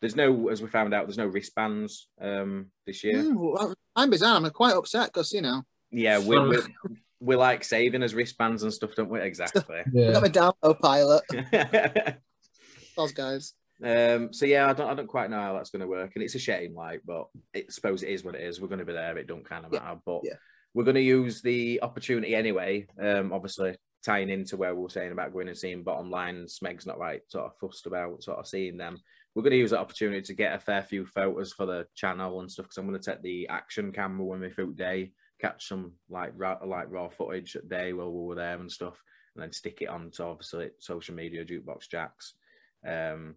there's 0.00 0.16
no, 0.16 0.48
as 0.48 0.62
we 0.62 0.68
found 0.68 0.94
out, 0.94 1.06
there's 1.06 1.18
no 1.18 1.26
wristbands 1.26 2.08
um 2.20 2.70
this 2.86 3.04
year. 3.04 3.22
Mm, 3.22 3.34
well, 3.36 3.74
I'm 3.94 4.10
bizarre. 4.10 4.36
I'm 4.36 4.48
quite 4.50 4.74
upset 4.74 5.08
because, 5.12 5.32
you 5.32 5.42
know, 5.42 5.62
Yeah, 5.90 6.18
we 6.18 6.38
we 6.38 6.58
we 7.20 7.36
like 7.36 7.64
saving 7.64 8.02
as 8.02 8.14
wristbands 8.14 8.62
and 8.62 8.72
stuff, 8.72 8.94
don't 8.96 9.10
we? 9.10 9.20
Exactly. 9.20 9.78
I 9.78 9.84
Yeah. 9.92 10.12
got 10.12 10.22
my 10.22 10.28
download 10.28 10.78
pilot. 10.80 11.22
Those 12.96 13.12
guys. 13.12 13.54
um. 13.84 14.32
So 14.32 14.46
yeah, 14.46 14.68
I 14.68 14.72
don't 14.72 14.90
I 14.90 14.94
don't 14.94 15.06
quite 15.06 15.30
know 15.30 15.40
how 15.40 15.54
that's 15.54 15.70
going 15.70 15.80
to 15.80 15.86
work, 15.86 16.12
and 16.14 16.24
it's 16.24 16.34
a 16.34 16.38
shame, 16.38 16.74
like, 16.74 17.02
but 17.06 17.26
I 17.54 17.64
suppose 17.68 18.02
it 18.02 18.10
is 18.10 18.24
what 18.24 18.34
it 18.34 18.42
is. 18.42 18.60
We're 18.60 18.68
going 18.68 18.80
to 18.80 18.84
be 18.84 18.92
there. 18.92 19.16
It 19.18 19.26
don't 19.26 19.48
kind 19.48 19.64
of 19.64 19.72
Yeah, 19.72 19.80
matter, 19.80 20.00
but 20.04 20.20
yeah. 20.24 20.34
we're 20.74 20.84
going 20.84 20.94
to 20.96 21.00
use 21.02 21.40
the 21.42 21.80
opportunity 21.82 22.34
anyway. 22.34 22.86
Um. 23.00 23.32
Obviously. 23.32 23.76
Tying 24.02 24.30
into 24.30 24.56
where 24.56 24.74
we 24.74 24.80
were 24.80 24.88
saying 24.88 25.12
about 25.12 25.30
going 25.30 25.48
and 25.48 25.58
seeing 25.58 25.82
bottom 25.82 26.10
line, 26.10 26.46
Smeg's 26.46 26.86
not 26.86 26.98
right, 26.98 27.20
sort 27.28 27.44
of 27.44 27.52
fussed 27.60 27.84
about 27.84 28.22
sort 28.22 28.38
of 28.38 28.46
seeing 28.46 28.78
them. 28.78 28.96
we're 29.34 29.42
going 29.42 29.50
to 29.50 29.58
use 29.58 29.72
that 29.72 29.80
opportunity 29.80 30.22
to 30.22 30.32
get 30.32 30.54
a 30.54 30.58
fair 30.58 30.80
few 30.80 31.04
photos 31.04 31.52
for 31.52 31.66
the 31.66 31.86
channel 31.94 32.40
and 32.40 32.50
stuff 32.50 32.64
because 32.64 32.78
I'm 32.78 32.88
going 32.88 32.98
to 32.98 33.10
take 33.12 33.20
the 33.20 33.48
action 33.48 33.92
camera 33.92 34.24
with 34.24 34.40
me 34.40 34.48
through 34.48 34.72
day, 34.72 35.12
catch 35.40 35.68
some 35.68 35.92
like 36.08 36.32
raw, 36.36 36.58
like 36.64 36.90
raw 36.90 37.08
footage 37.08 37.56
at 37.56 37.68
day 37.68 37.92
while 37.92 38.10
we 38.10 38.26
were 38.26 38.34
there 38.34 38.58
and 38.58 38.70
stuff, 38.70 39.02
and 39.34 39.42
then 39.42 39.52
stick 39.52 39.78
it 39.80 39.88
on 39.88 40.10
to 40.12 40.24
obviously 40.24 40.70
social 40.78 41.14
media, 41.14 41.44
jukebox 41.44 41.88
jacks. 41.90 42.34
Um, 42.86 43.36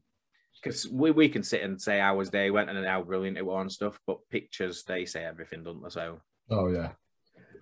because 0.61 0.87
we, 0.89 1.11
we 1.11 1.29
can 1.29 1.43
sit 1.43 1.61
and 1.63 1.81
say 1.81 1.99
how 1.99 2.15
was 2.15 2.29
day 2.29 2.51
went 2.51 2.69
and 2.69 2.85
how 2.85 3.01
brilliant 3.01 3.37
it 3.37 3.45
was 3.45 3.61
and 3.61 3.71
stuff, 3.71 3.99
but 4.07 4.19
pictures 4.29 4.83
they 4.83 5.05
say 5.05 5.25
everything, 5.25 5.63
don't 5.63 5.81
they? 5.83 5.89
So 5.89 6.19
Oh 6.49 6.69
yeah. 6.69 6.91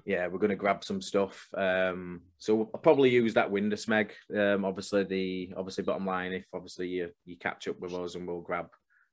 yeah, 0.05 0.27
we're 0.27 0.39
going 0.39 0.49
to 0.49 0.55
grab 0.55 0.83
some 0.83 1.01
stuff. 1.01 1.47
Um, 1.55 2.21
so 2.37 2.69
I'll 2.73 2.81
probably 2.81 3.09
use 3.09 3.33
that 3.35 3.49
window 3.49 3.75
smeg. 3.75 4.11
Um, 4.35 4.65
obviously 4.65 5.03
the 5.03 5.53
obviously 5.55 5.83
bottom 5.83 6.05
line, 6.05 6.33
if 6.33 6.45
obviously 6.53 6.89
you 6.89 7.09
you 7.25 7.37
catch 7.37 7.67
up 7.67 7.79
with 7.79 7.93
us 7.93 8.15
and 8.15 8.27
we'll 8.27 8.41
grab 8.41 8.67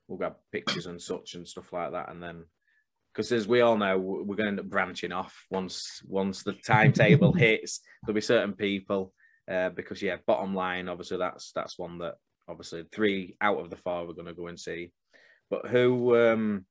we'll 0.06 0.18
grab 0.18 0.36
pictures 0.52 0.86
and 0.86 1.00
such 1.00 1.34
and 1.34 1.46
stuff 1.46 1.72
like 1.72 1.92
that, 1.92 2.10
and 2.10 2.22
then 2.22 2.44
because 3.18 3.32
as 3.32 3.48
we 3.48 3.62
all 3.62 3.76
know, 3.76 3.98
we're 3.98 4.36
going 4.36 4.44
to 4.44 4.50
end 4.50 4.60
up 4.60 4.66
branching 4.70 5.10
off 5.10 5.44
once 5.50 6.00
once 6.06 6.44
the 6.44 6.52
timetable 6.52 7.32
hits. 7.36 7.80
There'll 8.06 8.14
be 8.14 8.20
certain 8.20 8.52
people 8.52 9.12
uh, 9.50 9.70
because 9.70 10.00
yeah, 10.00 10.18
bottom 10.24 10.54
line, 10.54 10.88
obviously 10.88 11.16
that's 11.18 11.50
that's 11.52 11.76
one 11.76 11.98
that 11.98 12.14
obviously 12.48 12.84
three 12.92 13.34
out 13.40 13.58
of 13.58 13.70
the 13.70 13.76
four 13.76 14.06
we're 14.06 14.12
going 14.12 14.28
to 14.28 14.34
go 14.34 14.46
and 14.46 14.58
see. 14.60 14.92
But 15.50 15.66
who 15.66 16.16
um, 16.16 16.64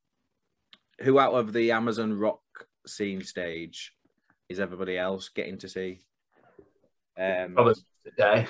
who 1.02 1.20
out 1.20 1.34
of 1.34 1.52
the 1.52 1.72
Amazon 1.74 2.14
rock 2.18 2.40
scene 2.86 3.24
stage 3.26 3.92
is 4.48 4.62
everybody 4.62 4.98
else 4.98 5.28
getting 5.28 5.58
to 5.58 5.68
see? 5.68 6.00
Um, 7.20 7.56
Probably 7.56 7.74
today. 8.06 8.48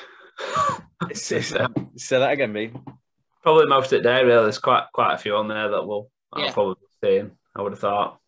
s- 1.09 1.31
s- 1.31 1.53
say 1.95 2.19
that 2.19 2.31
again, 2.31 2.53
me. 2.53 2.73
Probably 3.41 3.65
most 3.65 3.91
of 3.91 4.03
the 4.03 4.07
day, 4.07 4.23
really. 4.23 4.43
There's 4.43 4.59
quite 4.59 4.83
quite 4.93 5.15
a 5.15 5.17
few 5.17 5.35
on 5.35 5.47
there 5.47 5.69
that 5.69 5.87
will 5.87 6.11
I'll 6.31 6.43
Yeah. 6.45 6.53
probably 6.53 6.75
be 6.75 7.07
seeing. 7.07 7.31
I 7.57 7.61
would 7.61 7.73
have 7.73 7.79
thought. 7.79 8.19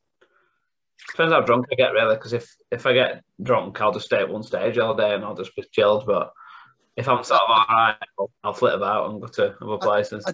Depends 1.12 1.34
how 1.34 1.42
drunk 1.42 1.66
I 1.72 1.76
get, 1.76 1.94
really. 1.94 2.16
Because 2.16 2.34
if 2.34 2.54
if 2.72 2.86
I 2.86 2.94
get 2.94 3.24
drunk, 3.42 3.80
I'll 3.82 3.94
just 3.94 4.06
stay 4.08 4.18
at 4.20 4.30
one 4.30 4.44
stage 4.44 4.78
all 4.78 4.96
day 4.96 5.14
and 5.14 5.24
I'll 5.24 5.36
just 5.36 5.56
be 5.56 5.64
chilled. 5.72 6.06
But 6.06 6.32
if 6.98 7.08
I'm 7.08 7.24
sort 7.24 7.42
of 7.42 7.50
all 7.50 7.66
right, 7.70 7.96
I'll, 8.20 8.32
I'll 8.44 8.54
flip 8.54 8.76
about 8.76 9.10
and 9.10 9.22
go 9.22 9.28
to 9.28 9.56
other 9.62 9.78
places. 9.78 10.26
I- 10.28 10.34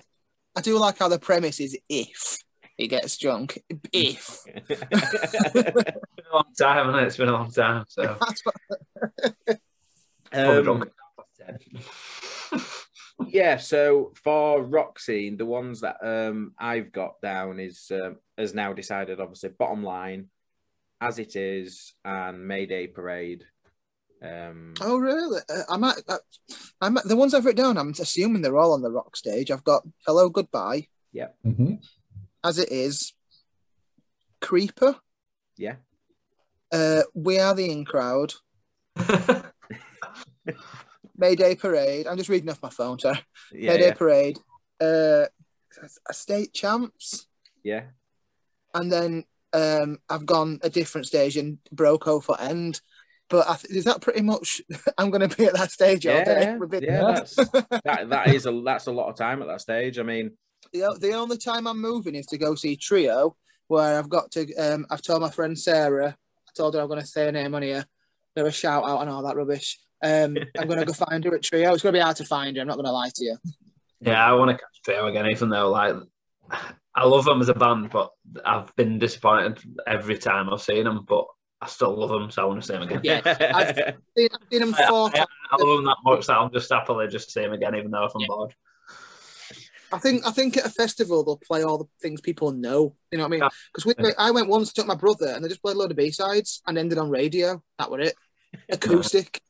I 0.58 0.62
do 0.62 0.80
like 0.80 0.98
how 1.00 1.10
the 1.10 1.20
premise 1.20 1.60
is 1.60 1.78
if 1.90 2.38
he 2.78 2.88
gets 2.88 3.18
drunk. 3.18 3.62
If. 3.92 4.40
It's 4.70 5.52
been 5.52 6.26
a 6.32 6.34
long 6.34 6.46
time, 6.58 6.86
hasn't 6.86 7.04
it? 7.04 7.08
It's 7.08 7.18
been 7.18 7.28
a 7.28 7.34
long 7.34 7.52
time. 7.52 7.84
So 7.90 8.16
That's 8.22 8.42
what, 8.46 8.56
Um, 10.32 10.86
drunk 13.18 13.30
at 13.30 13.32
half 13.32 13.32
past 13.32 13.32
10. 13.32 13.42
yeah, 13.42 13.58
so 13.58 14.14
for 14.24 14.64
rock 14.64 15.00
scene, 15.00 15.38
the 15.38 15.46
ones 15.46 15.82
that 15.82 15.98
um, 16.02 16.54
I've 16.60 16.92
got 16.92 17.22
down 17.22 17.60
is 17.60 17.92
um, 17.92 18.18
has 18.38 18.54
now 18.54 18.74
decided, 18.74 19.20
obviously, 19.20 19.50
bottom 19.50 19.84
line, 19.84 20.30
as 21.02 21.20
it 21.20 21.36
is, 21.36 21.94
and 22.04 22.48
Mayday 22.48 22.88
Parade. 22.88 23.46
Um, 24.22 24.74
oh, 24.82 24.98
really? 24.98 25.42
Uh, 25.50 25.64
I 25.70 25.78
might. 25.78 26.02
Uh, 26.08 26.18
I 26.82 26.90
might, 26.90 27.04
the 27.06 27.16
ones 27.16 27.34
I've 27.34 27.46
written 27.46 27.64
down, 27.64 27.78
I'm 27.78 27.92
assuming 27.92 28.42
they're 28.42 28.58
all 28.58 28.74
on 28.74 28.82
the 28.82 28.92
rock 28.92 29.16
stage. 29.16 29.52
I've 29.52 29.64
got 29.64 29.84
Hello 30.06 30.30
Goodbye, 30.30 30.88
hmm 31.44 31.76
as 32.44 32.60
it 32.60 32.72
is, 32.72 33.14
Creeper, 34.40 34.98
yeah, 35.58 35.76
uh, 36.72 37.02
We 37.16 37.40
Are 37.40 37.56
the 37.56 37.72
In 37.72 37.86
Crowd, 37.86 38.34
Mayday 41.18 41.56
Parade. 41.56 42.08
I'm 42.08 42.18
just 42.18 42.30
reading 42.30 42.50
off 42.50 42.62
my 42.62 42.70
phone, 42.70 43.00
sorry. 43.00 43.20
yeah, 43.52 43.72
Mayday 43.72 43.88
yeah, 43.88 43.94
Parade, 43.94 44.38
uh, 44.82 45.26
State 46.12 46.54
Champs, 46.54 47.28
yeah. 47.64 47.84
and 48.74 48.92
then 48.92 49.24
um, 49.54 50.00
I've 50.10 50.26
gone 50.26 50.60
a 50.64 50.70
different 50.70 51.08
stage 51.08 51.38
in 51.38 51.60
Broco 51.74 52.22
for 52.22 52.40
End. 52.40 52.82
But 53.28 53.50
I 53.50 53.56
th- 53.56 53.74
is 53.74 53.86
that 53.86 54.02
pretty 54.02 54.22
much? 54.22 54.62
I'm 54.98 55.10
going 55.10 55.28
to 55.28 55.36
be 55.36 55.46
at 55.46 55.56
that 55.56 55.72
stage 55.72 56.06
all 56.06 56.24
day. 56.24 56.42
Yeah, 56.42 56.58
We've 56.58 56.84
yeah, 56.84 57.02
that's 57.02 57.36
that. 57.84 58.10
That 58.10 58.28
is 58.28 58.46
a 58.46 58.62
that's 58.64 58.88
a 58.88 58.92
lot 58.92 59.10
of 59.10 59.16
time 59.16 59.42
at 59.42 59.48
that 59.48 59.62
stage. 59.62 59.98
I 59.98 60.04
mean, 60.04 60.32
the, 60.72 60.96
the 61.00 61.14
only 61.14 61.38
time 61.38 61.68
I'm 61.68 61.82
moving 61.82 62.16
is 62.16 62.28
to 62.28 62.38
go 62.38 62.56
see 62.56 62.76
Trio, 62.76 63.36
where 63.68 63.98
I've 63.98 64.10
got 64.10 64.32
to. 64.32 64.54
Um, 64.56 64.86
I've 64.92 65.02
told 65.02 65.22
my 65.22 65.32
friend 65.32 65.58
Sarah. 65.58 66.16
I 66.48 66.52
told 66.56 66.76
her 66.76 66.82
I'm 66.82 66.88
going 66.88 67.02
to 67.02 67.08
say 67.08 67.26
her 67.26 67.32
name 67.32 67.56
on 67.56 67.64
here. 67.64 67.86
Her 68.36 68.46
a 68.46 68.52
shout 68.52 68.84
out 68.84 69.02
and 69.02 69.10
all 69.10 69.24
that 69.24 69.38
rubbish. 69.38 69.80
Um, 70.04 70.38
I'm 70.58 70.68
going 70.68 70.80
to 70.80 70.86
go 70.86 70.94
find 70.94 71.24
her 71.24 71.36
at 71.36 71.44
Trio. 71.44 71.74
It's 71.74 71.84
going 71.84 71.94
to 71.94 72.00
be 72.00 72.04
hard 72.04 72.18
to 72.18 72.26
find 72.26 72.56
her. 72.56 72.62
I'm 72.62 72.68
not 72.68 72.76
going 72.76 72.86
to 72.86 72.92
lie 72.92 73.10
to 73.16 73.24
you. 73.24 73.38
Yeah, 74.02 74.24
I 74.24 74.34
want 74.34 74.52
to 74.52 74.58
catch 74.58 74.82
Trio 74.84 75.08
again, 75.08 75.28
even 75.28 75.50
though 75.50 75.70
like 75.70 75.96
I 76.94 77.06
love 77.06 77.26
them 77.26 77.42
as 77.42 77.50
a 77.50 77.54
band, 77.54 77.90
but 77.90 78.12
I've 78.46 78.76
been 78.76 79.00
disappointed 79.00 79.60
every 79.88 80.18
time 80.18 80.50
I've 80.52 80.62
seen 80.62 80.84
them. 80.84 81.06
But 81.08 81.26
I 81.62 81.68
still 81.68 81.98
love 81.98 82.10
them, 82.10 82.30
so 82.30 82.44
I 82.44 82.46
want 82.46 82.62
to 82.62 82.68
see 82.68 82.74
them 82.74 82.84
again. 82.84 83.02
Yeah, 83.04 83.22
I've 83.26 83.76
seen, 83.76 84.30
I've 84.32 84.48
seen 84.52 84.62
them 84.62 84.76
I, 84.78 84.88
four 84.88 85.12
I, 85.14 85.20
I 85.52 85.58
love 85.64 85.78
them 85.78 85.86
that 85.86 85.98
much 86.04 86.28
that 86.28 86.34
I'll 86.34 86.50
just 86.50 86.72
happily 86.72 87.08
just 87.08 87.32
see 87.32 87.42
them 87.42 87.54
again, 87.54 87.76
even 87.76 87.92
though 87.92 88.06
if 88.06 88.14
I'm 88.14 88.22
Yeah. 88.22 88.28
bored. 88.28 88.56
I 89.92 90.00
think 90.00 90.28
I 90.28 90.32
think 90.32 90.58
at 90.58 90.66
a 90.66 90.70
festival 90.70 91.24
they'll 91.24 91.38
play 91.38 91.64
all 91.64 91.78
the 91.78 91.88
things 92.02 92.20
people 92.20 92.52
know. 92.52 92.96
You 93.12 93.18
know 93.18 93.28
what 93.28 93.38
I 93.38 93.40
mean? 93.40 93.50
Because 93.74 94.14
I 94.18 94.32
went 94.32 94.50
once, 94.50 94.74
took 94.74 94.88
my 94.88 94.96
brother, 94.96 95.28
and 95.28 95.44
they 95.44 95.48
just 95.48 95.62
played 95.62 95.76
a 95.76 95.80
load 95.80 95.92
of 95.92 95.98
B 95.98 96.12
sides 96.12 96.62
and 96.68 96.78
ended 96.78 96.98
on 96.98 97.10
radio. 97.10 97.64
That 97.80 97.92
were 97.92 98.02
it. 98.02 98.16
Acoustic. 98.70 99.42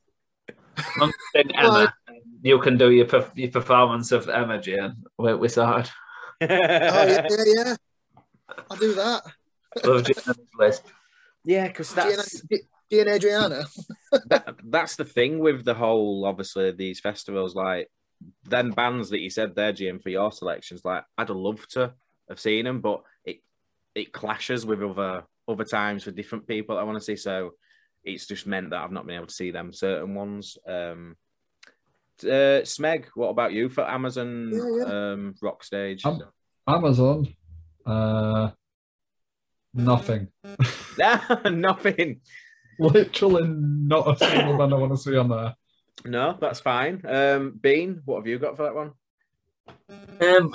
One 0.98 1.12
Emma, 1.54 1.94
you 2.42 2.58
can 2.60 2.76
do 2.76 2.90
your 2.90 3.06
perf- 3.06 3.36
your 3.36 3.50
performance 3.50 4.12
of 4.12 4.28
Emma, 4.28 4.60
Jane. 4.60 4.94
We, 5.18 5.34
we 5.34 5.48
started. 5.48 5.90
oh 6.40 6.46
yeah, 6.48 7.26
yeah, 7.28 7.44
yeah. 7.46 7.76
I'll 8.70 8.76
do 8.76 8.94
that. 8.94 9.22
Love 9.84 10.04
Jane's 10.04 10.38
list. 10.58 10.82
yeah, 11.44 11.68
because 11.68 11.92
that's 11.94 12.42
Gia 12.42 12.58
Gia 12.90 13.00
and 13.00 13.10
Adriana. 13.10 13.64
that, 14.26 14.56
that's 14.64 14.96
the 14.96 15.04
thing 15.04 15.38
with 15.38 15.64
the 15.64 15.74
whole 15.74 16.24
obviously 16.24 16.70
these 16.72 17.00
festivals 17.00 17.54
like 17.54 17.88
then 18.44 18.70
bands 18.70 19.10
that 19.10 19.20
you 19.20 19.30
said 19.30 19.54
there 19.54 19.72
Jim 19.72 19.98
for 19.98 20.10
your 20.10 20.32
selections 20.32 20.84
like 20.84 21.04
I'd 21.18 21.28
have 21.28 21.36
loved 21.36 21.70
to 21.72 21.92
have 22.28 22.40
seen 22.40 22.64
them 22.64 22.80
but 22.80 23.02
it 23.24 23.40
it 23.94 24.12
clashes 24.12 24.64
with 24.64 24.82
other 24.82 25.24
other 25.48 25.64
times 25.64 26.04
for 26.04 26.12
different 26.12 26.46
people 26.46 26.78
I 26.78 26.84
want 26.84 26.96
to 26.98 27.04
see 27.04 27.16
so 27.16 27.52
it's 28.06 28.26
just 28.26 28.46
meant 28.46 28.70
that 28.70 28.80
I've 28.82 28.92
not 28.92 29.06
been 29.06 29.16
able 29.16 29.26
to 29.26 29.34
see 29.34 29.50
them 29.50 29.72
certain 29.72 30.14
ones 30.14 30.56
um 30.66 31.16
uh, 32.22 32.62
Smeg 32.64 33.06
what 33.14 33.28
about 33.28 33.52
you 33.52 33.68
for 33.68 33.86
Amazon 33.86 34.50
Yeah, 34.52 34.84
um 34.86 35.34
rock 35.42 35.62
stage 35.62 36.04
Um, 36.06 36.22
Amazon. 36.66 37.28
Uh, 37.84 38.50
nothing. 39.74 40.28
nothing 41.50 42.20
Literally 42.78 43.48
not 43.48 44.08
a 44.22 44.24
single 44.24 44.56
band 44.58 44.72
I 44.72 44.76
want 44.76 44.92
to 44.92 44.98
see 44.98 45.16
on 45.16 45.28
there. 45.28 45.54
no 46.04 46.36
that's 46.40 46.60
fine 46.60 47.02
um 47.06 47.58
Bean 47.60 48.00
what 48.04 48.16
have 48.18 48.26
you 48.26 48.38
got 48.38 48.56
for 48.56 48.62
that 48.64 48.74
one 48.74 48.92
Um, 50.20 50.54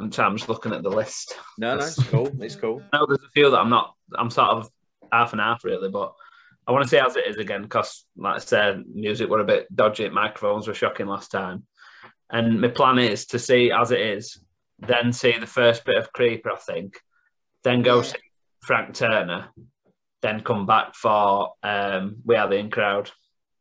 I'm, 0.00 0.10
sorry, 0.12 0.28
I'm 0.30 0.36
just 0.36 0.48
looking 0.48 0.72
at 0.72 0.82
the 0.82 0.88
list. 0.90 1.34
no 1.58 1.76
no 1.76 1.84
it's 1.84 2.02
cool 2.10 2.28
it's 2.40 2.56
cool 2.56 2.82
No, 2.92 3.06
there's 3.06 3.22
a 3.22 3.30
few 3.34 3.50
that 3.50 3.58
I'm 3.58 3.70
not. 3.70 3.94
I'm 4.16 4.30
sort 4.30 4.48
of 4.50 4.70
half 5.12 5.32
and 5.32 5.40
half 5.40 5.62
really, 5.64 5.90
but 5.90 6.14
I 6.66 6.72
want 6.72 6.84
to 6.84 6.88
see 6.88 6.98
as 6.98 7.16
it 7.16 7.26
is 7.26 7.36
again 7.36 7.62
because, 7.62 8.04
like 8.16 8.36
I 8.36 8.38
said, 8.38 8.84
music 8.92 9.28
were 9.28 9.40
a 9.40 9.44
bit 9.44 9.74
dodgy. 9.74 10.08
Microphones 10.08 10.66
were 10.66 10.74
shocking 10.74 11.06
last 11.06 11.30
time. 11.30 11.64
And 12.30 12.60
my 12.60 12.68
plan 12.68 12.98
is 12.98 13.26
to 13.26 13.38
see 13.38 13.70
as 13.70 13.92
it 13.92 14.00
is, 14.00 14.40
then 14.80 15.12
see 15.12 15.38
the 15.38 15.46
first 15.46 15.84
bit 15.84 15.96
of 15.96 16.12
Creeper, 16.12 16.50
I 16.52 16.56
think, 16.56 16.98
then 17.62 17.82
go 17.82 17.96
Yeah. 17.98 18.02
see 18.02 18.18
Frank 18.62 18.94
Turner, 18.94 19.48
then 20.22 20.40
come 20.42 20.66
back 20.66 20.94
for 20.96 21.52
um, 21.62 22.16
We 22.24 22.34
Are 22.34 22.48
the 22.48 22.56
In 22.56 22.70
Crowd. 22.70 23.10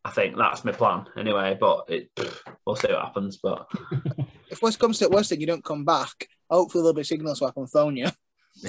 I 0.03 0.10
think 0.12 0.36
that's 0.36 0.66
my 0.66 0.72
plan 0.72 1.06
anyway, 1.18 1.58
but 1.60 1.86
it, 1.89 2.10
we'll 2.66 2.76
see 2.76 2.88
what 2.91 3.01
happens. 3.03 3.38
But 3.38 3.68
If 4.49 4.62
worst 4.62 4.80
comes 4.80 4.99
to 4.99 5.10
worst, 5.10 5.32
and 5.32 5.41
you 5.41 5.47
don't 5.47 5.64
come 5.64 5.86
back, 5.86 6.28
hopefully 6.49 6.82
there'll 6.84 6.93
be 6.93 7.01
a 7.01 7.06
signal 7.06 7.36
so 7.36 7.47
I 7.47 7.51
can 7.51 7.68
phone 7.68 7.97
you. 7.97 8.08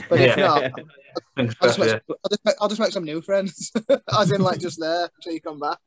But 0.08 0.20
if 0.20 0.36
Yeah. 0.36 0.46
not, 0.46 0.62
I'll 1.60 1.68
just, 1.68 1.78
make. 1.78 1.90
I'll, 2.08 2.30
just 2.30 2.44
make, 2.44 2.54
I'll 2.60 2.68
just 2.68 2.80
make 2.80 2.92
some 2.92 3.04
new 3.04 3.20
friends, 3.22 3.72
as 4.18 4.30
in 4.32 4.40
like 4.40 4.58
just 4.58 4.80
there 4.80 5.08
until 5.16 5.32
you 5.32 5.40
come 5.40 5.60
back. 5.60 5.78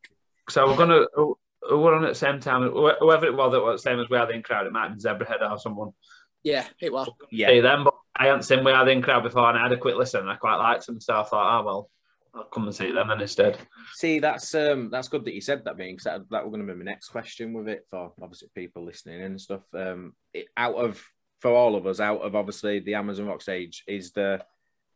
So 0.49 0.65
we're 0.67 0.77
gonna 0.77 1.05
we're 1.69 1.93
on 1.93 2.05
at 2.05 2.09
the 2.09 2.15
same 2.15 2.39
time. 2.39 2.69
wh- 2.71 2.97
Whoever 2.99 3.25
it 3.25 3.35
was 3.35 3.51
that 3.51 3.61
was 3.61 3.81
the 3.83 3.89
same 3.89 3.99
as 3.99 4.09
We 4.09 4.17
Are 4.17 4.25
the 4.25 4.33
In 4.33 4.43
Crowd, 4.43 4.67
it 4.67 4.73
might 4.73 4.89
have 4.89 4.97
been 4.97 4.99
Zebrahead 4.99 5.49
or 5.49 5.59
someone. 5.59 5.91
Yeah, 6.43 6.65
it 6.81 6.91
will. 6.93 7.05
See 7.05 7.11
yeah, 7.31 7.59
them, 7.61 7.83
but 7.83 7.95
I 8.15 8.27
hadn't 8.27 8.43
seen 8.43 8.63
We 8.63 8.71
Are 8.71 8.85
the 8.85 8.91
In 8.91 9.01
Crowd 9.01 9.23
before, 9.23 9.49
and 9.49 9.57
I 9.57 9.63
had 9.63 9.71
a 9.73 9.77
quick 9.77 9.95
listen, 9.95 10.21
and 10.21 10.29
I 10.29 10.35
quite 10.35 10.55
liked 10.55 10.85
them. 10.85 11.01
So 11.01 11.19
I 11.19 11.23
thought, 11.23 11.59
oh 11.59 11.65
well, 11.65 11.89
I'll 12.33 12.43
come 12.45 12.63
and 12.63 12.75
see 12.75 12.91
them 12.91 13.09
then 13.09 13.21
instead. 13.21 13.57
See, 13.93 14.19
that's 14.19 14.55
um, 14.55 14.89
that's 14.89 15.09
good 15.09 15.25
that 15.25 15.33
you 15.33 15.41
said 15.41 15.65
that, 15.65 15.77
Bean 15.77 15.95
because 15.95 16.05
that, 16.05 16.29
that 16.29 16.43
was 16.43 16.51
going 16.51 16.65
to 16.65 16.73
be 16.73 16.77
my 16.77 16.85
next 16.85 17.09
question 17.09 17.53
with 17.53 17.67
it 17.67 17.85
for 17.89 18.13
obviously 18.21 18.49
people 18.55 18.85
listening 18.85 19.21
and 19.21 19.39
stuff. 19.41 19.63
Um, 19.73 20.13
it, 20.33 20.45
out 20.55 20.75
of 20.75 21.03
for 21.39 21.51
all 21.51 21.75
of 21.75 21.87
us, 21.87 21.99
out 21.99 22.21
of 22.21 22.35
obviously 22.35 22.79
the 22.79 22.95
Amazon 22.95 23.27
Rock 23.27 23.41
stage, 23.41 23.83
is 23.87 24.11
the 24.11 24.43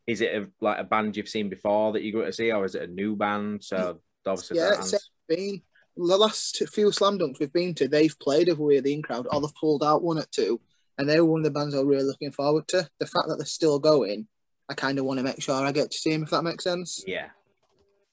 is 0.06 0.20
it 0.20 0.34
a, 0.34 0.46
like 0.60 0.78
a 0.78 0.84
band 0.84 1.16
you've 1.16 1.28
seen 1.28 1.48
before 1.48 1.92
that 1.92 2.02
you 2.02 2.12
go 2.12 2.24
to 2.24 2.32
see, 2.32 2.52
or 2.52 2.64
is 2.64 2.74
it 2.74 2.82
a 2.82 2.92
new 2.92 3.16
band? 3.16 3.64
So 3.64 4.00
obviously, 4.26 4.58
Yeah, 4.58 4.74
it's 4.78 5.10
been 5.26 5.62
the 5.96 6.16
last 6.18 6.62
few 6.68 6.92
slam 6.92 7.18
dunks 7.18 7.40
we've 7.40 7.52
been 7.52 7.74
to. 7.76 7.88
They've 7.88 8.18
played 8.18 8.48
of 8.50 8.58
We 8.58 8.76
Are 8.76 8.82
the 8.82 8.92
In 8.92 9.02
Crowd, 9.02 9.26
or 9.26 9.36
oh, 9.36 9.40
they've 9.40 9.54
pulled 9.54 9.82
out 9.82 10.02
one 10.02 10.18
or 10.18 10.26
two, 10.30 10.60
and 10.98 11.08
they 11.08 11.20
were 11.20 11.26
one 11.26 11.40
of 11.40 11.44
the 11.44 11.50
bands 11.50 11.74
I'm 11.74 11.86
really 11.86 12.04
looking 12.04 12.32
forward 12.32 12.68
to. 12.68 12.86
The 12.98 13.06
fact 13.06 13.28
that 13.28 13.36
they're 13.38 13.46
still 13.46 13.78
going, 13.78 14.26
I 14.68 14.74
kind 14.74 14.98
of 14.98 15.06
want 15.06 15.18
to 15.18 15.24
make 15.24 15.40
sure 15.40 15.54
I 15.54 15.72
get 15.72 15.90
to 15.90 15.96
see 15.96 16.12
them 16.12 16.24
if 16.24 16.30
that 16.30 16.42
makes 16.42 16.64
sense. 16.64 17.02
yeah, 17.06 17.28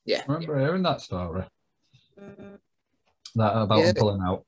Yeah, 0.06 0.24
I 0.28 0.32
remember 0.32 0.60
hearing 0.60 0.84
that 0.84 1.02
story. 1.02 1.44
That 3.36 3.58
about 3.62 3.80
Yeah. 3.80 3.86
them 3.88 3.96
pulling 3.96 4.22
out. 4.22 4.46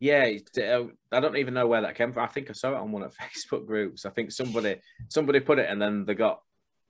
Yeah. 0.00 0.38
uh, 0.58 0.84
I 1.12 1.20
don't 1.20 1.36
even 1.36 1.54
know 1.54 1.66
where 1.66 1.82
that 1.82 1.94
came 1.94 2.12
from. 2.12 2.24
I 2.24 2.28
think 2.28 2.50
I 2.50 2.54
saw 2.54 2.70
it 2.72 2.76
on 2.80 2.90
one 2.90 3.02
of 3.02 3.14
Facebook 3.22 3.66
groups. 3.66 4.04
I 4.04 4.10
think 4.10 4.32
somebody 4.32 4.80
somebody 5.08 5.40
put 5.40 5.58
it, 5.58 5.70
and 5.70 5.80
then 5.80 6.04
they 6.04 6.14
got 6.14 6.40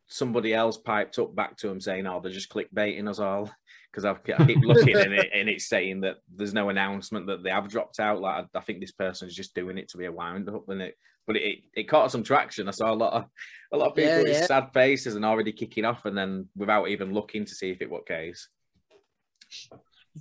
somebody 0.07 0.55
else 0.55 0.77
piped 0.77 1.19
up 1.19 1.35
back 1.35 1.57
to 1.59 1.69
them 1.69 1.81
saying, 1.81 2.07
"Oh, 2.07 2.21
they're 2.21 2.33
just 2.33 2.53
clickbaiting 2.53 3.09
us 3.09 3.19
all." 3.19 3.51
Because 3.93 4.05
I 4.05 4.15
keep 4.47 4.63
looking 4.63 4.97
and, 4.97 5.13
it, 5.13 5.31
and 5.35 5.49
it's 5.49 5.69
saying 5.69 6.03
that 6.03 6.19
there's 6.33 6.55
no 6.55 6.69
announcement 6.69 7.27
that 7.27 7.43
they 7.43 7.51
have 7.51 7.67
dropped 7.67 7.99
out. 7.99 8.21
Like 8.21 8.45
I, 8.55 8.59
I 8.59 8.61
think 8.63 8.79
this 8.79 8.93
person's 8.93 9.35
just 9.35 9.53
doing 9.53 9.79
it 9.79 9.89
to 9.89 9.97
be 9.99 10.05
a 10.05 10.13
wind 10.13 10.49
up, 10.49 10.69
and 10.69 10.81
it. 10.81 10.97
But 11.27 11.35
it, 11.35 11.65
it 11.75 11.89
caught 11.89 12.13
some 12.13 12.23
traction. 12.23 12.69
I 12.69 12.71
saw 12.71 12.93
a 12.93 12.95
lot 12.95 13.15
of 13.15 13.25
a 13.73 13.77
lot 13.77 13.89
of 13.89 13.97
people 13.97 14.13
Yeah, 14.13 14.19
with 14.19 14.29
yeah. 14.29 14.47
sad 14.47 14.69
faces 14.73 15.17
and 15.17 15.25
already 15.25 15.51
kicking 15.51 15.85
off, 15.85 16.05
and 16.05 16.17
then 16.17 16.47
without 16.55 16.89
even 16.89 17.13
looking 17.13 17.45
to 17.45 17.53
see 17.53 17.71
if 17.71 17.83
it 17.83 17.91
was 17.91 18.03
case. 18.07 18.49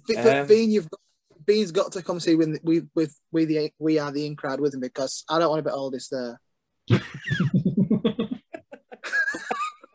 Be- 0.08 0.18
Um, 0.18 0.48
you've 0.50 0.90
got, 0.90 1.00
Bean's 1.46 1.72
got 1.72 1.92
to 1.94 2.02
come 2.04 2.20
see 2.20 2.36
with 2.36 2.60
we 2.64 2.82
with 2.96 3.16
we 3.32 3.46
the 3.46 3.72
we 3.80 4.00
are 4.00 4.12
the 4.12 4.26
in 4.26 4.36
crowd 4.36 4.60
with 4.60 4.74
him 4.74 4.80
because 4.82 5.24
I 5.30 5.40
don't 5.40 5.50
want 5.50 5.64
to 5.64 5.70
be 5.70 5.74
oldest 5.74 6.12
there. 6.12 6.40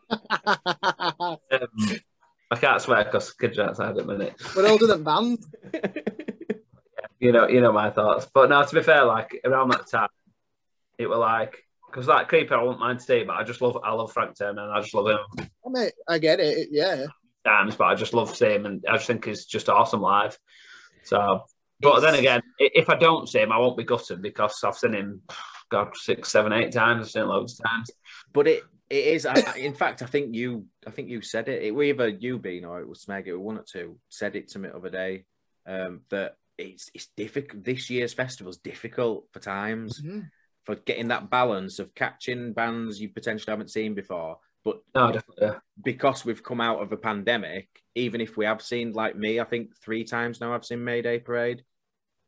Um, 0.09 1.37
I 2.51 2.55
can't 2.57 2.81
swear 2.81 3.03
because 3.03 3.33
kids 3.33 3.57
are 3.57 3.69
outside 3.69 3.89
at 3.89 3.95
the 3.95 4.03
minute. 4.05 4.35
We're 4.55 4.67
older 4.69 4.87
than 4.87 5.03
band. 5.03 5.39
You 7.19 7.31
know, 7.31 7.47
you 7.47 7.61
know 7.61 7.71
my 7.71 7.89
thoughts. 7.89 8.27
But 8.33 8.49
now, 8.49 8.61
to 8.63 8.75
be 8.75 8.83
fair, 8.83 9.03
like 9.05 9.39
around 9.45 9.69
that 9.71 9.87
time, 9.87 10.09
it 10.97 11.07
were 11.07 11.15
like 11.17 11.63
because 11.89 12.05
that 12.07 12.27
Creeper, 12.27 12.55
I 12.55 12.61
wouldn't 12.61 12.79
mind 12.79 12.99
to 12.99 13.05
see, 13.05 13.23
but 13.23 13.35
I 13.35 13.43
just 13.43 13.61
love 13.61 13.77
I 13.83 13.93
love 13.93 14.11
Frank 14.11 14.37
Turner 14.37 14.63
and 14.63 14.71
I 14.71 14.81
just 14.81 14.93
love 14.93 15.07
him 15.07 15.47
I 15.65 15.69
mean, 15.69 15.89
I 16.07 16.17
get 16.19 16.39
it. 16.39 16.57
it- 16.57 16.69
Yeah, 16.71 17.05
times, 17.45 17.75
but 17.75 17.85
I 17.85 17.95
just 17.95 18.13
love 18.13 18.35
seeing 18.35 18.55
him 18.61 18.65
and 18.65 18.85
I 18.87 18.93
just 18.97 19.07
think 19.07 19.25
he's 19.25 19.45
just 19.45 19.69
awesome 19.69 20.01
live. 20.01 20.37
So, 21.05 21.43
but 21.81 21.99
then 22.01 22.15
again, 22.15 22.41
if 22.59 22.89
I 22.89 22.95
don't 22.95 23.27
see 23.29 23.39
him, 23.39 23.51
I 23.51 23.57
won't 23.57 23.77
be 23.77 23.83
gutted 23.83 24.21
because 24.21 24.59
I've 24.63 24.75
seen 24.75 24.93
him, 24.93 25.21
God, 25.69 25.95
six, 25.95 26.31
seven, 26.31 26.53
eight 26.53 26.71
times. 26.71 27.05
I've 27.05 27.11
seen 27.11 27.21
him 27.23 27.29
loads 27.29 27.59
of 27.59 27.65
times. 27.69 27.89
But 28.33 28.47
it 28.47 28.63
it 28.89 29.05
is. 29.05 29.25
I, 29.25 29.33
I- 29.39 29.57
in 29.57 29.73
fact, 29.73 30.01
I 30.01 30.05
think 30.05 30.35
you 30.35 30.65
I 30.85 30.91
think 30.91 31.09
you 31.09 31.21
said 31.21 31.47
it. 31.49 31.63
It 31.63 31.71
was 31.73 31.85
either 31.87 32.07
you 32.07 32.37
Bean 32.39 32.65
or 32.65 32.79
it 32.81 32.87
was 32.87 33.03
Smeg. 33.05 33.27
It 33.27 33.33
was 33.33 33.41
one 33.45 33.57
or 33.57 33.63
two 33.63 33.97
said 34.09 34.35
it 34.35 34.49
to 34.49 34.59
me 34.59 34.69
the 34.69 34.75
other 34.77 34.89
day. 34.89 35.25
Um, 35.67 36.01
that 36.09 36.37
it's 36.57 36.89
it's 36.93 37.07
difficult. 37.17 37.63
This 37.63 37.89
year's 37.89 38.13
festival's 38.13 38.57
difficult 38.57 39.27
for 39.31 39.39
times 39.39 40.01
Mhm. 40.01 40.29
for 40.65 40.75
getting 40.75 41.09
that 41.09 41.29
balance 41.29 41.79
of 41.79 41.93
catching 41.95 42.53
bands 42.53 43.01
you 43.01 43.09
potentially 43.09 43.51
haven't 43.51 43.71
seen 43.71 43.93
before. 43.95 44.37
But 44.65 44.81
No, 44.95 45.11
definitely. 45.11 45.59
because 45.83 46.25
we've 46.25 46.43
come 46.43 46.59
out 46.59 46.81
of 46.81 46.91
a 46.91 46.97
pandemic, 46.97 47.69
even 47.93 48.19
if 48.19 48.35
we 48.35 48.45
have 48.45 48.61
seen 48.61 48.91
like 48.93 49.15
me, 49.15 49.39
I 49.39 49.43
think 49.45 49.77
three 49.77 50.03
times 50.03 50.41
now 50.41 50.53
I've 50.53 50.65
seen 50.65 50.83
Mayday 50.83 51.19
Parade. 51.19 51.63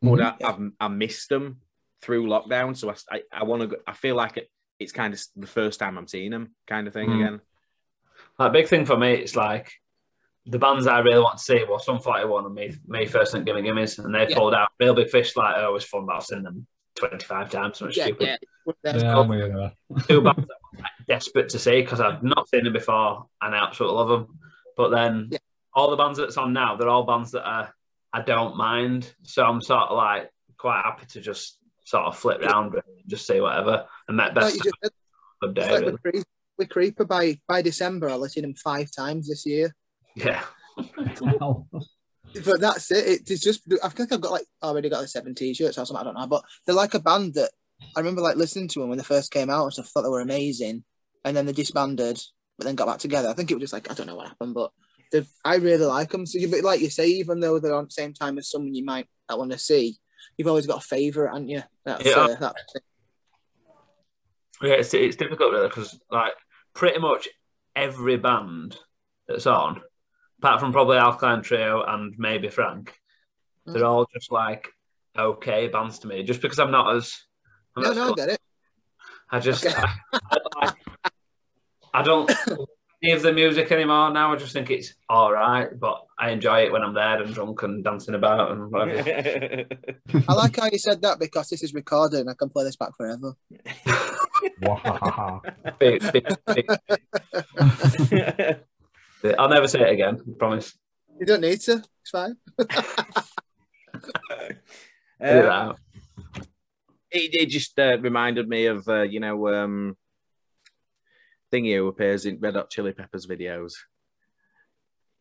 But 0.03 0.21
I, 0.21 0.35
I've 0.45 0.59
I 0.79 0.87
missed 0.87 1.29
them 1.29 1.57
through 2.03 2.27
lockdown, 2.27 2.77
so 2.77 2.91
I 2.91 2.95
I, 3.11 3.21
I 3.33 3.43
want 3.43 3.69
to. 3.69 3.79
I 3.87 3.93
feel 3.93 4.15
like 4.15 4.37
it, 4.37 4.47
it's 4.79 4.91
kind 4.91 5.11
of 5.15 5.19
the 5.35 5.47
first 5.47 5.79
time 5.79 5.97
I'm 5.97 6.07
seeing 6.07 6.29
them, 6.29 6.51
kind 6.67 6.87
of 6.87 6.93
thing 6.93 7.09
Mm. 7.09 7.15
again. 7.19 7.41
Like 8.37 8.53
big 8.53 8.67
thing 8.67 8.85
for 8.85 8.95
me, 8.95 9.13
it's 9.13 9.35
like 9.35 9.71
the 10.45 10.59
bands 10.59 10.85
I 10.85 10.99
really 10.99 11.23
want 11.23 11.39
to 11.39 11.43
see 11.43 11.63
were 11.67 11.79
Sum 11.79 11.99
41 11.99 12.45
and 12.45 12.53
me, 12.53 12.75
me 12.87 13.07
first 13.07 13.33
and 13.33 13.43
Gimme 13.45 13.63
Gimmes, 13.63 13.97
and 13.97 14.13
they 14.13 14.27
Yeah. 14.29 14.37
pulled 14.37 14.53
out. 14.53 14.69
Real 14.79 14.93
Big 14.93 15.09
Fish, 15.09 15.35
like, 15.35 15.57
are 15.57 15.65
always 15.65 15.83
fun, 15.83 16.05
but 16.05 16.15
I've 16.17 16.23
seen 16.23 16.43
them 16.43 16.67
25 16.95 17.49
times. 17.49 17.79
So 17.79 17.87
it's 17.87 17.97
yeah, 17.97 18.05
stupid. 18.05 18.27
yeah. 18.27 18.73
There's- 18.83 19.01
Yeah, 19.01 19.17
I'm 19.19 19.27
with. 19.27 20.07
Two 20.07 20.21
bands 20.21 20.37
that 20.37 20.41
I'm 20.41 20.47
like, 20.47 20.47
desperate 21.07 21.49
to 21.49 21.59
see 21.59 21.81
because 21.81 21.99
I've 21.99 22.23
not 22.23 22.49
seen 22.49 22.63
them 22.63 22.73
before 22.73 23.27
and 23.41 23.55
I 23.55 23.63
absolutely 23.63 23.97
love 23.97 24.09
them. 24.09 24.39
But 24.75 24.89
then 24.89 25.29
Yeah. 25.31 25.37
all 25.73 25.89
the 25.89 25.97
bands 25.97 26.17
that's 26.19 26.37
on 26.37 26.53
now, 26.53 26.75
they're 26.75 26.89
all 26.89 27.03
bands 27.03 27.31
that 27.31 27.47
are, 27.47 27.73
I 28.13 28.21
don't 28.21 28.55
mind. 28.57 29.13
So 29.23 29.43
I'm 29.43 29.61
sort 29.61 29.89
of 29.89 29.97
like 29.97 30.29
quite 30.57 30.81
happy 30.83 31.05
to 31.07 31.21
just 31.21 31.57
sort 31.85 32.05
of 32.05 32.17
flip 32.17 32.41
round 32.41 32.73
really, 32.73 33.01
and 33.01 33.09
just 33.09 33.25
see 33.27 33.39
whatever. 33.39 33.85
And 34.07 34.19
that 34.19 34.35
like 34.35 34.45
best 34.45 34.55
you 34.57 34.63
just 34.63 34.75
said, 34.83 34.91
good 35.41 35.57
it's 35.57 35.67
day, 35.67 35.71
like 35.73 35.81
really. 35.81 35.91
with, 35.93 36.01
Creep, 36.03 36.23
with 36.57 36.69
Creeper 36.69 37.05
by 37.05 37.39
by 37.47 37.61
December, 37.61 38.09
I'll 38.09 38.21
have 38.23 38.31
seen 38.31 38.43
them 38.43 38.55
five 38.55 38.89
times 38.91 39.29
this 39.29 39.45
year. 39.45 39.75
Yeah. 40.15 40.43
But 42.45 42.59
that's 42.59 42.91
it. 42.91 43.29
It's 43.29 43.41
just 43.41 43.61
I 43.83 43.89
think 43.89 44.11
I've 44.11 44.21
got 44.21 44.31
like 44.31 44.45
already 44.61 44.89
got 44.89 44.99
like 44.99 45.07
seven 45.07 45.33
t-shirts 45.33 45.77
or 45.77 45.85
something. 45.85 46.01
I 46.01 46.03
don't 46.03 46.19
know, 46.19 46.27
but 46.27 46.43
they're 46.65 46.75
like 46.75 46.93
a 46.93 46.99
band 46.99 47.33
that 47.35 47.51
I 47.95 47.99
remember 47.99 48.21
like 48.21 48.37
listening 48.37 48.67
to 48.69 48.79
them 48.79 48.89
when 48.89 48.97
they 48.97 49.03
first 49.03 49.31
came 49.31 49.49
out 49.49 49.63
and 49.65 49.73
stuff. 49.73 49.87
Thought 49.87 50.03
they 50.03 50.09
were 50.09 50.21
amazing, 50.21 50.83
and 51.25 51.35
then 51.35 51.45
they 51.45 51.53
disbanded, 51.53 52.21
but 52.57 52.65
then 52.65 52.75
got 52.75 52.87
back 52.87 52.99
together. 52.99 53.29
I 53.29 53.33
think 53.33 53.51
it 53.51 53.55
was 53.55 53.61
just 53.61 53.73
like 53.73 53.89
I 53.91 53.93
don't 53.93 54.07
know 54.07 54.15
what 54.15 54.27
happened, 54.27 54.53
but 54.53 54.71
I 55.45 55.55
really 55.55 55.85
like 55.85 56.09
them. 56.09 56.25
So, 56.25 56.39
but 56.49 56.63
like 56.63 56.81
you 56.81 56.89
say, 56.89 57.07
even 57.07 57.39
though 57.39 57.59
they're 57.59 57.73
on 57.73 57.85
the 57.85 57.91
same 57.91 58.13
time 58.13 58.37
as 58.37 58.49
someone 58.49 58.73
you 58.73 58.83
might 58.83 59.07
not 59.29 59.39
want 59.39 59.51
to 59.51 59.57
see, 59.57 59.97
you've 60.37 60.47
always 60.47 60.67
got 60.67 60.83
a 60.83 60.87
favourite, 60.87 61.33
haven't 61.33 61.49
you? 61.49 61.63
That's, 61.85 62.05
Yeah. 62.05 62.15
uh, 62.17 62.35
that's 62.39 62.75
it. 62.75 62.83
Yeah, 64.61 64.73
it's, 64.73 64.93
it's 64.93 65.15
difficult 65.15 65.53
really 65.53 65.67
because 65.67 65.99
like 66.09 66.33
pretty 66.73 66.99
much 66.99 67.27
every 67.75 68.17
band 68.17 68.77
that's 69.27 69.45
on, 69.45 69.81
apart 70.39 70.59
from 70.59 70.71
probably 70.71 70.97
Alkaline 70.97 71.43
Trio 71.43 71.83
and 71.83 72.15
maybe 72.17 72.49
Frank, 72.49 72.93
they're 73.65 73.85
all 73.85 74.07
just 74.13 74.31
like 74.31 74.67
okay 75.17 75.67
bands 75.67 75.99
to 75.99 76.07
me. 76.07 76.23
Just 76.23 76.41
because 76.41 76.59
I'm 76.59 76.71
not 76.71 76.95
as 76.95 77.15
No, 77.77 77.93
not 77.93 77.95
no, 77.95 78.11
I 78.11 78.15
get 78.15 78.29
it. 78.29 78.39
I 79.31 79.39
just 79.39 79.65
Okay. 79.65 79.75
I, 80.13 80.37
I, 80.61 80.73
I 81.93 82.01
don't 82.03 82.29
any 83.03 83.13
of 83.13 83.21
the 83.21 83.31
music 83.33 83.71
anymore 83.71 84.11
now. 84.11 84.33
I 84.33 84.37
just 84.37 84.53
think 84.53 84.69
it's 84.71 84.93
all 85.09 85.31
right, 85.31 85.67
but 85.79 86.05
I 86.17 86.31
enjoy 86.31 86.61
it 86.65 86.71
when 86.71 86.81
I'm 86.81 86.93
there 86.93 87.21
and 87.21 87.33
drunk 87.33 87.61
and 87.63 87.83
dancing 87.83 88.15
about 88.15 88.51
and 88.51 88.71
whatever. 88.71 89.65
I 90.29 90.33
like 90.33 90.55
how 90.57 90.67
you 90.71 90.79
said 90.79 91.01
that 91.03 91.19
because 91.19 91.49
this 91.49 91.63
is 91.63 91.73
recorded 91.73 92.21
and 92.21 92.29
I 92.29 92.33
can 92.33 92.49
play 92.49 92.63
this 92.63 92.75
back 92.75 92.95
forever. 92.97 93.33
Wow. 94.61 95.41
Big- 95.79 96.11
big- 96.11 96.27
big- 96.45 96.69
I'll 99.37 99.49
never 99.49 99.67
say 99.67 99.81
it 99.81 99.91
again. 99.91 100.19
I 100.19 100.37
promise. 100.37 100.73
You 101.19 101.25
don't 101.25 101.41
need 101.41 101.59
to. 101.61 101.83
It's 102.01 102.11
fine. 102.11 102.37
Edit 105.19 105.19
that 105.19 105.45
Um, 105.45 105.51
out. 105.69 105.79
It, 107.11 107.33
it 107.35 107.49
just 107.49 107.77
uh, 107.79 107.97
reminded 107.99 108.47
me 108.47 108.65
of 108.67 108.87
uh, 108.87 109.01
you 109.03 109.19
know 109.19 109.47
um, 109.53 109.97
thingy 111.53 111.75
who 111.77 111.87
appears 111.87 112.25
in 112.25 112.39
Red 112.39 112.55
Hot 112.55 112.69
Chili 112.69 112.93
Peppers 112.93 113.27
videos. 113.27 113.73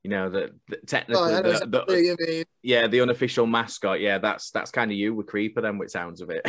You 0.03 0.11
know 0.11 0.31
that 0.31 0.51
Oh, 0.73 0.77
technically, 0.87 1.35
I 1.35 1.43
the- 1.43 1.67
the- 1.87 2.17
mean. 2.29 2.45
yeah, 2.63 2.87
the 2.87 3.01
unofficial 3.01 3.47
mascot. 3.47 4.01
Yeah, 4.01 4.19
that's 4.19 4.51
that's 4.51 4.71
kind 4.71 4.91
of 4.91 4.97
you 4.97 5.15
with 5.15 5.27
Creeper, 5.27 5.61
then, 5.61 5.79
which 5.79 5.91
sounds 5.91 6.21
of 6.21 6.31
it. 6.31 6.49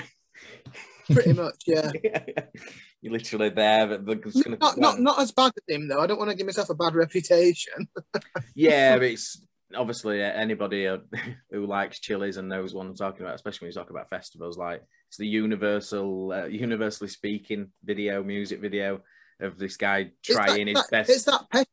Pretty 1.11 1.33
much, 1.33 1.63
yeah. 1.65 1.89
You're 3.01 3.13
literally 3.13 3.49
there. 3.49 3.87
But 3.97 4.05
they're 4.05 4.57
Not, 4.59 4.77
not, 4.77 4.99
not 4.99 5.19
as 5.19 5.31
bad 5.31 5.53
as 5.55 5.75
him 5.75 5.87
though. 5.87 6.01
I 6.01 6.07
don't 6.07 6.17
want 6.19 6.29
to 6.31 6.35
give 6.35 6.45
myself 6.45 6.69
a 6.69 6.75
bad 6.75 6.93
reputation. 6.95 7.87
yeah, 8.55 8.95
it's 8.97 9.41
obviously 9.75 10.23
uh, 10.23 10.27
anybody 10.31 10.87
uh, 10.87 10.97
who 11.51 11.65
likes 11.65 11.99
chilies 11.99 12.37
and 12.37 12.47
knows 12.49 12.73
what 12.73 12.85
I'm 12.85 12.95
talking 12.95 13.21
about, 13.21 13.35
especially 13.35 13.65
when 13.65 13.71
you 13.73 13.79
talk 13.79 13.89
about 13.89 14.09
festivals, 14.09 14.57
like 14.57 14.83
it's 15.09 15.17
the 15.17 15.27
universal, 15.27 16.31
uh, 16.31 16.45
universally 16.45 17.09
speaking 17.09 17.71
video, 17.83 18.23
music 18.23 18.59
video 18.61 19.01
of 19.39 19.57
this 19.57 19.77
guy 19.77 20.11
It's 20.23 20.35
that- 20.35 20.45
trying 20.47 20.67
his 20.67 20.75
that- 20.75 20.89
best. 20.91 21.09
It's 21.09 21.23
that 21.25 21.45
pest. 21.51 21.67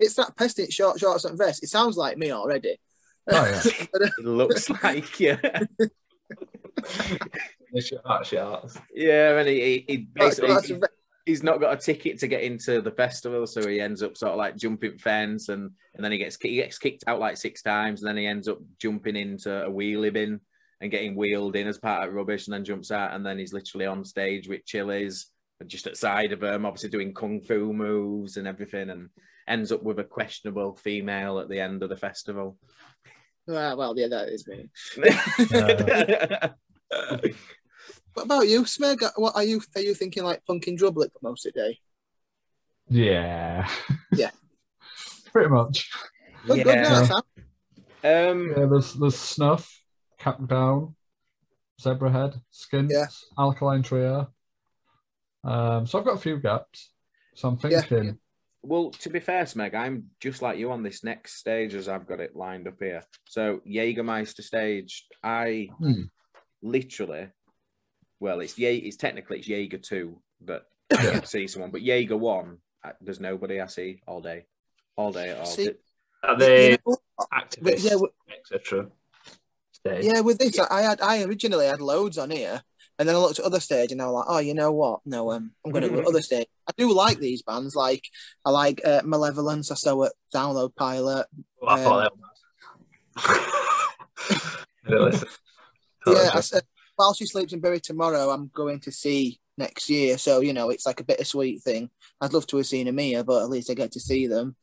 It's 0.00 0.14
that 0.14 0.36
pest 0.36 0.58
in 0.58 0.70
short 0.70 0.98
shorts 0.98 1.24
and 1.24 1.38
vest. 1.38 1.62
It 1.62 1.68
sounds 1.68 1.96
like 1.96 2.18
me 2.18 2.32
already. 2.32 2.78
Oh, 3.30 3.44
yeah. 3.46 3.62
Uh, 3.94 4.06
It 4.18 4.24
looks 4.24 4.68
like 4.68 5.20
yeah, 5.20 5.36
The 7.72 7.80
short 7.80 8.26
shorts. 8.26 8.78
yeah, 8.94 9.38
and 9.38 9.48
he, 9.48 9.60
he, 9.60 9.84
he 9.88 9.96
basically 9.98 10.50
and 10.50 10.80
vest. 10.80 10.92
He's 11.26 11.42
not 11.42 11.60
got 11.60 11.72
a 11.72 11.76
ticket 11.76 12.18
to 12.18 12.28
get 12.28 12.42
into 12.42 12.80
the 12.80 12.90
festival, 12.90 13.46
so 13.46 13.66
he 13.66 13.80
ends 13.80 14.02
up 14.02 14.16
sort 14.16 14.32
of 14.32 14.38
like 14.38 14.56
jumping 14.56 14.98
fence, 14.98 15.48
and 15.48 15.70
and 15.94 16.04
then 16.04 16.12
he 16.12 16.18
gets 16.18 16.36
he 16.40 16.56
gets 16.56 16.78
kicked 16.78 17.04
out 17.06 17.20
like 17.20 17.36
six 17.36 17.62
times, 17.62 18.02
and 18.02 18.08
then 18.08 18.16
he 18.16 18.26
ends 18.26 18.48
up 18.48 18.58
jumping 18.78 19.16
into 19.16 19.64
a 19.64 19.70
wheelie 19.70 20.12
bin 20.12 20.40
and 20.80 20.90
getting 20.90 21.14
wheeled 21.14 21.56
in 21.56 21.66
as 21.66 21.78
part 21.78 22.06
of 22.06 22.14
rubbish, 22.14 22.46
and 22.46 22.54
then 22.54 22.64
jumps 22.64 22.90
out, 22.90 23.14
and 23.14 23.24
then 23.24 23.38
he's 23.38 23.52
literally 23.52 23.86
on 23.86 24.04
stage 24.04 24.48
with 24.48 24.64
chilies 24.66 25.30
and 25.60 25.68
just 25.68 25.86
at 25.86 25.96
side 25.96 26.32
of 26.32 26.42
him, 26.42 26.66
obviously 26.66 26.90
doing 26.90 27.14
kung 27.14 27.40
fu 27.40 27.72
moves 27.72 28.36
and 28.36 28.46
everything, 28.46 28.90
and 28.90 29.08
ends 29.48 29.72
up 29.72 29.82
with 29.82 29.98
a 29.98 30.04
questionable 30.04 30.74
female 30.74 31.38
at 31.38 31.48
the 31.48 31.60
end 31.60 31.82
of 31.82 31.88
the 31.88 31.96
festival. 31.96 32.58
Well, 33.46 33.76
well, 33.76 33.94
yeah, 33.96 34.08
that 34.08 34.28
is 34.28 34.46
me. 34.46 34.70
yeah, 35.50 36.52
uh, 36.94 37.18
What 38.14 38.24
about 38.26 38.48
you, 38.48 38.62
Smeg? 38.62 38.98
What 39.16 39.34
are 39.34 39.42
you? 39.42 39.60
Are 39.74 39.80
you 39.80 39.92
thinking 39.94 40.22
like 40.24 40.44
Punk 40.46 40.68
in 40.68 40.76
Drublic 40.76 41.12
for 41.12 41.18
most 41.22 41.46
of 41.46 41.52
the 41.52 41.60
day? 41.60 41.78
Yeah. 42.88 43.68
Yeah. 44.16 44.30
Pretty 45.32 45.48
much. 45.50 45.90
Good, 46.46 46.62
good, 46.62 46.82
no, 46.82 47.04
Sam. 47.04 47.22
um, 48.04 48.54
Yeah, 48.56 48.66
there's 48.70 48.94
there's 48.94 49.18
snuff, 49.18 49.82
Capdown, 50.18 50.94
zebra 51.80 52.12
head, 52.12 52.40
Skints, 52.52 52.92
Yeah. 52.94 53.06
alkaline 53.36 53.82
trio. 53.82 54.32
Um, 55.42 55.86
so 55.88 55.98
I've 55.98 56.04
got 56.04 56.14
a 56.14 56.20
few 56.20 56.38
gaps. 56.38 56.92
So 57.34 57.48
I'm 57.48 57.58
Yeah. 57.68 57.80
thinking, 57.80 58.18
Well, 58.62 58.90
to 58.92 59.10
be 59.10 59.18
fair, 59.18 59.42
Smeg, 59.44 59.74
I'm 59.74 60.10
just 60.20 60.40
like 60.40 60.56
you 60.58 60.70
on 60.70 60.84
this 60.84 61.02
next 61.02 61.34
stage 61.34 61.74
as 61.74 61.88
I've 61.88 62.06
got 62.06 62.20
it 62.20 62.36
lined 62.36 62.68
up 62.68 62.78
here. 62.78 63.02
So 63.28 63.60
Jägermeister 63.66 64.42
stage, 64.42 65.08
I 65.24 65.70
Hmm. 65.78 66.02
literally, 66.62 67.30
well, 68.20 68.40
it's 68.40 68.58
Ye- 68.58 68.76
it's 68.78 68.96
technically 68.96 69.38
it's 69.38 69.48
Jaeger 69.48 69.78
two 69.78 70.18
but 70.40 70.66
I 70.96 71.02
Yeah. 71.04 71.10
can 71.12 71.24
see 71.26 71.46
someone, 71.46 71.70
but 71.70 71.82
Jaeger 71.82 72.16
one, 72.16 72.58
I, 72.84 72.92
there's 73.00 73.20
nobody 73.20 73.60
I 73.60 73.66
see 73.66 74.02
all 74.06 74.20
day, 74.20 74.46
all 74.96 75.12
day 75.12 75.30
at 75.30 75.38
all. 75.38 75.46
See- 75.46 75.70
Are 76.22 76.32
You 76.32 76.38
they 76.38 76.78
know, 76.86 76.96
activists, 77.32 77.84
yeah, 77.84 78.34
etc.? 78.38 78.90
Yeah, 79.84 80.20
with 80.20 80.38
this, 80.38 80.58
I 80.58 80.82
had 80.82 81.00
I 81.02 81.22
originally 81.24 81.66
had 81.66 81.80
loads 81.82 82.16
on 82.16 82.30
here, 82.30 82.62
and 82.98 83.06
then 83.08 83.16
I 83.16 83.18
looked 83.18 83.38
at 83.38 83.44
other 83.44 83.60
stage, 83.60 83.92
and 83.92 84.00
I 84.00 84.06
was 84.06 84.14
like, 84.14 84.24
oh, 84.28 84.38
you 84.38 84.54
know 84.54 84.72
what? 84.72 85.00
No, 85.04 85.30
um, 85.32 85.52
I'm 85.64 85.72
going 85.72 85.82
to 85.82 85.90
go 85.90 86.00
other 86.08 86.22
stage. 86.22 86.46
I 86.66 86.72
do 86.76 86.90
like 86.92 87.18
these 87.18 87.42
bands. 87.42 87.74
Like 87.76 88.02
I 88.46 88.50
like 88.50 88.80
uh, 88.84 89.02
Malevolence. 89.04 89.70
I 89.70 89.74
saw 89.74 90.04
at 90.04 90.12
Download 90.34 90.74
Pilot. 90.74 91.26
Well, 91.60 91.70
I 91.70 91.84
thought 91.84 92.12
they 94.88 94.94
were. 94.96 95.12
Yeah, 96.06 96.30
I 96.34 96.40
said 96.40 96.62
while 96.96 97.14
she 97.14 97.26
sleeps 97.26 97.52
in 97.52 97.60
Bury 97.60 97.80
tomorrow, 97.80 98.30
I'm 98.30 98.50
going 98.54 98.80
to 98.80 98.92
see 98.92 99.40
next 99.56 99.88
year. 99.88 100.18
So 100.18 100.40
you 100.40 100.52
know, 100.52 100.70
it's 100.70 100.86
like 100.86 101.00
a 101.00 101.04
bittersweet 101.04 101.62
thing. 101.62 101.90
I'd 102.20 102.32
love 102.32 102.46
to 102.48 102.56
have 102.58 102.66
seen 102.66 102.86
Amia, 102.86 103.24
but 103.24 103.42
at 103.42 103.50
least 103.50 103.70
I 103.70 103.74
get 103.74 103.92
to 103.92 104.00
see 104.00 104.26
them. 104.26 104.56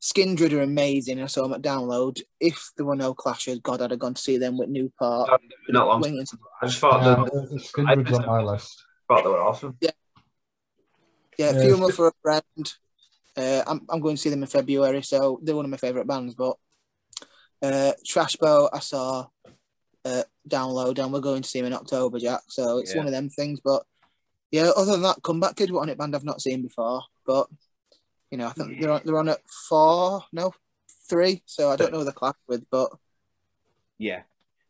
Skindred 0.00 0.52
are 0.52 0.62
amazing. 0.62 1.20
I 1.20 1.26
saw 1.26 1.42
them 1.42 1.54
at 1.54 1.62
Download. 1.62 2.20
If 2.38 2.70
there 2.76 2.86
were 2.86 2.94
no 2.94 3.14
clashes, 3.14 3.58
God, 3.58 3.82
I'd 3.82 3.90
have 3.90 3.98
gone 3.98 4.14
to 4.14 4.22
see 4.22 4.38
them 4.38 4.56
with 4.56 4.68
Newport. 4.68 5.28
Not 5.68 5.88
long. 5.88 6.00
Winging. 6.00 6.24
I 6.62 6.66
just 6.66 6.78
thought, 6.78 7.02
yeah, 7.02 7.24
that, 7.24 7.50
the 7.50 7.58
Skindred's 7.58 8.12
on 8.12 8.26
my 8.26 8.42
list. 8.42 8.84
thought 9.08 9.24
they 9.24 9.30
were 9.30 9.42
awesome. 9.42 9.76
Yeah, 9.80 9.90
Yeah. 11.36 11.52
Funeral 11.52 11.90
for 11.90 12.08
a 12.08 12.12
Friend. 12.22 12.74
Uh, 13.36 13.62
I'm, 13.66 13.86
I'm 13.88 14.00
going 14.00 14.14
to 14.14 14.22
see 14.22 14.30
them 14.30 14.42
in 14.42 14.48
February, 14.48 15.02
so 15.02 15.40
they're 15.42 15.56
one 15.56 15.64
of 15.64 15.70
my 15.70 15.76
favourite 15.76 16.06
bands. 16.06 16.34
But 16.34 16.56
uh, 17.62 17.92
Trash 18.06 18.36
Boat, 18.36 18.70
I 18.72 18.78
saw 18.78 19.26
uh, 20.04 20.22
Download, 20.48 20.98
and 20.98 21.12
we're 21.12 21.20
going 21.20 21.42
to 21.42 21.48
see 21.48 21.58
him 21.58 21.66
in 21.66 21.72
October, 21.72 22.18
Jack. 22.18 22.42
So 22.48 22.78
it's 22.78 22.92
Yeah. 22.94 22.98
one 22.98 23.06
of 23.06 23.12
them 23.12 23.28
things. 23.28 23.60
But 23.60 23.84
yeah, 24.50 24.70
other 24.76 24.92
than 24.92 25.02
that, 25.02 25.22
Comeback 25.22 25.56
Kid 25.56 25.70
were 25.70 25.80
on 25.80 25.88
it 25.88 25.98
band 25.98 26.14
I've 26.14 26.24
not 26.24 26.40
seen 26.40 26.62
before. 26.62 27.02
But 27.26 27.48
you 28.30 28.38
know, 28.38 28.46
I 28.46 28.52
think 28.52 28.80
they're 28.80 28.90
on, 28.90 29.02
they're 29.04 29.18
on 29.18 29.28
at 29.28 29.40
four, 29.68 30.24
no, 30.32 30.52
three. 31.08 31.42
So 31.46 31.70
I 31.70 31.76
don't 31.76 31.92
know 31.92 32.04
the 32.04 32.12
clock 32.12 32.36
with, 32.46 32.64
but 32.70 32.90
Yeah, 33.98 34.22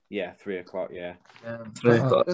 yeah, 0.09 0.33
three 0.33 0.59
o'clock. 0.59 0.91
Yeah, 0.93 1.15
Yeah, 1.43 1.65
three 1.77 1.99
Uh, 1.99 2.07
o'clock. 2.07 2.27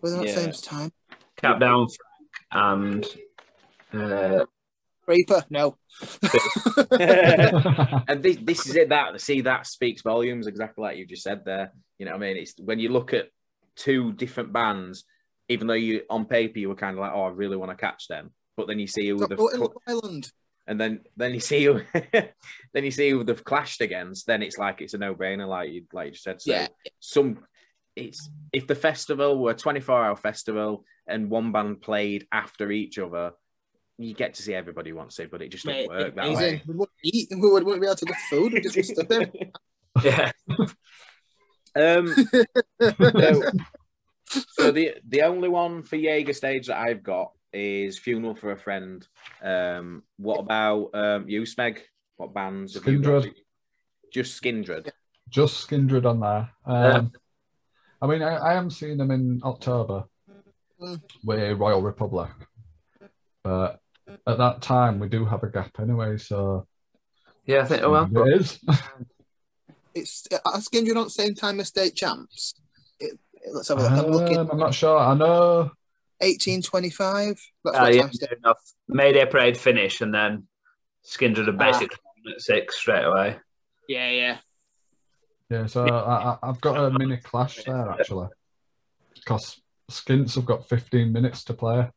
within 0.00 0.18
that 0.18 0.26
Yeah. 0.26 0.34
same 0.34 0.52
time. 0.52 0.92
Capdown, 1.36 1.88
Frank, 1.88 2.52
and 2.52 3.06
uh, 3.94 4.44
Reaper, 5.06 5.44
no. 5.50 5.76
and 8.08 8.22
this, 8.22 8.36
this 8.42 8.66
is 8.66 8.76
it. 8.76 8.88
That 8.90 9.20
see 9.20 9.42
that 9.42 9.66
speaks 9.66 10.02
volumes, 10.02 10.46
exactly 10.46 10.82
like 10.82 10.96
you 10.98 11.06
just 11.06 11.22
said 11.22 11.44
there. 11.44 11.72
You 11.98 12.06
know, 12.06 12.12
what 12.12 12.22
I 12.22 12.26
mean, 12.26 12.36
it's 12.36 12.54
when 12.58 12.78
you 12.78 12.88
look 12.90 13.12
at 13.14 13.28
two 13.76 14.12
different 14.12 14.52
bands, 14.52 15.04
even 15.48 15.66
though 15.66 15.74
you 15.74 16.02
on 16.10 16.24
paper 16.26 16.58
you 16.58 16.68
were 16.68 16.74
kind 16.74 16.96
of 16.96 17.00
like, 17.00 17.12
oh, 17.14 17.24
I 17.24 17.28
really 17.30 17.56
want 17.56 17.70
to 17.70 17.76
catch 17.76 18.08
them, 18.08 18.30
but 18.56 18.66
then 18.68 18.78
you 18.78 18.86
see 18.86 19.08
who 19.08 19.18
Stop 19.18 19.30
they've 19.30 19.38
voting 19.38 19.58
cl- 19.60 19.74
Island. 19.86 20.30
and 20.66 20.80
then 20.80 21.00
then 21.16 21.34
you 21.34 21.40
see 21.40 21.64
who 21.64 21.80
then 22.12 22.84
you 22.84 22.90
see 22.90 23.10
who 23.10 23.24
they've 23.24 23.44
clashed 23.44 23.80
against. 23.80 24.26
Then 24.26 24.42
it's 24.42 24.58
like 24.58 24.80
it's 24.80 24.94
a 24.94 24.98
no 24.98 25.14
brainer, 25.14 25.48
like 25.48 25.70
you 25.70 25.84
like 25.92 26.06
you 26.06 26.12
just 26.12 26.24
said. 26.24 26.40
So 26.42 26.52
Yeah. 26.52 26.68
some 27.00 27.38
it's 27.96 28.30
if 28.52 28.66
the 28.66 28.74
festival 28.74 29.38
were 29.42 29.50
a 29.50 29.54
twenty 29.54 29.80
four 29.80 30.02
hour 30.02 30.16
festival 30.16 30.84
and 31.06 31.28
one 31.28 31.52
band 31.52 31.80
played 31.82 32.26
after 32.32 32.70
each 32.70 32.98
other. 32.98 33.32
You 34.02 34.14
get 34.14 34.34
to 34.34 34.42
see 34.42 34.54
everybody 34.54 34.90
you 34.90 34.96
want 34.96 35.10
to 35.10 35.14
see, 35.14 35.26
but 35.26 35.42
it 35.42 35.48
just 35.50 35.64
doesn't 35.64 35.88
work 35.88 36.14
that 36.14 36.24
amazing. 36.26 36.36
way. 36.54 36.62
We 36.66 36.74
wouldn't 36.74 36.98
eat. 37.04 37.28
We 37.30 37.36
wouldn't, 37.40 37.64
wouldn't 37.66 37.82
be 37.82 37.86
able 37.86 37.96
to 37.96 38.04
get 38.04 38.16
food. 38.30 38.52
We'd 38.52 38.62
just 38.62 38.74
be 38.76 38.82
stood 38.82 39.08
there. 39.08 39.30
yeah, 40.04 40.32
Um, 41.74 42.14
so, 42.80 43.42
so 44.48 44.70
the 44.72 44.94
the 45.08 45.22
only 45.22 45.48
one 45.48 45.82
for 45.82 45.96
Jaeger 45.96 46.32
stage 46.32 46.66
that 46.68 46.78
I've 46.78 47.02
got 47.02 47.32
is 47.52 47.98
Funeral 47.98 48.34
for 48.34 48.52
a 48.52 48.56
Friend. 48.56 49.06
Um, 49.42 50.02
what 50.16 50.40
about 50.40 50.90
um, 50.94 51.28
you, 51.28 51.42
Smeg? 51.42 51.78
What 52.16 52.32
bands 52.34 52.74
have 52.74 52.86
you 52.86 52.98
got? 53.00 53.24
Skindred. 53.24 53.34
Just 54.12 54.42
Skindred. 54.42 54.90
Just 55.28 55.66
Skindred 55.68 56.04
on 56.06 56.20
there. 56.20 56.50
Um, 56.66 57.12
I 58.00 58.06
mean, 58.06 58.22
I, 58.22 58.36
I 58.36 58.54
am 58.54 58.70
seeing 58.70 58.96
them 58.98 59.10
in 59.10 59.40
October 59.44 60.04
Mm. 60.80 61.00
with 61.22 61.58
Royal 61.60 61.80
Republic, 61.80 62.30
but 63.44 63.78
at 64.26 64.38
that 64.38 64.62
time 64.62 64.98
we 64.98 65.08
do 65.08 65.24
have 65.24 65.42
a 65.42 65.48
gap 65.48 65.78
anyway. 65.80 66.18
So 66.18 66.66
yeah. 67.46 67.62
I 67.62 67.64
think. 67.64 67.82
Oh, 67.82 67.90
well, 67.90 68.08
it 68.28 68.40
is. 68.40 68.58
It's 69.94 70.26
uh, 70.32 70.56
Skindred 70.56 70.96
on 70.96 71.04
the 71.04 71.10
same 71.10 71.34
time 71.34 71.60
as 71.60 71.68
state 71.68 71.94
champs. 71.94 72.54
It, 72.98 73.18
it- 73.34 73.50
let's 73.52 73.68
have 73.68 73.78
a 73.78 73.82
look. 73.82 73.92
I'm 73.92 74.10
looking. 74.10 74.38
Um, 74.38 74.50
I'm 74.50 74.58
not 74.58 74.72
sure. 74.72 74.98
I 74.98 75.12
know. 75.12 75.70
1825. 76.20 77.26
That's 77.62 77.76
uh, 77.76 77.80
what 77.80 77.94
yeah, 77.94 78.00
time 78.00 78.12
state. 78.14 78.38
enough. 78.38 78.56
Mayday 78.88 79.26
parade 79.26 79.58
finish, 79.58 80.00
and 80.00 80.14
then 80.14 80.46
Skindred 81.04 81.48
are 81.48 81.52
basically 81.52 81.98
at 82.34 82.40
six 82.40 82.78
straight 82.78 83.04
away. 83.04 83.36
Yeah, 83.88 84.10
yeah. 84.10 84.38
Yeah, 85.50 85.66
so 85.66 85.84
I, 85.84 86.30
I, 86.30 86.38
I've 86.42 86.60
got 86.62 86.78
a 86.78 86.96
mini 86.98 87.18
clash 87.18 87.62
there 87.64 87.90
actually, 87.90 88.28
because 89.14 89.60
Skints 89.90 90.36
have 90.36 90.46
got 90.46 90.66
15 90.66 91.12
minutes 91.12 91.44
to 91.44 91.54
play, 91.54 91.90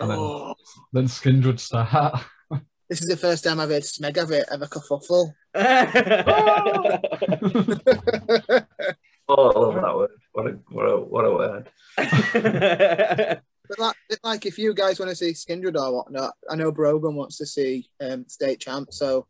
and 0.00 0.10
then, 0.10 0.18
Oh, 0.18 0.54
then 0.92 1.04
Skindred 1.04 1.60
start. 1.60 2.20
this 2.88 3.00
is 3.00 3.08
the 3.08 3.16
first 3.16 3.44
time 3.44 3.60
I've 3.60 3.70
heard 3.70 3.82
Smeg 3.82 4.16
have 4.16 4.30
it 4.30 4.46
have 4.50 4.62
a 4.62 4.66
kerfuffle. 4.66 5.32
Oh, 9.30 9.50
I 9.50 9.58
love 9.58 9.74
that 9.74 9.94
word. 9.94 10.10
What 10.32 10.46
a 10.46 10.52
what 10.70 10.84
a 10.84 10.96
what 10.96 11.24
a 11.24 11.34
word. 11.34 11.68
But 13.68 13.78
like, 13.78 13.96
like 14.24 14.46
if 14.46 14.56
you 14.56 14.72
guys 14.72 14.98
want 14.98 15.10
to 15.10 15.14
see 15.14 15.32
Skindred 15.32 15.78
or 15.78 15.92
whatnot, 15.92 16.32
I 16.48 16.56
know 16.56 16.72
Brogan 16.72 17.14
wants 17.14 17.36
to 17.36 17.44
see 17.44 17.90
um, 18.00 18.26
state 18.26 18.60
champ, 18.60 18.94
so 18.94 19.26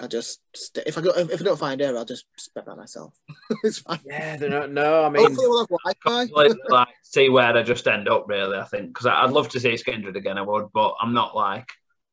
I 0.00 0.06
just 0.06 0.40
st- 0.54 0.86
if 0.86 0.98
I 0.98 1.00
go 1.00 1.10
if 1.10 1.40
I 1.40 1.44
don't 1.44 1.58
find 1.58 1.80
her, 1.80 1.96
I'll 1.96 2.04
just 2.04 2.26
spec 2.36 2.66
that 2.66 2.76
myself. 2.76 3.14
it's 3.64 3.78
fine. 3.78 4.00
yeah, 4.04 4.36
they're 4.36 4.50
not, 4.50 4.70
no, 4.70 5.04
I 5.04 5.08
mean, 5.08 5.22
Hopefully, 5.24 5.48
we'll 5.48 5.60
have 5.60 5.68
Wi-Fi. 6.04 6.54
Like 6.68 6.88
see 7.02 7.28
where 7.30 7.52
they 7.52 7.62
just 7.62 7.86
end 7.88 8.08
up. 8.08 8.26
Really, 8.28 8.58
I 8.58 8.64
think 8.64 8.88
because 8.88 9.06
I'd 9.06 9.30
love 9.30 9.48
to 9.50 9.60
see 9.60 9.72
Skindred 9.72 10.16
again. 10.16 10.38
I 10.38 10.42
would, 10.42 10.66
but 10.74 10.94
I'm 11.00 11.14
not 11.14 11.34
like 11.34 11.68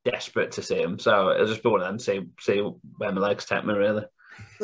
desperate 0.05 0.53
to 0.53 0.61
see 0.61 0.81
him. 0.81 0.97
So 0.99 1.31
it'll 1.31 1.47
just 1.47 1.63
be 1.63 1.69
one 1.69 1.81
of 1.81 1.87
them. 1.87 1.99
See 1.99 2.21
see 2.39 2.59
where 2.97 3.11
my 3.11 3.19
legs 3.21 3.45
take 3.45 3.65
me. 3.65 3.73
Really, 3.73 4.03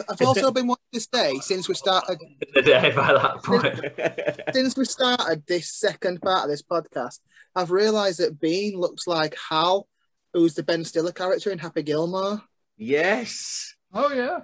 I've 0.09 0.21
also 0.21 0.51
been 0.51 0.67
wanting 0.67 0.83
to 0.93 0.99
stay 0.99 1.39
since 1.41 1.67
we 1.67 1.75
started 1.75 2.19
the 2.53 2.61
day 2.61 2.91
by 2.95 3.13
that 3.13 3.43
point. 3.43 4.43
since 4.53 4.77
we 4.77 4.85
started 4.85 5.43
this 5.47 5.73
second 5.73 6.21
part 6.21 6.45
of 6.45 6.49
this 6.49 6.63
podcast. 6.63 7.19
I've 7.55 7.71
realised 7.71 8.19
that 8.19 8.39
Bean 8.39 8.77
looks 8.77 9.07
like 9.07 9.35
Hal, 9.49 9.87
who's 10.33 10.53
the 10.53 10.63
Ben 10.63 10.85
Stiller 10.85 11.11
character 11.11 11.51
in 11.51 11.59
Happy 11.59 11.83
Gilmore. 11.83 12.41
Yes, 12.79 13.75
Oh 13.93 14.13
yeah. 14.13 14.41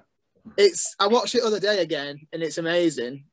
It's 0.57 0.95
I 0.99 1.07
watched 1.07 1.35
it 1.35 1.41
the 1.41 1.47
other 1.47 1.59
day 1.59 1.81
again, 1.81 2.19
and 2.31 2.43
it's 2.43 2.57
amazing. 2.57 3.25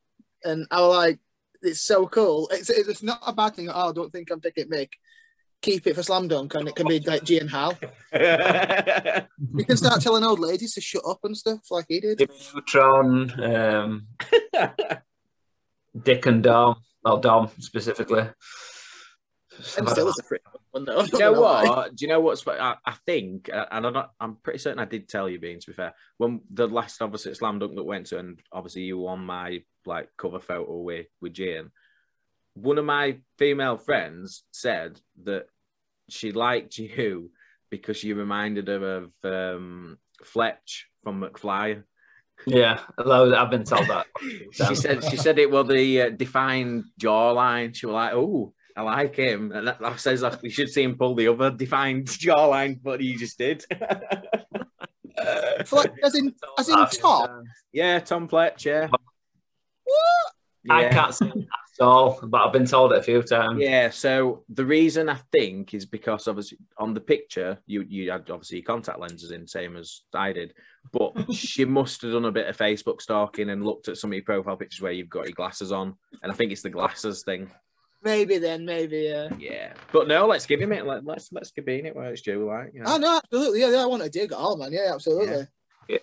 And 0.45 0.67
I 0.71 0.81
was 0.81 0.97
like, 0.97 1.19
it's 1.61 1.83
so 1.83 2.07
cool. 2.07 2.49
It's 2.53 2.71
it's 2.71 3.03
not 3.03 3.21
a 3.27 3.33
bad 3.33 3.55
thing. 3.55 3.69
Oh, 3.69 3.91
I 3.91 3.93
don't 3.93 4.11
think 4.11 4.31
I'm 4.31 4.41
picking 4.41 4.69
Mick. 4.69 4.91
Keep 5.61 5.87
it 5.87 5.95
for 5.95 6.03
slam 6.03 6.27
dunk, 6.27 6.55
and 6.55 6.69
it 6.69 6.75
can 6.75 6.89
be 6.89 6.99
like 7.01 7.23
G 7.23 7.39
and 7.39 7.51
Hal. 7.51 7.79
You 9.55 9.65
can 9.65 9.77
start 9.77 10.01
telling 10.01 10.25
old 10.25 10.41
ladies 10.41 10.75
to 10.75 10.81
shut 10.81 11.03
up 11.07 11.21
and 11.25 11.37
stuff 11.37 11.61
like 11.71 11.87
he 11.89 12.01
did. 12.01 12.29
Neutron, 12.55 13.31
um, 13.43 14.07
Dick 16.03 16.27
and 16.27 16.43
Dom, 16.43 16.77
well, 17.05 17.19
Dom 17.19 17.51
specifically. 17.59 18.29
And 19.77 19.89
still 19.89 20.09
is 20.09 20.19
a 20.19 20.23
pretty 20.23 20.45
good 20.51 20.52
one 20.52 20.52
though. 20.52 20.52
Do 20.85 21.05
you 21.13 21.19
know 21.19 21.33
what? 21.33 21.95
Do 21.95 22.05
you 22.05 22.09
know 22.09 22.21
what's? 22.21 22.47
I, 22.49 22.77
I 22.85 22.95
think, 23.05 23.51
uh, 23.53 23.67
and 23.71 23.87
I'm 23.87 23.93
not. 23.93 24.13
I'm 24.19 24.37
pretty 24.37 24.59
certain 24.59 24.79
I 24.79 24.87
did 24.87 25.07
tell 25.07 25.29
you, 25.29 25.39
Bean. 25.39 25.61
To 25.61 25.67
be 25.67 25.75
fair, 25.75 25.95
when 26.17 26.41
the 26.51 26.67
last 26.67 27.03
obviously 27.03 27.35
slam 27.35 27.59
dunk 27.59 27.77
that 27.77 27.85
went 27.85 28.07
to, 28.07 28.19
and 28.19 28.41
obviously 28.51 28.83
you 28.83 28.99
were 28.99 29.11
on 29.11 29.25
my 29.25 29.63
like 29.85 30.09
cover 30.17 30.41
photo 30.41 30.79
with 30.79 31.07
with 31.21 31.35
Jane. 31.35 31.71
One 32.55 32.79
of 32.79 32.87
my 32.87 33.19
female 33.39 33.77
friends 33.77 34.45
said 34.51 34.99
that 35.25 35.47
she 36.09 36.33
liked 36.33 36.79
you 36.79 37.31
because 37.71 38.03
you 38.03 38.15
reminded 38.15 38.69
her 38.69 38.97
of 38.97 39.13
um, 39.25 39.99
Fletch 40.25 40.89
from 41.05 41.21
McFly. 41.21 41.83
Yeah, 42.47 42.81
although 42.99 43.35
I've 43.35 43.51
been 43.51 43.65
told 43.65 43.89
that. 43.89 44.07
She 44.53 44.75
said 44.75 45.05
she 45.05 45.19
said 45.19 45.39
it 45.39 45.51
was 45.51 45.69
the 45.69 46.03
uh, 46.03 46.11
defined 46.11 46.85
jawline. 46.99 47.75
She 47.75 47.85
was 47.85 47.95
like, 47.95 48.15
"Oh, 48.15 48.55
I 48.77 48.83
like 48.83 49.17
him," 49.17 49.53
and 49.53 49.67
that, 49.67 49.81
that 49.81 50.01
says 50.01 50.23
like, 50.23 50.43
we 50.43 50.51
should 50.51 50.71
see 50.71 50.83
him 50.83 50.97
pull 50.97 51.15
the 51.15 51.29
other 51.29 51.51
defined 51.51 52.07
jawline, 52.07 52.79
but 52.83 53.01
he 53.01 53.17
just 53.17 53.39
did. 53.39 53.65
Fle- 55.67 55.87
as 56.03 56.15
in, 56.15 56.35
as 56.59 56.69
in 56.69 56.87
top. 57.01 57.31
yeah, 57.73 57.99
Tom 58.01 58.29
Fletch. 58.29 58.67
Yeah. 58.67 58.89
What? 58.89 60.33
I 60.71 60.89
can't 60.89 61.15
see 61.15 61.27
it 61.27 61.49
at 61.81 61.85
all, 61.85 62.21
but 62.23 62.41
I've 62.41 62.53
been 62.53 62.67
told 62.67 62.93
it 62.93 62.99
a 62.99 63.03
few 63.03 63.23
times. 63.23 63.61
Yeah, 63.61 63.91
so 63.91 64.45
the 64.49 64.65
reason 64.65 65.09
I 65.09 65.19
think 65.33 65.75
is 65.75 65.87
because 65.87 66.29
obviously 66.29 66.59
on 66.79 66.95
the 66.95 67.01
picture 67.01 67.59
you 67.67 67.85
you 67.89 68.11
had 68.11 68.31
obviously 68.31 68.63
contact 68.63 69.01
lenses 69.01 69.33
in, 69.33 69.47
same 69.49 69.77
as 69.77 70.03
I 70.15 70.33
did, 70.33 70.55
but 70.93 71.13
she 71.35 71.65
must 71.65 72.03
have 72.03 72.13
done 72.13 72.27
a 72.27 72.33
bit 72.33 72.47
of 72.47 72.57
Facebook 72.57 73.01
stalking 73.01 73.51
and 73.51 73.65
looked 73.65 73.89
at 73.89 73.97
some 73.97 74.11
of 74.11 74.15
your 74.15 74.25
profile 74.25 74.57
pictures 74.57 74.81
where 74.81 74.93
you've 74.93 75.09
got 75.09 75.27
your 75.27 75.35
glasses 75.35 75.73
on, 75.73 75.97
and 76.23 76.31
I 76.31 76.35
think 76.35 76.53
it's 76.53 76.63
the 76.63 76.71
glasses 76.71 77.23
thing. 77.25 77.51
Maybe 78.05 78.39
then, 78.39 78.65
maybe. 78.65 78.99
Yeah. 79.11 79.29
Yeah, 79.39 79.73
but 79.93 80.09
no, 80.09 80.27
let's 80.27 80.47
give 80.47 80.61
him 80.61 80.73
it. 80.73 80.85
Let, 80.85 81.05
let's 81.05 81.31
let's 81.33 81.53
give 81.53 81.69
him 81.69 81.87
it 81.87 81.95
where 81.95 82.13
it's 82.13 82.23
due. 82.23 82.47
Like, 82.49 82.73
you 82.75 82.83
know. 82.83 82.95
Oh 82.95 82.99
no, 82.99 83.17
absolutely. 83.19 83.61
Yeah, 83.61 83.71
yeah, 83.71 83.83
I 83.83 83.87
want 83.87 84.03
to 84.03 84.11
dig 84.11 84.33
it 84.33 84.35
all, 84.35 84.57
man. 84.57 84.73
Yeah, 84.73 84.93
absolutely. 84.95 85.47
He's 85.89 86.01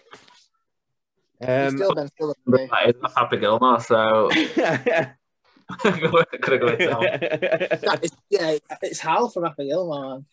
Um, 1.47 1.77
still 1.77 1.95
been 1.95 2.07
still 2.09 2.35
for 2.45 2.51
me. 2.51 2.67
That 2.69 2.89
is 2.89 3.01
not 3.01 3.13
Happy 3.17 3.37
Gilmore, 3.37 3.79
so 3.81 4.29
could 4.31 5.93
have 5.93 6.61
got 6.61 6.81
it 6.81 6.89
down. 6.89 7.01
That 7.01 7.99
is, 8.01 8.11
yeah, 8.29 8.57
it's 8.81 8.99
Hal 8.99 9.29
from 9.29 9.43
Happy 9.43 9.67
Gilmore, 9.67 10.23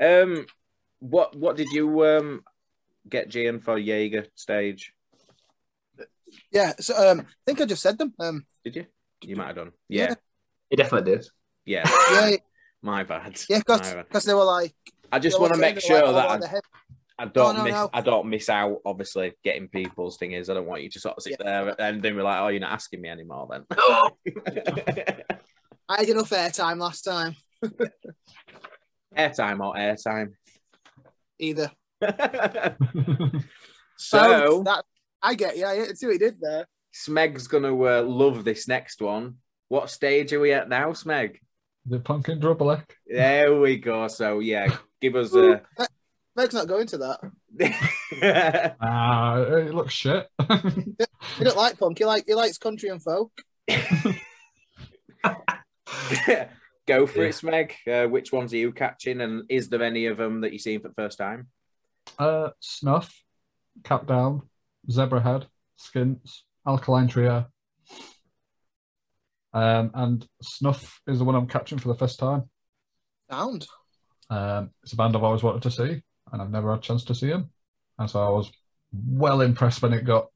man. 0.00 0.22
um, 0.22 0.46
what 1.00 1.34
what 1.36 1.56
did 1.56 1.68
you 1.70 2.04
um 2.06 2.42
get 3.08 3.28
Gian 3.28 3.60
for 3.60 3.78
Jaeger 3.78 4.26
stage? 4.34 4.92
Yeah, 6.50 6.72
so 6.80 6.94
um, 7.10 7.20
I 7.20 7.24
think 7.46 7.60
I 7.60 7.64
just 7.66 7.82
said 7.82 7.98
them. 7.98 8.14
Um, 8.18 8.46
Did 8.64 8.76
you? 8.76 8.86
You 9.22 9.36
might 9.36 9.48
have 9.48 9.56
done. 9.56 9.72
Yeah, 9.88 10.02
Yeah. 10.10 10.14
He 10.74 10.76
definitely 10.76 11.12
did. 11.12 11.26
yeah. 11.64 11.88
yeah, 12.10 12.36
My 12.82 13.04
bad. 13.04 13.40
yeah, 13.48 13.60
because 13.60 14.24
they 14.24 14.34
were 14.34 14.42
like, 14.42 14.74
I 15.12 15.20
just 15.20 15.38
want 15.40 15.54
to 15.54 15.58
make 15.60 15.78
sure 15.78 16.10
like, 16.10 16.40
that 16.40 16.62
I, 17.16 17.22
I 17.22 17.26
don't 17.26 17.58
no, 17.58 17.62
miss 17.62 17.72
no. 17.74 17.90
I 17.94 18.00
don't 18.00 18.26
miss 18.28 18.48
out. 18.48 18.80
Obviously, 18.84 19.34
getting 19.44 19.68
people's 19.68 20.16
thing 20.16 20.32
is 20.32 20.50
I 20.50 20.54
don't 20.54 20.66
want 20.66 20.82
you 20.82 20.90
to 20.90 20.98
sort 20.98 21.16
of 21.16 21.22
sit 21.22 21.36
there 21.38 21.80
and 21.80 22.02
then 22.02 22.16
be 22.16 22.22
like, 22.22 22.40
oh, 22.40 22.48
you're 22.48 22.58
not 22.58 22.72
asking 22.72 23.02
me 23.02 23.08
anymore. 23.08 23.46
Then 23.48 23.64
I 25.88 26.00
had 26.00 26.08
enough 26.08 26.30
airtime 26.30 26.78
last 26.78 27.02
time. 27.02 27.36
airtime 29.16 29.60
or 29.60 29.76
airtime. 29.76 30.32
Either. 31.38 31.70
so 33.96 34.64
that 34.64 34.84
I 35.22 35.34
get 35.34 35.56
yeah, 35.56 35.68
I 35.68 35.92
see 35.92 36.06
what 36.06 36.14
he 36.14 36.18
did 36.18 36.40
there. 36.40 36.66
Smeg's 36.92 37.46
gonna 37.46 37.80
uh, 37.80 38.02
love 38.02 38.42
this 38.42 38.66
next 38.66 39.00
one. 39.00 39.36
What 39.68 39.90
stage 39.90 40.32
are 40.32 40.40
we 40.40 40.52
at 40.52 40.68
now, 40.68 40.90
Smeg? 40.92 41.36
the 41.86 42.00
Punk 42.00 42.28
in 42.30 42.40
Drublic. 42.40 42.82
There 43.06 43.58
we 43.58 43.76
go. 43.76 44.08
So 44.08 44.38
yeah, 44.40 44.74
give 45.00 45.16
us 45.16 45.34
a. 45.34 45.60
Meg's 46.36 46.54
not 46.54 46.66
going 46.66 46.86
to 46.88 46.98
that. 46.98 47.20
Ah, 48.80 49.38
it 49.38 49.74
looks 49.74 49.92
shit. 49.94 50.26
He 50.48 51.44
don't 51.44 51.56
like 51.56 51.78
punk. 51.78 51.98
He 51.98 52.04
like 52.04 52.24
he 52.26 52.34
likes 52.34 52.58
country 52.58 52.88
and 52.88 53.02
folk. 53.02 53.32
Go 56.86 57.06
for 57.06 57.22
Yeah. 57.22 57.28
it, 57.28 57.34
Smeg. 57.34 57.72
Uh, 57.86 58.08
which 58.08 58.30
ones 58.32 58.52
are 58.52 58.56
you 58.58 58.72
catching, 58.72 59.20
and 59.22 59.44
is 59.48 59.68
there 59.68 59.82
any 59.82 60.06
of 60.06 60.18
them 60.18 60.42
that 60.42 60.52
you've 60.52 60.60
seen 60.62 60.80
for 60.80 60.88
the 60.88 60.94
first 60.94 61.18
time? 61.18 61.48
uh, 62.18 62.50
snuff, 62.60 63.22
Capdown, 63.84 64.42
zebra 64.90 65.20
head, 65.22 65.46
Skints, 65.76 66.44
alkaline 66.66 67.08
trio. 67.08 67.46
Um, 69.54 69.92
and 69.94 70.26
snuff 70.42 71.00
is 71.06 71.18
the 71.18 71.24
one 71.24 71.36
I'm 71.36 71.46
catching 71.46 71.78
for 71.78 71.88
the 71.88 71.94
first 71.94 72.18
time. 72.18 72.50
Sound. 73.30 73.66
Um, 74.28 74.70
it's 74.82 74.92
a 74.92 74.96
band 74.96 75.14
I've 75.16 75.22
always 75.22 75.42
wanted 75.42 75.62
to 75.62 75.70
see, 75.70 76.02
and 76.32 76.42
I've 76.42 76.50
never 76.50 76.70
had 76.70 76.80
a 76.80 76.82
chance 76.82 77.04
to 77.04 77.14
see 77.14 77.28
them. 77.28 77.50
And 77.98 78.10
so 78.10 78.20
I 78.22 78.28
was 78.30 78.50
well 78.92 79.40
impressed 79.40 79.80
when 79.82 79.92
it 79.92 80.04
got 80.04 80.26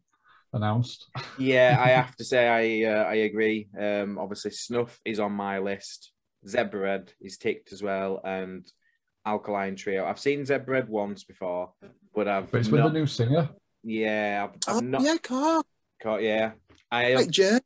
announced. 0.53 1.07
Yeah, 1.39 1.77
I 1.81 1.89
have 2.01 2.15
to 2.17 2.25
say 2.25 2.85
I 2.85 2.91
uh, 2.91 3.05
I 3.05 3.15
agree. 3.15 3.69
Um, 3.79 4.19
obviously, 4.19 4.53
Snuff 4.53 5.01
is 5.05 5.19
on 5.19 5.33
my 5.33 5.59
list. 5.59 6.13
Zebrahead 6.47 7.09
is 7.21 7.37
ticked 7.37 7.73
as 7.73 7.83
well, 7.83 8.21
and 8.25 8.65
Alkaline 9.27 9.75
Trio. 9.75 10.07
I've 10.07 10.21
seen 10.21 10.45
Zebrahead 10.45 10.89
once 10.89 11.25
before, 11.25 11.73
but 12.15 12.29
I've 12.29 12.51
But 12.53 12.59
it's 12.61 12.69
with 12.69 12.81
not, 12.81 12.93
the 12.93 13.01
new 13.01 13.07
singer. 13.07 13.49
yeah, 13.83 14.49
I've, 14.49 14.69
I've 14.69 14.83
Oh, 14.83 14.87
not 14.87 15.03
yeah, 15.03 15.17
car. 15.17 15.63
caught. 16.01 16.23
Yeah, 16.23 16.53
I 16.93 17.15
Like 17.15 17.31
Journey. 17.31 17.61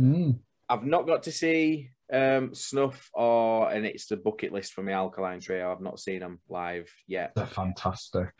Mm. 0.00 0.38
I've 0.72 0.84
not 0.84 1.06
got 1.06 1.24
to 1.24 1.32
see 1.32 1.90
um, 2.10 2.54
Snuff 2.54 3.10
or, 3.12 3.70
and 3.70 3.84
it's 3.84 4.06
the 4.06 4.16
bucket 4.16 4.52
list 4.52 4.72
for 4.72 4.82
me. 4.82 4.94
Alkaline 4.94 5.40
Trio. 5.40 5.70
I've 5.70 5.82
not 5.82 6.00
seen 6.00 6.20
them 6.20 6.40
live 6.48 6.90
yet. 7.06 7.32
They're 7.36 7.46
fantastic. 7.46 8.30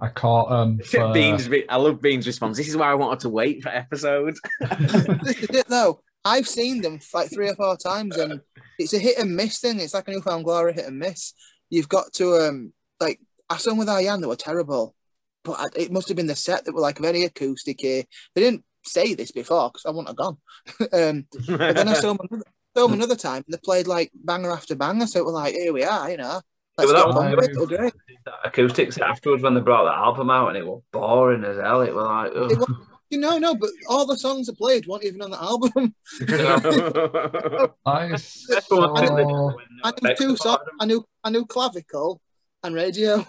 I 0.00 0.08
caught 0.08 0.50
um 0.50 0.78
for, 0.84 1.12
Beans, 1.12 1.48
I 1.68 1.76
love 1.76 2.02
Beans' 2.02 2.26
response. 2.26 2.56
This 2.56 2.68
is 2.68 2.76
why 2.76 2.90
I 2.90 2.94
wanted 2.94 3.20
to 3.20 3.28
wait 3.28 3.62
for 3.62 3.68
episodes. 3.68 4.40
this 4.60 5.38
is 5.42 5.50
it 5.50 5.68
though. 5.68 6.00
I've 6.24 6.48
seen 6.48 6.82
them 6.82 6.98
like 7.14 7.30
three 7.30 7.48
or 7.48 7.54
four 7.54 7.76
times, 7.76 8.16
and 8.16 8.40
it's 8.80 8.92
a 8.92 8.98
hit 8.98 9.16
and 9.18 9.36
miss 9.36 9.60
thing. 9.60 9.78
It's 9.78 9.94
like 9.94 10.08
a 10.08 10.10
newfound 10.10 10.44
glory 10.44 10.72
hit 10.72 10.86
and 10.86 10.98
miss. 10.98 11.34
You've 11.70 11.88
got 11.88 12.12
to 12.14 12.34
um 12.48 12.72
like 13.00 13.20
I 13.48 13.58
saw 13.58 13.70
them 13.70 13.78
with 13.78 13.86
Ayan 13.88 14.20
that 14.20 14.28
were 14.28 14.34
terrible, 14.34 14.96
but 15.44 15.52
I- 15.60 15.80
it 15.80 15.92
must 15.92 16.08
have 16.08 16.16
been 16.16 16.26
the 16.26 16.34
set 16.34 16.64
that 16.64 16.74
were 16.74 16.80
like 16.80 16.98
very 16.98 17.22
acoustic. 17.22 17.80
Here. 17.80 18.02
They 18.34 18.40
didn't 18.40 18.64
say 18.86 19.14
this 19.14 19.32
before 19.32 19.70
because 19.70 19.84
I 19.86 19.90
wouldn't 19.90 20.08
have 20.08 20.16
gone. 20.16 20.36
um, 20.92 21.26
but 21.48 21.74
then 21.74 21.88
I 21.88 21.94
saw 21.94 22.14
them, 22.14 22.18
another, 22.30 22.44
saw 22.76 22.86
them 22.86 22.94
another 22.94 23.16
time. 23.16 23.42
and 23.46 23.54
They 23.54 23.58
played 23.62 23.86
like 23.86 24.10
banger 24.14 24.50
after 24.52 24.74
banger, 24.74 25.06
so 25.06 25.20
it 25.20 25.24
was 25.24 25.34
like, 25.34 25.54
here 25.54 25.72
we 25.72 25.84
are, 25.84 26.10
you 26.10 26.16
know. 26.16 26.40
Let's 26.78 26.90
Yeah, 26.92 26.96
get 26.98 27.06
well, 27.08 27.18
on 27.18 27.24
that 27.24 27.36
with 27.36 27.38
was- 27.38 27.48
it. 27.48 27.52
It'll 27.52 27.66
do 27.66 27.86
it. 27.86 27.94
That 28.26 28.34
acoustic 28.44 28.92
set 28.92 29.04
afterwards 29.04 29.42
when 29.42 29.54
they 29.54 29.60
brought 29.60 29.84
that 29.84 29.94
album 29.98 30.30
out 30.30 30.48
and 30.48 30.56
it 30.58 30.66
was 30.66 30.82
boring 30.92 31.44
as 31.44 31.56
hell. 31.58 31.80
It 31.82 31.94
was 31.94 32.04
like, 32.04 32.32
ugh. 32.34 32.52
It 32.52 32.58
was- 32.58 32.86
You 33.08 33.18
know, 33.18 33.38
no, 33.38 33.54
but 33.54 33.70
all 33.88 34.04
the 34.04 34.16
songs 34.18 34.48
I 34.48 34.52
played 34.58 34.86
weren't 34.86 35.04
even 35.04 35.22
on 35.22 35.30
the 35.30 35.40
album. 35.40 35.94
I 37.86 38.08
Best 38.08 38.70
one 38.70 38.90
was 38.92 39.06
saw, 39.08 39.52
I 39.84 39.92
knew 40.02 40.14
two 40.16 40.36
songs. 40.36 40.60
I 40.80 40.86
knew 40.86 41.04
I 41.22 41.30
knew 41.30 41.46
clavicle 41.46 42.20
and 42.64 42.74
radio. 42.74 43.24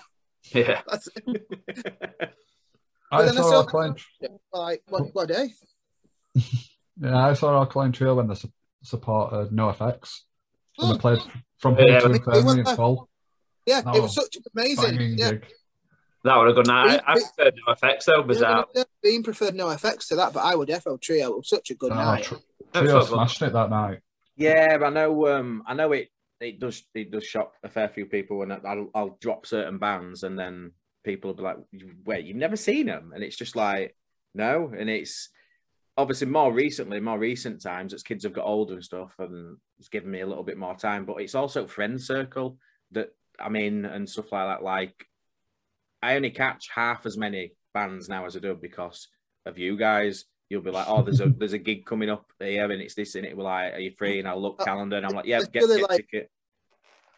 Yeah. 0.52 0.82
That's 3.12 3.24
it. 3.24 3.24
I 3.24 3.26
then 3.26 3.34
saw 3.36 3.50
saw- 3.50 3.56
Alkaline, 3.62 3.96
Like 4.54 4.84
what, 4.90 5.14
what 5.16 5.28
day? 5.30 5.50
yeah, 7.00 7.28
I 7.28 7.34
saw 7.34 7.58
Alkaline 7.58 7.92
Trio 7.92 8.16
when 8.16 8.28
they 8.28 8.36
su- 8.36 8.52
supported 8.84 9.52
NoFX. 9.52 10.22
When 10.78 10.90
Oh. 10.90 10.94
they 10.94 11.00
played 11.00 11.20
from 11.58 11.76
Yeah, 11.78 11.86
here 11.88 12.00
to 12.02 12.10
but- 12.10 12.16
Infirmary 12.18 12.60
in 12.60 12.66
full. 12.76 13.10
Yeah, 13.66 13.82
Oh, 13.86 13.98
it 13.98 14.02
was 14.02 14.16
such 14.16 14.38
amazing. 14.56 15.18
Yeah, 15.18 15.32
gig. 15.32 15.46
That 16.24 16.38
would 16.38 16.56
have 16.56 16.66
gone. 16.66 16.70
I, 16.90 17.00
I 17.06 17.14
We- 17.16 17.22
preferred 17.36 17.56
NoFX 17.68 18.06
though, 18.06 18.18
yeah, 18.20 18.24
bizarre. 18.26 18.66
yeah, 18.76 18.84
Bean 19.04 19.24
preferred 19.24 19.56
NoFX 19.56 20.08
to 20.10 20.16
that, 20.18 20.34
but 20.34 20.42
I 20.44 20.56
would 20.56 20.70
defo 20.70 21.00
trio. 21.02 21.32
It 21.32 21.38
was 21.38 21.50
such 21.50 21.70
a 21.72 21.76
good 21.76 21.92
Oh, 21.92 21.96
night. 21.96 22.24
tr- 22.26 22.36
Trio 22.74 23.02
smashed 23.04 23.42
it 23.42 23.54
that 23.54 23.70
night. 23.70 24.00
Yeah, 24.36 24.78
but 24.78 24.88
I 24.88 24.90
know. 24.90 25.28
Um, 25.28 25.64
I 25.66 25.74
know 25.74 25.92
it. 25.94 26.10
It 26.40 26.60
does. 26.60 26.84
It 26.94 27.10
does 27.12 27.24
shock 27.26 27.54
a 27.64 27.70
fair 27.70 27.90
few 27.90 28.06
people 28.06 28.44
and 28.44 28.54
I'll, 28.54 28.90
I'll 28.94 29.18
drop 29.20 29.46
certain 29.48 29.80
bands, 29.80 30.24
and 30.24 30.38
then 30.38 30.74
people 31.04 31.30
will 31.30 31.36
be 31.38 31.44
like, 31.44 31.58
"Wait, 32.06 32.26
you've 32.26 32.38
never 32.38 32.56
seen 32.56 32.86
them?" 32.88 33.12
And 33.14 33.24
it's 33.24 33.38
just 33.38 33.56
like, 33.56 33.96
no. 34.34 34.72
And 34.78 34.90
it's 34.90 35.30
obviously 35.98 36.28
more 36.28 36.52
recently, 36.54 37.00
more 37.00 37.18
recent 37.18 37.62
times 37.62 37.94
as 37.94 38.04
kids 38.04 38.24
have 38.24 38.34
got 38.34 38.46
older 38.46 38.76
and 38.76 38.84
stuff, 38.84 39.14
and 39.20 39.58
it's 39.80 39.90
given 39.90 40.12
me 40.12 40.22
a 40.22 40.28
little 40.28 40.44
bit 40.44 40.58
more 40.58 40.76
time. 40.76 41.06
But 41.06 41.22
it's 41.22 41.36
also 41.36 41.68
friend 41.68 42.02
circle 42.02 42.58
that 42.92 43.10
I'm 43.40 43.56
in 43.56 43.86
and 43.86 44.08
stuff 44.10 44.32
like 44.32 44.48
that. 44.48 44.64
Like, 44.64 45.06
I 46.02 46.16
only 46.16 46.30
catch 46.32 46.70
half 46.74 47.06
as 47.06 47.18
many 47.18 47.54
bands 47.74 48.10
now 48.10 48.26
as 48.26 48.36
I 48.36 48.40
do 48.40 48.56
because 48.56 49.08
of 49.46 49.58
you 49.58 49.78
guys. 49.78 50.26
You'll 50.50 50.62
be 50.62 50.72
like, 50.72 50.88
oh, 50.88 51.02
there's 51.02 51.20
a 51.22 51.30
there's 51.38 51.54
a 51.54 51.58
gig 51.58 51.86
coming 51.86 52.10
up 52.10 52.26
here, 52.40 52.72
and 52.72 52.82
it's 52.82 52.96
this, 52.96 53.16
and 53.16 53.26
it. 53.26 53.36
We're 53.36 53.44
like, 53.44 53.74
are 53.74 53.80
you 53.80 53.92
free? 53.98 54.20
And 54.20 54.28
I'll 54.28 54.42
look 54.42 54.58
Uh, 54.62 54.66
calendar, 54.66 54.98
and 54.98 55.06
I'm 55.06 55.14
like, 55.16 55.26
yeah, 55.26 55.40
get, 55.40 55.54
get 55.68 55.82
like- 55.82 55.98
ticket. 55.98 56.30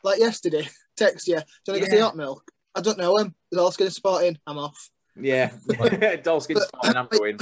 Like 0.02 0.20
yesterday, 0.20 0.66
text 0.98 1.28
you. 1.28 1.36
Do 1.36 1.44
you 1.68 1.74
want 1.74 1.84
to 1.84 1.90
go 1.90 1.92
see 1.92 1.98
Yeah. 1.98 2.04
hot 2.06 2.16
milk? 2.16 2.50
I 2.76 2.82
don't 2.82 2.98
know 2.98 3.18
him. 3.18 3.36
Is 3.52 3.58
all 3.58 3.72
going 3.72 3.92
spot 3.92 4.24
in? 4.24 4.38
I'm 4.48 4.58
off. 4.58 4.90
Yeah, 5.20 5.52
Dolskin's 5.68 6.66
But- 6.72 6.84
fine. 6.86 6.98
I'm 6.98 7.08
going. 7.08 7.40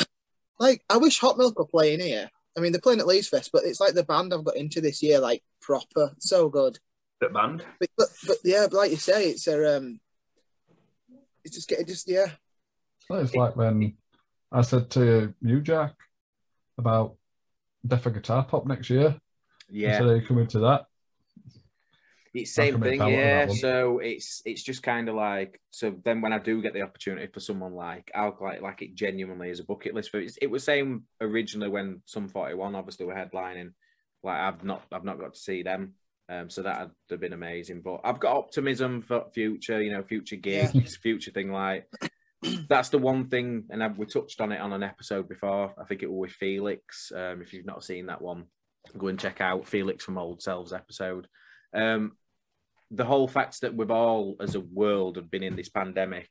Like, 0.59 0.83
I 0.89 0.97
wish 0.97 1.19
Hot 1.19 1.37
Milk 1.37 1.59
were 1.59 1.67
playing 1.67 1.99
here. 1.99 2.31
I 2.57 2.59
mean, 2.61 2.71
they're 2.71 2.81
playing 2.81 2.99
at 2.99 3.05
Leeds 3.05 3.27
Fest, 3.29 3.51
but 3.53 3.63
it's 3.63 3.79
like 3.79 3.93
the 3.93 4.03
band 4.03 4.33
I've 4.33 4.43
got 4.43 4.55
into 4.57 4.81
this 4.81 5.03
year, 5.03 5.19
like 5.19 5.43
proper, 5.61 6.13
so 6.17 6.49
good. 6.49 6.79
Bit 7.19 7.31
band. 7.33 7.63
But 7.79 7.89
but, 7.95 8.07
but 8.25 8.37
yeah, 8.43 8.65
but 8.69 8.77
like 8.77 8.89
you 8.91 8.97
say, 8.97 9.29
it's 9.29 9.45
a 9.45 9.77
um, 9.77 9.99
it's 11.43 11.53
just 11.55 11.69
getting 11.69 11.85
just 11.85 12.07
yeah. 12.09 12.31
Well, 13.09 13.19
It's 13.21 13.35
like 13.35 13.55
when 13.55 13.95
I 14.51 14.61
said 14.61 14.89
to 14.91 15.33
you, 15.41 15.61
Jack, 15.61 15.93
about 16.79 17.15
Deaf 17.85 18.03
Guitar 18.05 18.43
Pop 18.43 18.65
next 18.65 18.89
year. 18.89 19.15
Yeah, 19.69 19.99
So 19.99 20.13
you 20.15 20.21
coming 20.25 20.47
to 20.47 20.59
that? 20.59 20.86
It's 22.41 22.55
the 22.55 22.63
same 22.63 22.81
thing, 22.81 22.99
yeah. 23.07 23.47
So 23.47 23.99
it's 23.99 24.41
it's 24.45 24.63
just 24.63 24.83
kind 24.83 25.09
of 25.09 25.15
like 25.15 25.59
so. 25.71 25.95
Then 26.03 26.21
when 26.21 26.33
I 26.33 26.39
do 26.39 26.61
get 26.61 26.73
the 26.73 26.83
opportunity 26.83 27.27
for 27.27 27.39
someone 27.39 27.73
like 27.73 28.11
I'll 28.13 28.37
like 28.39 28.61
like 28.61 28.81
it 28.81 28.95
genuinely 28.95 29.49
as 29.49 29.59
a 29.59 29.63
bucket 29.63 29.93
list. 29.93 30.11
For 30.11 30.19
it's, 30.19 30.37
it 30.41 30.47
was 30.47 30.63
same 30.63 31.03
originally 31.19 31.69
when 31.69 32.01
Sum 32.05 32.27
forty 32.27 32.53
one 32.53 32.75
obviously 32.75 33.05
were 33.05 33.15
headlining. 33.15 33.71
Like 34.23 34.39
I've 34.39 34.63
not 34.63 34.83
I've 34.91 35.03
not 35.03 35.19
got 35.19 35.33
to 35.33 35.39
see 35.39 35.63
them, 35.63 35.93
um, 36.29 36.49
so 36.49 36.61
that 36.63 36.79
would 36.79 36.91
have 37.09 37.19
been 37.19 37.33
amazing. 37.33 37.81
But 37.81 38.01
I've 38.03 38.19
got 38.19 38.37
optimism 38.37 39.01
for 39.01 39.25
future, 39.33 39.81
you 39.81 39.91
know, 39.91 40.03
future 40.03 40.35
gigs, 40.35 40.95
future 40.97 41.31
thing 41.31 41.51
like. 41.51 41.87
That's 42.69 42.89
the 42.89 42.99
one 42.99 43.29
thing, 43.29 43.63
and 43.71 43.83
I, 43.83 43.87
we 43.87 44.05
touched 44.05 44.41
on 44.41 44.51
it 44.51 44.61
on 44.61 44.71
an 44.71 44.83
episode 44.83 45.27
before. 45.27 45.73
I 45.75 45.85
think 45.85 46.03
it 46.03 46.11
was 46.11 46.29
with 46.29 46.31
Felix. 46.33 47.11
Um, 47.15 47.41
if 47.41 47.51
you've 47.51 47.65
not 47.65 47.83
seen 47.83 48.05
that 48.05 48.21
one, 48.21 48.45
go 48.95 49.07
and 49.07 49.19
check 49.19 49.41
out 49.41 49.67
Felix 49.67 50.05
from 50.05 50.19
Old 50.19 50.43
Selves 50.43 50.71
episode. 50.71 51.27
Um, 51.73 52.13
the 52.91 53.05
whole 53.05 53.27
fact 53.27 53.61
that 53.61 53.75
we've 53.75 53.91
all, 53.91 54.37
as 54.39 54.55
a 54.55 54.59
world, 54.59 55.17
have 55.17 55.29
been 55.29 55.43
in 55.43 55.55
this 55.55 55.69
pandemic, 55.69 56.29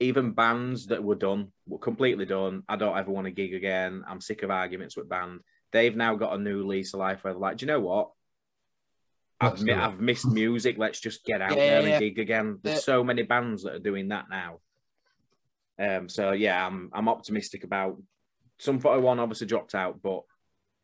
even 0.00 0.32
bands 0.32 0.86
that 0.86 1.02
were 1.02 1.14
done, 1.14 1.52
were 1.66 1.78
completely 1.78 2.26
done. 2.26 2.62
I 2.68 2.76
don't 2.76 2.96
ever 2.96 3.10
want 3.10 3.24
to 3.26 3.30
gig 3.30 3.54
again. 3.54 4.04
I'm 4.06 4.20
sick 4.20 4.42
of 4.42 4.50
arguments 4.50 4.96
with 4.96 5.08
band. 5.08 5.40
They've 5.72 5.96
now 5.96 6.14
got 6.14 6.34
a 6.34 6.42
new 6.42 6.66
lease 6.66 6.94
of 6.94 7.00
life 7.00 7.24
where 7.24 7.32
they're 7.32 7.40
like, 7.40 7.56
do 7.58 7.66
you 7.66 7.72
know 7.72 7.80
what? 7.80 8.10
I've, 9.40 9.62
mi- 9.62 9.72
I've 9.72 10.00
missed 10.00 10.26
music. 10.26 10.76
Let's 10.78 11.00
just 11.00 11.24
get 11.24 11.40
out 11.40 11.50
Yeah, 11.50 11.56
there 11.56 11.82
yeah. 11.82 11.88
and 11.94 12.00
gig 12.00 12.18
again. 12.18 12.58
There's 12.62 12.76
Yeah. 12.78 12.80
so 12.82 13.04
many 13.04 13.22
bands 13.22 13.62
that 13.62 13.74
are 13.74 13.78
doing 13.78 14.08
that 14.08 14.26
now. 14.28 14.58
Um, 15.78 16.08
so 16.08 16.32
yeah, 16.32 16.66
I'm 16.66 16.90
I'm 16.92 17.08
optimistic 17.08 17.62
about. 17.64 17.96
Sum 18.58 18.80
41 18.80 19.20
obviously 19.20 19.46
dropped 19.46 19.76
out, 19.76 20.02
but 20.02 20.22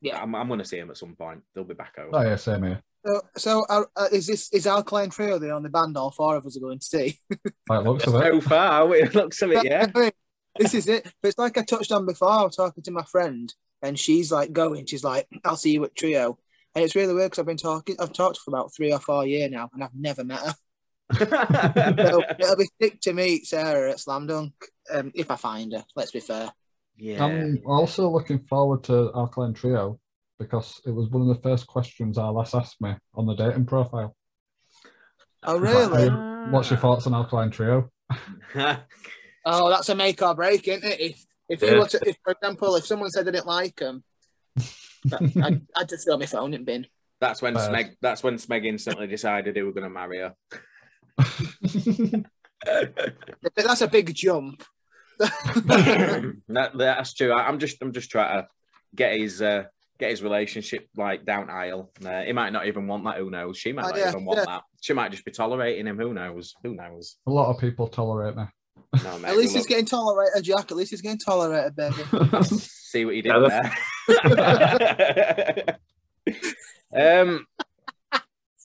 Yeah. 0.01 0.23
I'm, 0.23 0.33
I'm 0.37 0.47
going 0.47 0.61
to 0.61 0.65
see 0.65 0.79
them 0.79 0.91
at 0.91 0.97
some 0.97 1.17
point. 1.17 1.43
They'll 1.53 1.65
be 1.65 1.75
back 1.75 1.95
over. 1.99 2.11
Oh 2.13 2.23
yeah, 2.23 2.37
same 2.37 2.63
here. 2.63 2.83
So, 3.05 3.21
so 3.37 3.67
uh, 3.69 3.83
uh, 3.97 4.09
is 4.13 4.27
this 4.27 4.51
is 4.53 4.67
Alkaline 4.67 5.11
Trio 5.11 5.39
the 5.39 5.51
only 5.51 5.69
band 5.69 5.97
all 5.97 6.11
four 6.11 6.37
of 6.37 6.47
us 6.47 6.57
are 6.57 6.61
going 6.61 6.79
to 6.79 6.87
see? 6.87 7.19
By 7.67 7.83
the 7.83 7.91
looks 7.91 8.07
of 8.07 8.15
it. 8.15 8.33
So 8.33 8.41
far, 8.41 8.95
it 8.95 9.15
looks 9.15 9.43
of 9.43 9.53
it, 9.53 9.65
yeah. 9.65 9.87
this 10.59 10.73
is 10.73 10.89
it. 10.89 11.05
But 11.21 11.29
it's 11.29 11.39
like 11.39 11.59
I 11.59 11.63
touched 11.63 11.93
on 11.93 12.07
before. 12.07 12.31
I 12.31 12.43
was 12.43 12.57
talking 12.57 12.83
to 12.83 12.91
my 12.91 13.05
friend, 13.05 13.53
and 13.83 13.99
she's 13.99 14.33
like 14.33 14.53
going. 14.53 14.87
She's 14.87 15.05
like, 15.05 15.29
"I'll 15.45 15.57
see 15.57 15.73
you 15.73 15.85
at 15.85 15.95
Trio," 15.95 16.39
and 16.75 16.83
it's 16.83 16.95
really 16.95 17.13
weird 17.13 17.31
because 17.31 17.41
I've 17.41 17.47
been 17.47 17.59
talking. 17.59 17.97
I've 17.99 18.15
talked 18.15 18.39
for 18.39 18.51
about 18.51 18.75
three 18.75 18.93
or 18.93 19.01
four 19.01 19.27
years 19.27 19.51
now, 19.51 19.69
and 19.75 19.85
I've 19.85 19.95
never 19.95 20.25
met 20.25 20.41
her. 20.41 20.55
So 21.19 22.23
it'll 22.39 22.57
be 22.57 22.71
sick 22.81 23.03
to 23.03 23.13
meet 23.13 23.47
Sarah 23.47 23.91
at 23.91 24.01
Slam 24.01 24.27
Dunk 24.27 24.55
um, 24.91 25.13
if 25.15 25.31
I 25.31 25.37
find 25.37 25.75
her. 25.75 25.85
Let's 25.95 26.13
be 26.13 26.21
fair. 26.21 26.51
yeah. 26.97 27.23
I'm 27.23 27.61
also 27.67 28.09
looking 28.09 28.39
forward 28.39 28.85
to 28.85 29.11
Alkaline 29.15 29.53
Trio 29.53 30.01
because 30.39 30.81
it 30.87 30.91
was 30.91 31.09
one 31.09 31.23
of 31.23 31.29
the 31.29 31.43
first 31.43 31.67
questions 31.67 32.19
Alice 32.19 32.55
asked 32.55 32.81
me 32.81 32.95
on 33.15 33.27
the 33.27 33.35
dating 33.35 33.67
profile. 33.67 34.17
Oh 35.43 35.57
It's 35.63 35.73
like, 35.75 36.01
really? 36.03 36.11
"Hey, 36.11 36.17
What's 36.47 36.71
your 36.71 36.79
thoughts 36.79 37.07
on 37.07 37.15
Alkaline 37.15 37.51
Trio? 37.51 37.91
Oh, 39.47 39.69
that's 39.69 39.91
a 39.91 39.95
make 39.95 40.23
or 40.23 40.35
break, 40.35 40.67
isn't 40.69 40.85
it? 40.91 41.01
If 41.01 41.27
if 41.51 41.61
you 41.61 41.69
Yeah. 41.69 41.79
were 41.81 41.87
to, 41.87 42.01
if 42.09 42.17
for 42.25 42.33
example, 42.33 42.77
if 42.77 42.87
someone 42.87 43.11
said 43.11 43.27
they 43.27 43.33
didn't 43.33 43.47
like 43.47 43.77
them, 43.77 44.03
I'd, 45.13 45.61
I'd 45.77 45.89
just 45.89 46.07
throw 46.07 46.17
my 46.17 46.25
phone 46.25 46.55
in 46.55 46.65
bin. 46.65 46.87
that's 47.21 47.43
when 47.43 47.53
Bad. 47.53 47.71
Smeg. 47.71 47.97
That's 48.01 48.23
when 48.23 48.37
Smeg 48.37 48.65
instantly 48.65 49.07
decided 49.07 49.55
he 49.55 49.61
was 49.63 49.75
going 49.75 49.85
to 49.85 49.91
marry 49.91 50.21
her. 50.21 50.35
But 53.43 53.55
that's 53.55 53.83
a 53.83 53.89
big 53.89 54.15
jump. 54.15 54.65
that, 55.19 56.71
that's 56.75 57.13
true. 57.13 57.31
I, 57.33 57.47
I'm 57.47 57.59
just. 57.59 57.77
I'm 57.83 57.93
just 57.93 58.11
trying 58.11 58.43
to 58.45 58.49
get 58.95 59.19
his. 59.19 59.43
Uh, 59.43 59.65
Get 59.99 60.11
his 60.11 60.23
relationship 60.23 60.89
like 60.97 61.25
down 61.25 61.51
aisle. 61.51 61.91
Uh, 62.05 62.23
he 62.23 62.33
might 62.33 62.53
not 62.53 62.67
even 62.67 62.87
want 62.87 63.05
that. 63.05 63.17
Who 63.19 63.31
knows? 63.31 63.57
She 63.59 63.73
might 63.73 63.85
Oh, 63.85 63.89
not 63.91 63.99
yeah, 63.99 64.09
even 64.09 64.25
want 64.25 64.39
yeah. 64.41 64.45
that. 64.47 64.63
She 64.81 64.93
might 64.93 65.13
just 65.13 65.25
be 65.25 65.31
tolerating 65.31 65.87
him. 65.87 65.99
Who 65.99 66.13
knows? 66.13 66.55
Who 66.65 66.75
knows? 66.75 67.17
A 67.27 67.31
lot 67.31 67.51
of 67.51 67.61
people 67.61 67.87
tolerate 67.87 68.37
me. 68.37 68.45
No, 69.05 69.19
mate, 69.21 69.29
At 69.31 69.37
least 69.37 69.55
he's 69.55 69.67
getting 69.67 69.87
tolerated, 69.87 70.43
Jack. 70.43 70.71
At 70.71 70.77
least 70.77 70.91
he's 70.91 71.01
getting 71.01 71.19
tolerated, 71.19 71.77
baby. 71.77 72.03
see 72.45 73.05
what 73.05 73.15
you 73.15 73.23
did 73.23 73.35
there. 74.09 75.79
um, 77.23 77.47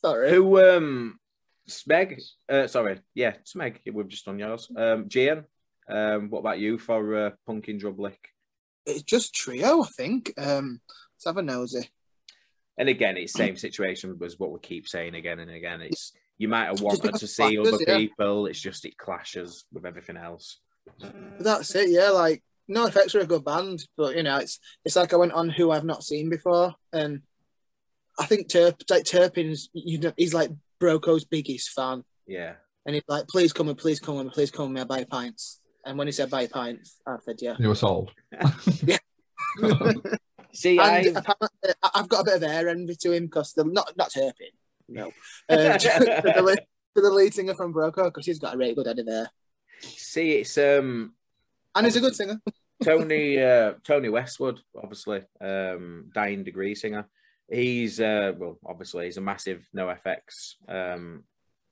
Sorry. 0.01 0.31
Who 0.31 0.59
um 0.59 1.19
Smeg? 1.67 2.21
Uh, 2.47 2.67
sorry, 2.67 2.99
yeah, 3.13 3.33
Smeg. 3.45 3.77
We've 3.91 4.07
just 4.07 4.25
done 4.25 4.39
yours. 4.39 4.69
Um, 4.75 5.07
Gian. 5.09 5.45
Um, 5.89 6.29
what 6.29 6.39
about 6.39 6.59
you 6.59 6.77
for 6.77 7.15
uh, 7.15 7.29
Punk 7.45 7.67
in 7.67 7.79
Drublic? 7.79 8.15
It's 8.85 9.03
just 9.03 9.33
trio, 9.33 9.83
I 9.83 9.87
think. 9.97 10.33
Um, 10.37 10.81
let's 11.19 11.25
have 11.25 11.37
a 11.37 11.41
nosy. 11.41 11.89
And 12.77 12.87
again, 12.87 13.17
it's 13.17 13.33
the 13.33 13.39
same 13.39 13.55
situation 13.57 14.17
as 14.23 14.39
what 14.39 14.51
we 14.51 14.59
keep 14.59 14.87
saying 14.87 15.15
again 15.15 15.39
and 15.39 15.51
again. 15.51 15.81
It's 15.81 16.13
you 16.37 16.47
might 16.47 16.67
have 16.67 16.79
wanted 16.81 17.15
to 17.15 17.27
see 17.27 17.57
clashes, 17.57 17.73
other 17.73 17.83
yeah. 17.85 17.97
people. 17.97 18.45
It's 18.45 18.61
just 18.61 18.85
it 18.85 18.97
clashes 18.97 19.65
with 19.73 19.85
everything 19.85 20.15
else. 20.15 20.59
That's 21.39 21.75
it, 21.75 21.89
yeah. 21.89 22.09
Like, 22.09 22.41
NoFX 22.71 23.15
are 23.15 23.19
a 23.19 23.25
good 23.25 23.43
band, 23.43 23.85
but 23.97 24.15
you 24.15 24.23
know, 24.23 24.37
it's 24.37 24.59
it's 24.85 24.95
like 24.95 25.13
I 25.13 25.17
went 25.17 25.33
on 25.33 25.49
who 25.49 25.71
I've 25.71 25.83
not 25.83 26.03
seen 26.03 26.29
before, 26.29 26.73
and 26.93 27.21
I 28.17 28.25
think 28.25 28.47
Turp, 28.47 28.81
like 28.89 29.03
Turpin's, 29.05 29.69
you 29.73 29.99
know, 29.99 30.13
he's 30.15 30.33
like 30.33 30.51
Broco's 30.79 31.25
biggest 31.25 31.71
fan, 31.71 32.05
Yeah. 32.27 32.53
and 32.85 32.95
he's 32.95 33.03
like, 33.09 33.27
"Please 33.27 33.51
come 33.51 33.67
and 33.67 33.77
please 33.77 33.99
come 33.99 34.19
and 34.19 34.31
please 34.31 34.51
come 34.51 34.67
with 34.67 34.75
me, 34.75 34.81
I 34.81 34.83
buy 34.85 35.03
pints." 35.03 35.59
And 35.85 35.97
when 35.97 36.07
he 36.07 36.11
said 36.11 36.29
buy 36.29 36.47
pints, 36.47 37.01
I 37.05 37.17
said, 37.25 37.41
"Yeah." 37.41 37.55
You 37.59 37.69
were 37.69 37.75
sold. 37.75 38.11
See, 40.53 40.79
I 40.79 40.99
And 40.99 41.17
apparently, 41.17 41.73
I- 41.83 41.91
I've 41.95 42.09
got 42.09 42.21
a 42.21 42.23
bit 42.25 42.35
of 42.37 42.43
air 42.43 42.69
envy 42.69 42.95
to 43.01 43.11
him 43.11 43.25
because 43.25 43.53
they're 43.53 43.65
not 43.65 43.95
not 43.97 44.11
Turpin, 44.11 44.47
no, 44.87 45.11
uh, 45.49 45.77
to, 45.77 46.21
the, 46.35 46.41
lead- 46.41 46.65
to 46.95 47.01
the 47.01 47.09
lead 47.11 47.33
singer 47.33 47.53
from 47.55 47.73
Broco 47.73 48.05
because 48.05 48.25
he's 48.25 48.39
got 48.39 48.55
a 48.55 48.57
really 48.57 48.75
good 48.75 48.87
head 48.87 48.99
of 48.99 49.07
hair, 49.07 49.29
see 49.81 50.31
it's 50.33 50.57
um 50.57 51.13
and 51.75 51.85
he's 51.85 51.95
a 51.95 52.01
good 52.01 52.15
singer. 52.15 52.41
Tony 52.83 53.41
uh, 53.41 53.73
Tony 53.83 54.07
Westwood, 54.09 54.59
obviously, 54.81 55.21
um, 55.41 56.09
dying 56.13 56.43
degree 56.43 56.75
singer. 56.75 57.07
He's 57.51 57.99
uh, 57.99 58.33
well, 58.37 58.57
obviously, 58.65 59.05
he's 59.05 59.17
a 59.17 59.21
massive 59.21 59.67
NoFX 59.75 60.55
um, 60.67 61.23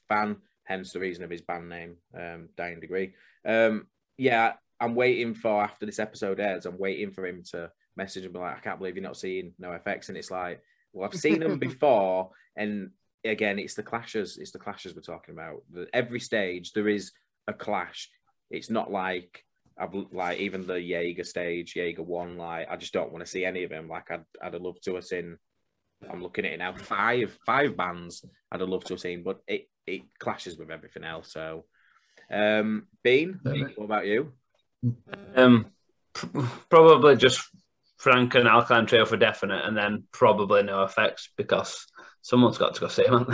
fan, 0.09 0.37
hence 0.65 0.91
the 0.91 0.99
reason 0.99 1.23
of 1.23 1.29
his 1.29 1.41
band 1.41 1.69
name, 1.69 1.95
um, 2.13 2.49
Dying 2.57 2.79
Degree. 2.79 3.13
Um, 3.45 3.87
yeah, 4.17 4.53
I'm 4.81 4.95
waiting 4.95 5.33
for 5.33 5.63
after 5.63 5.85
this 5.85 5.99
episode 5.99 6.39
airs. 6.39 6.65
I'm 6.65 6.77
waiting 6.77 7.11
for 7.11 7.25
him 7.25 7.43
to 7.51 7.71
message 7.97 8.23
and 8.23 8.33
be 8.33 8.39
like, 8.39 8.57
"I 8.57 8.59
can't 8.59 8.79
believe 8.79 8.95
you're 8.95 9.03
not 9.03 9.17
seeing 9.17 9.53
NoFX," 9.61 10.09
and 10.09 10.17
it's 10.17 10.31
like, 10.31 10.61
well, 10.93 11.09
I've 11.11 11.19
seen 11.19 11.39
them 11.39 11.57
before, 11.69 12.31
and 12.55 12.91
again, 13.25 13.59
it's 13.59 13.75
the 13.75 13.83
clashes. 13.83 14.37
It's 14.37 14.51
the 14.51 14.59
clashes 14.59 14.95
we're 14.95 15.01
talking 15.01 15.33
about. 15.33 15.63
Every 15.93 16.19
stage 16.19 16.73
there 16.73 16.87
is 16.87 17.11
a 17.47 17.53
clash. 17.53 18.09
It's 18.49 18.69
not 18.69 18.91
like 18.91 19.43
I've 19.77 19.93
like 20.11 20.39
even 20.39 20.65
the 20.65 20.81
Jaeger 20.81 21.23
stage, 21.23 21.75
Jaeger 21.75 22.03
one. 22.03 22.37
Like 22.37 22.67
I 22.69 22.75
just 22.77 22.93
don't 22.93 23.11
want 23.11 23.25
to 23.25 23.31
see 23.31 23.45
any 23.45 23.63
of 23.63 23.69
them. 23.69 23.87
Like 23.87 24.09
I'd 24.11 24.25
I'd 24.41 24.53
have 24.53 24.61
loved 24.61 24.83
to 24.85 24.95
have 24.95 25.05
seen. 25.05 25.37
I'm 26.09 26.21
looking 26.21 26.45
at 26.45 26.53
it 26.53 26.59
now. 26.59 26.73
Five 26.73 27.37
five 27.45 27.75
bands 27.75 28.23
I'd 28.51 28.59
have 28.59 28.69
loved 28.69 28.87
to 28.87 28.93
have 28.93 29.01
seen, 29.01 29.23
but 29.23 29.41
it 29.47 29.67
it 29.85 30.01
clashes 30.19 30.57
with 30.57 30.71
everything 30.71 31.03
else. 31.03 31.31
So, 31.31 31.65
um, 32.31 32.87
Bean, 33.03 33.39
what 33.43 33.85
about 33.85 34.05
you? 34.05 34.33
Um, 35.35 35.67
probably 36.69 37.15
just 37.15 37.47
Frank 37.97 38.35
and 38.35 38.47
Alkaline 38.47 38.85
Trio 38.85 39.05
for 39.05 39.17
definite, 39.17 39.65
and 39.65 39.75
then 39.75 40.03
probably 40.11 40.61
NoFX 40.63 41.29
because 41.35 41.85
someone's 42.21 42.57
got 42.57 42.75
to 42.75 42.81
go 42.81 42.87
see 42.87 43.03
him. 43.05 43.25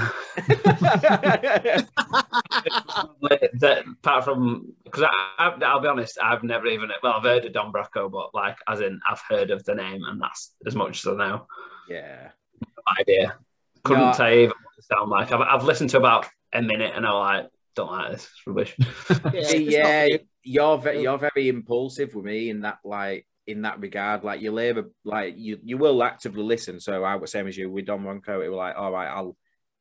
that, 3.59 3.83
apart 3.87 4.23
from 4.25 4.73
because 4.83 5.03
I, 5.03 5.09
I, 5.37 5.57
I'll 5.65 5.79
be 5.79 5.87
honest, 5.87 6.17
I've 6.21 6.43
never 6.43 6.67
even 6.67 6.89
well, 7.01 7.13
I've 7.13 7.23
heard 7.23 7.45
of 7.45 7.53
Don 7.53 7.71
Broco, 7.71 8.11
but 8.11 8.33
like 8.33 8.57
as 8.67 8.81
in 8.81 8.99
I've 9.09 9.21
heard 9.27 9.51
of 9.51 9.63
the 9.65 9.75
name, 9.75 10.01
and 10.05 10.21
that's 10.21 10.53
as 10.65 10.75
much 10.75 11.05
as 11.05 11.13
I 11.13 11.15
know. 11.17 11.47
yeah, 11.89 12.29
No 12.61 12.83
idea. 12.99 13.37
Couldn't 13.83 14.05
No. 14.07 14.13
tell 14.13 14.29
you 14.29 14.35
even 14.43 14.49
what 14.49 14.77
it 14.77 14.85
sound 14.85 15.09
like. 15.09 15.31
I've, 15.31 15.41
I've 15.41 15.63
listened 15.65 15.89
to 15.91 15.97
about 15.97 16.27
a 16.53 16.61
minute, 16.61 16.93
and 16.95 17.05
I'm 17.05 17.13
like, 17.15 17.49
don't 17.75 17.91
like 17.91 18.11
this. 18.13 18.23
It's 18.31 18.47
rubbish. 18.47 18.75
Yeah, 19.33 19.43
See, 19.43 19.65
it's 19.65 19.73
yeah, 19.75 20.05
you. 20.05 20.19
you're 20.43 20.77
very, 20.77 21.01
you're 21.01 21.17
very 21.17 21.49
impulsive 21.49 22.13
with 22.15 22.25
me 22.25 22.49
in 22.49 22.61
that 22.61 22.77
like 22.85 23.25
in 23.47 23.63
that 23.63 23.79
regard. 23.79 24.23
Like 24.23 24.41
you 24.41 24.51
labor, 24.51 24.89
like 25.03 25.35
you 25.37 25.59
you 25.63 25.77
will 25.77 26.03
actively 26.03 26.43
listen. 26.43 26.79
So 26.79 27.03
I 27.03 27.15
was 27.15 27.31
same 27.31 27.47
as 27.47 27.57
you 27.57 27.69
with 27.69 27.85
Don 27.85 28.03
Broco. 28.03 28.43
It 28.43 28.49
was 28.49 28.57
like, 28.57 28.75
all 28.77 28.91
right, 28.91 29.07
I'll 29.07 29.35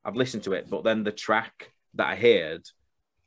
I've 0.04 0.16
listened 0.16 0.42
to 0.44 0.52
it, 0.52 0.68
but 0.68 0.84
then 0.84 1.04
the 1.04 1.12
track 1.12 1.70
that 1.94 2.08
I 2.08 2.16
heard, 2.16 2.62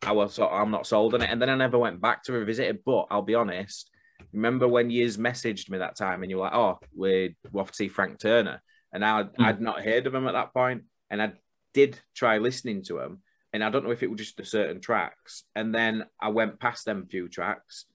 I 0.01 0.11
was 0.11 0.33
sort 0.33 0.51
of, 0.51 0.59
I'm 0.59 0.71
not 0.71 0.87
sold 0.87 1.13
on 1.13 1.21
it, 1.21 1.29
and 1.29 1.41
then 1.41 1.49
I 1.49 1.55
never 1.55 1.79
went 1.79 2.01
back 2.01 2.23
to 2.23 2.33
revisit 2.33 2.67
it. 2.67 2.83
But 2.83 3.07
I'll 3.09 3.21
be 3.21 3.35
honest. 3.35 3.89
Remember 4.33 4.67
when 4.67 4.89
you 4.89 5.05
messaged 5.07 5.69
me 5.69 5.77
that 5.77 5.95
time 5.97 6.21
and 6.21 6.29
you 6.29 6.37
were 6.37 6.43
like, 6.43 6.53
"Oh, 6.53 6.79
we 6.95 7.35
we 7.51 7.59
off 7.59 7.71
to 7.71 7.75
see 7.75 7.87
Frank 7.87 8.19
Turner," 8.19 8.61
and 8.91 9.03
I'd, 9.05 9.29
Hmm. 9.35 9.43
I'd 9.45 9.61
not 9.61 9.83
heard 9.83 10.07
of 10.07 10.15
him 10.15 10.27
at 10.27 10.33
that 10.33 10.53
point, 10.53 10.83
and 11.09 11.21
I 11.21 11.33
did 11.73 11.99
try 12.13 12.37
listening 12.37 12.83
to 12.83 12.99
him, 12.99 13.21
and 13.53 13.63
I 13.63 13.69
don't 13.69 13.85
know 13.85 13.91
if 13.91 14.03
it 14.03 14.11
was 14.11 14.19
just 14.19 14.37
the 14.37 14.45
certain 14.45 14.81
tracks. 14.81 15.43
And 15.55 15.73
then 15.73 16.05
I 16.19 16.29
went 16.29 16.59
past 16.59 16.85
them 16.85 17.07
few 17.07 17.27
tracks, 17.29 17.85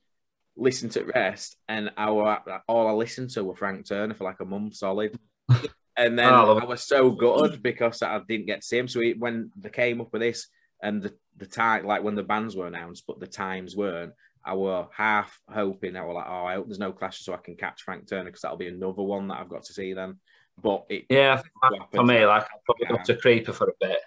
listened 0.61 0.93
to 0.93 1.05
rest, 1.05 1.57
and 1.69 1.91
I 1.97 2.11
were, 2.11 2.39
all 2.69 2.89
I 2.89 2.93
listened 2.93 3.31
to 3.31 3.45
were 3.45 3.57
Frank 3.57 3.89
Turner 3.89 4.15
for 4.15 4.25
like 4.25 4.41
a 4.41 4.45
month 4.45 4.77
solid. 4.77 5.19
And 5.97 6.19
then 6.19 6.33
Oh, 6.33 6.57
I 6.57 6.63
I 6.63 6.65
was 6.65 6.83
so 6.83 7.11
gutted 7.11 7.63
because 7.63 8.01
I 8.01 8.19
didn't 8.27 8.47
get 8.47 8.63
to 8.63 8.67
see 8.67 8.79
him. 8.79 8.89
So 8.89 9.01
he, 9.01 9.13
when 9.13 9.51
they 9.55 9.69
came 9.69 10.01
up 10.01 10.11
with 10.13 10.23
this 10.23 10.49
and 10.83 11.03
the, 11.03 11.15
the 11.37 11.47
time, 11.47 11.85
like 11.85 12.03
when 12.03 12.15
the 12.15 12.23
bands 12.23 12.57
were 12.57 12.67
announced, 12.67 13.05
but 13.07 13.21
the 13.21 13.27
times 13.27 13.77
weren't, 13.77 14.15
I 14.43 14.55
were 14.55 14.87
half 14.97 15.39
hoping 15.53 15.97
I 15.97 16.05
were 16.05 16.15
like, 16.15 16.27
oh, 16.27 16.47
I 16.47 16.55
hope 16.55 16.69
there's 16.69 16.79
no 16.79 16.93
clashes 16.93 17.27
so 17.27 17.35
I 17.35 17.39
can 17.39 17.57
catch 17.57 17.83
Frank 17.83 18.09
Turner 18.09 18.25
because 18.25 18.41
that'll 18.41 18.57
be 18.57 18.69
another 18.69 19.03
one 19.03 19.29
that 19.29 19.41
I've 19.41 19.51
got 19.51 19.65
to 19.65 19.75
see 19.75 19.93
then. 19.93 20.17
But 20.63 20.87
it, 20.89 21.05
Yeah, 21.11 21.35
I 21.35 21.37
think 21.37 21.53
What 21.61 21.73
like, 21.73 21.91
for 21.91 22.05
me, 22.05 22.25
like 22.25 22.45
I'll 22.45 22.63
probably 22.65 22.97
go 22.97 23.03
to 23.05 23.21
Creeper 23.21 23.53
for 23.53 23.69
a 23.69 23.73
bit, 23.87 23.99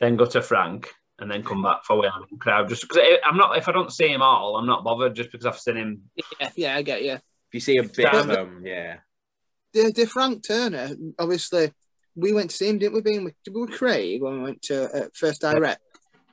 then 0.00 0.16
go 0.16 0.26
to 0.26 0.42
Frank, 0.42 0.88
and 1.18 1.30
then 1.30 1.42
come 1.42 1.62
back 1.62 1.84
for 1.84 1.96
We 2.00 2.02
The 2.06 2.26
In 2.30 2.38
Crowd. 2.38 2.68
Just 2.68 2.82
because 2.82 2.98
I'm 3.24 3.36
not, 3.36 3.56
if 3.56 3.68
I 3.68 3.72
don't 3.72 3.92
see 3.92 4.08
him 4.08 4.22
all, 4.22 4.56
I'm 4.56 4.66
not 4.66 4.84
bothered. 4.84 5.14
Just 5.14 5.32
because 5.32 5.46
I've 5.46 5.58
seen 5.58 5.76
him. 5.76 6.02
Yeah, 6.40 6.50
yeah, 6.56 6.76
I 6.76 6.82
get 6.82 7.02
you. 7.02 7.12
if 7.12 7.20
you 7.52 7.60
see 7.60 7.78
a 7.78 7.82
bit 7.82 8.06
of 8.12 8.26
Sam- 8.26 8.28
them, 8.28 8.62
yeah. 8.64 8.98
The, 9.72 9.92
the 9.92 10.06
Frank 10.06 10.46
Turner, 10.46 10.90
obviously, 11.18 11.72
we 12.14 12.32
went 12.32 12.50
to 12.50 12.56
see 12.56 12.68
him, 12.68 12.78
didn't 12.78 12.94
we? 12.94 13.00
Being 13.02 13.24
with, 13.24 13.34
we 13.52 13.60
with 13.62 13.72
Craig 13.72 14.22
when 14.22 14.38
we 14.38 14.42
went 14.42 14.62
to 14.62 14.84
uh, 15.04 15.08
First 15.14 15.42
Direct. 15.42 15.80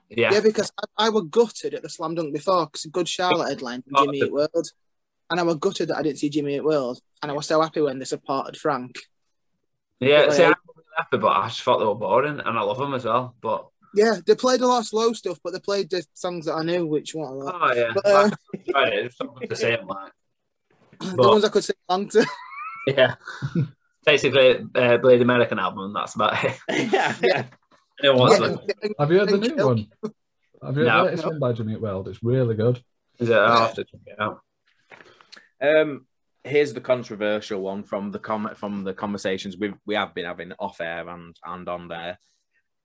Yeah, 0.09 0.33
Yeah, 0.33 0.39
because 0.41 0.71
I, 0.97 1.07
I 1.07 1.09
were 1.09 1.23
gutted 1.23 1.73
at 1.73 1.81
the 1.81 1.89
Slam 1.89 2.15
Dunk 2.15 2.33
before 2.33 2.67
because 2.67 2.85
Good 2.85 3.07
Charlotte 3.09 3.49
headline 3.49 3.83
Oh, 3.95 4.05
Jimmy 4.05 4.19
Eat 4.19 4.31
World. 4.31 4.67
And 5.29 5.39
I 5.39 5.43
were 5.43 5.55
gutted 5.55 5.87
that 5.89 5.97
I 5.97 6.03
didn't 6.03 6.19
see 6.19 6.29
Jimmy 6.29 6.55
Eat 6.55 6.63
World. 6.63 6.99
And 7.21 7.31
I 7.31 7.33
was 7.35 7.47
so 7.47 7.59
happy 7.61 7.81
when 7.81 7.97
they 7.99 8.05
supported 8.05 8.55
Frank. 8.57 8.95
yeah. 9.99 10.29
See, 10.29 10.41
Yeah. 10.43 10.49
I'm 10.49 10.83
happy, 10.97 11.17
but 11.17 11.29
I 11.29 11.47
just 11.47 11.61
thought 11.63 11.79
they 11.79 11.85
were 11.85 11.95
boring, 11.95 12.39
and 12.39 12.57
I 12.59 12.61
love 12.61 12.77
them 12.77 12.93
as 12.93 13.05
well. 13.05 13.35
But 13.41 13.67
Yeah, 13.95 14.15
they 14.25 14.35
played 14.35 14.61
a 14.61 14.67
lot 14.67 14.79
of 14.79 14.87
slow 14.87 15.13
stuff, 15.13 15.39
but 15.43 15.53
they 15.53 15.59
played 15.59 15.89
the 15.89 16.03
songs 16.13 16.45
that 16.45 16.53
I 16.55 16.63
knew, 16.63 16.85
which 16.87 17.13
one 17.13 17.27
a 17.31 17.33
lot. 17.35 17.55
oh 17.61 17.73
yeah, 17.75 17.91
But, 17.93 18.05
uh, 18.05 18.23
Like, 18.23 18.33
I 18.67 18.71
tried 18.71 18.93
it. 18.93 19.05
It's 19.05 19.17
something 19.17 19.47
to 19.47 19.55
see 19.55 19.67
him 19.69 19.87
like. 19.87 20.11
the 20.99 21.15
ones 21.17 21.43
I 21.45 21.49
could 21.49 21.63
sing 21.63 21.75
along 21.89 22.09
to. 22.09 22.25
Yeah, 22.87 23.15
basically, 24.05 24.65
uh, 24.75 24.97
Bleed 24.97 25.21
American 25.21 25.57
album. 25.57 25.85
and 25.85 25.95
That's 25.95 26.15
about 26.15 26.43
it. 26.43 26.57
yeah. 26.91 27.15
Yeah. 27.21 27.45
No 28.01 28.15
one's 28.15 28.39
Yeah, 28.39 28.89
Have 28.99 29.09
you 29.11 29.19
heard 29.19 29.29
the 29.29 29.37
new 29.37 29.65
one? 29.65 29.87
Have 30.61 30.75
you 30.77 30.83
heard 30.83 30.87
No. 30.87 30.97
the 30.97 31.03
latest 31.05 31.25
one 31.25 31.39
by 31.39 31.53
Jimmy 31.53 31.73
Eat 31.73 31.81
World? 31.81 32.09
It's 32.09 32.21
really 32.23 32.55
good. 32.55 32.83
is 33.19 33.29
it? 33.29 33.35
I'll 33.37 33.67
have 33.67 33.75
to 33.75 33.85
check 33.85 34.01
it 34.05 34.19
out. 34.19 34.41
Um, 35.61 36.05
here's 36.43 36.73
the 36.73 36.81
controversial 36.81 37.61
one 37.61 37.83
from 37.83 38.11
the 38.11 38.19
com- 38.19 38.53
from 38.55 38.83
the 38.83 38.93
conversations 38.93 39.55
we 39.57 39.73
we 39.85 39.95
have 39.95 40.13
been 40.13 40.25
having 40.25 40.51
off 40.59 40.81
air 40.81 41.07
and 41.07 41.35
and 41.45 41.69
on 41.69 41.87
there. 41.87 42.19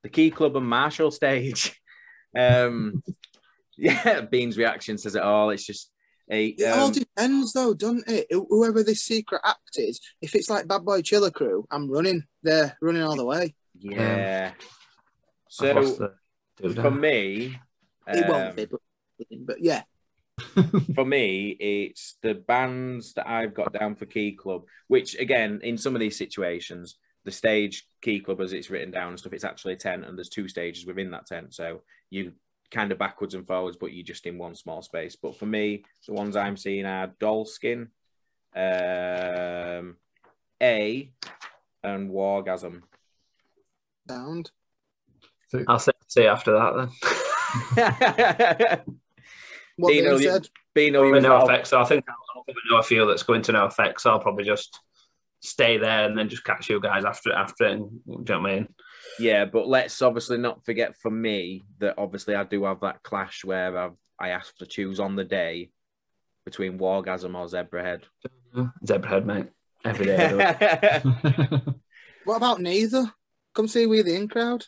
The 0.03 0.09
Key 0.09 0.31
Club 0.31 0.57
and 0.57 0.67
Marshall 0.67 1.11
stage. 1.11 1.75
Um, 2.39 3.03
yeah, 3.79 4.21
Bean's 4.21 4.59
reaction 4.59 4.99
says 4.99 5.15
it 5.15 5.23
all. 5.23 5.49
It's 5.49 5.65
just 5.65 5.91
a 6.31 6.49
It 6.49 6.69
all 6.77 6.89
um, 6.89 6.93
depends, 6.93 7.55
though, 7.55 7.73
doesn't 7.73 8.07
it? 8.07 8.27
Whoever 8.31 8.83
this 8.83 9.03
secret 9.03 9.41
act 9.45 9.77
is, 9.77 9.99
if 10.21 10.35
it's 10.35 10.51
like 10.51 10.69
Bad 10.69 10.85
Boy 10.85 11.01
Chiller 11.01 11.31
Crew, 11.31 11.67
I'm 11.71 11.91
running. 11.91 12.25
They're 12.43 12.77
running 12.83 13.03
all 13.03 13.17
the 13.17 13.25
way. 13.25 13.55
yeah. 13.81 14.53
I've 14.55 14.65
So 15.49 16.11
for 16.75 16.91
me, 16.91 17.59
It 18.07 18.25
um, 18.25 18.31
won't 18.31 18.57
be, 18.57 18.67
but, 18.67 18.81
but 19.47 19.61
yeah. 19.61 19.83
for 20.95 21.05
me, 21.05 21.57
it's 21.59 22.17
the 22.23 22.35
bands 22.35 23.15
that 23.15 23.29
I've 23.29 23.55
got 23.55 23.73
down 23.73 23.97
for 23.97 24.07
Key 24.07 24.33
Club, 24.33 24.65
which 24.87 25.17
again, 25.19 25.61
in 25.63 25.79
some 25.79 25.95
of 25.97 26.01
these 26.01 26.19
situations, 26.19 26.97
the 27.29 27.33
stage 27.33 27.87
Key 28.01 28.21
Club, 28.21 28.41
as 28.41 28.55
it's 28.55 28.71
written 28.71 28.91
down 28.91 29.09
and 29.11 29.19
stuff, 29.19 29.35
it's 29.35 29.45
actually 29.45 29.75
a 29.75 29.77
tent, 29.77 30.07
and 30.07 30.17
there's 30.17 30.31
two 30.31 30.49
stages 30.49 30.87
within 30.87 31.11
that 31.11 31.27
tent. 31.27 31.53
So 31.55 31.83
you 32.09 32.33
kind 32.71 32.91
of 32.91 32.99
backwards 32.99 33.35
and 33.35 33.47
forwards, 33.47 33.77
but 33.77 33.93
you're 33.93 34.05
just 34.05 34.25
in 34.27 34.39
one 34.39 34.55
small 34.55 34.81
space. 34.81 35.15
But 35.15 35.37
for 35.37 35.45
me, 35.47 35.85
the 36.07 36.15
ones 36.15 36.37
I'm 36.37 36.57
seeing 36.57 36.87
are 36.87 37.09
Dollskin, 37.21 37.89
um, 38.57 39.97
A, 40.63 41.13
and 41.83 42.11
Wargasm. 42.11 42.81
Sound. 44.09 44.51
I'll 45.67 45.79
say, 45.79 45.93
see 46.07 46.25
after 46.27 46.53
that 46.53 46.91
then. 47.77 48.81
What 49.77 49.93
Dino, 49.93 50.19
they 50.19 50.25
you- 50.25 50.31
said. 50.33 50.49
Beano, 50.75 51.03
no 51.21 51.35
was- 51.37 51.45
effects. 51.49 51.69
So 51.71 51.81
I 51.81 51.85
think 51.85 52.05
I'll, 52.09 52.15
I'll 52.37 52.43
probably 52.45 52.63
know 52.71 52.79
a 52.79 52.83
few 52.83 53.07
that's 53.07 53.23
going 53.23 53.43
to 53.43 53.53
NoFX. 53.53 54.01
So 54.01 54.11
I'll 54.11 54.19
probably 54.19 54.45
just 54.45 54.81
stay 55.41 55.79
there 55.79 56.05
and 56.07 56.17
then 56.19 56.29
just 56.29 56.45
catch 56.45 56.69
you 56.69 56.81
guys 56.81 57.05
after 57.05 57.33
after 57.33 57.67
it. 57.67 57.73
And, 57.73 57.91
do 57.91 57.99
you 58.07 58.25
know 58.29 58.41
what 58.41 58.51
I 58.51 58.55
mean? 58.55 58.69
Yeah, 59.19 59.45
but 59.45 59.67
let's 59.69 60.01
obviously 60.03 60.39
not 60.39 60.65
forget 60.65 60.97
for 60.97 61.11
me 61.11 61.65
that 61.79 61.95
obviously 61.99 62.35
I 62.35 62.45
do 62.45 62.65
have 62.65 62.81
that 62.81 63.03
clash 63.03 63.45
where 63.45 63.77
I've, 63.79 63.93
I 64.19 64.29
have 64.29 64.53
to 64.59 64.67
choose 64.67 65.01
on 65.01 65.17
the 65.17 65.25
day 65.25 65.71
between 66.45 66.79
Wargasm 66.79 67.35
or 67.35 67.47
Zebrahead. 67.47 68.03
Mm-hmm. 68.55 68.67
Zebrahead, 68.87 69.25
mate. 69.25 69.47
Every 69.85 70.07
day. 70.07 70.17
I 70.27 70.99
do 70.99 71.59
it. 71.61 71.75
What 72.25 72.37
about 72.37 72.61
neither? 72.61 73.13
Come 73.55 73.69
see 73.69 73.87
we 73.87 74.03
the 74.03 74.15
in 74.15 74.29
crowd. 74.29 74.65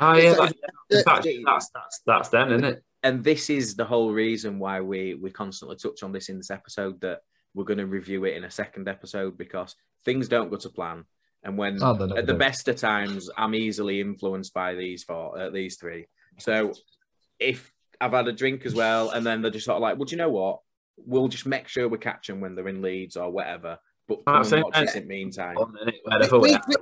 oh 0.00 0.14
yeah, 0.14 0.30
It's 0.30 0.38
like- 0.38 0.54
that- 0.90 1.42
that's 1.44 1.70
that's 1.74 2.00
that's 2.06 2.28
then, 2.30 2.52
isn't 2.52 2.64
it? 2.64 2.82
and 3.04 3.22
this 3.22 3.48
is 3.50 3.76
the 3.76 3.84
whole 3.84 4.12
reason 4.12 4.58
why 4.58 4.80
we 4.80 5.14
we 5.14 5.30
constantly 5.30 5.76
touch 5.76 6.02
on 6.02 6.10
this 6.12 6.28
in 6.28 6.36
this 6.38 6.50
episode 6.50 7.00
that 7.00 7.20
we're 7.54 7.64
going 7.64 7.78
to 7.78 7.86
review 7.86 8.24
it 8.24 8.36
in 8.36 8.44
a 8.44 8.50
second 8.50 8.88
episode 8.88 9.36
because 9.38 9.74
things 10.04 10.28
don't 10.28 10.50
go 10.50 10.56
to 10.56 10.68
plan 10.68 11.04
and 11.42 11.56
when 11.56 11.82
Oh, 11.82 11.92
at 12.16 12.26
the 12.26 12.32
do. 12.34 12.38
best 12.38 12.68
of 12.68 12.76
times 12.76 13.30
i'm 13.36 13.54
easily 13.54 14.00
influenced 14.00 14.52
by 14.54 14.74
these 14.74 15.04
four 15.04 15.38
uh, 15.38 15.50
these 15.50 15.76
three 15.76 16.06
so 16.38 16.72
if 17.38 17.72
i've 18.00 18.12
had 18.12 18.28
a 18.28 18.32
drink 18.32 18.64
as 18.66 18.74
well 18.74 19.10
and 19.10 19.24
then 19.26 19.42
they're 19.42 19.50
just 19.50 19.66
sort 19.66 19.76
of 19.76 19.82
like 19.82 19.96
well 19.96 20.04
do 20.04 20.12
you 20.12 20.18
know 20.18 20.30
what 20.30 20.60
we'll 21.06 21.28
just 21.28 21.46
make 21.46 21.68
sure 21.68 21.88
we 21.88 21.98
catch 21.98 22.26
them 22.26 22.40
when 22.40 22.54
they're 22.54 22.68
in 22.68 22.82
leeds 22.82 23.16
or 23.16 23.30
whatever 23.30 23.78
but 24.08 24.24
come 24.24 24.36
That's 24.36 24.52
and 24.52 24.60
it, 24.60 24.64
watch 24.64 24.74
this 24.76 24.94
in 24.96 25.02
the 25.02 25.08
meantime 25.08 25.56
Fun, 25.56 25.74
we 25.84 26.38
We- 26.38 26.54
are, 26.54 26.62
we- 26.68 26.76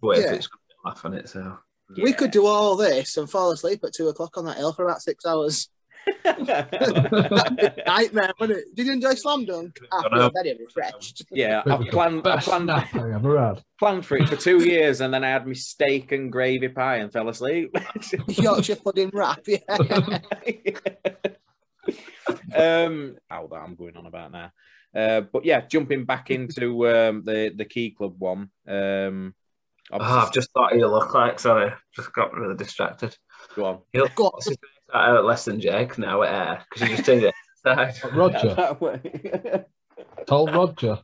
with, 0.00 0.18
yeah. 0.20 0.32
it's 0.34 0.46
going 0.46 0.60
to 0.68 0.74
be 0.84 0.88
laughing 0.88 1.12
it. 1.14 1.28
So 1.28 1.58
We 2.00 2.12
could 2.12 2.30
do 2.30 2.46
all 2.46 2.76
this 2.76 3.16
and 3.16 3.28
fall 3.28 3.50
asleep 3.50 3.80
at 3.82 3.92
two 3.92 4.06
o'clock 4.08 4.38
on 4.38 4.44
that 4.44 4.56
hill 4.58 4.72
for 4.72 4.84
about 4.84 5.02
six 5.02 5.26
hours. 5.26 5.68
Nightmare, 7.86 8.32
wouldn't 8.38 8.58
it? 8.58 8.74
Did 8.74 8.86
you 8.86 8.92
enjoy 8.92 9.14
Slam 9.14 9.44
Dunk? 9.44 9.78
I 9.92 10.08
feel 10.08 10.30
very 10.34 10.56
refreshed. 10.58 11.24
yeah 11.30 11.62
i 11.66 11.74
was 11.74 11.88
planned 11.88 12.26
i 12.26 12.40
planned 12.40 12.66
nap 12.66 12.88
I 12.94 13.12
ever 13.12 13.38
had. 13.38 13.62
planned 13.78 14.04
for 14.04 14.16
it 14.16 14.28
for 14.28 14.36
two 14.36 14.64
years 14.64 15.00
and 15.00 15.12
then 15.12 15.24
I 15.24 15.30
had 15.30 15.46
my 15.46 15.52
steak 15.52 16.12
and 16.12 16.32
gravy 16.32 16.68
pie 16.68 16.96
and 16.96 17.12
fell 17.12 17.28
asleep. 17.28 17.76
Yorkshire 18.28 18.76
pudding 18.76 19.10
wrap, 19.12 19.40
yeah. 19.46 19.58
um, 22.54 23.16
how 23.28 23.46
that 23.46 23.56
I'm 23.56 23.74
going 23.76 23.96
on 23.96 24.06
about 24.06 24.32
now. 24.32 24.52
Uh, 24.94 25.20
but 25.20 25.44
yeah, 25.44 25.60
jumping 25.60 26.04
back 26.04 26.30
into 26.30 26.88
um, 26.88 27.22
the 27.24 27.52
the 27.54 27.64
key 27.64 27.90
club 27.90 28.14
one. 28.18 28.50
Um, 28.66 29.34
oh, 29.92 29.98
I've 30.00 30.32
just 30.32 30.50
thought 30.52 30.74
you 30.74 30.86
look 30.86 31.14
like. 31.14 31.38
Sorry, 31.38 31.72
just 31.94 32.12
got 32.12 32.34
really 32.34 32.56
distracted. 32.56 33.16
go 33.54 33.64
on. 33.66 33.78
You 33.92 34.02
look 34.02 34.14
Go 34.14 34.26
on. 34.26 34.40
What's 34.90 35.08
out 35.08 35.24
less 35.24 35.44
than 35.44 35.60
Jake 35.60 35.98
now 35.98 36.22
at 36.22 36.32
air 36.32 36.64
because 36.70 36.88
you 36.88 36.96
just 36.96 37.06
changed 37.06 37.24
it. 37.26 37.34
Side. 37.62 37.94
Roger, 38.14 38.54
That 38.54 38.80
way. 38.80 39.64
tall 40.26 40.46
Roger. 40.46 40.98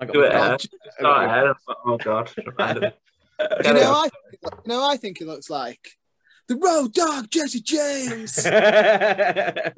I 0.00 0.04
got 0.04 0.12
Do 0.12 0.22
it, 0.22 0.32
my- 0.32 0.38
uh, 0.38 0.58
Start 0.98 1.30
air. 1.30 1.54
Oh 1.86 1.96
God. 1.96 2.30
Do 2.36 2.44
you 3.64 3.72
know, 3.74 3.92
I, 3.92 4.08
you 4.42 4.50
know, 4.66 4.88
I 4.88 4.96
think 4.96 5.20
it 5.20 5.26
looks 5.26 5.48
like 5.48 5.78
the 6.48 6.56
road 6.56 6.92
dog 6.92 7.30
Jesse 7.30 7.60
James. 7.60 8.44
yeah, 8.44 9.70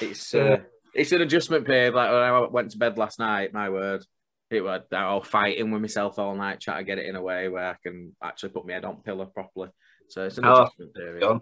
it's 0.00 0.34
uh, 0.34 0.56
it's 0.94 1.12
an 1.12 1.22
adjustment 1.22 1.66
period. 1.66 1.94
Like 1.94 2.10
when 2.10 2.20
I 2.22 2.40
went 2.46 2.70
to 2.72 2.78
bed 2.78 2.98
last 2.98 3.18
night, 3.18 3.52
my 3.52 3.68
word, 3.70 4.04
it 4.50 4.60
was 4.62 4.82
all 4.92 5.22
fighting 5.22 5.70
with 5.70 5.80
myself 5.80 6.18
all 6.18 6.34
night, 6.34 6.60
trying 6.60 6.78
to 6.78 6.84
get 6.84 6.98
it 6.98 7.06
in 7.06 7.16
a 7.16 7.22
way 7.22 7.48
where 7.48 7.66
I 7.70 7.76
can 7.82 8.14
actually 8.22 8.50
put 8.50 8.66
my 8.66 8.72
head 8.74 8.84
on 8.84 9.02
pillow 9.02 9.26
properly. 9.26 9.68
So 10.08 10.24
it's 10.26 10.38
an 10.38 10.44
Oh, 10.44 10.62
adjustment 10.62 10.94
period. 10.94 11.20
Gone. 11.20 11.40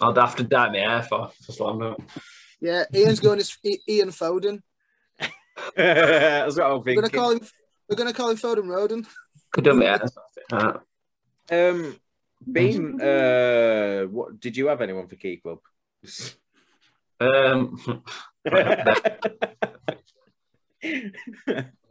I'll 0.00 0.14
have 0.14 0.36
to 0.36 0.44
dye 0.44 0.68
my 0.70 0.78
hair 0.78 1.02
for 1.02 1.30
for 1.44 1.52
slam 1.52 1.78
dunk. 1.78 1.98
yeah, 2.60 2.84
Ian's 2.94 3.20
going 3.20 3.38
as 3.38 3.56
Ian 3.88 4.10
Foden. 4.10 4.60
That's 5.76 6.56
what 6.56 6.66
I'm 6.66 6.82
We're 6.84 6.94
gonna 6.94 7.08
thinking. 7.08 7.10
call 7.20 7.30
him. 7.32 7.40
We're 7.88 7.96
gonna 7.96 8.12
call 8.12 8.28
him 8.30 8.36
Foden 8.36 8.68
Roden. 8.68 9.06
Could 9.52 9.64
do 9.64 9.72
my 9.74 9.84
hair. 9.86 10.02
Right. 10.52 10.76
Um, 11.50 11.96
Bean. 12.52 13.00
uh, 13.00 14.02
what 14.04 14.38
did 14.38 14.56
you 14.58 14.66
have 14.66 14.82
anyone 14.82 15.08
for 15.08 15.16
Key 15.16 15.38
Club? 15.38 15.58
Um, 17.18 17.78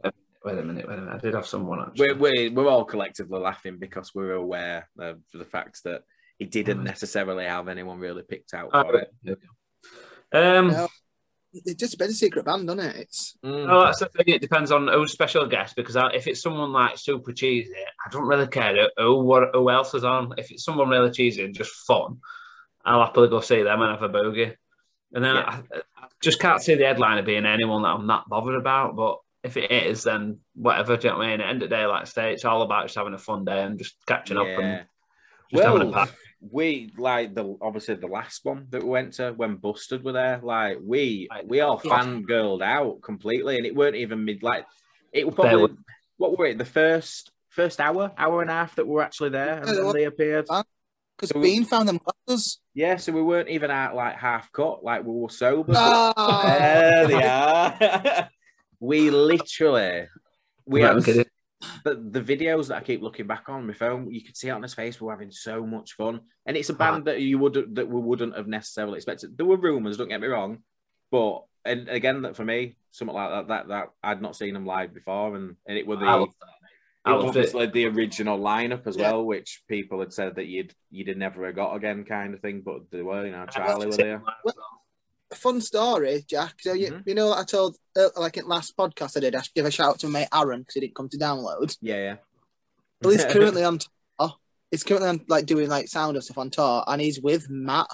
wait 0.46 0.58
a 0.58 0.62
minute, 0.62 0.88
wait 0.88 0.98
a 0.98 1.02
minute. 1.02 1.14
I 1.14 1.18
did 1.18 1.34
have 1.34 1.46
someone 1.46 1.80
actually. 1.80 2.12
we're, 2.14 2.16
we're 2.48 2.52
we're 2.52 2.68
all 2.70 2.84
collectively 2.84 3.38
laughing 3.40 3.78
because 3.78 4.14
we're 4.14 4.32
aware 4.34 4.88
of 4.98 5.18
the 5.34 5.44
facts 5.44 5.82
that 5.82 6.02
he 6.38 6.44
didn't 6.46 6.84
necessarily 6.84 7.44
have 7.44 7.68
anyone 7.68 7.98
really 7.98 8.22
picked 8.22 8.54
out 8.54 8.70
Oh, 8.72 8.88
it. 8.90 9.12
there. 9.22 9.36
Um, 10.58 10.68
No. 10.68 10.88
It's 11.52 11.74
just 11.80 11.94
a 11.94 11.96
bit 11.96 12.10
secret 12.10 12.44
band, 12.44 12.66
doesn't 12.66 12.84
it? 12.84 12.96
It's 12.96 13.36
Mm. 13.42 13.66
Oh, 13.70 13.84
that's 13.86 14.00
the 14.00 14.06
thing. 14.06 14.24
It 14.34 14.42
depends 14.42 14.70
on 14.70 14.88
who's 14.88 15.12
special 15.12 15.46
guest 15.46 15.74
because 15.74 15.96
if 16.12 16.26
it's 16.26 16.42
someone 16.42 16.70
like 16.72 16.98
super 16.98 17.32
cheesy, 17.32 17.72
I 18.04 18.10
don't 18.10 18.26
really 18.28 18.46
care 18.48 18.90
who 18.98 19.20
what 19.20 19.50
who 19.54 19.70
else 19.70 19.94
is 19.94 20.04
on. 20.04 20.34
If 20.36 20.50
it's 20.50 20.64
someone 20.64 20.90
really 20.90 21.10
cheesy 21.10 21.42
and 21.44 21.54
just 21.54 21.72
fun, 21.86 22.18
I'll 22.84 23.02
happily 23.04 23.28
go 23.28 23.40
see 23.40 23.62
them 23.62 23.80
and 23.80 23.90
have 23.92 24.02
a 24.02 24.08
boogie. 24.10 24.54
And 25.14 25.24
then 25.24 25.36
Yeah. 25.36 25.62
I, 25.72 25.78
I 26.02 26.06
just 26.22 26.40
can't 26.40 26.60
see 26.62 26.74
the 26.74 26.84
headliner 26.84 27.22
being 27.22 27.46
anyone 27.46 27.82
that 27.84 27.88
I'm 27.94 28.06
not 28.06 28.28
bothered 28.28 28.56
about. 28.56 28.94
But 28.96 29.16
if 29.46 29.56
it 29.56 29.70
is, 29.70 30.02
then 30.04 30.38
whatever. 30.54 30.96
Do 30.96 31.08
you 31.08 31.12
know 31.12 31.18
what 31.18 31.26
I 31.26 31.30
mean? 31.30 31.40
At 31.40 31.44
the 31.44 31.48
end 31.50 31.62
of 31.62 31.70
the 31.70 31.76
day, 31.76 31.86
like 31.86 32.02
I 32.02 32.04
say, 32.04 32.32
it's 32.32 32.44
all 32.44 32.62
about 32.62 32.84
just 32.86 32.96
having 32.96 33.14
a 33.14 33.18
fun 33.18 33.44
day 33.44 33.62
and 33.62 33.78
just 33.78 33.96
catching 34.06 34.36
up 34.36 34.46
and 34.46 34.84
just 35.52 35.64
having 35.64 35.88
a 35.88 35.92
pack. 35.92 36.10
we 36.40 36.92
like 36.98 37.34
the 37.34 37.56
obviously 37.62 37.94
the 37.94 38.06
last 38.06 38.44
one 38.44 38.66
that 38.70 38.82
we 38.82 38.88
went 38.88 39.14
to 39.14 39.32
when 39.32 39.56
Busted 39.56 40.04
were 40.04 40.12
there. 40.12 40.40
Like 40.42 40.78
we 40.82 41.28
Right. 41.30 41.46
we 41.46 41.60
all 41.60 41.80
Yeah. 41.84 41.92
fangirled 42.02 42.62
out 42.62 43.00
completely, 43.02 43.56
and 43.56 43.64
it 43.66 43.74
weren't 43.74 43.96
even 43.96 44.24
mid. 44.24 44.42
Like 44.42 44.66
it 45.12 45.24
was 45.26 45.34
probably 45.34 45.62
was- 45.62 45.70
what 46.18 46.38
were 46.38 46.46
it 46.46 46.58
the 46.58 46.64
first 46.64 47.30
first 47.48 47.80
hour 47.80 48.12
hour 48.18 48.42
and 48.42 48.50
a 48.50 48.54
half 48.54 48.74
that 48.76 48.86
we 48.86 48.92
were 48.92 49.02
actually 49.02 49.30
there, 49.30 49.58
and 49.58 49.66
Yeah, 49.68 49.74
then 49.74 49.92
they 49.92 50.04
appeared. 50.04 50.46
because 51.16 51.30
So- 51.30 51.40
Bean 51.40 51.64
found 51.64 51.88
them 51.88 51.98
glasses. 52.26 52.60
Yeah, 52.74 52.96
so 52.96 53.12
we 53.12 53.22
weren't 53.22 53.48
even 53.48 53.70
at 53.70 53.94
like 53.94 54.16
half 54.16 54.52
cut, 54.52 54.84
like 54.84 55.04
we 55.04 55.12
were 55.12 55.30
sober. 55.30 55.72
Ah, 55.74 56.56
There 56.58 57.06
they 57.08 57.22
are. 57.24 58.28
we 58.80 59.10
literally 59.10 60.08
we 60.66 60.82
Right, 60.82 60.88
had 60.88 60.96
I'm 60.96 61.24
the, 61.84 62.20
videos 62.20 62.68
that 62.68 62.76
I 62.78 62.80
keep 62.80 63.00
looking 63.02 63.26
back 63.26 63.48
on 63.48 63.66
my 63.66 63.72
phone, 63.72 64.10
you 64.12 64.22
could 64.22 64.36
see 64.36 64.48
it 64.48 64.52
on 64.52 64.62
his 64.62 64.74
face. 64.74 65.00
We're 65.00 65.12
having 65.12 65.30
so 65.30 65.64
much 65.66 65.92
fun, 65.94 66.20
and 66.44 66.56
it's 66.56 66.68
a 66.68 66.74
band 66.74 67.02
ah. 67.02 67.12
that 67.12 67.20
you 67.20 67.38
would 67.38 67.74
that 67.76 67.88
we 67.88 68.00
wouldn't 68.00 68.36
have 68.36 68.46
necessarily 68.46 68.96
expected. 68.96 69.36
There 69.36 69.46
were 69.46 69.56
rumors, 69.56 69.96
don't 69.96 70.08
get 70.08 70.20
me 70.20 70.26
wrong, 70.28 70.58
but 71.10 71.44
and 71.64 71.88
again, 71.88 72.22
that 72.22 72.36
for 72.36 72.44
me, 72.44 72.76
something 72.92 73.14
like 73.14 73.30
that, 73.30 73.48
that 73.48 73.68
that 73.68 73.88
I'd 74.02 74.22
not 74.22 74.36
seen 74.36 74.54
them 74.54 74.66
live 74.66 74.92
before, 74.94 75.34
and, 75.36 75.56
and 75.66 75.78
it 75.78 75.86
was 75.86 75.98
the 76.00 76.06
I 76.06 76.14
loved 76.14 76.34
that. 76.40 77.10
it 77.10 77.14
was 77.14 77.24
loved 77.24 77.36
it. 77.36 77.40
obviously 77.40 77.66
the 77.66 77.86
original 77.86 78.38
lineup 78.38 78.86
as 78.86 78.96
Yeah. 78.96 79.12
well, 79.12 79.24
which 79.24 79.62
people 79.68 80.00
had 80.00 80.12
said 80.12 80.36
that 80.36 80.46
you'd 80.46 80.74
you'd 80.90 81.08
have 81.08 81.16
never 81.16 81.50
got 81.52 81.74
again, 81.74 82.04
kind 82.04 82.34
of 82.34 82.40
thing. 82.40 82.62
But 82.64 82.90
they 82.90 83.02
were, 83.02 83.24
you 83.24 83.32
know, 83.32 83.46
Charlie 83.46 83.86
were 83.86 83.96
there. 83.96 84.22
A 85.30 85.34
fun 85.34 85.60
story, 85.60 86.24
Jack. 86.28 86.54
So 86.60 86.72
you, 86.72 86.92
Mhm. 86.92 87.02
you 87.06 87.14
know, 87.14 87.32
I 87.32 87.44
told 87.44 87.76
uh, 87.98 88.08
like 88.16 88.36
in 88.36 88.46
last 88.46 88.76
podcast 88.76 89.16
I 89.16 89.20
did. 89.20 89.34
I 89.34 89.42
should 89.42 89.54
give 89.54 89.66
a 89.66 89.70
shout 89.70 89.88
out 89.90 89.98
to 90.00 90.06
my 90.08 90.20
mate 90.20 90.28
Aaron 90.34 90.60
because 90.60 90.74
he 90.74 90.80
didn't 90.80 90.94
come 90.94 91.08
to 91.08 91.18
download. 91.18 91.76
Yeah, 91.80 91.96
yeah. 91.96 92.16
Well, 93.02 93.12
he's 93.12 93.24
currently 93.24 93.64
on 93.70 93.78
tour. 93.78 94.32
He's 94.70 94.84
currently 94.84 95.08
on 95.08 95.24
like 95.28 95.46
doing 95.46 95.68
like 95.68 95.88
sound 95.88 96.16
and 96.16 96.24
stuff 96.24 96.38
on 96.38 96.50
tour, 96.50 96.84
and 96.86 97.00
he's 97.02 97.20
with 97.20 97.48
Matt 97.50 97.88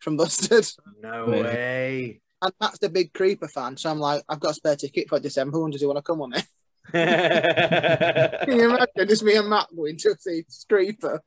from 0.00 0.16
Busted. 0.16 0.66
No 1.00 1.26
Really? 1.26 1.42
way. 1.42 2.20
And 2.42 2.52
Matt's 2.60 2.78
the 2.80 2.88
big 2.88 3.12
Creeper 3.12 3.46
fan, 3.48 3.76
so 3.76 3.88
I'm 3.90 4.00
like, 4.00 4.22
I've 4.28 4.40
got 4.40 4.50
a 4.50 4.54
spare 4.54 4.74
ticket 4.76 5.08
for 5.08 5.20
December. 5.20 5.60
When 5.60 5.70
does 5.70 5.80
he 5.80 5.86
want 5.86 5.98
to 5.98 6.02
come 6.02 6.22
on 6.22 6.32
it? 6.34 6.44
Can 6.92 8.56
you 8.58 8.64
imagine 8.68 9.08
just 9.08 9.22
me 9.22 9.36
and 9.36 9.48
Matt 9.48 9.68
going 9.74 9.96
to 9.98 10.16
see 10.18 10.44
Creeper? 10.68 11.22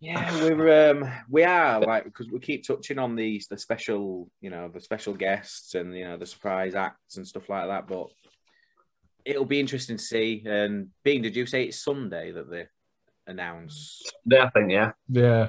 Yeah, 0.00 0.34
we're 0.42 0.90
um 0.90 1.10
we 1.28 1.44
are 1.44 1.80
like 1.80 2.04
because 2.04 2.28
we 2.30 2.38
keep 2.38 2.66
touching 2.66 2.98
on 2.98 3.14
these 3.16 3.46
the 3.48 3.58
special 3.58 4.30
you 4.40 4.50
know 4.50 4.68
the 4.68 4.80
special 4.80 5.14
guests 5.14 5.74
and 5.74 5.96
you 5.96 6.04
know 6.04 6.16
the 6.16 6.26
surprise 6.26 6.74
acts 6.74 7.16
and 7.16 7.26
stuff 7.26 7.48
like 7.48 7.66
that, 7.68 7.86
but 7.86 8.08
it'll 9.24 9.44
be 9.44 9.60
interesting 9.60 9.96
to 9.96 10.02
see. 10.02 10.42
And 10.46 10.88
being, 11.02 11.22
did 11.22 11.34
you 11.36 11.46
say 11.46 11.64
it's 11.64 11.82
Sunday 11.82 12.30
that 12.32 12.50
they 12.50 12.66
announce? 13.26 14.02
Yeah, 14.26 14.44
I 14.44 14.50
think 14.50 14.70
yeah. 14.70 14.92
Yeah. 15.08 15.48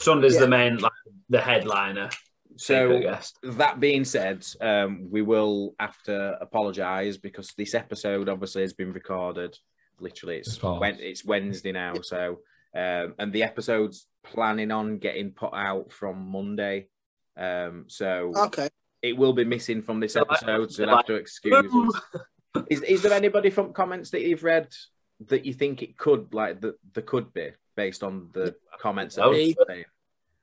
Sunday's 0.00 0.34
Yeah. 0.34 0.40
the 0.40 0.48
main, 0.48 0.76
like 0.78 0.92
the 1.28 1.40
headliner. 1.40 2.10
So 2.58 3.00
secret 3.00 3.32
that 3.58 3.80
being 3.80 4.04
said, 4.04 4.44
um, 4.60 5.08
we 5.10 5.22
will 5.22 5.74
have 5.78 6.00
to 6.04 6.38
apologise 6.40 7.16
because 7.18 7.52
this 7.56 7.74
episode 7.74 8.28
obviously 8.28 8.62
has 8.62 8.72
been 8.72 8.92
recorded. 8.92 9.56
Literally, 10.00 10.38
it's 10.38 10.48
It's 10.48 10.56
false. 10.56 10.82
it's 10.98 11.24
Wednesday 11.24 11.72
now, 11.72 11.94
so 12.02 12.40
um, 12.76 13.14
and 13.18 13.32
the 13.32 13.42
episode's 13.42 14.06
planning 14.22 14.70
on 14.70 14.98
getting 14.98 15.30
put 15.32 15.54
out 15.54 15.92
from 15.92 16.30
Monday. 16.30 16.88
Um, 17.36 17.84
so 17.88 18.32
Okay. 18.36 18.68
it 19.02 19.16
will 19.16 19.32
be 19.32 19.44
missing 19.44 19.82
from 19.82 20.00
this 20.00 20.16
episode, 20.16 20.70
so 20.70 20.82
you'll 20.82 20.96
have 20.96 21.06
to 21.06 21.14
excuse 21.14 21.70
Boom. 21.72 21.88
us. 22.54 22.64
Is, 22.70 22.82
is 22.82 23.02
there 23.02 23.12
anybody 23.12 23.50
from 23.50 23.72
comments 23.72 24.10
that 24.10 24.22
you've 24.22 24.42
read 24.44 24.68
that 25.28 25.44
you 25.46 25.52
think 25.54 25.82
it 25.82 25.96
could 25.96 26.32
like 26.34 26.60
that 26.62 26.74
there 26.94 27.02
could 27.02 27.32
be 27.32 27.50
based 27.76 28.02
on 28.02 28.30
the 28.32 28.54
comments 28.80 29.16
that 29.16 29.24
Oh. 29.24 29.82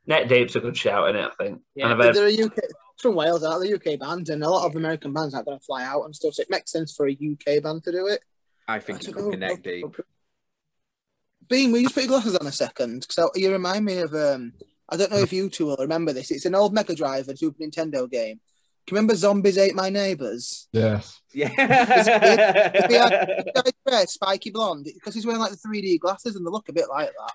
Neck 0.06 0.28
Deep's 0.28 0.56
a 0.56 0.60
good 0.60 0.76
shout 0.78 1.10
in 1.10 1.16
it, 1.16 1.26
I 1.40 1.44
think. 1.44 1.62
Yeah, 1.76 1.86
and 1.86 1.94
I've 1.94 2.16
heard 2.16 2.16
They're 2.16 2.46
UK 2.46 2.60
from 3.00 3.16
Wales, 3.16 3.44
aren't 3.44 3.64
they? 3.64 3.74
UK 3.94 4.00
band, 4.00 4.30
and 4.30 4.44
a 4.44 4.50
lot 4.50 4.66
of 4.68 4.76
American 4.76 5.14
bands 5.14 5.34
aren't 5.34 5.46
going 5.48 5.58
to 5.60 5.64
fly 5.66 5.84
out 5.84 6.04
and 6.04 6.16
stuff. 6.16 6.34
So 6.36 6.42
it 6.42 6.50
makes 6.50 6.72
sense 6.72 6.94
for 6.94 7.08
a 7.08 7.12
UK 7.14 7.64
band 7.64 7.84
to 7.86 7.92
do 7.92 8.08
it. 8.08 8.22
I 8.68 8.80
think 8.80 9.06
I 9.06 9.10
it 9.10 9.14
could 9.14 9.40
know. 9.40 9.48
neck 9.48 9.64
deep. 9.64 9.86
Bean, 11.50 11.72
will 11.72 11.80
you 11.80 11.86
just 11.86 11.96
put 11.96 12.04
your 12.04 12.10
glasses 12.10 12.36
on 12.38 12.48
a 12.48 12.52
second? 12.52 13.06
Because 13.08 13.30
you 13.36 13.52
remind 13.52 13.86
me 13.86 13.98
of 14.00 14.14
um, 14.14 14.54
I 14.89 14.98
don't 14.98 15.12
know 15.12 15.20
if 15.20 15.34
you 15.34 15.50
two 15.50 15.66
will 15.68 15.78
remember 15.78 16.14
this. 16.14 16.32
It's 16.32 16.46
an 16.46 16.56
old 16.56 16.74
Mega 16.74 16.96
Drive 16.96 17.28
and 17.28 17.38
Super 17.38 17.64
Nintendo 17.64 18.10
game. 18.10 18.39
Can 18.86 18.96
you 18.96 18.98
remember 18.98 19.16
Zombies 19.16 19.58
Ate 19.58 19.76
My 19.76 19.89
Neighbors? 19.89 20.68
Yes. 20.74 21.22
He 21.32 21.39
Yeah. 21.39 21.48
had 21.56 22.06
the 22.88 23.64
guy 23.64 23.72
red, 23.89 24.10
spiky 24.10 24.50
blonde, 24.52 24.88
because 24.94 25.14
he's 25.16 25.26
wearing 25.26 25.39
like 25.41 25.52
the 25.52 25.58
3D 25.58 26.00
glasses 26.00 26.36
and 26.36 26.46
they 26.46 26.50
look 26.52 26.68
a 26.68 26.74
bit 26.74 26.89
like 26.89 27.10
that. 27.18 27.34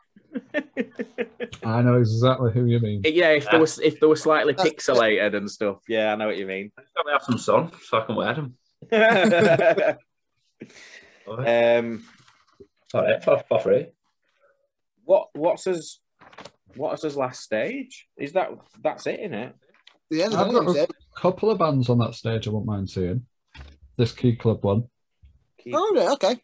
I 1.65 1.81
know 1.81 1.97
exactly 1.97 2.53
who 2.53 2.67
you 2.67 2.81
mean. 2.81 3.01
yeah, 3.05 3.31
if 3.31 3.51
they 3.51 3.57
were 3.59 3.67
if 3.83 3.99
they 3.99 4.07
were 4.07 4.15
slightly 4.17 4.53
That's- 4.53 4.75
pixelated 4.75 5.35
and 5.35 5.51
stuff. 5.51 5.79
Yeah, 5.89 6.13
I 6.13 6.17
know 6.17 6.27
what 6.27 6.37
you 6.37 6.47
mean. 6.47 6.71
probably 6.95 7.13
have 7.15 7.23
some 7.23 7.39
sun 7.39 7.73
so 7.83 7.99
I 7.99 8.05
can 8.05 8.15
wear 8.15 8.35
them. 8.35 8.55
um, 11.29 12.05
All 12.95 13.03
right, 13.03 13.25
for, 13.25 13.43
for 13.49 13.61
free. 13.61 13.87
What 15.09 15.29
what's 15.33 15.65
his 15.65 16.01
what's 16.75 17.03
his 17.03 17.17
last 17.17 17.41
stage? 17.43 18.07
Is 18.19 18.35
that 18.35 18.51
that's 18.83 19.07
it 19.07 19.19
in 19.21 19.33
it? 19.33 19.55
Yeah, 20.11 20.27
I've 20.27 20.53
got 20.53 20.69
a 20.69 20.83
it. 20.83 20.91
couple 21.17 21.51
of 21.51 21.59
bands 21.59 21.89
on 21.89 21.97
that 22.01 22.15
stage 22.15 22.47
I 22.47 22.51
won't 22.51 22.67
mind 22.67 22.91
seeing. 22.91 23.25
This 23.97 24.13
Key 24.13 24.37
Club 24.37 24.63
one. 24.63 24.85
Oh, 25.73 25.95
right, 25.97 26.11
okay. 26.11 26.37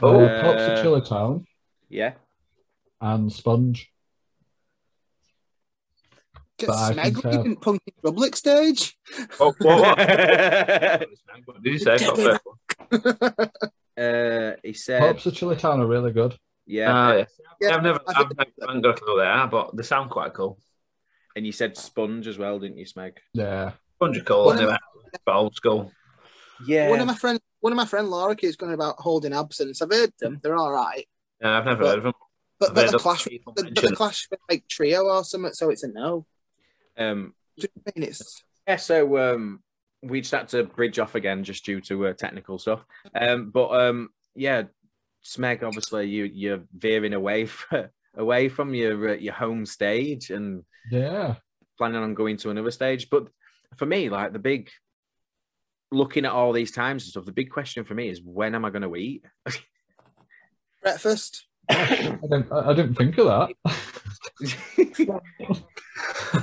Oh, 0.00 0.26
uh, 0.26 0.40
Pops 0.42 0.68
of 0.68 0.74
Uh, 0.74 0.82
Chili 0.82 1.00
Town 1.00 1.44
Yeah. 1.88 2.12
and 3.00 3.32
Sponge. 3.32 3.90
Get 6.56 6.68
But 6.68 6.76
I 6.76 6.94
can 6.94 7.14
Smeg 7.14 7.22
tell. 7.22 7.42
in 7.42 7.56
Punk 7.56 7.80
in 7.84 7.94
Drublic 8.12 8.36
stage. 8.36 8.96
what, 9.38 9.56
what, 9.60 9.98
what 11.46 11.62
did 11.64 11.72
you 11.72 11.78
say? 11.80 11.98
Got 11.98 12.16
first 12.16 12.40
one? 13.98 14.04
uh, 14.04 14.52
he 14.62 14.72
said, 14.72 15.00
Pops 15.00 15.26
of 15.26 15.34
Chili 15.34 15.56
Town 15.56 15.80
are 15.80 15.86
really 15.86 16.12
good. 16.12 16.36
Yeah, 16.68 16.92
Ah, 16.92 17.12
yeah. 17.14 17.24
Yeah, 17.60 17.74
I've 17.76 17.82
never, 17.82 18.00
I 18.06 18.12
I've 18.12 18.28
think- 18.28 18.38
never 18.38 18.50
I 18.62 18.66
haven't 18.66 18.82
got 18.82 18.98
a 18.98 19.00
clue 19.02 19.16
they 19.18 19.46
but 19.50 19.76
they 19.76 19.82
sound 19.82 20.10
quite 20.10 20.32
cool. 20.34 20.58
and 21.34 21.44
you 21.46 21.50
said 21.52 21.76
sponge 21.76 22.26
as 22.28 22.38
well, 22.38 22.58
didn't 22.60 22.78
you, 22.78 22.84
Smeg? 22.86 23.14
Yeah. 23.34 23.72
Sponge 23.96 24.16
of 24.18 24.24
cool, 24.24 24.44
One 24.46 24.56
of 24.56 24.62
anyway. 24.62 24.76
But 25.24 25.34
old 25.34 25.54
school. 25.56 25.90
Yeah. 26.66 26.88
One 26.90 27.00
of 27.00 27.06
my 27.06 27.14
friends, 27.16 27.40
one 27.60 27.72
of 27.72 27.76
my 27.76 27.86
friend 27.86 28.08
Laura 28.10 28.36
keeps 28.36 28.54
going 28.56 28.74
about 28.74 28.96
holding 28.98 29.32
absence. 29.32 29.80
I've 29.82 29.90
heard 29.90 30.12
them; 30.20 30.38
they're 30.42 30.56
all 30.56 30.70
right. 30.72 31.08
Yeah, 31.40 31.58
I've 31.58 31.64
never 31.64 31.80
But- 31.82 31.88
heard 31.88 31.98
of 31.98 32.04
them. 32.04 32.12
But, 32.60 32.74
but 32.74 32.90
the 32.90 32.98
clash, 32.98 33.24
the, 33.24 33.40
but 33.46 33.56
the 33.74 33.94
clash 33.96 34.26
with 34.30 34.40
like 34.50 34.64
trio 34.68 35.04
or 35.04 35.22
something, 35.22 35.52
so 35.52 35.70
it's 35.70 35.84
a 35.84 35.88
no. 35.88 36.26
um, 36.96 37.32
Do 37.56 37.68
you 37.74 37.82
mean 37.94 38.08
it's 38.08 38.42
yeah, 38.66 38.74
so 38.76 39.16
um, 39.34 39.62
we 40.02 40.20
just 40.20 40.32
had 40.32 40.48
to 40.48 40.64
bridge 40.64 40.98
off 40.98 41.14
again 41.14 41.44
just 41.44 41.64
due 41.64 41.80
to 41.82 42.08
uh, 42.08 42.12
technical 42.14 42.58
stuff. 42.58 42.84
Um, 43.14 43.50
but 43.50 43.68
um, 43.70 44.08
yeah, 44.34 44.64
Smeg, 45.28 45.62
obviously 45.62 46.08
you 46.08 46.24
you're 46.24 46.62
veering 46.76 47.12
away 47.12 47.44
from 47.46 47.88
away 48.16 48.48
from 48.48 48.74
your 48.74 49.10
uh, 49.10 49.14
your 49.14 49.34
home 49.34 49.66
stage 49.66 50.30
and 50.30 50.64
Yeah. 50.90 51.36
planning 51.76 52.02
on 52.02 52.14
going 52.14 52.38
to 52.38 52.50
another 52.50 52.70
stage. 52.70 53.10
But 53.10 53.28
for 53.76 53.86
me, 53.86 54.08
like 54.08 54.32
the 54.32 54.38
big 54.38 54.70
looking 55.92 56.24
at 56.24 56.32
all 56.32 56.52
these 56.52 56.72
times 56.72 57.04
and 57.04 57.10
stuff, 57.10 57.24
the 57.26 57.32
big 57.32 57.50
question 57.50 57.84
for 57.84 57.94
me 57.94 58.08
is 58.08 58.20
when 58.22 58.54
am 58.54 58.64
I 58.64 58.70
going 58.70 58.82
to 58.82 58.96
eat? 58.96 59.24
breakfast? 60.82 61.46
I 61.70 62.18
didn't, 62.22 62.50
I 62.52 62.70
I 62.70 62.74
didn't 62.74 62.94
think 62.94 63.18
of 63.18 63.26
that. 63.26 63.50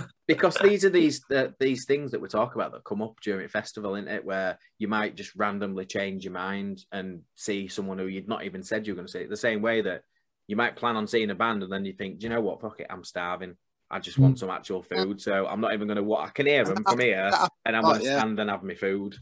because 0.27 0.55
these 0.55 0.83
are 0.85 0.89
these 0.89 1.23
uh, 1.33 1.47
these 1.59 1.85
things 1.85 2.11
that 2.11 2.21
we 2.21 2.27
talk 2.27 2.55
about 2.55 2.71
that 2.71 2.83
come 2.83 3.01
up 3.01 3.19
during 3.21 3.45
a 3.45 3.49
festival, 3.49 3.95
isn't 3.95 4.07
it? 4.07 4.25
Where 4.25 4.57
you 4.79 4.87
might 4.87 5.15
just 5.15 5.35
randomly 5.35 5.85
change 5.85 6.23
your 6.23 6.33
mind 6.33 6.83
and 6.91 7.21
see 7.35 7.67
someone 7.67 7.97
who 7.97 8.07
you'd 8.07 8.27
not 8.27 8.43
even 8.43 8.63
said 8.63 8.85
you 8.85 8.93
were 8.93 8.97
going 8.97 9.07
to 9.07 9.11
see. 9.11 9.25
The 9.25 9.37
same 9.37 9.61
way 9.61 9.81
that 9.81 10.03
you 10.47 10.55
might 10.55 10.75
plan 10.75 10.95
on 10.95 11.07
seeing 11.07 11.29
a 11.29 11.35
band, 11.35 11.63
and 11.63 11.71
then 11.71 11.85
you 11.85 11.93
think, 11.93 12.19
do 12.19 12.25
you 12.25 12.29
know 12.29 12.41
what? 12.41 12.61
Fuck 12.61 12.79
it, 12.79 12.87
I'm 12.89 13.03
starving. 13.03 13.55
I 13.89 13.99
just 13.99 14.17
want 14.17 14.39
some 14.39 14.49
actual 14.49 14.81
food, 14.81 15.21
so 15.21 15.45
I'm 15.45 15.61
not 15.61 15.73
even 15.73 15.87
going 15.87 15.97
to. 15.97 16.03
What 16.03 16.27
I 16.27 16.31
can 16.31 16.47
hear 16.47 16.65
them 16.65 16.83
from 16.83 16.99
here, 16.99 17.31
and 17.65 17.75
I'm 17.75 17.83
going 17.83 17.99
to 17.99 18.05
stand 18.05 18.39
and 18.39 18.49
have 18.49 18.63
my 18.63 18.73
food. 18.73 19.15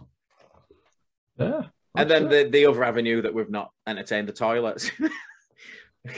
Yeah. 1.37 1.63
And 1.95 2.09
then 2.09 2.29
the, 2.29 2.49
the 2.49 2.65
other 2.65 2.83
avenue 2.83 3.21
that 3.21 3.33
we've 3.33 3.49
not 3.49 3.71
entertained 3.85 4.29
the 4.29 4.33
toilets. 4.33 4.89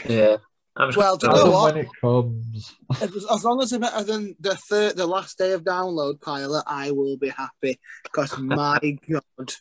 Yeah. 0.09 0.37
I'm 0.77 0.89
just 0.89 0.97
Well, 0.97 1.15
do 1.17 1.27
you 1.27 1.33
know 1.33 1.51
what? 1.51 1.73
when 1.75 1.85
it 1.85 1.89
comes. 2.01 2.75
As, 3.01 3.25
as 3.31 3.43
long 3.45 3.61
as 3.61 3.71
it's 3.71 3.79
better 3.81 4.03
than 4.03 4.35
the 4.39 4.55
third, 4.55 4.97
the 4.97 5.07
last 5.07 5.37
day 5.37 5.53
of 5.53 5.63
download 5.63 6.19
pilot, 6.21 6.63
I 6.67 6.91
will 6.91 7.15
be 7.17 7.29
happy. 7.29 7.79
Because 8.03 8.37
my 8.39 8.77
god, 9.09 9.53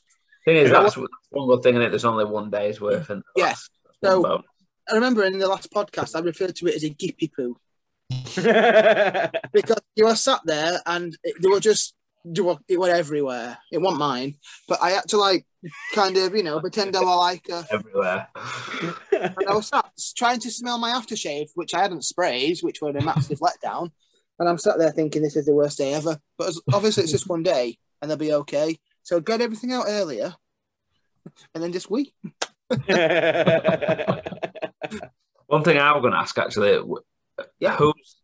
thing 0.44 0.56
is, 0.56 0.70
that's 0.70 0.94
that's 0.96 1.08
one 1.30 1.46
good 1.48 1.62
thing 1.62 1.76
in 1.76 1.82
it. 1.82 1.90
There's 1.90 2.04
only 2.04 2.24
one 2.24 2.50
day's 2.50 2.80
worth, 2.80 3.10
and 3.10 3.22
Yeah. 3.36 3.46
that's, 3.48 3.70
that's 4.02 4.14
So- 4.14 4.20
one. 4.20 4.42
I 4.90 4.94
remember 4.96 5.24
in 5.24 5.38
the 5.38 5.48
last 5.48 5.72
podcast 5.72 6.14
I 6.14 6.20
referred 6.20 6.56
to 6.56 6.66
it 6.66 6.74
as 6.74 6.84
a 6.84 6.90
gippy 6.90 7.30
poo 7.34 7.56
because 9.52 9.80
you 9.96 10.04
were 10.04 10.14
sat 10.14 10.40
there 10.44 10.78
and 10.84 11.16
it, 11.22 11.36
they 11.40 11.48
were 11.48 11.58
just 11.58 11.94
they 12.24 12.40
were, 12.40 12.56
it 12.68 12.78
were 12.80 12.88
everywhere. 12.90 13.58
It 13.70 13.78
wasn't 13.78 14.00
mine, 14.00 14.36
but 14.68 14.80
I 14.82 14.90
had 14.90 15.08
to 15.08 15.18
like 15.18 15.46
kind 15.94 16.16
of 16.16 16.34
you 16.34 16.42
know 16.42 16.60
pretend 16.60 16.96
I 16.96 17.00
were 17.00 17.16
like 17.16 17.46
a, 17.50 17.66
everywhere. 17.70 18.28
and 19.12 19.34
I 19.48 19.54
was 19.54 19.68
sat 19.68 19.90
trying 20.16 20.40
to 20.40 20.50
smell 20.50 20.78
my 20.78 20.90
aftershave, 20.90 21.50
which 21.54 21.74
I 21.74 21.80
hadn't 21.80 22.04
sprayed, 22.04 22.58
which 22.60 22.80
were 22.80 22.90
a 22.90 23.02
massive 23.02 23.40
letdown. 23.40 23.90
And 24.38 24.48
I'm 24.48 24.58
sat 24.58 24.78
there 24.78 24.90
thinking 24.90 25.22
this 25.22 25.36
is 25.36 25.46
the 25.46 25.54
worst 25.54 25.78
day 25.78 25.94
ever. 25.94 26.18
But 26.36 26.48
as, 26.48 26.60
obviously 26.72 27.04
it's 27.04 27.12
just 27.12 27.28
one 27.28 27.42
day 27.44 27.78
and 28.02 28.10
they'll 28.10 28.18
be 28.18 28.32
okay. 28.32 28.78
So 29.04 29.20
get 29.20 29.40
everything 29.40 29.72
out 29.72 29.84
earlier 29.86 30.34
and 31.54 31.62
then 31.62 31.72
just 31.72 31.88
wee. 31.90 32.12
One 35.46 35.62
thing 35.62 35.78
I 35.78 35.92
was 35.92 36.00
going 36.00 36.12
to 36.12 36.18
ask 36.18 36.36
actually, 36.38 36.72
w- 36.72 37.02
Yeah. 37.60 37.76
whose 37.76 38.16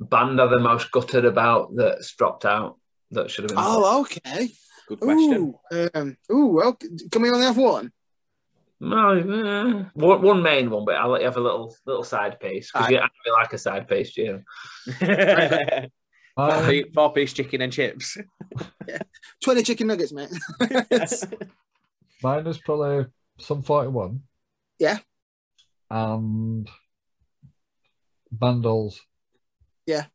band 0.00 0.40
are 0.40 0.48
the 0.48 0.58
most 0.58 0.90
gutted 0.90 1.24
about 1.24 1.76
that's 1.76 2.12
dropped 2.16 2.44
out 2.44 2.78
that 3.12 3.30
should 3.30 3.44
have 3.44 3.50
been? 3.50 3.58
Oh, 3.60 4.00
okay. 4.02 4.50
Good 4.88 5.00
question. 5.00 5.54
Ooh, 5.72 5.88
um, 5.94 6.16
ooh, 6.30 6.46
well, 6.46 6.76
can 7.10 7.22
we 7.22 7.30
only 7.30 7.46
have 7.46 7.56
one? 7.56 7.90
No, 8.80 9.10
eh, 9.12 9.84
one, 9.94 10.20
one 10.22 10.42
main 10.42 10.68
one, 10.68 10.84
but 10.84 10.96
I'll 10.96 11.08
let 11.10 11.20
you 11.22 11.26
have 11.26 11.36
a 11.38 11.40
little 11.40 11.74
little 11.86 12.04
side 12.04 12.38
piece 12.40 12.70
because 12.70 12.88
Aye. 12.88 12.90
you 12.90 12.98
actually 12.98 13.32
like 13.32 13.52
a 13.52 13.58
side 13.58 13.88
piece, 13.88 14.12
Jim. 14.12 14.44
four, 14.98 15.88
Um, 16.36 16.66
piece, 16.66 16.84
four 16.92 17.12
piece 17.12 17.32
chicken 17.32 17.62
and 17.62 17.72
chips. 17.72 18.18
20 19.42 19.62
chicken 19.62 19.86
nuggets, 19.86 20.12
mate. 20.12 20.28
mine 22.22 22.46
is 22.46 22.58
probably 22.58 23.06
Sum 23.38 23.62
41. 23.62 24.22
Yeah. 24.78 24.98
And 25.90 26.68
Vandals, 28.32 29.00
Yeah. 29.86 30.06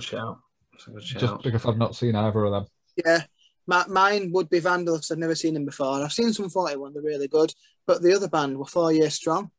shout. 0.00 0.38
That's 0.86 0.88
a 0.88 0.90
good 0.90 1.02
shout. 1.04 1.20
just 1.20 1.42
because 1.42 1.66
I've 1.66 1.76
not 1.78 1.94
seen 1.96 2.14
either 2.14 2.44
of 2.44 2.52
them. 2.52 2.66
yeah. 3.04 3.22
My, 3.66 3.86
mine 3.88 4.30
would 4.32 4.50
be 4.50 4.58
Vandals. 4.58 5.10
I've 5.10 5.16
never 5.18 5.34
seen 5.34 5.54
them 5.54 5.64
before. 5.64 6.02
I've 6.02 6.12
seen 6.12 6.32
Sum 6.34 6.50
41, 6.50 6.92
they're 6.92 7.02
really 7.02 7.28
good. 7.28 7.50
But 7.86 8.02
the 8.02 8.14
other 8.14 8.28
band 8.28 8.58
were 8.58 8.66
four 8.66 8.92
years 8.92 9.14
strong. 9.14 9.50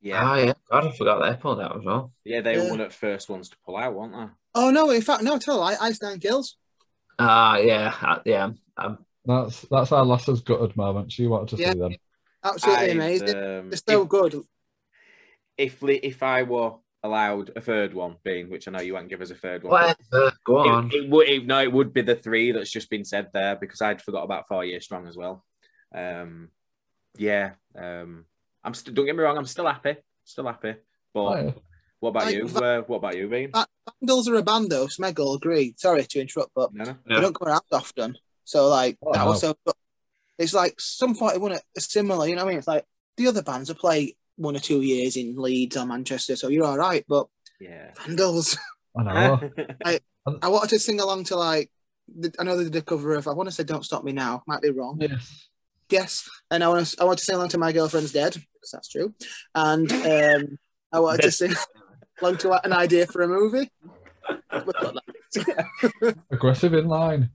Yeah, 0.00 0.30
Oh 0.30 0.34
yeah, 0.36 0.52
God, 0.70 0.86
I 0.86 0.92
forgot 0.92 1.22
they 1.22 1.36
pulled 1.40 1.60
out 1.60 1.76
as 1.76 1.84
well. 1.84 2.12
yeah, 2.24 2.40
they 2.42 2.56
were 2.58 2.70
one 2.70 2.80
of 2.80 2.90
the 2.90 2.94
first 2.94 3.28
ones 3.28 3.48
to 3.48 3.56
pull 3.64 3.76
out, 3.76 3.94
weren't 3.94 4.12
they? 4.12 4.26
Oh, 4.54 4.70
no, 4.70 4.90
in 4.90 5.00
fact, 5.02 5.22
no, 5.24 5.38
tell 5.38 5.62
I 5.62 5.74
Ice 5.80 6.00
Nine 6.02 6.20
Kills. 6.20 6.56
Ah, 7.18 7.56
yeah, 7.56 7.92
uh, 8.02 8.18
yeah. 8.24 8.50
Um, 8.76 8.98
That's 9.24 9.62
that's 9.70 9.90
our 9.92 10.04
lasses 10.04 10.42
gutted 10.42 10.76
moment. 10.76 11.10
She 11.10 11.26
wanted 11.26 11.56
to 11.56 11.62
Yeah. 11.62 11.72
see 11.72 11.78
them. 11.78 11.94
Absolutely 12.44 12.84
I'd, 12.84 12.90
amazing. 12.90 13.28
um, 13.30 13.70
They're 13.70 13.78
so 13.88 14.04
good. 14.04 14.42
if 15.56 15.80
li- 15.82 16.00
if 16.02 16.22
I 16.22 16.42
were 16.42 16.74
allowed 17.04 17.52
a 17.54 17.60
third 17.60 17.94
one, 17.94 18.16
being 18.24 18.48
which 18.50 18.66
I 18.66 18.70
know 18.72 18.80
you 18.80 18.94
won't 18.94 19.08
give 19.10 19.20
us 19.20 19.30
a 19.30 19.34
third 19.36 19.62
one. 19.62 19.72
whatever. 19.72 20.32
Go 20.44 20.58
on. 20.68 20.86
It, 20.86 20.94
it 21.04 21.10
would 21.10 21.28
it, 21.28 21.46
no, 21.46 21.60
it 21.62 21.70
would 21.72 21.92
be 21.92 22.02
the 22.02 22.16
three 22.16 22.50
that's 22.50 22.70
just 22.72 22.90
been 22.90 23.04
said 23.04 23.28
there 23.32 23.54
because 23.56 23.80
I'd 23.82 24.02
forgot 24.02 24.24
about 24.24 24.48
Four 24.48 24.64
Year 24.64 24.80
Strong 24.80 25.06
as 25.06 25.16
well. 25.16 25.44
Um, 25.94 26.48
yeah, 27.16 27.52
um, 27.76 28.24
I'm 28.64 28.74
still. 28.74 28.94
Don't 28.94 29.06
get 29.06 29.14
me 29.14 29.22
wrong, 29.22 29.36
I'm 29.38 29.44
still 29.46 29.66
happy, 29.66 29.96
still 30.24 30.46
happy. 30.46 30.74
But 31.12 31.20
Oh, 31.20 31.36
yeah. 31.44 31.52
what 32.00 32.08
about 32.10 32.24
Like, 32.24 32.34
you? 32.34 32.48
Va- 32.48 32.64
Uh, 32.64 32.82
what 32.82 32.96
about 32.96 33.16
you, 33.16 33.28
Bean? 33.28 33.52
Va- 33.52 33.66
Vandals 34.00 34.26
are 34.28 34.34
a 34.36 34.42
band, 34.42 34.70
though. 34.70 34.86
Smeggle, 34.86 35.36
agree. 35.36 35.74
Sorry 35.76 36.02
to 36.04 36.20
interrupt, 36.20 36.52
but 36.56 36.74
No, 36.74 36.84
no. 36.84 36.96
they 37.06 37.14
Yeah. 37.14 37.20
don't 37.20 37.34
come 37.38 37.48
around 37.48 37.62
often. 37.70 38.16
So, 38.44 38.66
like, 38.68 38.96
Oh, 39.02 39.12
that 39.12 39.26
was 39.26 39.42
no. 39.42 39.54
so. 39.66 39.72
It's 40.38 40.52
like 40.54 40.80
Sum 40.80 41.14
41 41.14 41.52
are 41.52 41.60
similar, 41.78 42.26
you 42.26 42.34
know 42.34 42.42
what 42.44 42.48
I 42.48 42.52
mean? 42.52 42.58
It's 42.58 42.66
like 42.66 42.84
the 43.16 43.28
other 43.28 43.42
bands 43.42 43.70
are 43.70 43.74
play 43.74 44.16
one 44.36 44.56
or 44.56 44.60
two 44.60 44.80
years 44.82 45.16
in 45.16 45.36
Leeds 45.36 45.76
or 45.76 45.86
Manchester, 45.86 46.36
so 46.36 46.48
you're 46.48 46.64
all 46.64 46.78
right. 46.78 47.04
But 47.08 47.26
Yeah. 47.60 47.92
Vandals, 48.04 48.56
I 48.98 49.02
know. 49.02 49.50
I 49.84 50.00
I 50.42 50.48
wanted 50.48 50.70
to 50.70 50.78
sing 50.78 51.00
along 51.00 51.24
to 51.24 51.36
like, 51.36 51.70
the, 52.08 52.32
I 52.38 52.44
know 52.44 52.56
they 52.56 52.64
did 52.64 52.76
a 52.76 52.82
cover 52.82 53.14
of, 53.14 53.28
I 53.28 53.32
want 53.32 53.48
to 53.48 53.54
say 53.54 53.62
Don't 53.64 53.84
Stop 53.84 54.04
Me 54.04 54.12
Now, 54.12 54.42
might 54.46 54.62
be 54.62 54.70
wrong. 54.70 54.98
yes. 55.00 55.48
Yes. 55.90 56.28
And 56.50 56.64
I 56.64 56.68
want 56.68 56.86
to, 56.86 56.96
I 57.00 57.04
want 57.04 57.18
to 57.18 57.24
sing 57.24 57.34
along 57.36 57.50
to 57.50 57.58
My 57.58 57.72
Girlfriend's 57.72 58.12
Dead, 58.12 58.32
because 58.32 58.70
that's 58.72 58.88
true. 58.88 59.14
And 59.54 59.90
um, 59.92 60.58
I 60.92 61.00
wanted 61.00 61.22
to 61.22 61.30
sing 61.30 61.52
along 62.22 62.38
to 62.38 62.52
an 62.64 62.72
idea 62.72 63.06
for 63.06 63.20
a 63.22 63.28
movie. 63.28 63.70
Aggressive 66.30 66.72
Inline. 66.72 67.28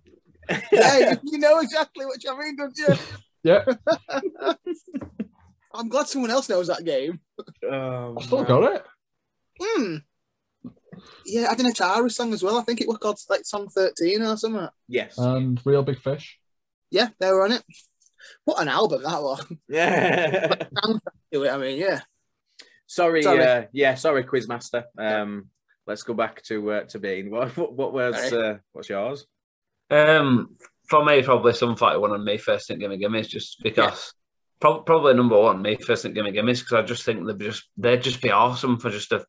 yeah, 0.71 1.13
you 1.23 1.37
know 1.37 1.59
exactly 1.59 2.05
what 2.05 2.19
I 2.27 2.37
mean, 2.39 2.55
don't 2.55 2.75
you? 2.77 2.95
Yeah. 3.43 3.63
I'm 5.73 5.89
glad 5.89 6.07
someone 6.07 6.31
else 6.31 6.49
knows 6.49 6.67
that 6.67 6.83
game. 6.83 7.19
Um, 7.69 8.17
I 8.17 8.21
still 8.23 8.43
got 8.43 8.75
it. 8.75 8.85
Hmm. 9.61 9.95
Yeah, 11.25 11.47
I 11.49 11.55
did 11.55 11.65
a 11.65 11.69
Atari 11.69 12.11
song 12.11 12.33
as 12.33 12.43
well. 12.43 12.57
I 12.57 12.63
think 12.63 12.81
it 12.81 12.87
was 12.87 12.97
called 12.97 13.19
like 13.29 13.45
Song 13.45 13.69
13 13.69 14.21
or 14.21 14.37
something. 14.37 14.67
Yes. 14.87 15.17
And 15.17 15.59
Reel 15.65 15.83
Big 15.83 16.01
Fish. 16.01 16.39
Yeah, 16.91 17.09
they 17.19 17.31
were 17.31 17.43
on 17.43 17.53
it. 17.53 17.63
What 18.45 18.61
an 18.61 18.67
album 18.67 19.03
that 19.03 19.21
was. 19.21 19.45
yeah. 19.69 20.55
Do 21.31 21.43
it, 21.43 21.49
I 21.49 21.57
mean, 21.57 21.79
yeah. 21.79 22.01
sorry, 22.87 23.21
Sorry. 23.21 23.43
Uh, 23.43 23.63
yeah, 23.71 23.95
sorry, 23.95 24.23
Quizmaster. 24.23 24.85
Um, 24.97 25.49
let's 25.85 26.03
go 26.03 26.13
back 26.13 26.41
to 26.43 26.71
uh, 26.71 26.83
to 26.85 26.99
Bean. 26.99 27.29
What 27.31 27.55
what, 27.55 27.73
what 27.73 27.93
was 27.93 28.15
uh, 28.33 28.57
what's 28.73 28.89
yours? 28.89 29.25
Um, 29.91 30.55
for 30.89 31.05
me, 31.05 31.21
probably 31.21 31.53
Sum 31.53 31.75
forty 31.75 31.97
one 31.99 32.11
on 32.11 32.25
Me 32.25 32.37
First 32.37 32.71
and 32.71 32.81
the 32.81 32.87
Gimme 32.87 32.97
Gimmes 32.97 33.27
just 33.27 33.61
because 33.61 34.13
prob- 34.59 34.85
probably 34.85 35.13
number 35.13 35.39
one 35.39 35.61
Me 35.61 35.75
First 35.77 36.05
and 36.05 36.15
the 36.15 36.21
Gimme 36.21 36.31
Gimmes 36.31 36.59
because 36.59 36.73
I 36.73 36.81
just 36.83 37.03
think 37.03 37.25
they'd 37.25 37.39
just 37.39 37.63
they'd 37.77 38.01
just 38.03 38.21
be 38.21 38.31
awesome 38.31 38.77
for 38.79 38.89
just 38.89 39.11
a 39.11 39.25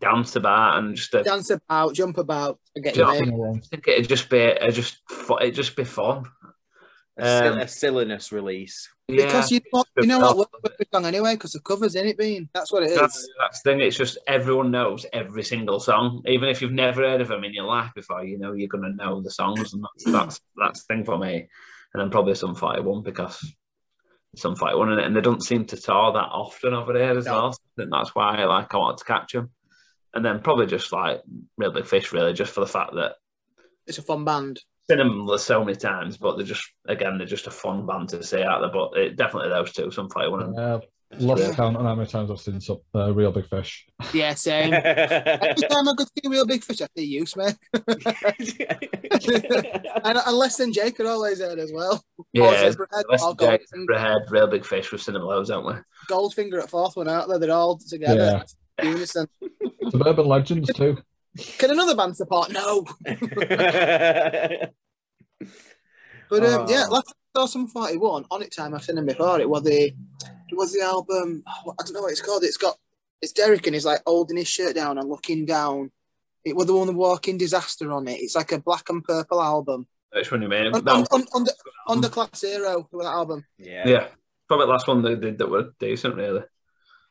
dance 0.00 0.36
about 0.36 0.78
and 0.78 0.94
just 0.94 1.14
a, 1.14 1.22
Dance 1.22 1.50
about, 1.50 1.94
jump 1.94 2.18
about, 2.18 2.58
and 2.76 2.84
get 2.84 2.96
Yeah. 2.96 3.06
your 3.12 3.16
Sing 3.16 3.28
name. 3.30 3.60
I 3.62 3.66
think 3.66 3.88
it'd 3.88 4.08
just 4.08 4.28
be 4.30 4.38
it'd 4.38 4.74
just 4.74 4.98
it'd 5.40 5.54
just 5.54 5.76
be 5.76 5.84
fun. 5.84 6.26
A, 7.18 7.24
sil- 7.26 7.52
Um, 7.54 7.58
a 7.58 7.68
silliness 7.68 8.32
release. 8.32 8.88
Yeah, 9.08 9.26
Because 9.26 9.50
you 9.50 9.60
know, 9.72 9.84
you 9.98 10.06
know 10.06 10.20
what 10.20 10.36
works 10.38 10.78
with 10.78 10.88
song 10.94 11.04
anyway, 11.04 11.34
because 11.34 11.52
the 11.52 11.60
cover's 11.60 11.96
in 11.96 12.06
it 12.06 12.16
being. 12.16 12.48
That's 12.54 12.72
what 12.72 12.84
it 12.84 12.90
is. 12.92 12.98
That's, 12.98 13.28
that's 13.40 13.60
the 13.62 13.70
thing. 13.72 13.80
It's 13.80 13.96
just 13.96 14.16
everyone 14.28 14.70
knows 14.70 15.04
every 15.12 15.42
single 15.42 15.80
song, 15.80 16.22
even 16.26 16.48
if 16.48 16.62
you've 16.62 16.70
never 16.72 17.02
heard 17.02 17.20
of 17.20 17.26
them 17.28 17.42
in 17.42 17.52
your 17.52 17.64
life 17.64 17.90
before. 17.94 18.24
You 18.24 18.38
know 18.38 18.52
you're 18.52 18.68
gonna 18.68 18.94
know 18.94 19.20
the 19.20 19.30
songs, 19.30 19.74
and 19.74 19.82
that's 19.82 20.04
that's 20.12 20.40
that's 20.56 20.84
the 20.84 20.94
thing 20.94 21.04
for 21.04 21.18
me. 21.18 21.48
And 21.92 22.00
then 22.00 22.10
probably 22.10 22.36
Sum 22.36 22.54
forty 22.54 22.80
one 22.82 23.02
because 23.02 23.44
Sum 24.36 24.54
forty 24.54 24.76
one, 24.76 24.96
and 24.98 25.16
they 25.16 25.20
don't 25.20 25.42
seem 25.42 25.64
to 25.66 25.76
tour 25.76 26.12
that 26.12 26.18
often 26.30 26.72
over 26.72 26.92
there 26.92 27.16
as 27.18 27.26
No. 27.26 27.32
well. 27.32 27.52
So 27.52 27.58
I 27.76 27.82
think 27.82 27.90
that's 27.90 28.14
why 28.14 28.44
like 28.44 28.72
I 28.72 28.78
wanted 28.78 28.98
to 28.98 29.04
catch 29.04 29.32
them. 29.32 29.50
And 30.14 30.24
then 30.24 30.40
probably 30.40 30.66
just 30.66 30.92
like 30.92 31.22
reel 31.56 31.72
big 31.72 31.86
fish, 31.86 32.12
really, 32.12 32.32
just 32.32 32.52
for 32.52 32.60
the 32.60 32.66
fact 32.66 32.94
that 32.94 33.14
It's 33.86 33.98
a 33.98 34.02
fun 34.02 34.24
band. 34.24 34.60
seen 34.88 34.98
them 34.98 35.26
so 35.38 35.64
many 35.64 35.76
times, 35.76 36.16
but 36.16 36.36
they're 36.36 36.46
just 36.46 36.64
again 36.86 37.18
they're 37.18 37.26
just 37.26 37.48
a 37.48 37.50
fun 37.50 37.86
band 37.86 38.08
to 38.10 38.22
see 38.22 38.42
out 38.42 38.60
there. 38.60 38.70
But 38.72 38.96
it, 38.96 39.16
definitely 39.16 39.48
those 39.50 39.72
two, 39.72 39.90
Sum 39.90 40.08
forty 40.08 40.28
one. 40.30 40.42
And, 40.42 40.58
Uh, 40.58 40.80
lost 41.18 41.42
Yeah. 41.42 41.54
count 41.54 41.76
on 41.76 41.84
how 41.84 41.94
many 41.94 42.08
times 42.08 42.30
I've 42.30 42.40
seen 42.40 42.60
some, 42.60 42.78
uh, 42.94 43.12
Reel 43.12 43.32
Big 43.32 43.48
Fish. 43.48 43.86
Yeah, 44.14 44.34
same. 44.34 44.72
Every 44.74 45.68
time 45.68 45.88
I 45.88 45.94
go 45.96 46.04
to 46.04 46.10
see 46.22 46.28
Reel 46.28 46.46
Big 46.46 46.62
Fish, 46.62 46.80
I 46.82 46.86
see 46.96 47.04
you, 47.04 47.24
man. 47.36 47.56
and, 50.04 50.18
and 50.18 50.36
less 50.36 50.56
than 50.56 50.72
Jake 50.72 50.98
had 50.98 51.06
always 51.06 51.40
heard 51.40 51.58
as 51.58 51.72
well. 51.72 52.02
Or 52.18 52.24
yeah, 52.32 52.70
Zebrahead, 52.70 53.02
Less 53.08 53.24
Than 53.24 53.36
Jake, 53.38 53.62
Zebrahead, 53.74 54.30
reel 54.30 54.46
big 54.46 54.64
fish. 54.64 54.92
We've 54.92 55.02
seen 55.02 55.14
them 55.14 55.22
loads, 55.24 55.50
haven't 55.50 55.66
we? 55.66 55.74
Goldfinger 56.08 56.62
at 56.62 56.70
fourth 56.70 56.96
one 56.96 57.08
out 57.08 57.28
there. 57.28 57.38
They're 57.38 57.50
all 57.52 57.78
together. 57.78 58.44
Unison. 58.82 59.26
Suburban 59.90 60.26
Legends 60.26 60.70
too. 60.74 60.98
Can 61.58 61.70
another 61.70 61.94
band 61.96 62.16
support? 62.16 62.50
No. 62.52 62.84
But 63.04 63.22
um, 66.44 66.66
yeah, 66.68 66.86
Oh. 66.88 66.92
last 66.92 67.06
time 67.06 67.16
I 67.16 67.19
saw 67.36 67.46
Sum 67.46 67.66
41 67.66 68.26
on 68.30 68.42
it 68.42 68.54
time 68.54 68.74
I've 68.74 68.84
seen 68.84 68.96
them 68.96 69.06
before. 69.06 69.40
It 69.40 69.48
was 69.48 69.62
the 69.62 69.84
it 70.48 70.56
was 70.56 70.72
the 70.72 70.82
album. 70.82 71.42
I 71.46 71.60
don't 71.84 71.92
know 71.92 72.02
what 72.02 72.12
it's 72.12 72.20
called. 72.20 72.44
It's 72.44 72.56
got 72.56 72.76
it's 73.22 73.32
Deryck 73.32 73.66
and 73.66 73.74
he's 73.74 73.84
like 73.86 74.00
holding 74.06 74.36
his 74.36 74.48
shirt 74.48 74.74
down 74.74 74.98
and 74.98 75.08
looking 75.08 75.46
down. 75.46 75.90
It 76.44 76.56
was 76.56 76.66
the 76.66 76.74
one 76.74 76.88
with 76.88 76.96
Walking 76.96 77.36
Disaster 77.38 77.92
on 77.92 78.08
it. 78.08 78.14
It's 78.20 78.34
like 78.34 78.52
a 78.52 78.58
black 78.60 78.88
and 78.88 79.04
purple 79.04 79.42
album. 79.42 79.86
Which 80.12 80.32
one 80.32 80.42
you 80.42 80.48
mean? 80.48 80.66
On, 80.74 80.84
That 80.84 80.90
on, 80.92 81.04
one- 81.10 81.26
on, 81.34 81.46
under, 81.88 82.08
Underclass 82.08 82.40
Hero 82.40 82.88
with 82.90 83.04
that 83.06 83.12
album. 83.12 83.44
yeah. 83.58 83.86
yeah, 83.86 84.06
Probably 84.48 84.66
the 84.66 84.72
last 84.72 84.88
one 84.88 85.02
they 85.02 85.14
did 85.16 85.38
that 85.38 85.48
were 85.50 85.70
decent, 85.78 86.16
really. 86.16 86.42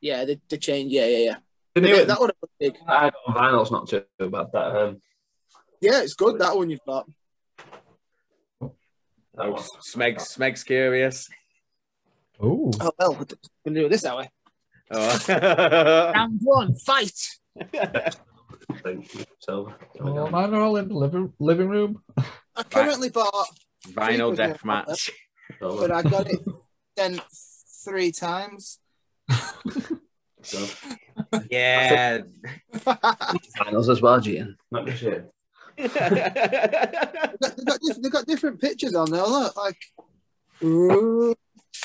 Yeah, 0.02 0.26
the, 0.26 0.40
the 0.50 0.58
change. 0.58 0.91
Yeah, 0.91 1.06
yeah, 1.06 1.18
yeah. 1.18 1.36
The 1.76 1.82
But 1.82 1.84
new 1.84 1.96
that, 1.98 2.08
that 2.08 2.20
would 2.20 2.32
big. 2.60 2.76
I 2.88 3.12
got 3.12 3.14
on 3.28 3.36
vinyl's 3.36 3.72
not 3.72 3.88
too 3.88 4.04
bad. 4.20 4.48
That 4.52 4.76
um, 4.76 5.02
Yeah, 5.80 6.02
it's 6.02 6.16
good. 6.16 6.40
That 6.40 6.58
one 6.58 6.70
you've 6.72 6.80
got. 6.88 7.08
That 9.40 9.48
Oh, 9.48 9.52
one. 9.53 9.64
Smeg, 9.82 10.16
Smeg's 10.18 10.64
curious. 10.64 11.28
Oh, 12.40 12.72
Oh 12.80 12.91
well, 12.99 13.14
we're 13.16 13.26
gonna 13.66 13.80
do 13.80 13.86
it 13.88 13.90
this 13.90 14.03
that 14.03 14.16
way. 14.18 14.30
Oh. 14.91 16.11
Round 16.16 16.40
one, 16.41 16.74
fight. 16.76 17.20
Thank 18.84 19.14
you. 19.14 19.26
So 19.40 19.74
oh 19.99 20.30
mine 20.30 20.53
are 20.53 20.61
all 20.61 20.78
in 20.78 20.88
the 20.88 20.94
living 20.95 21.34
living 21.40 21.70
room. 21.70 22.02
I 22.56 22.64
currently 22.64 23.10
bought, 23.10 23.48
Vinyl 23.90 24.36
death 24.36 24.64
was 24.64 24.66
match. 24.66 25.11
but 25.60 25.91
I 25.91 26.02
got 26.03 26.30
it 26.30 26.40
sent 26.98 27.22
three 27.86 28.11
times. 28.11 28.80
Yeah. 31.49 32.22
finals 33.57 33.90
as 33.90 34.02
well, 34.02 34.20
Gian. 34.20 34.57
Not 34.72 34.88
just 34.88 35.03
it. 35.03 35.32
They 35.80 35.88
got, 35.88 37.56
they 37.58 37.64
got, 37.64 37.80
diff- 37.82 38.02
they 38.02 38.10
got 38.10 38.26
different 38.26 38.60
pictures 38.62 38.94
on 38.96 39.10
there. 39.12 39.24
Look, 39.24 39.56
like, 39.56 39.78
ooh, 40.64 41.34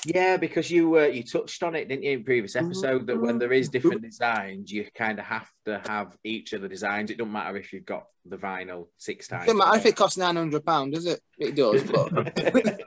yeah, 0.05 0.37
because 0.37 0.71
you 0.71 0.99
uh, 0.99 1.03
you 1.05 1.23
touched 1.23 1.63
on 1.63 1.75
it, 1.75 1.89
didn't 1.89 2.03
you, 2.03 2.13
in 2.13 2.25
previous 2.25 2.57
episode, 2.57 3.07
that 3.07 3.21
when 3.21 3.39
there 3.39 3.53
is 3.53 3.69
different 3.69 4.03
designs, 4.03 4.73
you 4.73 4.87
kind 4.95 5.19
of 5.19 5.25
have 5.27 5.49
to 5.67 5.81
have 5.87 6.17
each 6.25 6.53
of 6.53 6.63
the 6.63 6.69
designs. 6.69 7.11
It 7.11 7.19
don't 7.19 7.33
matter 7.33 7.57
if 7.57 7.73
you've 7.73 7.87
got 7.87 8.07
the 8.27 8.37
vinyl 8.37 8.89
six 8.99 9.29
times. 9.29 9.45
doesn't 9.47 9.59
matter 9.59 9.79
if 9.79 9.87
it 9.87 9.97
costs 9.97 10.19
nine 10.19 10.37
hundred 10.37 10.65
pound, 10.65 10.93
does 10.95 11.07
it? 11.07 11.21
It 11.39 11.55
does. 11.55 11.83
But 11.91 12.81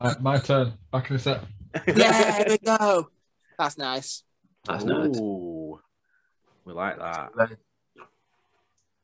Uh, 0.00 0.14
my 0.20 0.38
turn. 0.38 0.72
Back 0.92 1.10
in 1.10 1.16
a 1.16 1.18
set. 1.18 1.44
yeah, 1.86 2.42
there 2.42 2.46
we 2.48 2.58
go. 2.58 3.08
That's 3.58 3.78
nice. 3.78 4.24
That's 4.66 4.84
nice. 4.84 5.16
We 6.64 6.72
like 6.72 6.98
that. 6.98 7.30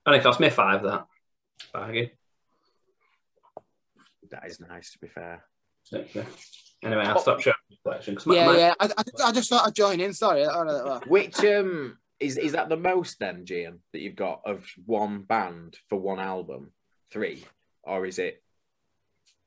Only 0.06 0.20
cost 0.20 0.40
me 0.40 0.50
five 0.50 0.82
that. 0.82 1.06
Baggy. 1.72 2.12
That 4.30 4.46
is 4.46 4.60
nice, 4.60 4.92
to 4.92 4.98
be 4.98 5.08
fair. 5.08 5.44
Anyway, 6.84 7.02
I'll 7.04 7.18
stop 7.18 7.40
showing 7.40 7.54
the 7.70 7.76
collection. 7.82 8.14
'cause 8.16 8.26
my- 8.26 8.34
Yeah, 8.34 8.46
my- 8.46 8.56
yeah. 8.58 8.74
I, 8.78 8.86
I, 8.96 9.04
I 9.26 9.32
just 9.32 9.48
thought 9.48 9.66
I'd 9.66 9.74
join 9.74 10.00
in. 10.00 10.12
Sorry. 10.12 10.44
Oh, 10.44 10.62
no, 10.64 10.84
no. 10.84 11.00
Which 11.06 11.38
um 11.44 11.98
is 12.20 12.36
is 12.36 12.52
that 12.52 12.68
the 12.68 12.76
most 12.76 13.18
then, 13.18 13.44
Gian, 13.46 13.80
that 13.92 14.00
you've 14.00 14.16
got 14.16 14.42
of 14.44 14.66
one 14.86 15.22
band 15.22 15.76
for 15.88 15.98
one 15.98 16.20
album? 16.20 16.72
Three, 17.10 17.44
or 17.82 18.04
is 18.06 18.18
it? 18.18 18.42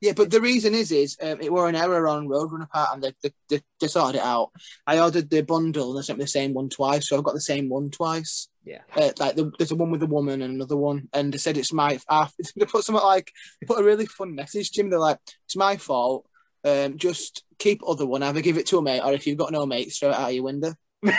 Yeah, 0.02 0.14
but 0.16 0.32
the 0.32 0.40
reason 0.40 0.74
is, 0.74 0.90
is 0.90 1.16
um, 1.22 1.40
it 1.40 1.52
were 1.52 1.68
an 1.68 1.76
error 1.76 2.08
on 2.08 2.26
Roadrunner 2.26 2.68
part, 2.68 2.88
and 2.92 3.04
they, 3.04 3.12
they, 3.22 3.30
they, 3.48 3.62
they 3.80 3.86
sorted 3.86 4.16
it 4.16 4.24
out. 4.24 4.50
I 4.84 4.98
ordered 4.98 5.30
the 5.30 5.42
bundle, 5.42 5.90
and 5.90 5.98
they 5.98 6.02
sent 6.02 6.18
me 6.18 6.24
the 6.24 6.28
same 6.28 6.54
one 6.54 6.68
twice, 6.68 7.08
so 7.08 7.16
I've 7.16 7.22
got 7.22 7.34
the 7.34 7.40
same 7.40 7.68
one 7.68 7.88
twice. 7.88 8.48
Yeah. 8.64 8.80
Uh, 8.96 9.12
like 9.20 9.36
the, 9.36 9.52
there's 9.58 9.70
a 9.70 9.76
one 9.76 9.92
with 9.92 10.02
a 10.02 10.06
woman 10.06 10.42
and 10.42 10.54
another 10.54 10.76
one, 10.76 11.08
and 11.12 11.32
they 11.32 11.38
said 11.38 11.56
it's 11.56 11.72
my. 11.72 12.00
Uh, 12.08 12.26
they 12.56 12.66
put 12.66 12.82
something 12.82 13.00
like 13.00 13.30
they 13.60 13.66
put 13.68 13.78
a 13.78 13.84
really 13.84 14.06
fun 14.06 14.34
message 14.34 14.72
to 14.72 14.82
me. 14.82 14.90
They're 14.90 14.98
like, 14.98 15.20
"It's 15.44 15.54
my 15.54 15.76
fault. 15.76 16.26
Um, 16.64 16.98
just 16.98 17.44
keep 17.60 17.80
other 17.86 18.04
one. 18.04 18.24
Either 18.24 18.40
give 18.40 18.58
it 18.58 18.66
to 18.66 18.78
a 18.78 18.82
mate, 18.82 19.02
or 19.04 19.12
if 19.12 19.28
you've 19.28 19.38
got 19.38 19.52
no 19.52 19.66
mates, 19.66 19.98
throw 19.98 20.10
it 20.10 20.16
out 20.16 20.34
your 20.34 20.42
window." 20.42 20.74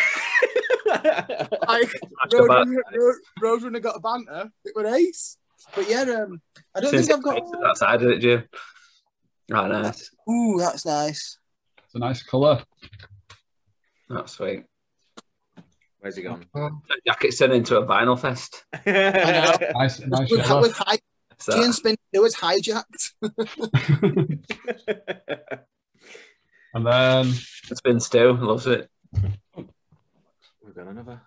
Like 1.03 1.89
Roadrunner, 2.31 3.13
Roadrunner 3.41 3.81
got 3.81 3.95
a 3.95 3.99
banter. 3.99 4.51
It 4.65 4.73
was 4.75 4.93
ace. 4.93 5.37
But 5.75 5.89
yeah, 5.89 6.01
um, 6.01 6.41
I 6.75 6.79
don't 6.79 6.91
Since 6.91 7.07
think 7.07 7.17
I've 7.17 7.23
got. 7.23 7.37
it's 7.37 7.51
that 7.51 7.77
side 7.77 8.03
of 8.03 8.09
it, 8.09 8.19
Jim. 8.19 8.43
Right, 9.49 9.69
nice. 9.69 10.09
Ooh, 10.29 10.57
that's 10.59 10.85
nice. 10.85 11.37
It's 11.85 11.95
a 11.95 11.99
nice 11.99 12.23
colour. 12.23 12.63
That's 14.09 14.33
sweet. 14.33 14.65
Where's 15.99 16.15
he 16.17 16.23
gone? 16.23 16.45
That 16.53 16.99
jacket's 17.07 17.37
turned 17.37 17.53
into 17.53 17.77
a 17.77 17.85
vinyl 17.85 18.19
fest. 18.19 18.65
Nice, 18.85 19.99
nice 20.01 20.29
With, 20.29 20.49
with 20.61 20.73
high, 20.77 20.99
So, 21.39 21.57
Ian 21.57 21.71
Spin 21.73 21.95
it 22.11 22.19
was 22.19 22.35
hijacked. 22.35 23.13
and 26.73 26.85
then 26.85 27.27
it's 27.69 27.81
been 27.81 27.99
Stu, 27.99 28.33
loves 28.33 28.67
it. 28.67 28.89
We've 29.55 30.75
got 30.75 30.87
another. 30.87 31.21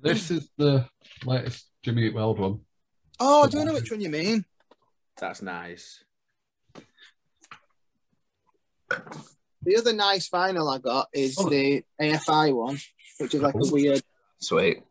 this 0.00 0.30
is 0.30 0.48
the 0.56 0.86
latest 1.24 1.66
Jimmy 1.82 2.06
Eat 2.06 2.14
World 2.14 2.38
one. 2.38 2.60
Oh, 3.20 3.44
I 3.44 3.48
don't 3.48 3.66
know 3.66 3.74
which 3.74 3.90
one 3.90 4.00
you 4.00 4.08
mean. 4.10 4.44
That's 5.18 5.42
nice. 5.42 6.02
The 9.62 9.76
other 9.76 9.92
nice 9.92 10.28
vinyl 10.30 10.72
I 10.74 10.78
got 10.78 11.08
is 11.12 11.36
Oh. 11.38 11.48
the 11.48 11.82
AFI 12.00 12.54
one, 12.54 12.78
which 13.18 13.34
is 13.34 13.42
like 13.42 13.54
a 13.54 13.58
weird. 13.72 14.02
Sweet. 14.40 14.82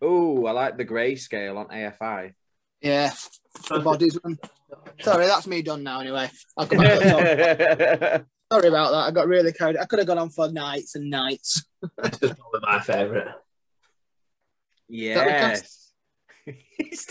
Oh, 0.00 0.46
I 0.46 0.52
like 0.52 0.76
the 0.78 0.84
grayscale 0.84 1.56
on 1.58 1.66
AFI. 1.68 2.32
Yeah, 2.80 3.12
the 3.68 3.80
bodies 3.80 4.18
one. 4.22 4.38
Sorry, 5.00 5.26
that's 5.26 5.46
me 5.46 5.60
done 5.62 5.82
now. 5.82 6.00
Anyway, 6.00 6.30
I'll 6.56 6.66
come 6.66 6.78
back. 6.78 7.00
Sorry 8.52 8.68
about 8.68 8.90
that. 8.92 9.04
I 9.06 9.10
got 9.10 9.28
really 9.28 9.52
carried. 9.52 9.76
I 9.76 9.84
could 9.84 9.98
have 9.98 10.08
gone 10.08 10.18
on 10.18 10.30
for 10.30 10.50
nights 10.50 10.94
and 10.94 11.10
nights. 11.10 11.64
This 11.98 12.22
is 12.22 12.32
probably 12.38 12.60
my 12.62 12.80
favourite. 12.80 13.34
Yes. 16.46 17.06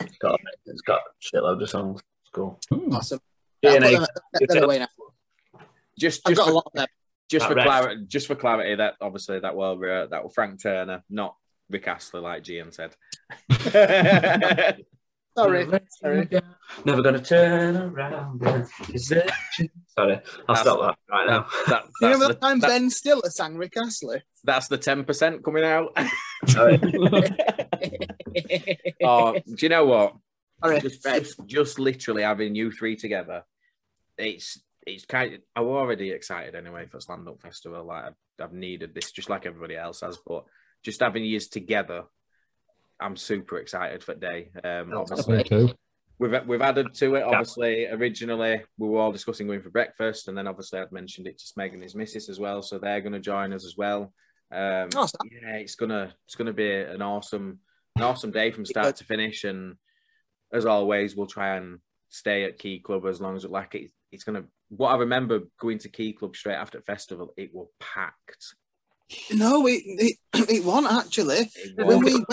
It's 0.00 0.18
got, 0.18 0.40
it's 0.66 0.82
got 0.82 1.00
a 1.00 1.36
shitload 1.36 1.62
of 1.62 1.70
songs. 1.70 2.00
It's 2.22 2.30
cool. 2.32 2.58
Ooh, 2.72 2.90
Awesome. 2.92 3.20
I'll 3.64 3.72
put 3.72 3.82
DNA. 3.82 4.06
them, 4.32 4.46
them 4.48 4.64
away 4.64 4.78
now. 4.78 4.88
just 5.98 6.24
just 6.24 6.36
got 6.36 6.42
a 6.42 6.44
for, 6.46 6.52
lot 6.52 6.70
of 6.76 6.86
just 7.28 7.46
for 7.46 7.54
clarity, 7.54 8.04
just 8.06 8.26
for 8.26 8.34
clarity, 8.34 8.74
that 8.76 8.94
obviously 9.00 9.40
that 9.40 9.56
will 9.56 9.72
uh, 9.84 10.06
that 10.06 10.22
will 10.22 10.30
Frank 10.30 10.62
Turner, 10.62 11.02
not 11.10 11.34
Rick 11.68 11.88
Astley, 11.88 12.20
like 12.20 12.44
Gian 12.44 12.72
said. 12.72 12.94
Sorry. 15.38 15.66
Sorry. 16.00 16.28
Never 16.84 17.02
gonna 17.02 17.22
turn 17.22 17.76
around. 17.76 18.42
Is 18.92 19.10
it? 19.12 19.30
Sorry, 19.88 20.20
I'll 20.48 20.54
That's- 20.54 20.60
stop 20.60 20.80
that 20.80 20.98
right 21.10 21.26
now. 21.28 21.46
That, 21.68 21.84
you 21.84 21.90
that's, 22.00 22.02
remember 22.02 22.26
the, 22.28 22.34
the 22.34 22.40
time 22.40 22.60
that- 22.60 22.68
Ben 22.68 22.90
Stiller 22.90 23.30
sang 23.30 23.56
Rick 23.56 23.76
Astley? 23.76 24.22
that's 24.44 24.68
the 24.68 24.78
ten 24.78 25.04
percent 25.04 25.44
coming 25.44 25.64
out. 25.64 25.96
Oh, 29.02 29.32
do 29.32 29.42
you 29.60 29.68
know 29.68 29.86
what? 29.86 30.14
Just, 30.82 31.02
just, 31.02 31.46
just 31.46 31.78
literally 31.78 32.22
having 32.22 32.54
you 32.54 32.70
three 32.70 32.96
together, 32.96 33.44
it's 34.16 34.60
it's 34.86 35.04
kind 35.06 35.34
of. 35.34 35.40
I'm 35.56 35.64
already 35.64 36.10
excited 36.10 36.54
anyway 36.54 36.86
for 36.86 37.00
Stand 37.00 37.28
Up 37.28 37.40
Festival. 37.40 37.84
Like 37.84 38.04
I've, 38.06 38.14
I've 38.40 38.52
needed 38.52 38.94
this, 38.94 39.12
just 39.12 39.30
like 39.30 39.46
everybody 39.46 39.76
else 39.76 40.00
has. 40.00 40.18
But 40.26 40.44
just 40.82 41.00
having 41.00 41.24
you 41.24 41.40
together, 41.40 42.04
I'm 43.00 43.16
super 43.16 43.58
excited 43.58 44.02
for 44.02 44.14
the 44.14 44.20
day. 44.20 44.50
Um, 44.64 44.92
obviously, 44.94 45.36
me 45.38 45.44
too. 45.44 45.70
we've 46.18 46.34
we've 46.46 46.62
added 46.62 46.94
to 46.94 47.14
it. 47.14 47.22
Obviously, 47.22 47.86
originally 47.86 48.62
we 48.76 48.88
were 48.88 48.98
all 49.00 49.12
discussing 49.12 49.46
going 49.46 49.62
for 49.62 49.70
breakfast, 49.70 50.28
and 50.28 50.36
then 50.36 50.46
obviously 50.46 50.80
I'd 50.80 50.92
mentioned 50.92 51.26
it 51.26 51.38
to 51.38 51.44
Meg 51.56 51.74
and 51.74 51.82
his 51.82 51.94
missus 51.94 52.28
as 52.28 52.40
well, 52.40 52.62
so 52.62 52.78
they're 52.78 53.00
going 53.00 53.12
to 53.12 53.20
join 53.20 53.52
us 53.52 53.64
as 53.64 53.76
well. 53.76 54.12
Um, 54.50 54.90
so- 54.90 55.06
yeah, 55.30 55.56
it's 55.56 55.74
gonna 55.74 56.14
it's 56.26 56.34
gonna 56.34 56.52
be 56.52 56.72
an 56.72 57.02
awesome 57.02 57.60
an 57.96 58.02
awesome 58.02 58.30
day 58.30 58.50
from 58.50 58.64
start 58.64 58.96
to 58.96 59.04
finish, 59.04 59.44
and 59.44 59.76
as 60.52 60.66
always, 60.66 61.14
we'll 61.14 61.26
try 61.26 61.56
and 61.56 61.78
stay 62.08 62.44
at 62.44 62.58
Key 62.58 62.80
Club 62.80 63.04
as 63.06 63.20
long 63.20 63.36
as 63.36 63.44
it 63.44 63.50
like 63.50 63.74
it, 63.74 63.90
it's 64.10 64.24
gonna. 64.24 64.44
What 64.70 64.90
I 64.90 64.96
remember 64.98 65.40
going 65.60 65.78
to 65.80 65.88
Key 65.88 66.12
Club 66.14 66.34
straight 66.36 66.54
after 66.56 66.78
the 66.78 66.84
festival, 66.84 67.32
it 67.36 67.50
was 67.54 67.68
packed. 67.78 68.54
No, 69.34 69.66
it, 69.66 69.82
it, 69.84 70.16
it 70.50 70.64
wasn't 70.64 70.92
actually. 70.92 71.50
It 71.54 71.76
When 71.76 72.00
we 72.00 72.14
went, 72.14 72.26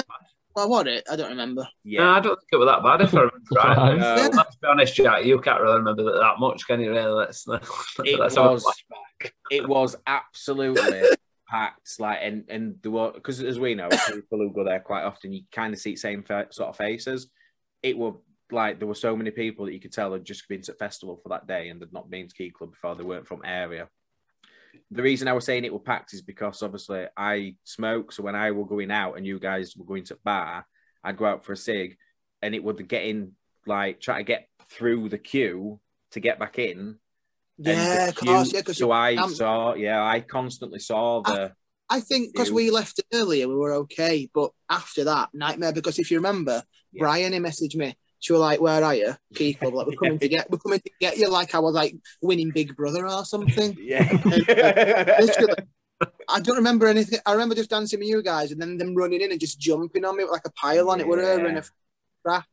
well, 0.55 0.69
what 0.69 0.87
it? 0.87 1.03
I 1.11 1.15
don't 1.15 1.31
remember. 1.31 1.61
No, 1.61 1.67
yeah, 1.83 2.11
I 2.11 2.19
don't 2.19 2.39
think 2.39 2.49
it 2.53 2.57
was 2.57 2.67
that 2.67 2.83
bad 2.83 3.01
if 3.01 3.13
I 3.13 3.19
remember 3.19 3.39
right. 3.55 3.97
No. 3.97 4.05
Uh, 4.05 4.29
let's 4.33 4.55
be 4.55 4.67
honest, 4.67 4.95
Jack. 4.95 5.25
You 5.25 5.39
can't 5.39 5.61
really 5.61 5.77
remember 5.77 6.03
that, 6.03 6.19
that 6.19 6.39
much, 6.39 6.65
can 6.65 6.79
you? 6.79 6.91
Really? 6.91 7.11
Let's, 7.11 7.45
let's, 7.47 7.69
it 8.03 8.19
let's 8.19 8.35
was 8.37 8.63
flashback. 8.63 9.31
it 9.51 9.67
was 9.67 9.95
absolutely 10.07 11.03
packed 11.47 11.99
like 11.99 12.17
and 12.23 12.43
and 12.49 12.75
there 12.81 12.91
were 12.91 13.11
because 13.11 13.39
as 13.43 13.59
we 13.59 13.75
know 13.75 13.87
people 14.07 14.39
who 14.39 14.51
go 14.51 14.63
there 14.63 14.79
quite 14.79 15.03
often 15.03 15.31
you 15.31 15.41
kind 15.51 15.75
of 15.75 15.79
see 15.79 15.91
the 15.91 15.97
same 15.97 16.23
fa- 16.23 16.47
sort 16.49 16.69
of 16.69 16.75
faces 16.75 17.27
it 17.83 17.95
were 17.95 18.13
like 18.51 18.79
there 18.79 18.87
were 18.87 18.95
so 18.95 19.15
many 19.15 19.29
people 19.29 19.65
that 19.65 19.73
you 19.73 19.79
could 19.79 19.93
tell 19.93 20.11
had 20.11 20.25
just 20.25 20.47
been 20.47 20.61
to 20.61 20.71
the 20.71 20.77
festival 20.77 21.19
for 21.21 21.29
that 21.29 21.45
day 21.45 21.69
and 21.69 21.81
had 21.81 21.93
not 21.93 22.09
been 22.09 22.27
to 22.27 22.33
key 22.33 22.49
club 22.49 22.71
before 22.71 22.95
they 22.95 23.03
weren't 23.03 23.27
from 23.27 23.41
area 23.45 23.87
the 24.91 25.01
reason 25.01 25.27
i 25.27 25.33
was 25.33 25.45
saying 25.45 25.65
it 25.65 25.73
were 25.73 25.79
packed 25.79 26.13
is 26.13 26.21
because 26.21 26.61
obviously 26.63 27.05
i 27.17 27.55
smoke 27.63 28.11
so 28.11 28.23
when 28.23 28.35
i 28.35 28.51
were 28.51 28.65
going 28.65 28.91
out 28.91 29.15
and 29.17 29.25
you 29.25 29.39
guys 29.39 29.75
were 29.75 29.85
going 29.85 30.03
to 30.03 30.17
bar 30.23 30.65
i'd 31.03 31.17
go 31.17 31.25
out 31.25 31.45
for 31.45 31.53
a 31.53 31.57
cig 31.57 31.97
and 32.41 32.55
it 32.55 32.63
would 32.63 32.87
get 32.87 33.03
in 33.03 33.31
like 33.65 33.99
try 33.99 34.17
to 34.17 34.23
get 34.23 34.47
through 34.69 35.09
the 35.09 35.17
queue 35.17 35.79
to 36.11 36.19
get 36.19 36.39
back 36.39 36.59
in 36.59 36.97
Yeah, 37.57 38.09
of 38.09 38.15
course. 38.15 38.53
Yeah, 38.53 38.61
because 38.61 38.77
so 38.77 38.91
I 38.91 39.15
um, 39.15 39.33
saw, 39.33 39.75
yeah, 39.75 40.03
I 40.03 40.19
constantly 40.19 40.79
saw 40.79 41.21
the. 41.21 41.53
I 41.89 41.99
think 41.99 42.33
because 42.33 42.51
we 42.51 42.71
left 42.71 42.99
earlier, 43.13 43.47
we 43.47 43.55
were 43.55 43.73
okay. 43.73 44.29
But 44.33 44.51
after 44.69 45.05
that, 45.05 45.29
nightmare. 45.33 45.71
Because 45.71 45.99
if 45.99 46.11
you 46.11 46.17
remember, 46.17 46.63
Yeah. 46.91 47.01
Bryony 47.01 47.37
he 47.37 47.41
messaged 47.41 47.75
me 47.75 47.95
She 48.19 48.33
was 48.33 48.39
like, 48.39 48.59
"Where 48.61 48.83
are 48.83 48.95
you, 48.95 49.13
Keeper? 49.35 49.69
Like, 49.69 49.87
we're 49.87 49.95
coming 50.03 50.19
to 50.19 50.27
get, 50.27 50.49
we're 50.49 50.57
coming 50.57 50.79
to 50.79 50.91
get 50.99 51.17
you." 51.17 51.29
Like 51.29 51.53
I 51.53 51.59
was 51.59 51.75
like 51.75 51.95
winning 52.21 52.51
Big 52.51 52.75
Brother 52.75 53.07
or 53.07 53.25
something. 53.25 53.77
Yeah. 53.81 54.09
Uh, 54.11 55.21
literally, 55.21 55.53
I 56.27 56.39
don't 56.41 56.57
remember 56.57 56.87
anything. 56.87 57.19
I 57.25 57.31
remember 57.33 57.55
just 57.55 57.69
dancing 57.69 57.99
with 57.99 58.07
you 58.07 58.21
guys, 58.23 58.51
and 58.51 58.61
then 58.61 58.77
them 58.77 58.95
running 58.95 59.21
in 59.21 59.31
and 59.31 59.39
just 59.39 59.59
jumping 59.59 60.05
on 60.05 60.17
me 60.17 60.23
with 60.23 60.31
like 60.33 60.45
a 60.45 60.51
pile 60.51 60.89
on 60.89 60.99
it, 60.99 61.07
were 61.07 61.17
her 61.21 61.45
and 61.45 61.57
a 61.59 61.63
crack. 62.23 62.47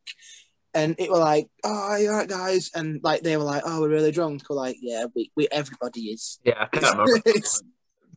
And 0.75 0.95
it 0.99 1.11
were 1.11 1.19
like, 1.19 1.49
"Oh, 1.65 1.97
you 1.97 2.09
alright, 2.11 2.29
guys?" 2.29 2.71
And 2.75 3.01
like 3.03 3.23
they 3.23 3.37
were 3.37 3.45
like, 3.45 3.63
"Oh, 3.67 3.81
we're 3.81 3.89
really 3.91 4.13
drunk." 4.13 4.43
We're 4.49 4.57
like, 4.57 4.77
"Yeah, 4.81 5.07
we, 5.15 5.31
we 5.37 5.49
everybody 5.53 6.03
is." 6.13 6.39
Yeah, 6.45 6.67
I 6.73 6.77
can't 6.77 6.97
remember. 6.99 7.21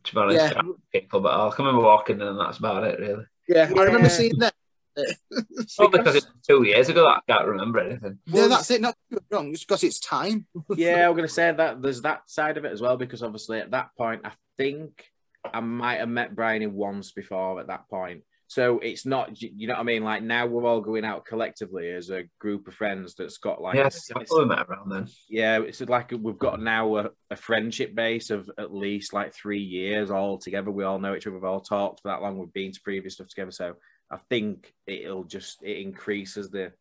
To 0.04 0.14
be 0.14 0.20
honest, 0.20 0.54
Yeah. 0.54 0.62
People, 0.92 1.18
but 1.20 1.34
I 1.34 1.50
can 1.52 1.64
remember 1.64 1.84
walking 1.84 2.20
in 2.20 2.26
and 2.28 2.38
that's 2.38 2.58
about 2.58 2.84
it, 2.84 3.00
really. 3.00 3.24
yeah, 3.48 3.68
I 3.76 3.82
remember 3.82 4.08
seeing 4.08 4.38
that. 4.38 4.54
Not 4.96 5.92
because 5.92 6.16
it 6.16 6.24
was 6.24 6.28
two 6.46 6.62
years 6.64 6.88
ago 6.88 7.06
I 7.06 7.20
can't 7.28 7.46
remember 7.46 7.80
anything. 7.80 8.18
yeah, 8.26 8.46
that's 8.48 8.70
it. 8.70 8.80
Not 8.80 8.96
wrong, 9.30 9.52
just 9.52 9.66
because 9.66 9.84
it's 9.84 10.00
time. 10.00 10.46
yeah, 10.76 11.08
I'm 11.08 11.16
gonna 11.16 11.28
say 11.28 11.52
that 11.52 11.82
there's 11.82 12.02
that 12.02 12.22
side 12.30 12.56
of 12.56 12.64
it 12.64 12.72
as 12.72 12.80
well 12.80 12.96
because 12.96 13.22
obviously 13.22 13.60
at 13.60 13.72
that 13.72 13.90
point 13.96 14.22
I 14.24 14.32
think 14.56 15.04
I 15.52 15.60
might 15.60 16.00
have 16.00 16.08
met 16.08 16.34
Bryony 16.34 16.66
once 16.66 17.12
before 17.12 17.60
at 17.60 17.68
that 17.68 17.88
point. 17.88 18.22
So 18.48 18.78
it's 18.78 19.04
not 19.04 19.40
you 19.42 19.66
know 19.66 19.74
what 19.74 19.80
I 19.80 19.84
mean. 19.84 20.04
Like 20.04 20.22
now 20.22 20.46
we're 20.46 20.64
all 20.64 20.80
going 20.80 21.04
out 21.04 21.24
collectively 21.24 21.90
as 21.90 22.10
a 22.10 22.24
group 22.38 22.68
of 22.68 22.74
friends 22.74 23.14
that's 23.14 23.38
got 23.38 23.60
like 23.60 23.74
yeah, 23.74 23.88
a- 23.88 24.18
I 24.18 24.24
thought 24.24 24.46
met 24.46 24.66
around 24.68 24.90
then. 24.90 25.08
yeah, 25.28 25.60
it's 25.60 25.80
like 25.80 26.12
we've 26.12 26.38
got 26.38 26.60
now 26.60 26.96
a, 26.96 27.10
a 27.30 27.36
friendship 27.36 27.94
base 27.96 28.30
of 28.30 28.48
at 28.56 28.72
least 28.72 29.12
like 29.12 29.34
three 29.34 29.62
years 29.62 30.12
all 30.12 30.38
together. 30.38 30.70
We 30.70 30.84
all 30.84 31.00
know 31.00 31.16
each 31.16 31.26
other. 31.26 31.34
We've 31.34 31.44
all 31.44 31.60
talked 31.60 32.02
for 32.02 32.08
that 32.08 32.22
long. 32.22 32.38
We've 32.38 32.52
been 32.52 32.70
to 32.70 32.80
previous 32.82 33.14
stuff 33.14 33.28
together. 33.28 33.50
So 33.50 33.74
I 34.10 34.18
think 34.30 34.72
it'll 34.86 35.24
just 35.24 35.62
it 35.62 35.78
increases 35.78 36.50
the 36.50 36.72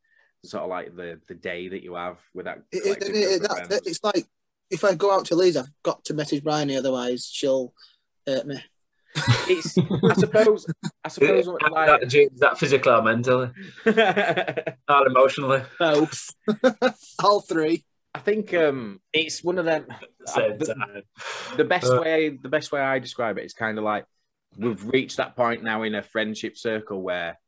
sort 0.43 0.63
of 0.63 0.69
like 0.69 0.95
the 0.95 1.19
the 1.27 1.35
day 1.35 1.67
that 1.69 1.83
you 1.83 1.95
have 1.95 2.17
with 2.33 2.45
that. 2.45 2.61
It, 2.71 2.85
it, 2.85 3.03
it, 3.03 3.11
group 3.11 3.35
of 3.35 3.41
that's 3.41 3.53
friends. 3.67 3.73
it. 3.73 3.87
It's 3.87 4.03
like 4.03 4.25
if 4.69 4.83
I 4.83 4.93
go 4.95 5.11
out 5.11 5.25
to 5.25 5.35
Leeds, 5.35 5.57
I've 5.57 5.71
got 5.83 6.03
to 6.05 6.13
message 6.13 6.43
Bryony, 6.43 6.75
otherwise 6.77 7.25
she'll 7.31 7.73
hurt 8.27 8.45
me. 8.47 8.63
It's 9.47 9.77
I 9.77 10.13
suppose 10.15 10.67
I 11.03 11.07
suppose 11.07 11.39
Is 11.47 11.47
like 11.47 11.61
that, 12.01 12.13
is 12.13 12.39
that 12.41 12.59
physically 12.59 12.91
or 12.91 13.01
mentally? 13.01 13.49
not 13.85 15.07
emotionally? 15.07 15.61
Both, 15.79 16.35
all 17.23 17.39
three. 17.41 17.85
I 18.13 18.19
think 18.19 18.53
um 18.53 18.99
it's 19.13 19.43
one 19.43 19.57
of 19.57 19.65
them 19.65 19.85
At 20.35 20.59
the 20.59 20.65
the- 20.65 21.03
the 21.57 21.63
best 21.63 21.87
Uh, 21.91 22.01
way 22.01 22.29
the 22.41 22.49
best 22.49 22.71
way 22.71 22.81
I 22.81 22.99
describe 22.99 23.37
it 23.37 23.45
is 23.45 23.53
kind 23.53 23.77
of 23.77 23.83
like 23.83 24.05
we've 24.57 24.83
reached 24.85 25.17
that 25.17 25.35
point 25.35 25.63
now 25.63 25.83
in 25.83 25.95
a 25.95 26.01
friendship 26.03 26.57
circle 26.57 27.01
where 27.01 27.39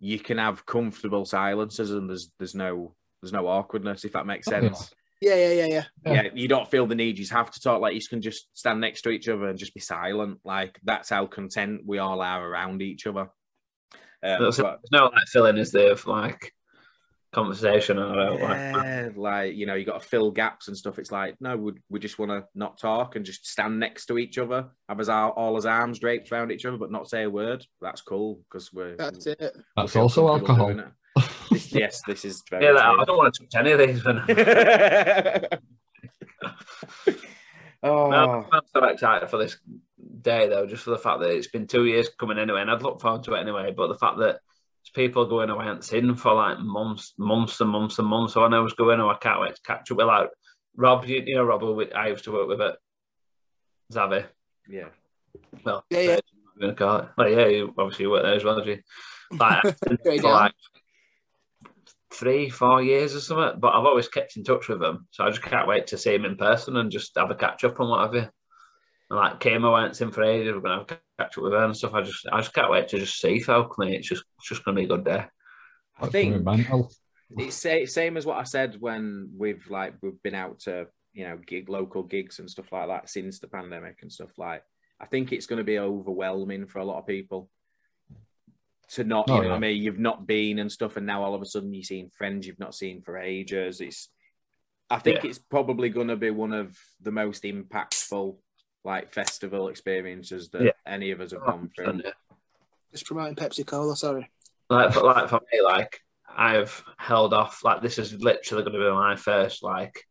you 0.00 0.18
can 0.18 0.38
have 0.38 0.66
comfortable 0.66 1.24
silences 1.24 1.90
and 1.90 2.08
there's 2.08 2.30
there's 2.38 2.54
no 2.54 2.94
there's 3.22 3.32
no 3.32 3.46
awkwardness 3.46 4.04
if 4.04 4.12
that 4.12 4.26
makes 4.26 4.46
sense. 4.46 4.92
Yeah, 5.20 5.36
yeah, 5.36 5.52
yeah, 5.52 5.66
yeah. 5.66 5.84
Yeah. 6.04 6.12
Yeah. 6.24 6.28
you 6.34 6.48
don't 6.48 6.70
feel 6.70 6.86
the 6.86 6.94
need. 6.94 7.16
You 7.16 7.24
just 7.24 7.32
have 7.32 7.50
to 7.52 7.60
talk. 7.60 7.80
Like 7.80 7.94
you 7.94 8.00
can 8.08 8.20
just 8.20 8.46
stand 8.52 8.80
next 8.80 9.02
to 9.02 9.10
each 9.10 9.28
other 9.28 9.48
and 9.48 9.58
just 9.58 9.72
be 9.72 9.80
silent. 9.80 10.40
Like 10.44 10.78
that's 10.84 11.08
how 11.08 11.26
content 11.26 11.82
we 11.86 11.98
all 11.98 12.20
are 12.20 12.46
around 12.46 12.82
each 12.82 13.06
other. 13.06 13.30
Um, 14.22 14.40
There's 14.42 14.58
but- 14.58 14.80
no 14.90 15.06
like 15.06 15.26
filling, 15.28 15.56
is 15.58 15.70
there, 15.72 15.92
of 15.92 16.06
like 16.06 16.53
conversation 17.34 17.98
or 17.98 18.30
like, 18.30 18.40
yeah, 18.40 19.08
like 19.16 19.54
you 19.54 19.66
know, 19.66 19.74
you 19.74 19.84
got 19.84 20.00
to 20.00 20.08
fill 20.08 20.30
gaps 20.30 20.68
and 20.68 20.76
stuff. 20.76 20.98
It's 20.98 21.12
like 21.12 21.40
no, 21.40 21.56
we 21.56 21.72
we 21.90 21.98
just 21.98 22.18
want 22.18 22.30
to 22.30 22.44
not 22.54 22.78
talk 22.78 23.16
and 23.16 23.24
just 23.24 23.46
stand 23.46 23.78
next 23.78 24.06
to 24.06 24.18
each 24.18 24.38
other, 24.38 24.68
have 24.88 25.00
us 25.00 25.08
all, 25.08 25.30
all 25.30 25.56
his 25.56 25.66
arms 25.66 25.98
draped 25.98 26.30
around 26.32 26.52
each 26.52 26.64
other, 26.64 26.76
but 26.76 26.90
not 26.90 27.08
say 27.08 27.24
a 27.24 27.30
word. 27.30 27.66
That's 27.80 28.00
cool 28.00 28.40
because 28.48 28.72
we're 28.72 28.96
That's 28.96 29.26
it. 29.26 29.56
That's 29.76 29.96
also 29.96 30.28
alcohol. 30.28 30.74
This, 31.50 31.72
yes, 31.72 32.02
this 32.06 32.24
is 32.24 32.42
very 32.48 32.64
yeah, 32.64 32.72
like, 32.72 33.00
I 33.00 33.04
don't 33.04 33.16
want 33.16 33.34
to 33.34 33.44
touch 33.44 33.54
any 33.60 33.72
of 33.72 33.78
these. 33.78 34.02
Oh, 37.82 38.08
No, 38.10 38.10
I'm 38.10 38.44
oh. 38.50 38.60
so 38.72 38.84
excited 38.84 39.28
for 39.28 39.36
this 39.36 39.58
day 40.22 40.48
though, 40.48 40.66
just 40.66 40.84
for 40.84 40.90
the 40.90 40.98
fact 40.98 41.20
that 41.20 41.30
it's 41.30 41.48
been 41.48 41.66
two 41.66 41.84
years 41.84 42.08
coming 42.18 42.38
anyway, 42.38 42.62
and 42.62 42.70
I'd 42.70 42.82
look 42.82 43.00
forward 43.00 43.24
to 43.24 43.34
it 43.34 43.40
anyway. 43.40 43.72
But 43.76 43.88
the 43.88 43.98
fact 43.98 44.18
that 44.18 44.24
there's 44.24 44.40
people 44.94 45.26
going 45.26 45.50
oh, 45.50 45.54
away 45.54 45.66
and 45.66 45.84
seen 45.84 46.14
for 46.14 46.34
like 46.34 46.58
months, 46.60 47.14
months 47.18 47.60
and 47.60 47.70
months 47.70 47.98
and 47.98 48.08
months. 48.08 48.34
So 48.34 48.44
I 48.44 48.48
know 48.48 48.58
I 48.58 48.60
was 48.60 48.74
going, 48.74 49.00
oh, 49.00 49.10
I 49.10 49.16
can't 49.16 49.40
wait 49.40 49.54
to 49.56 49.62
catch 49.62 49.90
up 49.90 49.96
with 49.96 50.06
like 50.06 50.28
Rob. 50.76 51.04
You, 51.04 51.22
you 51.26 51.34
know, 51.34 51.44
Rob, 51.44 51.60
who 51.60 51.84
I 51.94 52.08
used 52.08 52.24
to 52.24 52.32
work 52.32 52.48
with 52.48 52.60
at 52.60 52.76
Zavi. 53.92 54.26
yeah. 54.68 54.88
Well, 55.64 55.84
Yeah, 55.90 56.00
yeah. 56.00 56.18
I'm 56.54 56.60
gonna 56.60 56.74
call 56.74 56.98
it. 56.98 57.08
Well, 57.18 57.28
yeah, 57.28 57.46
you 57.46 57.74
obviously 57.76 58.06
worked 58.06 58.24
there 58.24 58.34
as 58.34 58.44
well, 58.44 58.62
did 58.62 58.66
you? 58.66 59.38
Like, 59.38 59.60
I've 59.64 59.76
seen 59.88 59.98
Great 60.04 60.20
for 60.20 60.30
like 60.30 60.54
three, 62.12 62.48
four 62.48 62.82
years 62.82 63.14
or 63.14 63.20
something. 63.20 63.58
But 63.60 63.74
I've 63.74 63.84
always 63.84 64.08
kept 64.08 64.36
in 64.36 64.44
touch 64.44 64.68
with 64.68 64.80
them, 64.80 65.08
so 65.10 65.24
I 65.24 65.30
just 65.30 65.42
can't 65.42 65.68
wait 65.68 65.88
to 65.88 65.98
see 65.98 66.14
him 66.14 66.24
in 66.24 66.36
person 66.36 66.76
and 66.76 66.90
just 66.90 67.12
have 67.16 67.30
a 67.30 67.34
catch 67.34 67.64
up 67.64 67.80
and 67.80 67.88
what 67.88 68.00
have 68.02 68.14
you. 68.14 68.28
And 69.10 69.18
like 69.18 69.40
Kama 69.40 69.70
went 69.70 70.00
in 70.00 70.10
for 70.10 70.22
ages, 70.22 70.54
we're 70.54 70.60
gonna 70.60 70.78
have 70.78 70.90
a 70.90 70.98
catch 71.22 71.36
up 71.38 71.44
with 71.44 71.52
her 71.52 71.64
and 71.64 71.76
stuff. 71.76 71.94
I 71.94 72.02
just, 72.02 72.26
I 72.32 72.40
just 72.40 72.54
can't 72.54 72.70
wait 72.70 72.88
to 72.88 72.98
just 72.98 73.20
see 73.20 73.40
folk. 73.40 73.78
mate. 73.78 73.94
It's 73.94 74.08
just, 74.08 74.24
it's 74.38 74.48
just 74.48 74.64
gonna 74.64 74.76
be 74.76 74.84
a 74.84 74.88
good 74.88 75.04
day. 75.04 75.12
I 75.12 76.06
That's 76.06 76.12
gonna 76.12 76.24
be 76.24 76.30
think 76.32 76.44
mental. 76.44 76.90
it's 77.36 77.56
sa- 77.56 77.84
same 77.86 78.16
as 78.16 78.26
what 78.26 78.38
I 78.38 78.44
said 78.44 78.76
when 78.80 79.30
we've 79.36 79.68
like 79.70 79.94
we've 80.02 80.22
been 80.22 80.34
out 80.34 80.60
to 80.60 80.86
you 81.12 81.28
know 81.28 81.36
gig 81.46 81.68
local 81.68 82.02
gigs 82.02 82.38
and 82.38 82.50
stuff 82.50 82.72
like 82.72 82.88
that 82.88 83.08
since 83.08 83.38
the 83.38 83.48
pandemic 83.48 83.98
and 84.02 84.10
stuff 84.12 84.30
like. 84.38 84.62
I 85.00 85.06
think 85.06 85.32
it's 85.32 85.46
going 85.46 85.58
to 85.58 85.64
be 85.64 85.78
overwhelming 85.80 86.66
for 86.66 86.78
a 86.78 86.84
lot 86.84 86.98
of 87.00 87.06
people 87.06 87.50
to 88.90 89.02
not, 89.02 89.26
you 89.28 89.34
Oh, 89.34 89.40
know, 89.40 89.48
what 89.48 89.56
I 89.56 89.58
mean, 89.58 89.82
you've 89.82 89.98
not 89.98 90.24
been 90.26 90.60
and 90.60 90.70
stuff, 90.70 90.96
and 90.96 91.04
now 91.04 91.24
all 91.24 91.34
of 91.34 91.42
a 91.42 91.46
sudden 91.46 91.74
you're 91.74 91.82
seeing 91.82 92.10
friends 92.10 92.46
you've 92.46 92.60
not 92.60 92.76
seen 92.76 93.02
for 93.02 93.18
ages. 93.18 93.80
It's, 93.80 94.08
I 94.88 95.00
think 95.00 95.24
Yeah. 95.24 95.30
it's 95.30 95.38
probably 95.40 95.88
going 95.88 96.08
to 96.08 96.16
be 96.16 96.30
one 96.30 96.52
of 96.52 96.78
the 97.02 97.10
most 97.10 97.42
impactful 97.42 98.36
like 98.84 99.12
festival 99.12 99.68
experiences 99.68 100.50
that 100.50 100.62
Yeah. 100.62 100.70
any 100.86 101.10
of 101.10 101.20
us 101.20 101.32
have 101.32 101.40
gone 101.40 101.70
through. 101.74 102.02
Just 102.92 103.06
promoting 103.06 103.34
Pepsi 103.34 103.66
Cola. 103.66 103.96
Sorry. 103.96 104.30
Like, 104.70 104.92
for, 104.92 105.02
like 105.02 105.28
for 105.28 105.40
me, 105.52 105.60
like 105.62 106.00
I've 106.28 106.82
held 106.96 107.34
off. 107.34 107.64
Like 107.64 107.82
this 107.82 107.98
is 107.98 108.12
literally 108.22 108.62
going 108.64 108.74
to 108.74 108.78
be 108.78 108.90
my 108.94 109.16
first 109.16 109.62
like 109.62 110.04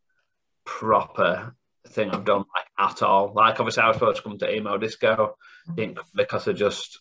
proper 0.65 1.55
thing 1.87 2.09
I've 2.11 2.25
done 2.25 2.43
like 2.55 2.65
at 2.91 3.03
all. 3.03 3.33
Like 3.33 3.59
obviously 3.59 3.83
I 3.83 3.87
was 3.87 3.97
supposed 3.97 4.17
to 4.17 4.23
come 4.23 4.37
to 4.39 4.53
emo 4.53 4.77
disco, 4.77 5.37
didn't 5.73 5.99
because 6.15 6.47
of 6.47 6.55
just 6.55 6.99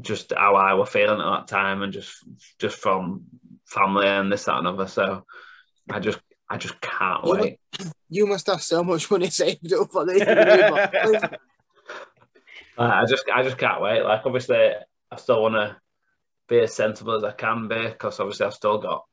just 0.00 0.32
how 0.36 0.56
I 0.56 0.74
were 0.74 0.86
feeling 0.86 1.20
at 1.20 1.30
that 1.30 1.48
time 1.48 1.82
and 1.82 1.92
just 1.92 2.16
just 2.58 2.76
from 2.78 3.24
family 3.66 4.06
and 4.06 4.30
this 4.30 4.44
that 4.44 4.58
and 4.58 4.66
other. 4.66 4.86
So 4.88 5.24
I 5.90 6.00
just 6.00 6.18
I 6.48 6.56
just 6.58 6.80
can't 6.80 7.24
You 7.24 7.32
wait. 7.32 7.58
You 8.08 8.26
must 8.26 8.46
have 8.46 8.62
so 8.62 8.84
much 8.84 9.10
money 9.10 9.30
saved 9.30 9.72
up 9.72 9.90
for 9.90 10.06
this. 10.06 11.22
Uh, 12.76 12.82
I 12.82 13.04
just 13.06 13.24
I 13.32 13.42
just 13.44 13.58
can't 13.58 13.80
wait. 13.80 14.02
Like 14.02 14.22
obviously 14.24 14.56
I 14.56 15.16
still 15.16 15.42
want 15.42 15.54
to 15.54 15.76
be 16.48 16.58
as 16.58 16.74
sensible 16.74 17.14
as 17.14 17.22
I 17.22 17.30
can 17.30 17.68
be 17.68 17.86
because 17.86 18.18
obviously 18.18 18.46
I've 18.46 18.54
still 18.54 18.78
got 18.78 19.04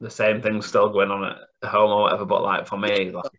the 0.00 0.10
same 0.10 0.40
things 0.40 0.66
still 0.66 0.88
going 0.88 1.10
on 1.10 1.36
at 1.62 1.68
home 1.68 1.90
or 1.90 2.02
whatever. 2.02 2.24
But 2.24 2.42
like 2.42 2.66
for 2.66 2.78
me, 2.78 3.10
like 3.10 3.30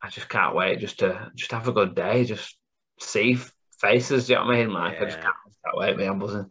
I 0.00 0.08
just 0.10 0.28
can't 0.28 0.54
wait 0.54 0.78
just 0.78 1.00
to 1.00 1.30
just 1.34 1.50
have 1.50 1.66
a 1.66 1.72
good 1.72 1.96
day, 1.96 2.24
just 2.24 2.56
see 3.00 3.36
faces. 3.80 4.26
Do 4.26 4.34
you 4.34 4.38
know 4.38 4.46
what 4.46 4.54
I 4.54 4.58
mean? 4.58 4.72
Like 4.72 5.00
I 5.00 5.04
just 5.06 5.20
can't, 5.20 5.34
can't 5.64 5.76
wait. 5.76 5.96
Me, 5.96 6.04
I'm 6.04 6.20
buzzing. 6.20 6.50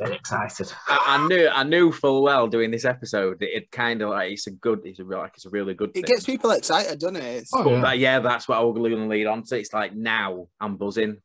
Very 0.00 0.14
excited. 0.16 0.72
I, 0.88 1.18
I 1.18 1.26
knew 1.26 1.48
I 1.48 1.62
knew 1.62 1.90
full 1.92 2.22
well 2.22 2.46
doing 2.48 2.70
this 2.70 2.84
episode 2.84 3.40
that 3.40 3.56
it 3.56 3.70
kind 3.70 4.02
of 4.02 4.10
like 4.10 4.32
it's 4.32 4.46
a 4.46 4.50
good 4.50 4.82
it's 4.84 4.98
a 4.98 5.04
real 5.04 5.20
like 5.20 5.32
it's 5.36 5.46
a 5.46 5.50
really 5.50 5.74
good 5.74 5.90
it 5.90 5.94
thing. 5.94 6.02
gets 6.04 6.24
people 6.24 6.50
excited, 6.50 6.98
doesn't 6.98 7.16
it? 7.16 7.24
It's- 7.24 7.50
Oh, 7.54 7.64
But 7.64 7.70
yeah. 7.70 7.80
that- 7.82 7.98
yeah, 7.98 8.18
that's 8.20 8.46
what 8.48 8.58
I 8.58 8.62
was 8.62 8.76
going 8.76 8.92
to 8.94 9.06
lead 9.06 9.26
on 9.26 9.42
to. 9.44 9.58
It's 9.58 9.72
like 9.72 9.94
now 9.94 10.48
I'm 10.60 10.76
buzzing, 10.76 11.18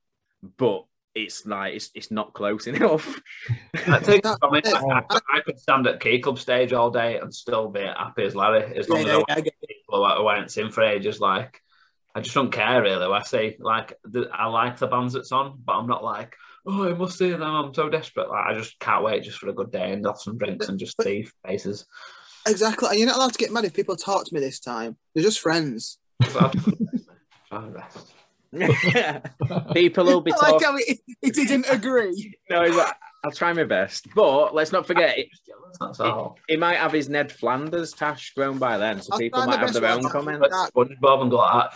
but 0.57 0.85
it's 1.13 1.45
like 1.45 1.75
it's, 1.75 1.89
it's 1.93 2.11
not 2.11 2.33
close 2.33 2.67
enough. 2.73 3.19
I 3.87 3.99
think 3.99 4.23
No, 4.23 4.37
I, 4.41 4.49
mean, 4.49 4.59
it's- 4.59 4.73
I, 4.73 5.03
I, 5.09 5.19
I 5.35 5.41
could 5.41 5.59
stand 5.59 5.85
at 5.87 5.99
Key 5.99 6.19
Club 6.19 6.39
stage 6.39 6.71
all 6.71 6.89
day 6.89 7.17
and 7.19 7.33
still 7.35 7.67
be 7.67 7.81
happy 7.81 8.23
as 8.23 8.35
Larry 8.35 8.77
as 8.77 8.87
long 8.87 8.99
Yeah, 9.05 9.05
as 9.05 9.09
yeah, 9.11 9.15
I 9.17 9.25
yeah, 9.27 9.35
I 9.35 9.41
get 9.41 9.53
people 9.67 10.05
who 10.15 10.27
I 10.27 10.35
haven't 10.35 10.49
seen 10.51 10.71
for 10.71 10.83
ages. 10.83 11.19
Like, 11.19 11.59
I 12.15 12.21
just 12.21 12.35
don't 12.35 12.51
care 12.51 12.81
really. 12.81 13.05
I 13.13 13.21
say 13.23 13.57
like 13.59 13.97
the, 14.05 14.29
I 14.31 14.45
like 14.47 14.77
the 14.77 14.87
bands 14.87 15.13
that's 15.13 15.33
on, 15.33 15.59
but 15.65 15.73
I'm 15.73 15.87
not 15.87 16.03
like, 16.03 16.35
oh, 16.65 16.89
I 16.89 16.93
must 16.93 17.17
see 17.17 17.31
them. 17.31 17.43
I'm 17.43 17.73
so 17.73 17.89
desperate. 17.89 18.29
Like, 18.29 18.45
I 18.47 18.53
just 18.53 18.79
can't 18.79 19.03
wait 19.03 19.23
just 19.23 19.37
for 19.39 19.49
a 19.49 19.53
good 19.53 19.71
day 19.71 19.91
and 19.91 20.05
have 20.05 20.19
some 20.19 20.37
drinks 20.37 20.69
and 20.69 20.79
just 20.79 20.97
But- 20.97 21.05
see 21.05 21.27
faces. 21.45 21.85
Exactly. 22.47 22.89
And 22.89 22.97
you're 22.97 23.07
not 23.07 23.17
allowed 23.17 23.33
to 23.33 23.37
get 23.37 23.51
mad 23.51 23.65
if 23.65 23.73
people 23.73 23.95
talk 23.95 24.25
to 24.25 24.33
me 24.33 24.39
this 24.39 24.59
time. 24.59 24.97
They're 25.13 25.23
just 25.23 25.39
friends. 25.39 25.99
Try. 26.23 26.51
People 29.73 30.05
will 30.05 30.21
be 30.21 30.33
I 30.33 30.35
like 30.35 30.51
talking. 30.59 30.67
how 30.67 30.77
he, 30.77 30.99
he 31.21 31.31
didn't 31.31 31.67
agree. 31.69 32.35
no, 32.49 32.65
he's 32.65 32.75
like, 32.75 32.93
I'll 33.23 33.31
try 33.31 33.53
my 33.53 33.63
best, 33.65 34.07
but 34.15 34.55
let's 34.55 34.71
not 34.71 34.87
forget 34.87 35.17
it, 35.19 35.27
That's 35.79 35.99
all. 35.99 36.37
he 36.47 36.57
might 36.57 36.77
have 36.77 36.91
his 36.91 37.07
Ned 37.07 37.31
Flanders 37.31 37.93
tash 37.93 38.33
grown 38.33 38.57
by 38.57 38.77
then, 38.79 38.99
so 39.01 39.09
I'll 39.13 39.19
people 39.19 39.39
try 39.41 39.45
my 39.45 39.51
might 39.51 39.59
have 39.59 39.67
best 39.69 39.79
their 39.81 39.95
one. 39.95 40.05
own 40.05 40.11
comments. 40.11 40.41
Like 40.41 40.73
SpongeBob 40.73 41.21
and 41.21 41.29
go 41.31 41.37
like 41.37 41.71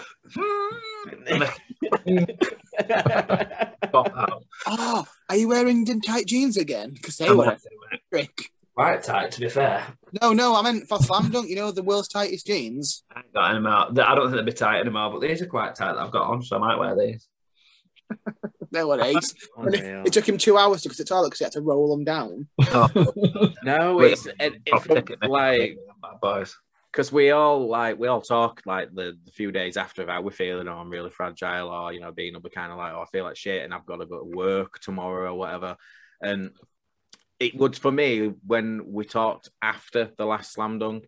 that. 2.05 3.73
Pop 3.91 4.11
out. 4.17 4.43
Oh, 4.67 5.05
are 5.29 5.35
you 5.35 5.47
wearing 5.47 5.85
them 5.85 6.01
tight 6.01 6.25
jeans 6.27 6.57
again? 6.57 6.91
Because 6.93 7.17
they 7.17 7.27
I'm 7.27 7.37
were 7.37 7.45
like, 7.45 7.59
trick. 8.11 8.49
quite 8.75 9.03
tight, 9.03 9.31
to 9.33 9.41
be 9.41 9.49
fair. 9.49 9.83
No, 10.21 10.33
no, 10.33 10.55
I 10.55 10.61
meant 10.61 10.87
for 10.87 10.99
slam 10.99 11.29
dunk. 11.31 11.49
You 11.49 11.55
know 11.57 11.71
the 11.71 11.83
world's 11.83 12.07
tightest 12.07 12.47
jeans. 12.47 13.03
I 13.15 13.19
ain't 13.19 13.33
got 13.33 13.51
any 13.51 13.59
more. 13.59 13.71
I 13.71 14.15
don't 14.15 14.25
think 14.25 14.31
they'll 14.35 14.43
be 14.45 14.51
tight 14.51 14.79
anymore, 14.79 15.11
but 15.11 15.21
these 15.21 15.41
are 15.41 15.47
quite 15.47 15.75
tight 15.75 15.93
that 15.93 16.01
I've 16.01 16.11
got 16.11 16.23
on, 16.27 16.41
so 16.41 16.55
I 16.57 16.59
might 16.59 16.79
wear 16.79 16.95
these. 16.97 17.27
Nowadays, 18.71 19.33
oh, 19.57 19.63
And 19.63 19.75
it, 19.75 19.83
Unreal. 19.83 20.03
it 20.05 20.13
took 20.13 20.27
him 20.27 20.37
two 20.37 20.57
hours 20.57 20.81
to 20.81 20.89
go 20.89 20.93
to 20.93 21.03
the 21.03 21.07
toilet 21.07 21.27
because 21.27 21.39
he 21.39 21.45
had 21.45 21.53
to 21.53 21.61
roll 21.61 21.89
them 21.95 22.03
down. 22.03 22.47
Oh, 22.71 22.89
No, 23.63 23.99
it's 24.01 24.25
it, 24.25 24.55
it, 24.65 24.71
proper 24.71 25.03
like 25.27 25.77
boys. 26.21 26.57
because 26.91 27.11
we 27.11 27.31
all 27.31 27.67
like 27.67 27.97
we 27.97 28.07
all 28.07 28.21
talk 28.21 28.61
like 28.65 28.93
the, 28.93 29.17
the 29.25 29.31
few 29.31 29.51
days 29.51 29.77
after 29.77 30.01
about 30.03 30.23
we're 30.23 30.31
feeling 30.31 30.67
oh 30.67 30.77
I'm 30.77 30.89
really 30.89 31.09
fragile 31.09 31.69
or 31.69 31.93
you 31.93 31.99
know 31.99 32.11
being 32.11 32.35
up 32.35 32.43
we're 32.43 32.49
kind 32.49 32.71
of 32.71 32.77
like 32.77 32.93
oh 32.93 33.01
I 33.01 33.05
feel 33.11 33.23
like 33.23 33.37
shit 33.37 33.63
and 33.63 33.73
I've 33.73 33.85
got 33.85 33.97
to 33.97 34.05
go 34.05 34.19
to 34.19 34.25
work 34.35 34.79
tomorrow 34.79 35.31
or 35.33 35.37
whatever 35.37 35.77
and 36.21 36.51
it 37.39 37.55
would 37.57 37.75
for 37.77 37.91
me 37.91 38.31
when 38.45 38.81
we 38.87 39.03
talked 39.05 39.49
after 39.61 40.11
the 40.17 40.25
last 40.25 40.53
slam 40.53 40.79
dunk 40.79 41.05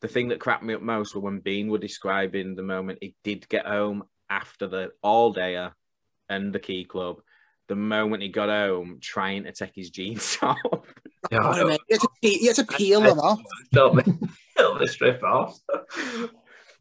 the 0.00 0.08
thing 0.08 0.28
that 0.28 0.40
cracked 0.40 0.62
me 0.62 0.74
up 0.74 0.82
most 0.82 1.14
was 1.14 1.22
when 1.22 1.40
Bean 1.40 1.68
were 1.68 1.78
describing 1.78 2.54
the 2.54 2.62
moment 2.62 2.98
he 3.00 3.14
did 3.24 3.48
get 3.48 3.66
home 3.66 4.04
after 4.30 4.66
the 4.66 4.90
all 5.02 5.34
dayer 5.34 5.72
and 6.28 6.52
the 6.52 6.58
key 6.58 6.84
club 6.84 7.20
the 7.68 7.76
moment 7.76 8.22
he 8.22 8.28
got 8.28 8.48
home 8.48 8.98
trying 9.00 9.44
to 9.44 9.52
take 9.52 9.74
his 9.74 9.90
jeans 9.90 10.38
off 10.42 10.58
Yeah, 11.30 11.40
What 11.40 11.60
a 11.60 11.66
mate. 11.66 11.80
You 11.88 11.94
had 11.94 12.00
to, 12.00 12.08
pe- 12.22 12.38
you 12.40 12.46
had 12.48 12.56
to 12.56 12.64
peel 12.64 13.00
them 13.02 13.18
off. 13.18 13.40
Help 13.72 13.94
me, 13.94 14.02
help 14.56 14.80
me 14.80 14.86
strip 14.86 15.22
off. 15.22 15.58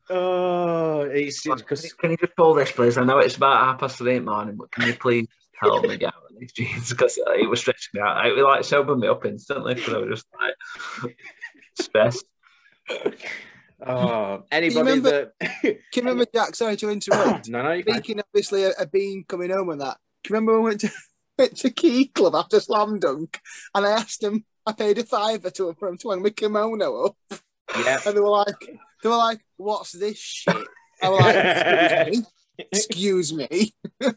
oh 0.09 1.01
it's 1.01 1.43
because 1.43 1.93
Can 1.93 2.11
you 2.11 2.17
just 2.17 2.35
pull 2.35 2.53
this, 2.53 2.71
please? 2.71 2.97
I 2.97 3.03
know 3.03 3.19
it's 3.19 3.35
about 3.35 3.65
half 3.65 3.79
past 3.79 3.97
three 3.97 4.15
in 4.15 4.25
the 4.25 4.31
morning, 4.31 4.55
but 4.55 4.71
can 4.71 4.87
you 4.87 4.93
please 4.95 5.27
help 5.59 5.83
me 5.85 5.97
get 5.97 6.07
out 6.13 6.23
of 6.29 6.39
these 6.39 6.53
jeans? 6.53 6.89
Because 6.91 7.17
it 7.17 7.49
was 7.49 7.59
stretching 7.59 7.89
me 7.95 8.01
out. 8.01 8.25
It 8.25 8.33
was 8.33 8.43
like 8.43 8.63
sobered 8.63 8.99
me 8.99 9.07
up 9.07 9.25
instantly 9.25 9.73
because 9.73 9.93
I 9.93 9.97
was 9.97 10.21
just 10.21 10.27
like 10.39 11.17
stressed. 11.79 12.25
Oh, 13.85 14.43
anybody 14.51 14.79
remember- 14.79 15.33
that 15.39 15.51
Can 15.61 15.75
you 15.95 16.01
remember 16.01 16.25
Jack? 16.33 16.55
Sorry 16.55 16.75
to 16.77 16.89
interrupt. 16.89 17.47
no, 17.49 17.61
no, 17.61 17.71
you 17.73 17.83
can 17.83 17.93
Speaking 17.95 18.19
obviously 18.21 18.63
of, 18.63 18.73
of 18.79 18.91
being 18.91 19.23
coming 19.27 19.51
home 19.51 19.69
and 19.69 19.81
that. 19.81 19.97
Can 20.23 20.33
you 20.33 20.39
remember 20.39 20.53
when 20.53 20.63
we 20.63 20.69
went 20.69 20.81
to, 20.81 20.91
went 21.37 21.57
to 21.57 21.69
Key 21.69 22.07
Club 22.07 22.35
after 22.35 22.59
Slam 22.59 22.99
Dunk 22.99 23.39
and 23.75 23.85
I 23.85 23.91
asked 23.91 24.23
him, 24.23 24.45
I 24.65 24.71
paid 24.73 24.97
a 24.97 25.03
fiver 25.03 25.49
to 25.51 25.69
him 25.69 25.75
for 25.75 25.87
him 25.89 25.97
to 25.99 26.09
hang 26.09 26.23
my 26.23 26.29
kimono 26.31 27.05
up. 27.05 27.39
yeah. 27.79 27.99
And 28.05 28.15
they 28.17 28.19
were 28.19 28.29
like, 28.29 28.55
they 29.03 29.09
were 29.09 29.15
like, 29.17 29.39
what's 29.57 29.91
this 29.91 30.17
shit? 30.17 30.55
I 31.01 31.09
was 31.09 31.19
like, 31.21 31.35
excuse 31.37 32.17
me. 32.17 32.25
Excuse 32.71 33.33
me. 33.33 33.73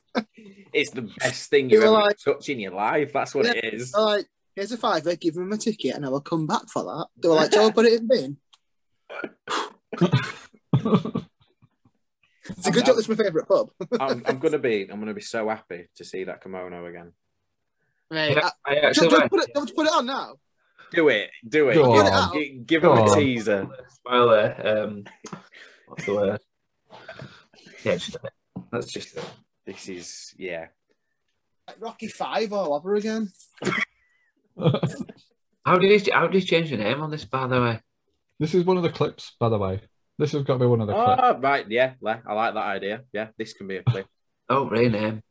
It's 0.72 0.90
the 0.92 1.02
best 1.18 1.50
thing 1.50 1.68
You 1.68 1.78
you've 1.78 1.84
ever 1.88 1.92
like- 1.94 2.16
touched 2.24 2.48
in 2.48 2.60
your 2.60 2.72
life. 2.72 3.12
That's 3.12 3.34
what 3.34 3.44
it 3.46 3.74
is. 3.74 3.90
They're 3.90 4.00
like, 4.02 4.26
here's 4.54 4.70
a 4.70 4.76
fiver, 4.78 5.16
give 5.16 5.36
him 5.36 5.52
a 5.52 5.56
ticket 5.56 5.96
and 5.96 6.06
I 6.06 6.08
will 6.08 6.20
come 6.20 6.46
back 6.46 6.68
for 6.72 6.84
that. 6.84 7.06
They 7.20 7.28
were 7.28 7.34
like, 7.34 7.52
shall 7.52 7.66
I 7.66 7.72
put 7.72 7.86
it 7.86 8.00
in 8.00 8.06
bin? 8.08 8.36
It's 12.56 12.66
a 12.66 12.70
good 12.72 12.84
job, 12.84 12.96
it's 12.98 13.08
my 13.08 13.14
favourite 13.14 13.46
pub. 13.46 13.70
I'm, 14.00 14.22
I'm 14.26 14.38
gonna 14.38 14.58
be. 14.58 14.88
I'm 14.90 14.98
gonna 14.98 15.14
be 15.14 15.20
so 15.20 15.48
happy 15.48 15.86
to 15.96 16.04
see 16.04 16.24
that 16.24 16.42
kimono 16.42 16.84
again. 16.86 17.12
Mate, 18.10 18.36
Yeah, 18.36 18.50
I, 18.66 18.70
I 18.70 18.74
don't, 18.74 18.84
actually 18.86 19.08
don't 19.08 19.18
went. 19.20 19.30
put 19.30 19.40
it, 19.44 19.50
don't 19.54 19.74
put 19.76 19.86
it 19.86 19.92
on 19.92 20.06
now. 20.06 20.34
Do 20.92 21.08
it. 21.08 21.30
Do 21.48 21.68
it. 21.68 21.74
Go 21.74 21.92
Give, 21.94 22.06
on. 22.12 22.32
gi- 22.32 22.62
give 22.66 22.82
Go 22.82 22.92
him 22.94 22.98
a 22.98 23.02
on. 23.10 23.16
teaser. 23.18 23.68
Spoiler. 23.88 24.56
Um, 24.64 25.04
what's 25.86 26.06
the 26.06 26.14
word? 26.14 26.40
Yeah, 27.84 27.94
just 27.96 28.16
a 28.16 28.20
bit. 28.20 28.32
That's 28.72 28.92
just 28.92 29.16
it. 29.16 29.24
This 29.66 29.88
is 29.88 30.34
yeah. 30.36 30.66
Like 31.68 31.76
Rocky 31.80 32.08
Five 32.08 32.52
all 32.52 32.74
over 32.74 32.96
again. 32.96 33.30
How 34.58 35.78
did 35.78 36.00
he? 36.02 36.10
How 36.10 36.26
did 36.26 36.40
he 36.42 36.46
change 36.46 36.70
the 36.70 36.76
name 36.78 37.00
on 37.00 37.10
this? 37.12 37.24
By 37.24 37.46
the 37.46 37.60
way, 37.60 37.80
this 38.40 38.54
is 38.54 38.64
one 38.64 38.76
of 38.76 38.82
the 38.82 38.90
clips, 38.90 39.36
by 39.38 39.48
the 39.48 39.58
way. 39.58 39.80
This 40.18 40.32
has 40.32 40.42
got 40.42 40.54
to 40.54 40.58
be 40.58 40.66
one 40.66 40.80
of 40.80 40.86
the 40.88 40.92
clips. 40.94 41.20
Oh, 41.24 41.38
right. 41.38 41.64
Yeah. 41.70 41.92
I 42.04 42.32
like 42.34 42.54
that 42.54 42.56
idea. 42.66 43.02
Yeah. 43.12 43.28
This 43.38 43.52
can 43.52 43.68
be 43.68 43.76
a 43.76 43.82
clip. 43.84 44.06
oh, 44.48 44.68
rename. 44.68 45.22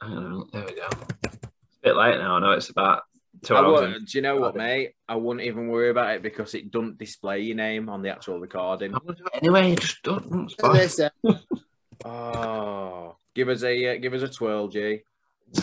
Hang 0.00 0.12
on, 0.16 0.48
There 0.52 0.64
we 0.64 0.74
go. 0.74 0.86
It's 1.24 1.36
a 1.44 1.82
bit 1.82 1.96
late 1.96 2.18
now. 2.18 2.36
I 2.36 2.40
know 2.40 2.50
it's 2.52 2.70
about 2.70 3.02
two 3.42 3.54
I 3.54 3.58
hours. 3.58 3.80
won't- 3.82 4.08
do 4.08 4.18
you 4.18 4.22
know 4.22 4.36
what, 4.36 4.56
mate? 4.56 4.92
I 5.08 5.16
wouldn't 5.16 5.46
even 5.46 5.68
worry 5.68 5.90
about 5.90 6.14
it 6.14 6.22
because 6.22 6.54
it 6.54 6.70
doesn't 6.70 6.98
display 6.98 7.40
your 7.40 7.56
name 7.56 7.88
on 7.88 8.02
the 8.02 8.10
actual 8.10 8.40
recording. 8.40 8.92
I'm 8.94 9.00
gonna 9.04 9.16
do 9.18 9.24
it 9.32 9.38
anyway. 9.42 9.74
Just 9.76 10.02
don't. 10.02 10.22
don't 10.30 10.40
And 10.40 10.50
spoil 10.50 10.72
they 10.72 10.84
it. 10.84 10.88
said, 10.90 11.12
Oh, 12.04 13.16
give 13.34 13.48
us 13.48 13.62
a 13.62 13.94
uh, 13.96 13.98
give 14.00 14.14
us 14.14 14.22
a 14.22 14.28
twirl, 14.28 14.68
G. 14.68 15.00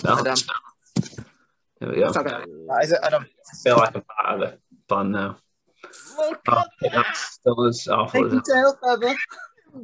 No. 0.04 0.18
Adam. 0.20 0.36
There 1.80 1.90
we 1.90 1.96
go. 1.98 2.08
It's 2.08 2.16
not 2.16 2.26
That 2.26 2.80
is 2.84 2.92
it, 2.94 3.00
Adam. 3.04 3.26
I 3.26 3.58
feel 3.64 3.78
like 3.78 3.96
I'm 3.96 4.02
part 4.04 4.34
of 4.36 4.40
the 4.40 4.58
plan 4.88 5.12
now. 5.12 5.38
Look 6.18 6.42
Oh, 6.48 6.64
that's 6.82 7.20
still 7.20 7.66
as 7.66 7.88
awful 7.88 8.30
Thank 8.30 8.34
you, 8.34 8.54
tail 8.54 8.78
feather. 8.84 9.16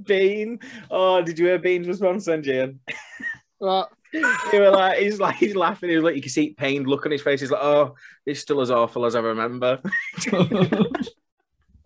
Bean. 0.03 0.59
Oh, 0.91 1.21
did 1.21 1.39
you 1.39 1.45
hear 1.45 1.59
Bean's 1.59 1.87
response 1.87 2.25
then, 2.25 2.43
Gian? 2.43 2.79
What? 3.59 3.89
He 4.11 4.19
was 4.59 4.73
like, 4.73 4.99
he's 4.99 5.19
like, 5.19 5.35
he's 5.35 5.55
laughing. 5.55 5.89
He 5.89 5.95
was 5.95 6.03
like, 6.03 6.15
you 6.15 6.21
can 6.21 6.31
see 6.31 6.51
pained 6.51 6.87
look 6.87 7.05
on 7.05 7.11
his 7.11 7.21
face. 7.21 7.41
He's 7.41 7.51
like, 7.51 7.63
oh, 7.63 7.95
it's 8.25 8.39
still 8.39 8.61
as 8.61 8.71
awful 8.71 9.05
as 9.05 9.15
I 9.15 9.19
remember. 9.19 9.81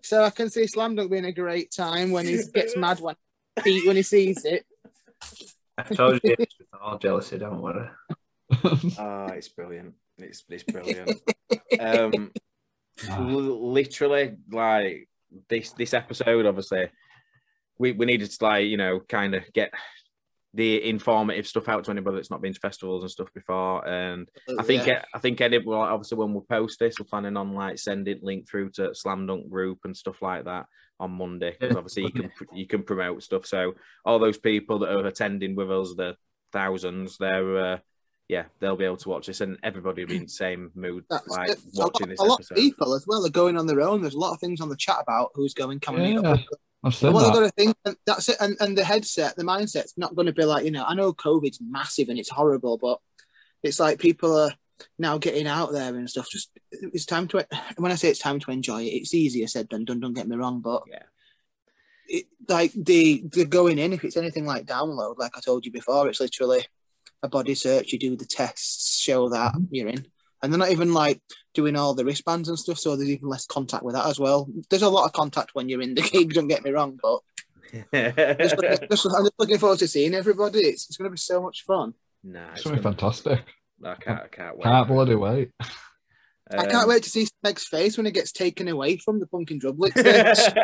So 0.02 0.24
I 0.24 0.30
can 0.30 0.50
see 0.50 0.66
Slam 0.66 0.96
Dunk 0.96 1.10
being 1.10 1.24
a 1.24 1.32
great 1.32 1.70
time 1.70 2.10
when 2.10 2.26
he 2.26 2.38
gets 2.52 2.76
mad 2.76 3.00
when 3.00 3.14
he, 3.64 3.86
when 3.86 3.96
he 3.96 4.02
sees 4.02 4.44
it. 4.44 4.66
I 5.78 5.84
told 5.84 6.20
you 6.24 6.34
it's 6.38 6.54
all 6.80 6.98
jealousy. 6.98 7.38
Don't 7.38 7.62
worry. 7.62 7.88
oh, 8.98 9.26
it's 9.28 9.48
brilliant. 9.48 9.94
It's 10.18 10.44
it's 10.48 10.64
brilliant. 10.64 11.20
um, 11.80 12.32
Ah. 13.08 13.18
l- 13.18 13.72
literally, 13.72 14.36
like 14.50 15.08
this 15.48 15.70
this 15.72 15.94
episode, 15.94 16.46
obviously, 16.46 16.88
we 17.78 17.92
we 17.92 18.06
needed 18.06 18.30
to 18.30 18.44
like 18.44 18.66
you 18.66 18.76
know 18.76 19.00
kind 19.00 19.34
of 19.34 19.44
get 19.52 19.72
the 20.54 20.86
informative 20.86 21.46
stuff 21.46 21.66
out 21.68 21.82
to 21.82 21.90
anybody 21.90 22.16
that's 22.16 22.30
not 22.30 22.42
been 22.42 22.52
to 22.52 22.60
festivals 22.60 23.02
and 23.02 23.10
stuff 23.10 23.32
before, 23.32 23.86
and 23.88 24.28
uh, 24.48 24.52
uh, 24.52 24.56
I 24.60 24.62
think 24.64 24.86
Yeah. 24.86 25.02
I 25.14 25.18
think 25.18 25.40
any 25.40 25.58
well, 25.58 25.80
obviously 25.80 26.18
when 26.18 26.34
we 26.34 26.40
post 26.40 26.78
this, 26.78 26.96
we're 26.98 27.06
planning 27.06 27.36
on 27.36 27.54
like 27.54 27.78
sending 27.78 28.18
link 28.22 28.48
through 28.48 28.70
to 28.72 28.94
Slam 28.94 29.26
Dunk 29.26 29.48
group 29.48 29.78
and 29.84 29.96
stuff 29.96 30.20
like 30.20 30.44
that 30.44 30.66
on 31.00 31.10
Monday 31.12 31.56
because 31.58 31.76
obviously 31.76 32.02
you 32.04 32.10
can 32.12 32.30
you 32.52 32.66
can 32.66 32.82
promote 32.82 33.22
stuff. 33.22 33.46
So 33.46 33.74
all 34.04 34.18
those 34.18 34.38
people 34.38 34.80
that 34.80 34.90
are 34.94 35.06
attending 35.06 35.54
with 35.56 35.70
us, 35.72 35.94
the 35.96 36.16
thousands, 36.52 37.16
they're 37.16 37.58
uh, 37.58 37.78
yeah, 38.32 38.44
they'll 38.60 38.76
be 38.76 38.86
able 38.86 38.96
to 38.96 39.08
watch 39.10 39.26
this, 39.26 39.42
and 39.42 39.58
everybody 39.62 40.02
will 40.02 40.08
be 40.08 40.16
in 40.16 40.22
the 40.22 40.28
same 40.28 40.70
mood 40.74 41.04
That's 41.10 41.28
like 41.28 41.50
it. 41.50 41.58
a 41.58 41.78
lot, 41.78 41.92
watching 41.92 42.08
this 42.08 42.18
a 42.18 42.24
lot 42.24 42.40
of 42.40 42.56
people 42.56 42.94
as 42.94 43.06
well 43.06 43.26
are 43.26 43.30
going 43.30 43.58
on 43.58 43.66
their 43.66 43.82
own. 43.82 44.00
There's 44.00 44.14
a 44.14 44.18
lot 44.18 44.32
of 44.32 44.40
things 44.40 44.62
on 44.62 44.70
the 44.70 44.76
chat 44.76 44.96
about 45.02 45.32
who's 45.34 45.52
going, 45.52 45.80
coming 45.80 46.02
we 46.02 46.14
Yeah. 46.14 46.30
up? 46.30 46.38
I've 46.82 46.94
seen 46.94 47.12
Well, 47.12 47.22
they've 47.24 47.32
that. 47.34 47.40
got 47.40 47.46
to 47.46 47.62
think 47.62 47.76
and 47.84 47.96
that's 48.06 48.30
it. 48.30 48.38
And, 48.40 48.56
and 48.60 48.76
the 48.76 48.84
headset, 48.84 49.36
the 49.36 49.44
mindset's 49.44 49.98
not 49.98 50.16
going 50.16 50.26
to 50.26 50.32
be 50.32 50.46
like, 50.46 50.64
you 50.64 50.70
know, 50.70 50.84
I 50.84 50.94
know 50.94 51.12
COVID's 51.12 51.60
massive 51.60 52.08
and 52.08 52.18
it's 52.18 52.30
horrible, 52.30 52.78
but 52.78 52.98
it's 53.62 53.78
like 53.78 53.98
people 53.98 54.34
are 54.34 54.52
now 54.98 55.18
getting 55.18 55.46
out 55.46 55.72
there 55.72 55.94
and 55.94 56.08
stuff. 56.08 56.28
Just 56.30 56.50
it's 56.70 57.04
time 57.04 57.28
to, 57.28 57.46
when 57.76 57.92
I 57.92 57.96
say 57.96 58.08
it's 58.08 58.18
time 58.18 58.40
to 58.40 58.50
enjoy 58.50 58.82
it, 58.82 58.86
it's 58.94 59.12
easier 59.12 59.46
said 59.46 59.68
than 59.70 59.84
done. 59.84 60.00
Don't 60.00 60.14
get 60.14 60.26
me 60.26 60.36
wrong, 60.36 60.62
but 60.62 60.84
Yeah. 60.90 61.02
it, 62.06 62.24
like 62.48 62.72
the 62.72 63.22
the 63.30 63.44
going 63.44 63.78
in, 63.78 63.92
if 63.92 64.04
it's 64.04 64.16
anything 64.16 64.46
like 64.46 64.64
download, 64.64 65.18
like 65.18 65.36
I 65.36 65.40
told 65.40 65.66
you 65.66 65.70
before, 65.70 66.08
it's 66.08 66.20
literally 66.20 66.64
a 67.22 67.28
body 67.28 67.54
search. 67.54 67.92
You 67.92 67.98
do 67.98 68.16
the 68.16 68.24
tests, 68.26 68.98
show 69.00 69.28
that 69.30 69.52
you're 69.70 69.88
in, 69.88 70.06
and 70.42 70.52
they're 70.52 70.58
not 70.58 70.70
even 70.72 70.92
like 70.94 71.20
doing 71.54 71.76
all 71.76 71.94
the 71.94 72.04
wristbands 72.04 72.48
and 72.48 72.58
stuff. 72.58 72.78
So 72.78 72.96
there's 72.96 73.10
even 73.10 73.28
less 73.28 73.46
contact 73.46 73.84
with 73.84 73.94
that 73.94 74.06
as 74.06 74.18
well. 74.18 74.48
There's 74.70 74.82
a 74.82 74.88
lot 74.88 75.04
of 75.06 75.12
contact 75.12 75.50
when 75.54 75.68
you're 75.68 75.82
in 75.82 75.94
the 75.94 76.02
gig. 76.12 76.32
Don't 76.34 76.48
get 76.48 76.64
me 76.64 76.70
wrong, 76.70 76.98
but 77.02 77.20
just, 77.72 78.56
looking- 78.56 78.88
just- 78.90 79.06
I'm 79.06 79.24
just 79.24 79.34
looking 79.38 79.58
forward 79.58 79.78
to 79.80 79.88
seeing 79.88 80.14
everybody. 80.14 80.60
It's, 80.60 80.86
it's 80.88 80.96
going 80.96 81.10
to 81.10 81.12
be 81.12 81.18
so 81.18 81.40
much 81.42 81.64
fun. 81.64 81.94
nah, 82.24 82.50
It's 82.50 82.60
it's 82.60 82.64
going 82.64 82.76
to 82.76 82.82
be 82.82 82.84
fantastic. 82.84 83.40
I 83.84 83.94
can't, 83.96 84.20
I 84.22 84.28
can't 84.28 84.56
wait. 84.56 84.64
Can't 84.64 84.88
bloody 84.88 85.14
wait. 85.14 85.50
I 86.50 86.66
can't 86.66 86.74
Um, 86.84 86.88
wait 86.88 87.02
to 87.04 87.10
see 87.10 87.26
Meg's 87.42 87.64
face 87.66 87.96
when 87.96 88.06
it 88.06 88.12
gets 88.14 88.30
taken 88.30 88.68
away 88.68 88.98
from 88.98 89.20
the 89.20 89.26
Punk 89.26 89.50
in 89.50 89.58
Drublic 89.58 89.92
stage. 89.98 90.54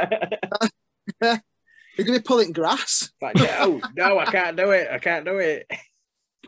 You're 1.20 2.06
going 2.06 2.18
to 2.18 2.20
be 2.20 2.24
pulling 2.24 2.52
grass. 2.52 3.10
like, 3.22 3.36
no, 3.36 3.80
no, 3.96 4.18
I 4.18 4.26
can't 4.26 4.56
do 4.56 4.70
it. 4.70 4.88
I 4.90 4.98
can't 4.98 5.24
do 5.24 5.38
it. 5.38 5.66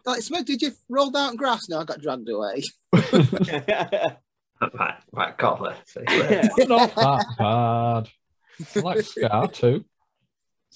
Like, 0.05 0.21
Smeg, 0.21 0.45
did 0.47 0.63
you 0.63 0.73
roll 0.89 1.11
down 1.11 1.37
grass? 1.37 1.69
No, 1.69 1.81
I 1.81 1.85
got 1.85 2.01
dragged 2.01 2.29
away. 2.29 2.63
Right, 4.75 4.95
right, 5.13 5.39
Cotler. 5.39 5.75
See, 5.87 6.01
Not 6.67 6.95
that 6.95 7.25
bad. 7.39 8.11
I 8.77 8.81
like 8.81 9.01
Scar 9.01 9.49
too. 9.49 9.87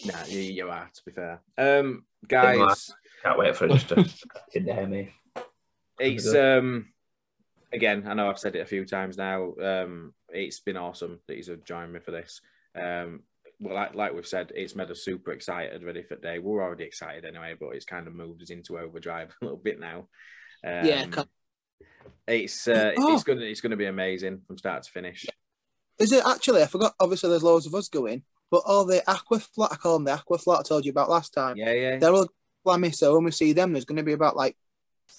nah, 0.06 0.24
you, 0.26 0.40
you 0.40 0.70
are, 0.70 0.88
to 0.94 1.02
be 1.04 1.12
fair. 1.12 1.42
Um, 1.58 2.06
guys, 2.26 2.90
Can't 3.22 3.38
wait 3.38 3.54
for 3.54 3.66
it 3.66 3.72
just 3.72 3.88
to 3.90 4.04
to 4.52 4.60
dare 4.60 4.86
me. 4.86 5.12
it's 6.00 6.34
um 6.34 6.86
again 7.74 8.04
i 8.08 8.14
know 8.14 8.30
i've 8.30 8.38
said 8.38 8.56
it 8.56 8.60
a 8.60 8.66
few 8.66 8.84
times 8.84 9.16
now 9.18 9.52
um 9.62 10.14
it's 10.30 10.60
been 10.60 10.76
awesome 10.76 11.20
that 11.28 11.36
he's 11.36 11.50
joined 11.64 11.92
me 11.92 12.00
for 12.00 12.10
this 12.10 12.40
um 12.74 13.20
well 13.64 13.74
like, 13.74 13.94
like 13.94 14.14
we've 14.14 14.26
said 14.26 14.52
it's 14.54 14.76
made 14.76 14.90
us 14.90 15.04
super 15.04 15.32
excited 15.32 15.82
ready 15.82 16.02
for 16.02 16.14
the 16.16 16.20
day 16.20 16.38
we're 16.38 16.62
already 16.62 16.84
excited 16.84 17.24
anyway 17.24 17.54
but 17.58 17.70
it's 17.70 17.84
kind 17.84 18.06
of 18.06 18.14
moved 18.14 18.42
us 18.42 18.50
into 18.50 18.78
overdrive 18.78 19.34
a 19.42 19.44
little 19.44 19.58
bit 19.58 19.80
now 19.80 20.06
um, 20.66 20.84
Yeah, 20.86 21.06
It's 22.26 22.68
uh, 22.68 22.92
Oh. 22.96 23.14
it's 23.14 23.24
gonna 23.24 23.42
it's 23.42 23.60
gonna 23.60 23.76
be 23.76 23.86
amazing 23.86 24.42
from 24.46 24.56
start 24.58 24.82
to 24.84 24.90
finish. 24.90 25.26
Is 25.98 26.12
it 26.12 26.24
actually? 26.26 26.62
I 26.62 26.66
forgot. 26.66 26.94
Obviously, 26.98 27.30
there's 27.30 27.42
loads 27.42 27.66
of 27.66 27.74
us 27.74 27.88
going, 27.88 28.22
but 28.50 28.62
all 28.66 28.84
the 28.84 29.08
aqua 29.08 29.40
flat, 29.40 29.72
I 29.72 29.76
call 29.76 29.94
them 29.94 30.04
the 30.04 30.12
aqua 30.12 30.38
flat 30.38 30.60
I 30.60 30.62
told 30.62 30.84
you 30.84 30.90
about 30.90 31.10
last 31.10 31.32
time. 31.34 31.56
Yeah, 31.56 31.72
yeah. 31.72 31.98
They're 31.98 32.14
all 32.14 32.28
glammy. 32.66 32.94
So 32.94 33.14
when 33.14 33.24
we 33.24 33.30
see 33.30 33.52
them, 33.52 33.72
there's 33.72 33.84
going 33.84 33.98
to 33.98 34.02
be 34.02 34.12
about 34.14 34.36
like 34.36 34.56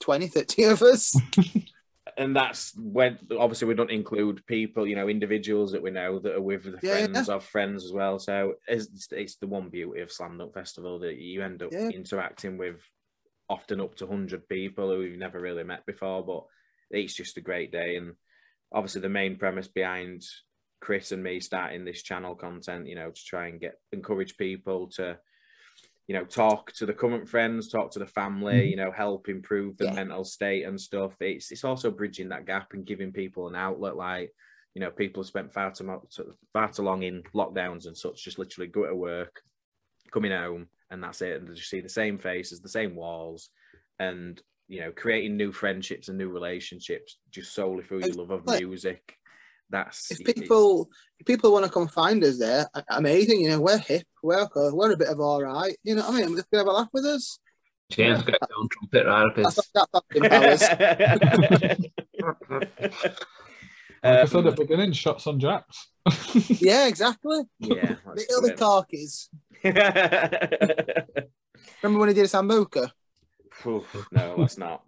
20, 0.02 0.28
30 0.28 0.64
of 0.64 0.82
us. 0.82 1.16
and 2.18 2.36
that's 2.36 2.76
when 2.78 3.18
obviously 3.38 3.68
we 3.68 3.74
don't 3.74 3.92
include 3.92 4.46
people, 4.46 4.88
you 4.88 4.96
know, 4.96 5.08
individuals 5.08 5.72
that 5.72 5.82
we 5.82 5.92
know 5.92 6.20
that 6.20 6.36
are 6.36 6.42
with 6.42 6.64
the 6.64 6.80
Yeah, 6.82 7.08
friends 7.08 7.30
of 7.30 7.44
friends 7.44 7.84
as 7.84 7.92
well. 7.92 8.20
So 8.20 8.54
it's, 8.68 9.08
it's 9.12 9.38
the 9.38 9.48
one 9.48 9.70
beauty 9.70 10.02
of 10.02 10.12
Slam 10.12 10.38
Dunk 10.38 10.54
Festival 10.54 11.00
that 11.00 11.18
you 11.18 11.42
end 11.42 11.64
up 11.64 11.72
Yeah. 11.72 11.90
interacting 11.90 12.58
with 12.58 12.82
often 13.50 13.82
up 13.82 13.96
to 13.96 14.06
100 14.06 14.48
people 14.48 14.90
who 14.90 15.02
you've 15.02 15.20
never 15.20 15.40
really 15.40 15.64
met 15.64 15.86
before, 15.86 16.24
but 16.24 16.46
it's 16.92 17.14
just 17.14 17.38
a 17.38 17.42
great 17.42 17.72
day. 17.72 17.96
And 17.98 18.14
obviously, 18.72 19.02
the 19.02 19.10
main 19.10 19.38
premise 19.38 19.68
behind 19.68 20.24
Chris 20.82 21.12
and 21.12 21.24
me 21.24 21.40
starting 21.40 21.86
this 21.86 22.04
channel 22.04 22.36
content, 22.36 22.88
you 22.88 22.96
know, 22.96 23.10
to 23.10 23.24
try 23.26 23.48
and 23.48 23.60
get 23.60 23.80
encourage 23.92 24.38
people 24.38 24.90
to 24.96 25.18
you 26.08 26.14
know, 26.16 26.26
talk 26.26 26.72
to 26.74 26.86
the 26.86 26.94
current 26.94 27.28
friends, 27.28 27.70
talk 27.70 27.92
to 27.92 28.00
the 28.00 28.06
family, 28.08 28.66
Mhm. 28.66 28.70
you 28.70 28.76
know, 28.76 28.92
help 28.92 29.28
improve 29.30 29.78
the 29.78 29.88
Yeah. 29.88 29.96
mental 29.96 30.24
state 30.24 30.64
and 30.64 30.80
stuff. 30.80 31.16
It's 31.22 31.52
it's 31.52 31.64
also 31.64 31.92
bridging 31.92 32.30
that 32.30 32.46
gap 32.46 32.74
and 32.74 32.86
giving 32.86 33.12
people 33.12 33.48
an 33.48 33.56
outlet. 33.56 33.96
Like, 33.96 34.32
you 34.76 34.82
know, 34.82 34.92
people 34.92 35.24
have 35.24 35.28
spent 35.28 35.54
far 35.54 35.72
too 35.72 35.86
much, 35.86 36.20
far 36.54 36.72
too 36.72 36.84
long 36.84 37.04
in 37.04 37.24
lockdowns 37.36 37.88
and 37.88 37.98
such, 37.98 38.24
just 38.24 38.40
literally 38.40 38.68
go 38.68 38.86
to 38.88 38.96
work, 38.96 39.42
coming 40.12 40.32
home, 40.32 40.70
and 40.90 41.04
that's 41.04 41.22
it. 41.22 41.38
And 41.40 41.48
they 41.50 41.54
just 41.56 41.70
see 41.70 41.82
the 41.82 41.90
same 41.90 42.20
faces, 42.20 42.62
the 42.62 42.70
same 42.70 42.96
walls, 42.96 43.50
and 44.00 44.42
you 44.68 44.80
know, 44.82 44.92
creating 44.92 45.38
new 45.38 45.52
friendships 45.52 46.10
and 46.10 46.18
new 46.18 46.30
relationships 46.30 47.20
just 47.30 47.54
solely 47.54 47.84
through 47.84 48.00
your 48.02 48.16
love 48.16 48.32
of 48.32 48.48
music. 48.48 49.18
That's 49.70 50.12
if 50.12 50.20
people 50.36 50.90
if 51.20 51.26
people 51.26 51.52
want 51.52 51.66
to 51.66 51.72
come 51.72 51.88
find 51.88 52.24
us 52.24 52.38
there, 52.40 52.68
amazing. 52.90 53.42
You 53.42 53.50
know, 53.50 53.62
we're 53.62 53.78
hip, 53.80 54.06
we're 54.22 54.48
cool, 54.48 54.76
we're 54.76 54.92
a 54.94 54.98
bit 54.98 55.08
of 55.10 55.20
all 55.20 55.42
right. 55.42 55.76
You 55.84 55.96
know 55.96 56.04
what 56.04 56.14
I 56.16 56.26
mean? 56.26 56.36
Just 56.36 56.50
gonna 56.52 56.62
have 56.64 56.68
a 56.68 56.72
laugh 56.72 56.90
with 56.94 57.06
us. 57.06 57.40
James 57.90 58.24
got 58.24 58.38
his 58.42 58.50
own 58.58 58.68
trumpet 58.70 59.06
right 59.06 59.26
up 59.28 59.36
That's 59.36 59.56
his. 59.56 59.70
that's 59.74 59.90
Austin. 59.94 61.92
Like 64.04 64.20
I 64.20 64.26
said 64.26 64.46
at 64.46 64.56
the 64.56 64.62
beginning, 64.62 64.92
shots 64.92 65.26
on 65.26 65.40
jacks. 65.40 65.88
yeah, 66.62 66.86
exactly. 66.86 67.42
yeah, 67.60 67.96
The 67.96 67.98
let's 68.06 68.28
early 68.32 68.50
do 68.52 68.56
talkies. 68.56 69.30
Remember 71.82 72.00
when 72.00 72.10
he 72.10 72.14
did 72.14 72.26
a 72.26 72.28
Sambuca? 72.28 72.92
Oof, 73.66 74.08
no, 74.12 74.36
let's 74.38 74.60
not. 74.60 74.84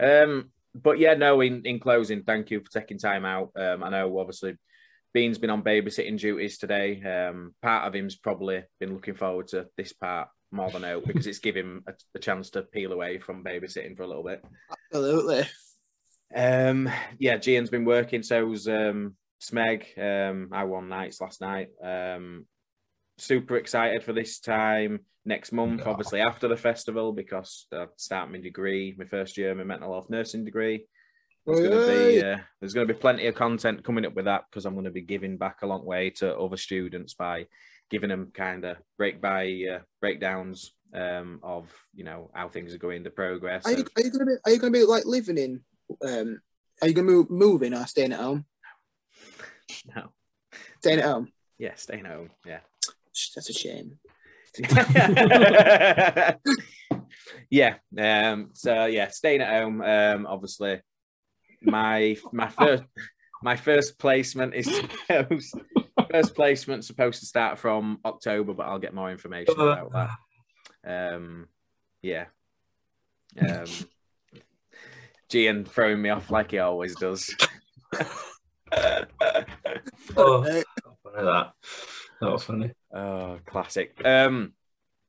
Um, 0.00 0.52
but 0.74 0.98
yeah, 0.98 1.14
no. 1.14 1.40
In 1.40 1.64
in 1.64 1.80
closing, 1.80 2.22
thank 2.22 2.50
you 2.50 2.60
for 2.60 2.70
taking 2.70 2.98
time 2.98 3.24
out. 3.24 3.50
Um, 3.56 3.82
I 3.82 3.90
know 3.90 4.18
obviously 4.18 4.56
Bean's 5.12 5.38
been 5.38 5.50
on 5.50 5.62
babysitting 5.62 6.18
duties 6.18 6.58
today. 6.58 7.02
Um, 7.02 7.54
part 7.62 7.86
of 7.86 7.94
him's 7.94 8.16
probably 8.16 8.64
been 8.80 8.94
looking 8.94 9.14
forward 9.14 9.48
to 9.48 9.68
this 9.76 9.92
part 9.92 10.28
more 10.50 10.70
than 10.70 10.84
out 10.84 11.04
because 11.06 11.26
it's 11.26 11.38
given 11.38 11.64
him 11.64 11.84
a, 11.86 11.92
a 12.14 12.18
chance 12.18 12.50
to 12.50 12.62
peel 12.62 12.92
away 12.92 13.18
from 13.18 13.44
babysitting 13.44 13.96
for 13.96 14.02
a 14.02 14.06
little 14.06 14.24
bit. 14.24 14.44
Absolutely. 14.92 15.46
Um, 16.34 16.90
yeah, 17.18 17.36
Gian's 17.36 17.70
been 17.70 17.84
working. 17.84 18.22
so 18.22 18.54
So's 18.54 18.68
um, 18.68 19.16
Smeg. 19.42 19.98
Um, 19.98 20.48
I 20.52 20.64
won 20.64 20.88
nights 20.88 21.20
last 21.20 21.40
night. 21.40 21.68
Um, 21.82 22.46
super 23.22 23.56
excited 23.56 24.02
for 24.02 24.12
this 24.12 24.40
time 24.40 25.00
next 25.24 25.52
month, 25.52 25.80
Yeah. 25.80 25.88
obviously 25.90 26.20
after 26.20 26.48
the 26.48 26.56
festival 26.56 27.12
because 27.12 27.66
I 27.72 27.86
start 27.96 28.30
my 28.30 28.38
degree, 28.38 28.94
my 28.98 29.04
first 29.04 29.36
year, 29.38 29.54
my 29.54 29.64
mental 29.64 29.92
health 29.92 30.10
nursing 30.10 30.44
degree. 30.44 30.86
There's 31.46 31.60
going 31.60 31.80
to 31.80 31.86
be 31.86 32.22
uh, 32.22 32.38
there's 32.60 32.72
going 32.74 32.86
to 32.86 32.94
be 32.94 32.98
plenty 33.00 33.26
of 33.26 33.34
content 33.34 33.82
coming 33.84 34.06
up 34.06 34.14
with 34.14 34.26
that 34.26 34.44
because 34.48 34.64
I'm 34.64 34.74
going 34.74 34.84
to 34.84 34.90
be 34.92 35.00
giving 35.02 35.36
back 35.38 35.62
a 35.62 35.66
long 35.66 35.84
way 35.84 36.10
to 36.10 36.36
other 36.36 36.56
students 36.56 37.14
by 37.14 37.46
giving 37.90 38.10
them 38.10 38.30
kind 38.32 38.64
of 38.64 38.76
break 38.96 39.20
by 39.20 39.64
uh, 39.72 39.78
breakdowns 40.00 40.72
um, 40.94 41.40
of 41.42 41.72
you 41.94 42.04
know 42.04 42.30
how 42.32 42.48
things 42.48 42.72
are 42.74 42.78
going, 42.78 43.02
the 43.02 43.10
progress. 43.10 43.66
Are 43.66 43.72
you, 43.72 43.84
are 43.96 44.02
you 44.04 44.10
gonna 44.12 44.26
be 44.26 44.36
are 44.46 44.52
you 44.52 44.58
gonna 44.58 44.70
be 44.70 44.84
like 44.84 45.04
living 45.04 45.36
in 45.38 45.60
um 46.06 46.40
are 46.80 46.86
you 46.88 46.94
gonna 46.94 47.08
be 47.24 47.28
moving 47.28 47.74
or 47.74 47.86
staying 47.86 48.12
at 48.12 48.20
home? 48.20 48.44
no, 49.96 50.12
Staying 50.80 51.00
at 51.00 51.04
home. 51.06 51.28
yeah, 51.58 51.74
staying 51.74 52.06
at 52.06 52.12
home, 52.12 52.30
yeah. 52.46 52.60
Sh- 53.12 53.30
That's 53.34 53.50
a 53.50 53.52
shame. 53.52 53.98
yeah. 57.50 57.76
Um, 57.98 58.50
so 58.52 58.86
yeah, 58.86 59.08
staying 59.08 59.40
at 59.40 59.60
home. 59.62 59.80
Um, 59.82 60.26
obviously, 60.26 60.80
my 61.62 62.16
my 62.32 62.48
first 62.48 62.82
my 63.42 63.56
first 63.56 63.98
placement 63.98 64.54
is 64.54 64.66
supposed, 65.08 65.54
first 66.10 66.34
placement 66.34 66.84
supposed 66.84 67.20
to 67.20 67.26
start 67.26 67.58
from 67.58 67.98
October, 68.04 68.52
but 68.54 68.66
I'll 68.66 68.78
get 68.78 68.94
more 68.94 69.10
information 69.10 69.54
about 69.58 69.92
that. 69.92 71.14
Um, 71.14 71.48
yeah. 72.02 72.26
Um, 73.40 73.64
Gian 75.30 75.64
throwing 75.64 76.02
me 76.02 76.10
off 76.10 76.30
like 76.30 76.50
he 76.50 76.58
always 76.58 76.94
does. 76.96 77.34
Oh, 80.14 80.42
Uh, 80.42 80.44
funny 81.02 81.24
that. 81.24 81.52
That 82.20 82.30
was 82.30 82.44
funny. 82.44 82.72
Oh, 82.92 83.38
classic. 83.46 84.00
Um, 84.04 84.52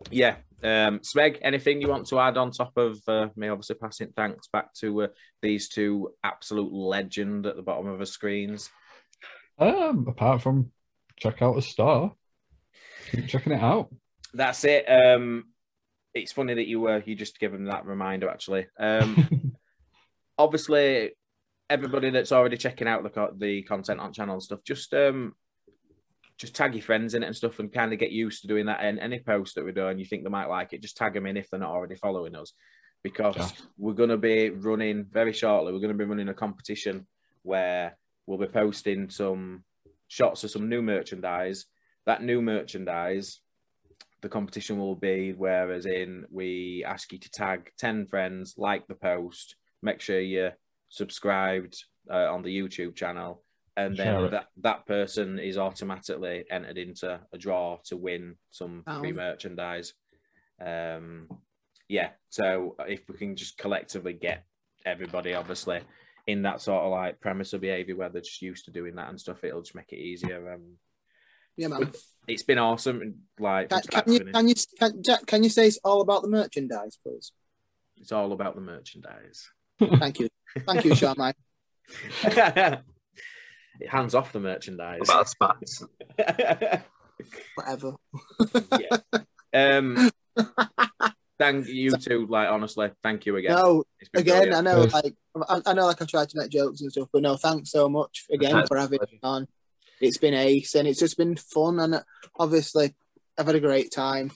yeah. 0.10 0.36
Um, 0.64 1.00
Smeg, 1.00 1.40
anything 1.42 1.82
you 1.82 1.90
want 1.90 2.08
to 2.08 2.20
add 2.20 2.38
on 2.38 2.52
top 2.52 2.78
of 2.78 2.98
uh, 3.08 3.28
me? 3.36 3.50
Obviously, 3.50 3.76
passing 3.76 4.14
thanks 4.16 4.48
back 4.48 4.74
to 4.76 5.04
uh, 5.04 5.08
these 5.42 5.68
two 5.68 6.14
absolute 6.24 6.72
legend 6.72 7.46
at 7.46 7.58
the 7.58 7.62
bottom 7.62 7.88
of 7.88 8.00
the 8.00 8.06
screens. 8.06 8.70
Um, 9.60 10.06
apart 10.08 10.42
from 10.42 10.72
check 11.18 11.42
out 11.42 11.56
the 11.56 11.62
star, 11.62 12.14
keep 13.12 13.28
checking 13.28 13.52
it 13.52 13.62
out. 13.62 13.94
That's 14.34 14.64
it. 14.64 14.86
Um, 14.86 15.46
it's 16.14 16.32
funny 16.32 16.54
that 16.54 16.68
you 16.68 16.80
were 16.80 17.04
you 17.06 17.16
just 17.16 17.40
given 17.40 17.66
that 17.66 17.86
reminder. 17.86 18.30
Actually, 18.30 18.68
um, 18.80 19.56
obviously, 20.38 21.12
everybody 21.70 22.10
that's 22.10 22.32
already 22.32 22.56
checking 22.56 22.88
out 22.88 23.04
the 23.04 23.10
co- 23.10 23.36
the 23.38 23.64
content 23.64 24.00
on 24.00 24.14
channel 24.14 24.36
and 24.36 24.44
stuff, 24.44 24.64
just 24.64 24.94
um, 24.94 25.36
just 26.38 26.56
tag 26.56 26.74
your 26.74 26.84
friends 26.84 27.14
in 27.14 27.24
it 27.24 27.28
and 27.28 27.36
stuff, 27.36 27.60
and 27.60 27.72
kind 27.72 27.94
of 27.94 28.00
get 28.00 28.12
used 28.12 28.42
to 28.42 28.48
doing 28.48 28.66
that. 28.66 28.80
And 28.82 29.00
any 29.00 29.20
post 29.20 29.56
that 29.56 29.66
we 29.66 29.72
do, 29.72 29.88
and 29.88 30.00
you 30.00 30.06
think 30.06 30.24
they 30.24 30.30
might 30.30 30.50
like 30.50 30.74
it, 30.74 30.82
just 30.82 30.98
tag 30.98 31.14
them 31.14 31.26
in 31.26 31.38
if 31.38 31.50
they're 31.50 31.60
not 31.60 31.72
already 31.72 31.96
following 31.96 32.36
us, 32.36 32.54
because 33.04 33.36
Yeah. 33.38 33.50
we're 33.78 33.94
going 33.94 34.10
to 34.10 34.18
be 34.18 34.50
running 34.50 35.06
very 35.06 35.34
shortly. 35.34 35.72
We're 35.72 35.80
going 35.80 35.98
to 35.98 36.04
be 36.04 36.10
running 36.10 36.30
a 36.30 36.34
competition 36.34 37.08
where 37.44 37.98
we'll 38.26 38.38
be 38.40 38.48
posting 38.48 39.10
some 39.10 39.64
shots 40.08 40.44
of 40.44 40.52
some 40.52 40.70
new 40.70 40.82
merchandise. 40.82 41.66
That 42.06 42.24
new 42.24 42.42
merchandise 42.42 43.40
the 44.24 44.30
competition 44.30 44.80
will 44.80 44.96
be 44.96 45.34
whereas 45.34 45.86
in 45.86 46.26
we 46.32 46.84
ask 46.88 47.12
you 47.12 47.20
to 47.20 47.30
tag 47.30 47.70
10 47.78 48.08
friends 48.08 48.56
like 48.58 48.88
the 48.88 48.96
post 48.96 49.58
make 49.82 50.00
sure 50.00 50.20
you're 50.20 50.54
subscribed 50.88 51.84
uh, 52.10 52.34
on 52.34 52.42
the 52.42 52.58
youtube 52.58 52.96
channel 52.96 53.43
and 53.76 53.96
Share 53.98 54.06
then 54.16 54.24
it. 54.26 54.32
that, 54.32 54.48
that 54.62 54.86
person 54.86 55.40
is 55.40 55.58
automatically 55.58 56.46
entered 56.52 56.78
into 56.78 57.20
a 57.32 57.38
draw 57.38 57.78
to 57.86 57.98
win 57.98 58.36
some 58.52 58.84
free 59.00 59.12
Oh. 59.12 59.16
merchandise 59.16 59.94
um 60.64 61.28
yeah 61.90 62.10
so 62.30 62.76
if 62.88 63.02
we 63.10 63.18
can 63.18 63.36
just 63.36 63.58
collectively 63.58 64.14
get 64.14 64.46
everybody 64.86 65.34
obviously 65.34 65.82
in 66.28 66.44
that 66.44 66.62
sort 66.62 66.84
of 66.84 66.92
like 66.92 67.20
premise 67.20 67.54
of 67.54 67.62
behavior 67.62 67.96
where 67.96 68.10
they're 68.10 68.22
just 68.22 68.42
used 68.42 68.66
to 68.66 68.72
doing 68.72 68.96
that 68.96 69.10
and 69.10 69.20
stuff 69.20 69.44
it'll 69.44 69.62
just 69.62 69.76
make 69.76 69.92
it 69.92 69.98
easier 70.00 70.54
um 70.54 70.78
yeah, 71.58 71.68
man. 71.68 71.92
it's 72.28 72.44
been 72.44 72.58
awesome 72.58 73.16
like 73.40 73.70
Can, 73.70 73.82
can 73.82 74.14
you 74.14 74.20
can 74.22 74.48
you 74.48 74.56
can, 74.80 75.04
Jack, 75.04 75.26
can 75.26 75.44
you 75.44 75.50
say 75.50 75.68
it's 75.68 75.80
all 75.84 76.02
about 76.02 76.22
the 76.24 76.28
merchandise, 76.28 76.98
please? 77.06 77.32
It's 77.98 78.12
all 78.12 78.32
about 78.32 78.56
the 78.56 78.62
merchandise. 78.62 79.50
Thank 79.80 80.20
you, 80.20 80.30
thank 80.66 80.84
you, 80.84 80.96
Sean. 80.96 81.16
Mike. 83.76 83.82
it 83.82 83.90
hands 83.90 84.16
off 84.16 84.32
the 84.34 84.40
merchandise. 84.40 85.02
About 85.04 85.30
spats. 85.30 85.84
Whatever. 87.56 87.94
yeah. 88.80 88.98
Um, 89.54 90.10
thank 91.40 91.68
you 91.68 91.96
too. 91.98 92.26
Like 92.30 92.50
honestly, 92.50 92.90
thank 93.04 93.26
you 93.26 93.36
again. 93.38 93.52
No, 93.56 93.84
again, 94.16 94.50
brilliant. 94.50 94.56
I 94.56 94.62
know, 94.62 94.82
like 94.86 95.16
I, 95.48 95.62
I 95.66 95.74
know, 95.74 95.86
like 95.86 96.02
I've 96.02 96.08
tried 96.08 96.30
to 96.30 96.38
make 96.40 96.50
jokes 96.52 96.82
and 96.82 96.92
stuff, 96.92 97.10
but 97.14 97.22
no, 97.22 97.36
thanks 97.36 97.72
so 97.72 97.88
much 97.90 98.26
again 98.32 98.54
That's 98.54 98.68
for 98.68 98.78
having 98.78 99.00
pleasure. 99.00 99.14
me 99.14 99.20
on. 99.24 99.48
It's 100.02 100.18
been 100.18 100.34
ace, 100.34 100.76
and 100.76 100.88
it's 100.88 101.00
just 101.00 101.18
been 101.18 101.36
fun, 101.38 101.80
and 101.80 101.96
uh, 101.96 102.02
obviously, 102.38 102.94
I've 103.38 103.46
had 103.46 103.56
a 103.56 103.60
great 103.60 103.92
time. 103.92 104.32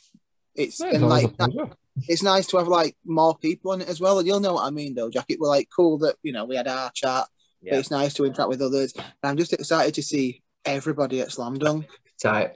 It's 0.56 0.80
Yeah, 0.80 0.88
it's 0.88 0.96
and 0.98 1.10
like 1.10 1.36
pleasure. 1.36 1.72
it's 2.08 2.24
nice 2.24 2.48
to 2.48 2.58
have 2.58 2.68
like 2.68 2.96
more 3.06 3.38
people 3.38 3.72
on 3.72 3.82
it 3.82 3.90
as 3.90 4.00
well. 4.00 4.22
You'll 4.26 4.40
know 4.40 4.54
what 4.54 4.66
I 4.66 4.70
mean, 4.70 4.94
though, 4.96 5.10
Jack. 5.10 5.26
It 5.30 5.40
was 5.40 5.50
like 5.50 5.68
cool 5.76 5.98
that 6.00 6.16
you 6.24 6.32
know 6.32 6.46
we 6.46 6.56
had 6.56 6.68
our 6.68 6.92
chat. 6.94 7.26
But 7.62 7.74
Yeah. 7.74 7.80
it's 7.80 7.92
nice 7.92 8.14
to 8.16 8.26
interact 8.26 8.50
with 8.50 8.62
others. 8.62 8.94
And 8.96 9.06
I'm 9.24 9.38
just 9.38 9.54
excited 9.54 9.94
to 9.96 10.04
see 10.04 10.42
everybody 10.66 11.22
at 11.22 11.32
Slam 11.32 11.58
Dunk. 11.58 11.86
Tight. 12.22 12.52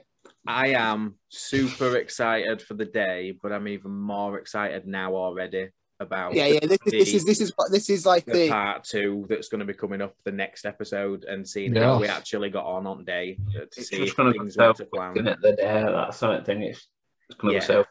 I 0.46 0.68
am 0.68 1.16
super 1.28 1.96
excited 1.96 2.62
for 2.62 2.74
the 2.74 2.84
day, 2.84 3.36
but 3.42 3.52
I'm 3.52 3.68
even 3.68 3.92
more 3.92 4.38
excited 4.38 4.86
now 4.86 5.14
already 5.14 5.68
about 6.00 6.34
Yeah, 6.34 6.46
yeah. 6.46 6.60
This, 6.66 6.78
the, 6.84 6.90
this 6.90 7.14
is 7.14 7.24
this 7.24 7.40
is 7.40 7.52
this 7.70 7.88
is 7.90 8.04
like 8.04 8.24
the 8.24 8.32
the 8.32 8.48
part 8.48 8.82
two 8.84 9.24
that's 9.28 9.48
going 9.48 9.60
to 9.60 9.64
be 9.64 9.74
coming 9.74 10.02
up 10.02 10.16
the 10.24 10.32
next 10.32 10.64
episode 10.64 11.22
and 11.24 11.48
seeing 11.48 11.74
how 11.76 12.00
we 12.00 12.08
actually 12.08 12.50
got 12.50 12.64
on 12.64 12.86
on 12.88 13.04
day 13.04 13.38
to 13.52 13.62
It's 13.62 13.86
see 13.88 13.98
just 13.98 14.10
if 14.12 14.16
going 14.16 14.32
to 14.32 14.38
things 14.38 14.56
went 14.56 14.76
so 14.76 14.84
to 14.84 14.90
plan. 14.90 15.14
innit, 15.14 15.40
the 15.40 15.52
day. 15.52 15.84
That's 15.86 16.16
something 16.16 16.44
thing. 16.44 16.62
It's, 16.62 16.88
it's 17.30 17.38
going 17.38 17.54
to 17.54 17.60
Yeah. 17.60 17.60
be 17.60 17.66
so. 17.66 17.84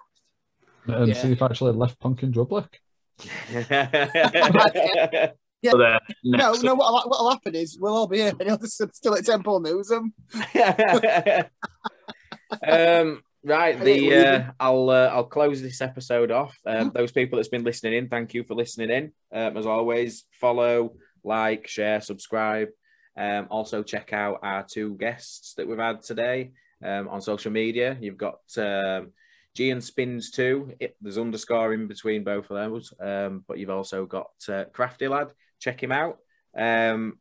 and 0.93 1.07
Yeah. 1.07 1.21
see 1.21 1.31
if 1.31 1.41
I 1.41 1.45
actually 1.45 1.71
left 1.73 1.99
Punk 1.99 2.23
in 2.23 2.33
Drublic. 2.33 2.67
Yeah. 5.61 5.99
No, 6.23 6.53
no. 6.53 6.75
What 6.75 7.07
what'll 7.09 7.29
happen 7.29 7.55
is 7.55 7.77
we'll 7.79 7.95
all 7.95 8.07
be 8.07 8.17
here, 8.17 8.29
and 8.39 8.43
he'll 8.43 8.57
just 8.57 8.81
still 8.95 9.15
at 9.15 9.25
Temple 9.25 9.61
Newsam. 9.61 10.11
Um, 12.67 13.21
right, 13.43 13.79
The 13.79 14.13
uh, 14.13 14.51
I'll 14.59 14.89
uh, 14.89 15.07
I'll 15.07 15.23
close 15.23 15.61
this 15.61 15.81
episode 15.81 16.31
off. 16.31 16.57
Um, 16.65 16.89
Mhm. 16.89 16.93
Those 16.93 17.11
people 17.11 17.37
that's 17.37 17.47
been 17.49 17.63
listening 17.63 17.93
in, 17.93 18.09
thank 18.09 18.33
you 18.33 18.43
for 18.43 18.55
listening 18.55 18.89
in. 18.89 19.11
Um, 19.31 19.55
as 19.57 19.65
always, 19.65 20.25
follow, 20.39 20.95
like, 21.23 21.67
share, 21.67 22.01
subscribe. 22.01 22.69
Um, 23.17 23.47
also 23.49 23.83
check 23.83 24.13
out 24.13 24.39
our 24.43 24.65
two 24.69 24.95
guests 24.95 25.53
that 25.55 25.67
we've 25.67 25.77
had 25.77 26.01
today 26.01 26.51
um, 26.83 27.07
on 27.09 27.21
social 27.21 27.51
media. 27.51 27.97
You've 27.99 28.17
got 28.17 28.39
um, 28.57 29.11
G 29.55 29.69
and 29.71 29.83
Spins 29.83 30.31
two. 30.31 30.73
It, 30.79 30.95
there's 31.01 31.17
underscore 31.17 31.73
in 31.73 31.87
between 31.87 32.23
both 32.23 32.49
of 32.49 32.57
those, 32.57 32.93
um, 32.99 33.43
but 33.47 33.57
you've 33.59 33.69
also 33.69 34.05
got 34.05 34.31
uh, 34.49 34.65
Crafty 34.73 35.07
Lad. 35.07 35.31
Check 35.61 35.81
him 35.81 35.93
out. 35.93 36.17
Um, 36.57 37.19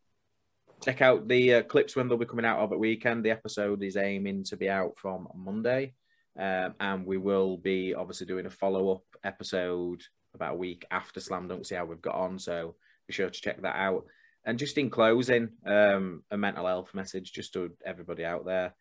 check 0.82 1.02
out 1.02 1.28
the 1.28 1.54
uh, 1.54 1.62
clips 1.62 1.94
when 1.94 2.08
they'll 2.08 2.18
be 2.18 2.24
coming 2.26 2.46
out 2.46 2.58
of 2.58 2.72
at 2.72 2.78
weekend. 2.78 3.24
The 3.24 3.30
episode 3.30 3.82
is 3.82 3.96
aiming 3.96 4.44
to 4.44 4.56
be 4.56 4.68
out 4.68 4.96
from 4.96 5.28
Monday, 5.36 5.94
um, 6.38 6.74
and 6.80 7.06
we 7.06 7.18
will 7.18 7.56
be 7.58 7.94
obviously 7.94 8.26
doing 8.26 8.46
a 8.46 8.50
follow 8.50 8.90
up 8.92 9.04
episode 9.22 10.02
about 10.34 10.54
a 10.54 10.58
week 10.58 10.86
after 10.90 11.20
Slam 11.20 11.48
Dunk. 11.48 11.66
See 11.66 11.74
how 11.74 11.84
we've 11.84 12.00
got 12.00 12.14
on. 12.14 12.38
So 12.38 12.76
be 13.06 13.12
sure 13.12 13.28
to 13.28 13.40
check 13.40 13.60
that 13.62 13.76
out. 13.76 14.06
And 14.44 14.58
just 14.58 14.78
in 14.78 14.88
closing, 14.88 15.50
um, 15.66 16.22
a 16.30 16.36
mental 16.38 16.66
health 16.66 16.94
message 16.94 17.32
just 17.32 17.52
to 17.52 17.72
everybody 17.84 18.24
out 18.24 18.46
there. 18.46 18.74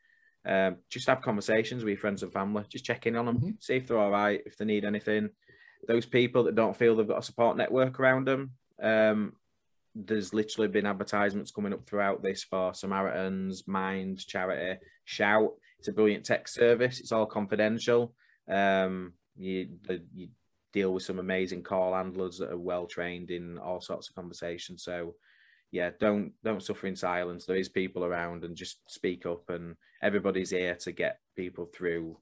Um, 0.45 0.77
just 0.89 1.07
have 1.07 1.21
conversations 1.21 1.83
with 1.83 1.91
your 1.91 1.99
friends 1.99 2.23
and 2.23 2.31
family. 2.31 2.63
Just 2.69 2.85
check 2.85 3.05
in 3.07 3.17
on 3.17 3.25
them, 3.25 3.39
Mhm. 3.39 3.61
see 3.61 3.75
if 3.75 3.87
they're 3.87 3.97
all 3.97 4.09
right, 4.09 4.41
if 4.45 4.55
they 4.55 4.63
need 4.63 4.85
anything. 4.85 5.31
Those 5.85 6.05
people 6.05 6.43
that 6.43 6.55
don't 6.55 6.77
feel 6.77 6.95
they've 6.95 7.07
got 7.07 7.19
a 7.19 7.23
support 7.23 7.57
network 7.57 7.99
around 7.99 8.25
them, 8.25 8.51
um, 8.81 9.35
there's 9.95 10.33
literally 10.33 10.67
been 10.67 10.85
advertisements 10.85 11.51
coming 11.51 11.73
up 11.73 11.85
throughout 11.85 12.21
this 12.21 12.43
for 12.43 12.73
Samaritans, 12.73 13.67
Mind, 13.67 14.25
Charity, 14.25 14.79
Shout. 15.05 15.51
It's 15.79 15.87
a 15.87 15.93
brilliant 15.93 16.25
tech 16.25 16.47
service. 16.47 16.99
It's 16.99 17.11
all 17.11 17.25
confidential. 17.25 18.13
Um, 18.47 19.13
you, 19.37 19.69
you 20.13 20.29
deal 20.73 20.93
with 20.93 21.03
some 21.03 21.19
amazing 21.19 21.63
call 21.63 21.93
handlers 21.93 22.37
that 22.37 22.51
are 22.51 22.57
well 22.57 22.85
trained 22.85 23.31
in 23.31 23.57
all 23.57 23.81
sorts 23.81 24.09
of 24.09 24.15
conversations. 24.15 24.83
So, 24.83 25.15
yeah, 25.71 25.91
don't 25.99 26.33
don't 26.43 26.63
suffer 26.63 26.87
in 26.87 26.95
silence. 26.95 27.45
There 27.45 27.55
is 27.55 27.69
people 27.69 28.03
around, 28.03 28.43
and 28.43 28.55
just 28.55 28.79
speak 28.87 29.25
up. 29.25 29.49
And 29.49 29.75
everybody's 30.01 30.49
here 30.51 30.75
to 30.81 30.91
get 30.91 31.19
people 31.35 31.65
through 31.65 32.17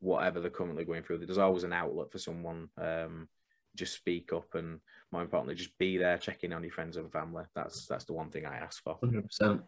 whatever 0.00 0.40
they're 0.40 0.50
currently 0.50 0.84
going 0.84 1.02
through. 1.02 1.18
There's 1.18 1.38
always 1.38 1.64
an 1.64 1.72
outlet 1.72 2.12
for 2.12 2.18
someone. 2.18 2.68
Um, 2.76 3.28
just 3.78 3.94
speak 3.94 4.32
up, 4.32 4.54
and 4.54 4.80
more 5.12 5.22
importantly, 5.22 5.54
just 5.54 5.76
be 5.78 5.96
there, 5.96 6.18
checking 6.18 6.52
on 6.52 6.62
your 6.62 6.72
friends 6.72 6.96
and 6.96 7.10
family. 7.10 7.44
That's 7.54 7.86
that's 7.86 8.04
the 8.04 8.12
one 8.12 8.30
thing 8.30 8.44
I 8.44 8.58
ask 8.58 8.82
for. 8.82 8.98
100%. 9.02 9.62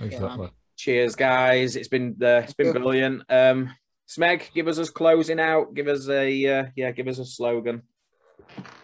Exactly. 0.00 0.50
Cheers, 0.76 1.16
guys. 1.16 1.76
It's 1.76 1.88
been 1.88 2.16
uh, 2.22 2.42
it's 2.44 2.54
been 2.54 2.72
brilliant. 2.72 3.22
Um, 3.28 3.74
Smeg, 4.08 4.52
give 4.54 4.68
us 4.68 4.78
us 4.78 4.90
closing 4.90 5.40
out. 5.40 5.74
Give 5.74 5.88
us 5.88 6.08
a 6.08 6.46
uh, 6.46 6.64
yeah, 6.76 6.90
give 6.92 7.08
us 7.08 7.18
a 7.18 7.24
slogan. 7.24 7.82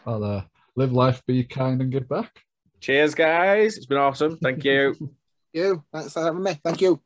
Well, 0.04 0.24
uh, 0.24 0.42
live 0.76 0.92
life, 0.92 1.22
be 1.26 1.44
kind, 1.44 1.80
and 1.80 1.90
give 1.90 2.08
back. 2.08 2.44
Cheers, 2.80 3.14
guys. 3.14 3.76
It's 3.76 3.86
been 3.86 3.98
awesome. 3.98 4.38
Thank 4.38 4.64
you. 4.64 4.94
you. 5.52 5.84
Thanks 5.92 6.12
for 6.12 6.22
having 6.22 6.42
me. 6.42 6.58
Thank 6.62 6.80
you. 6.80 7.00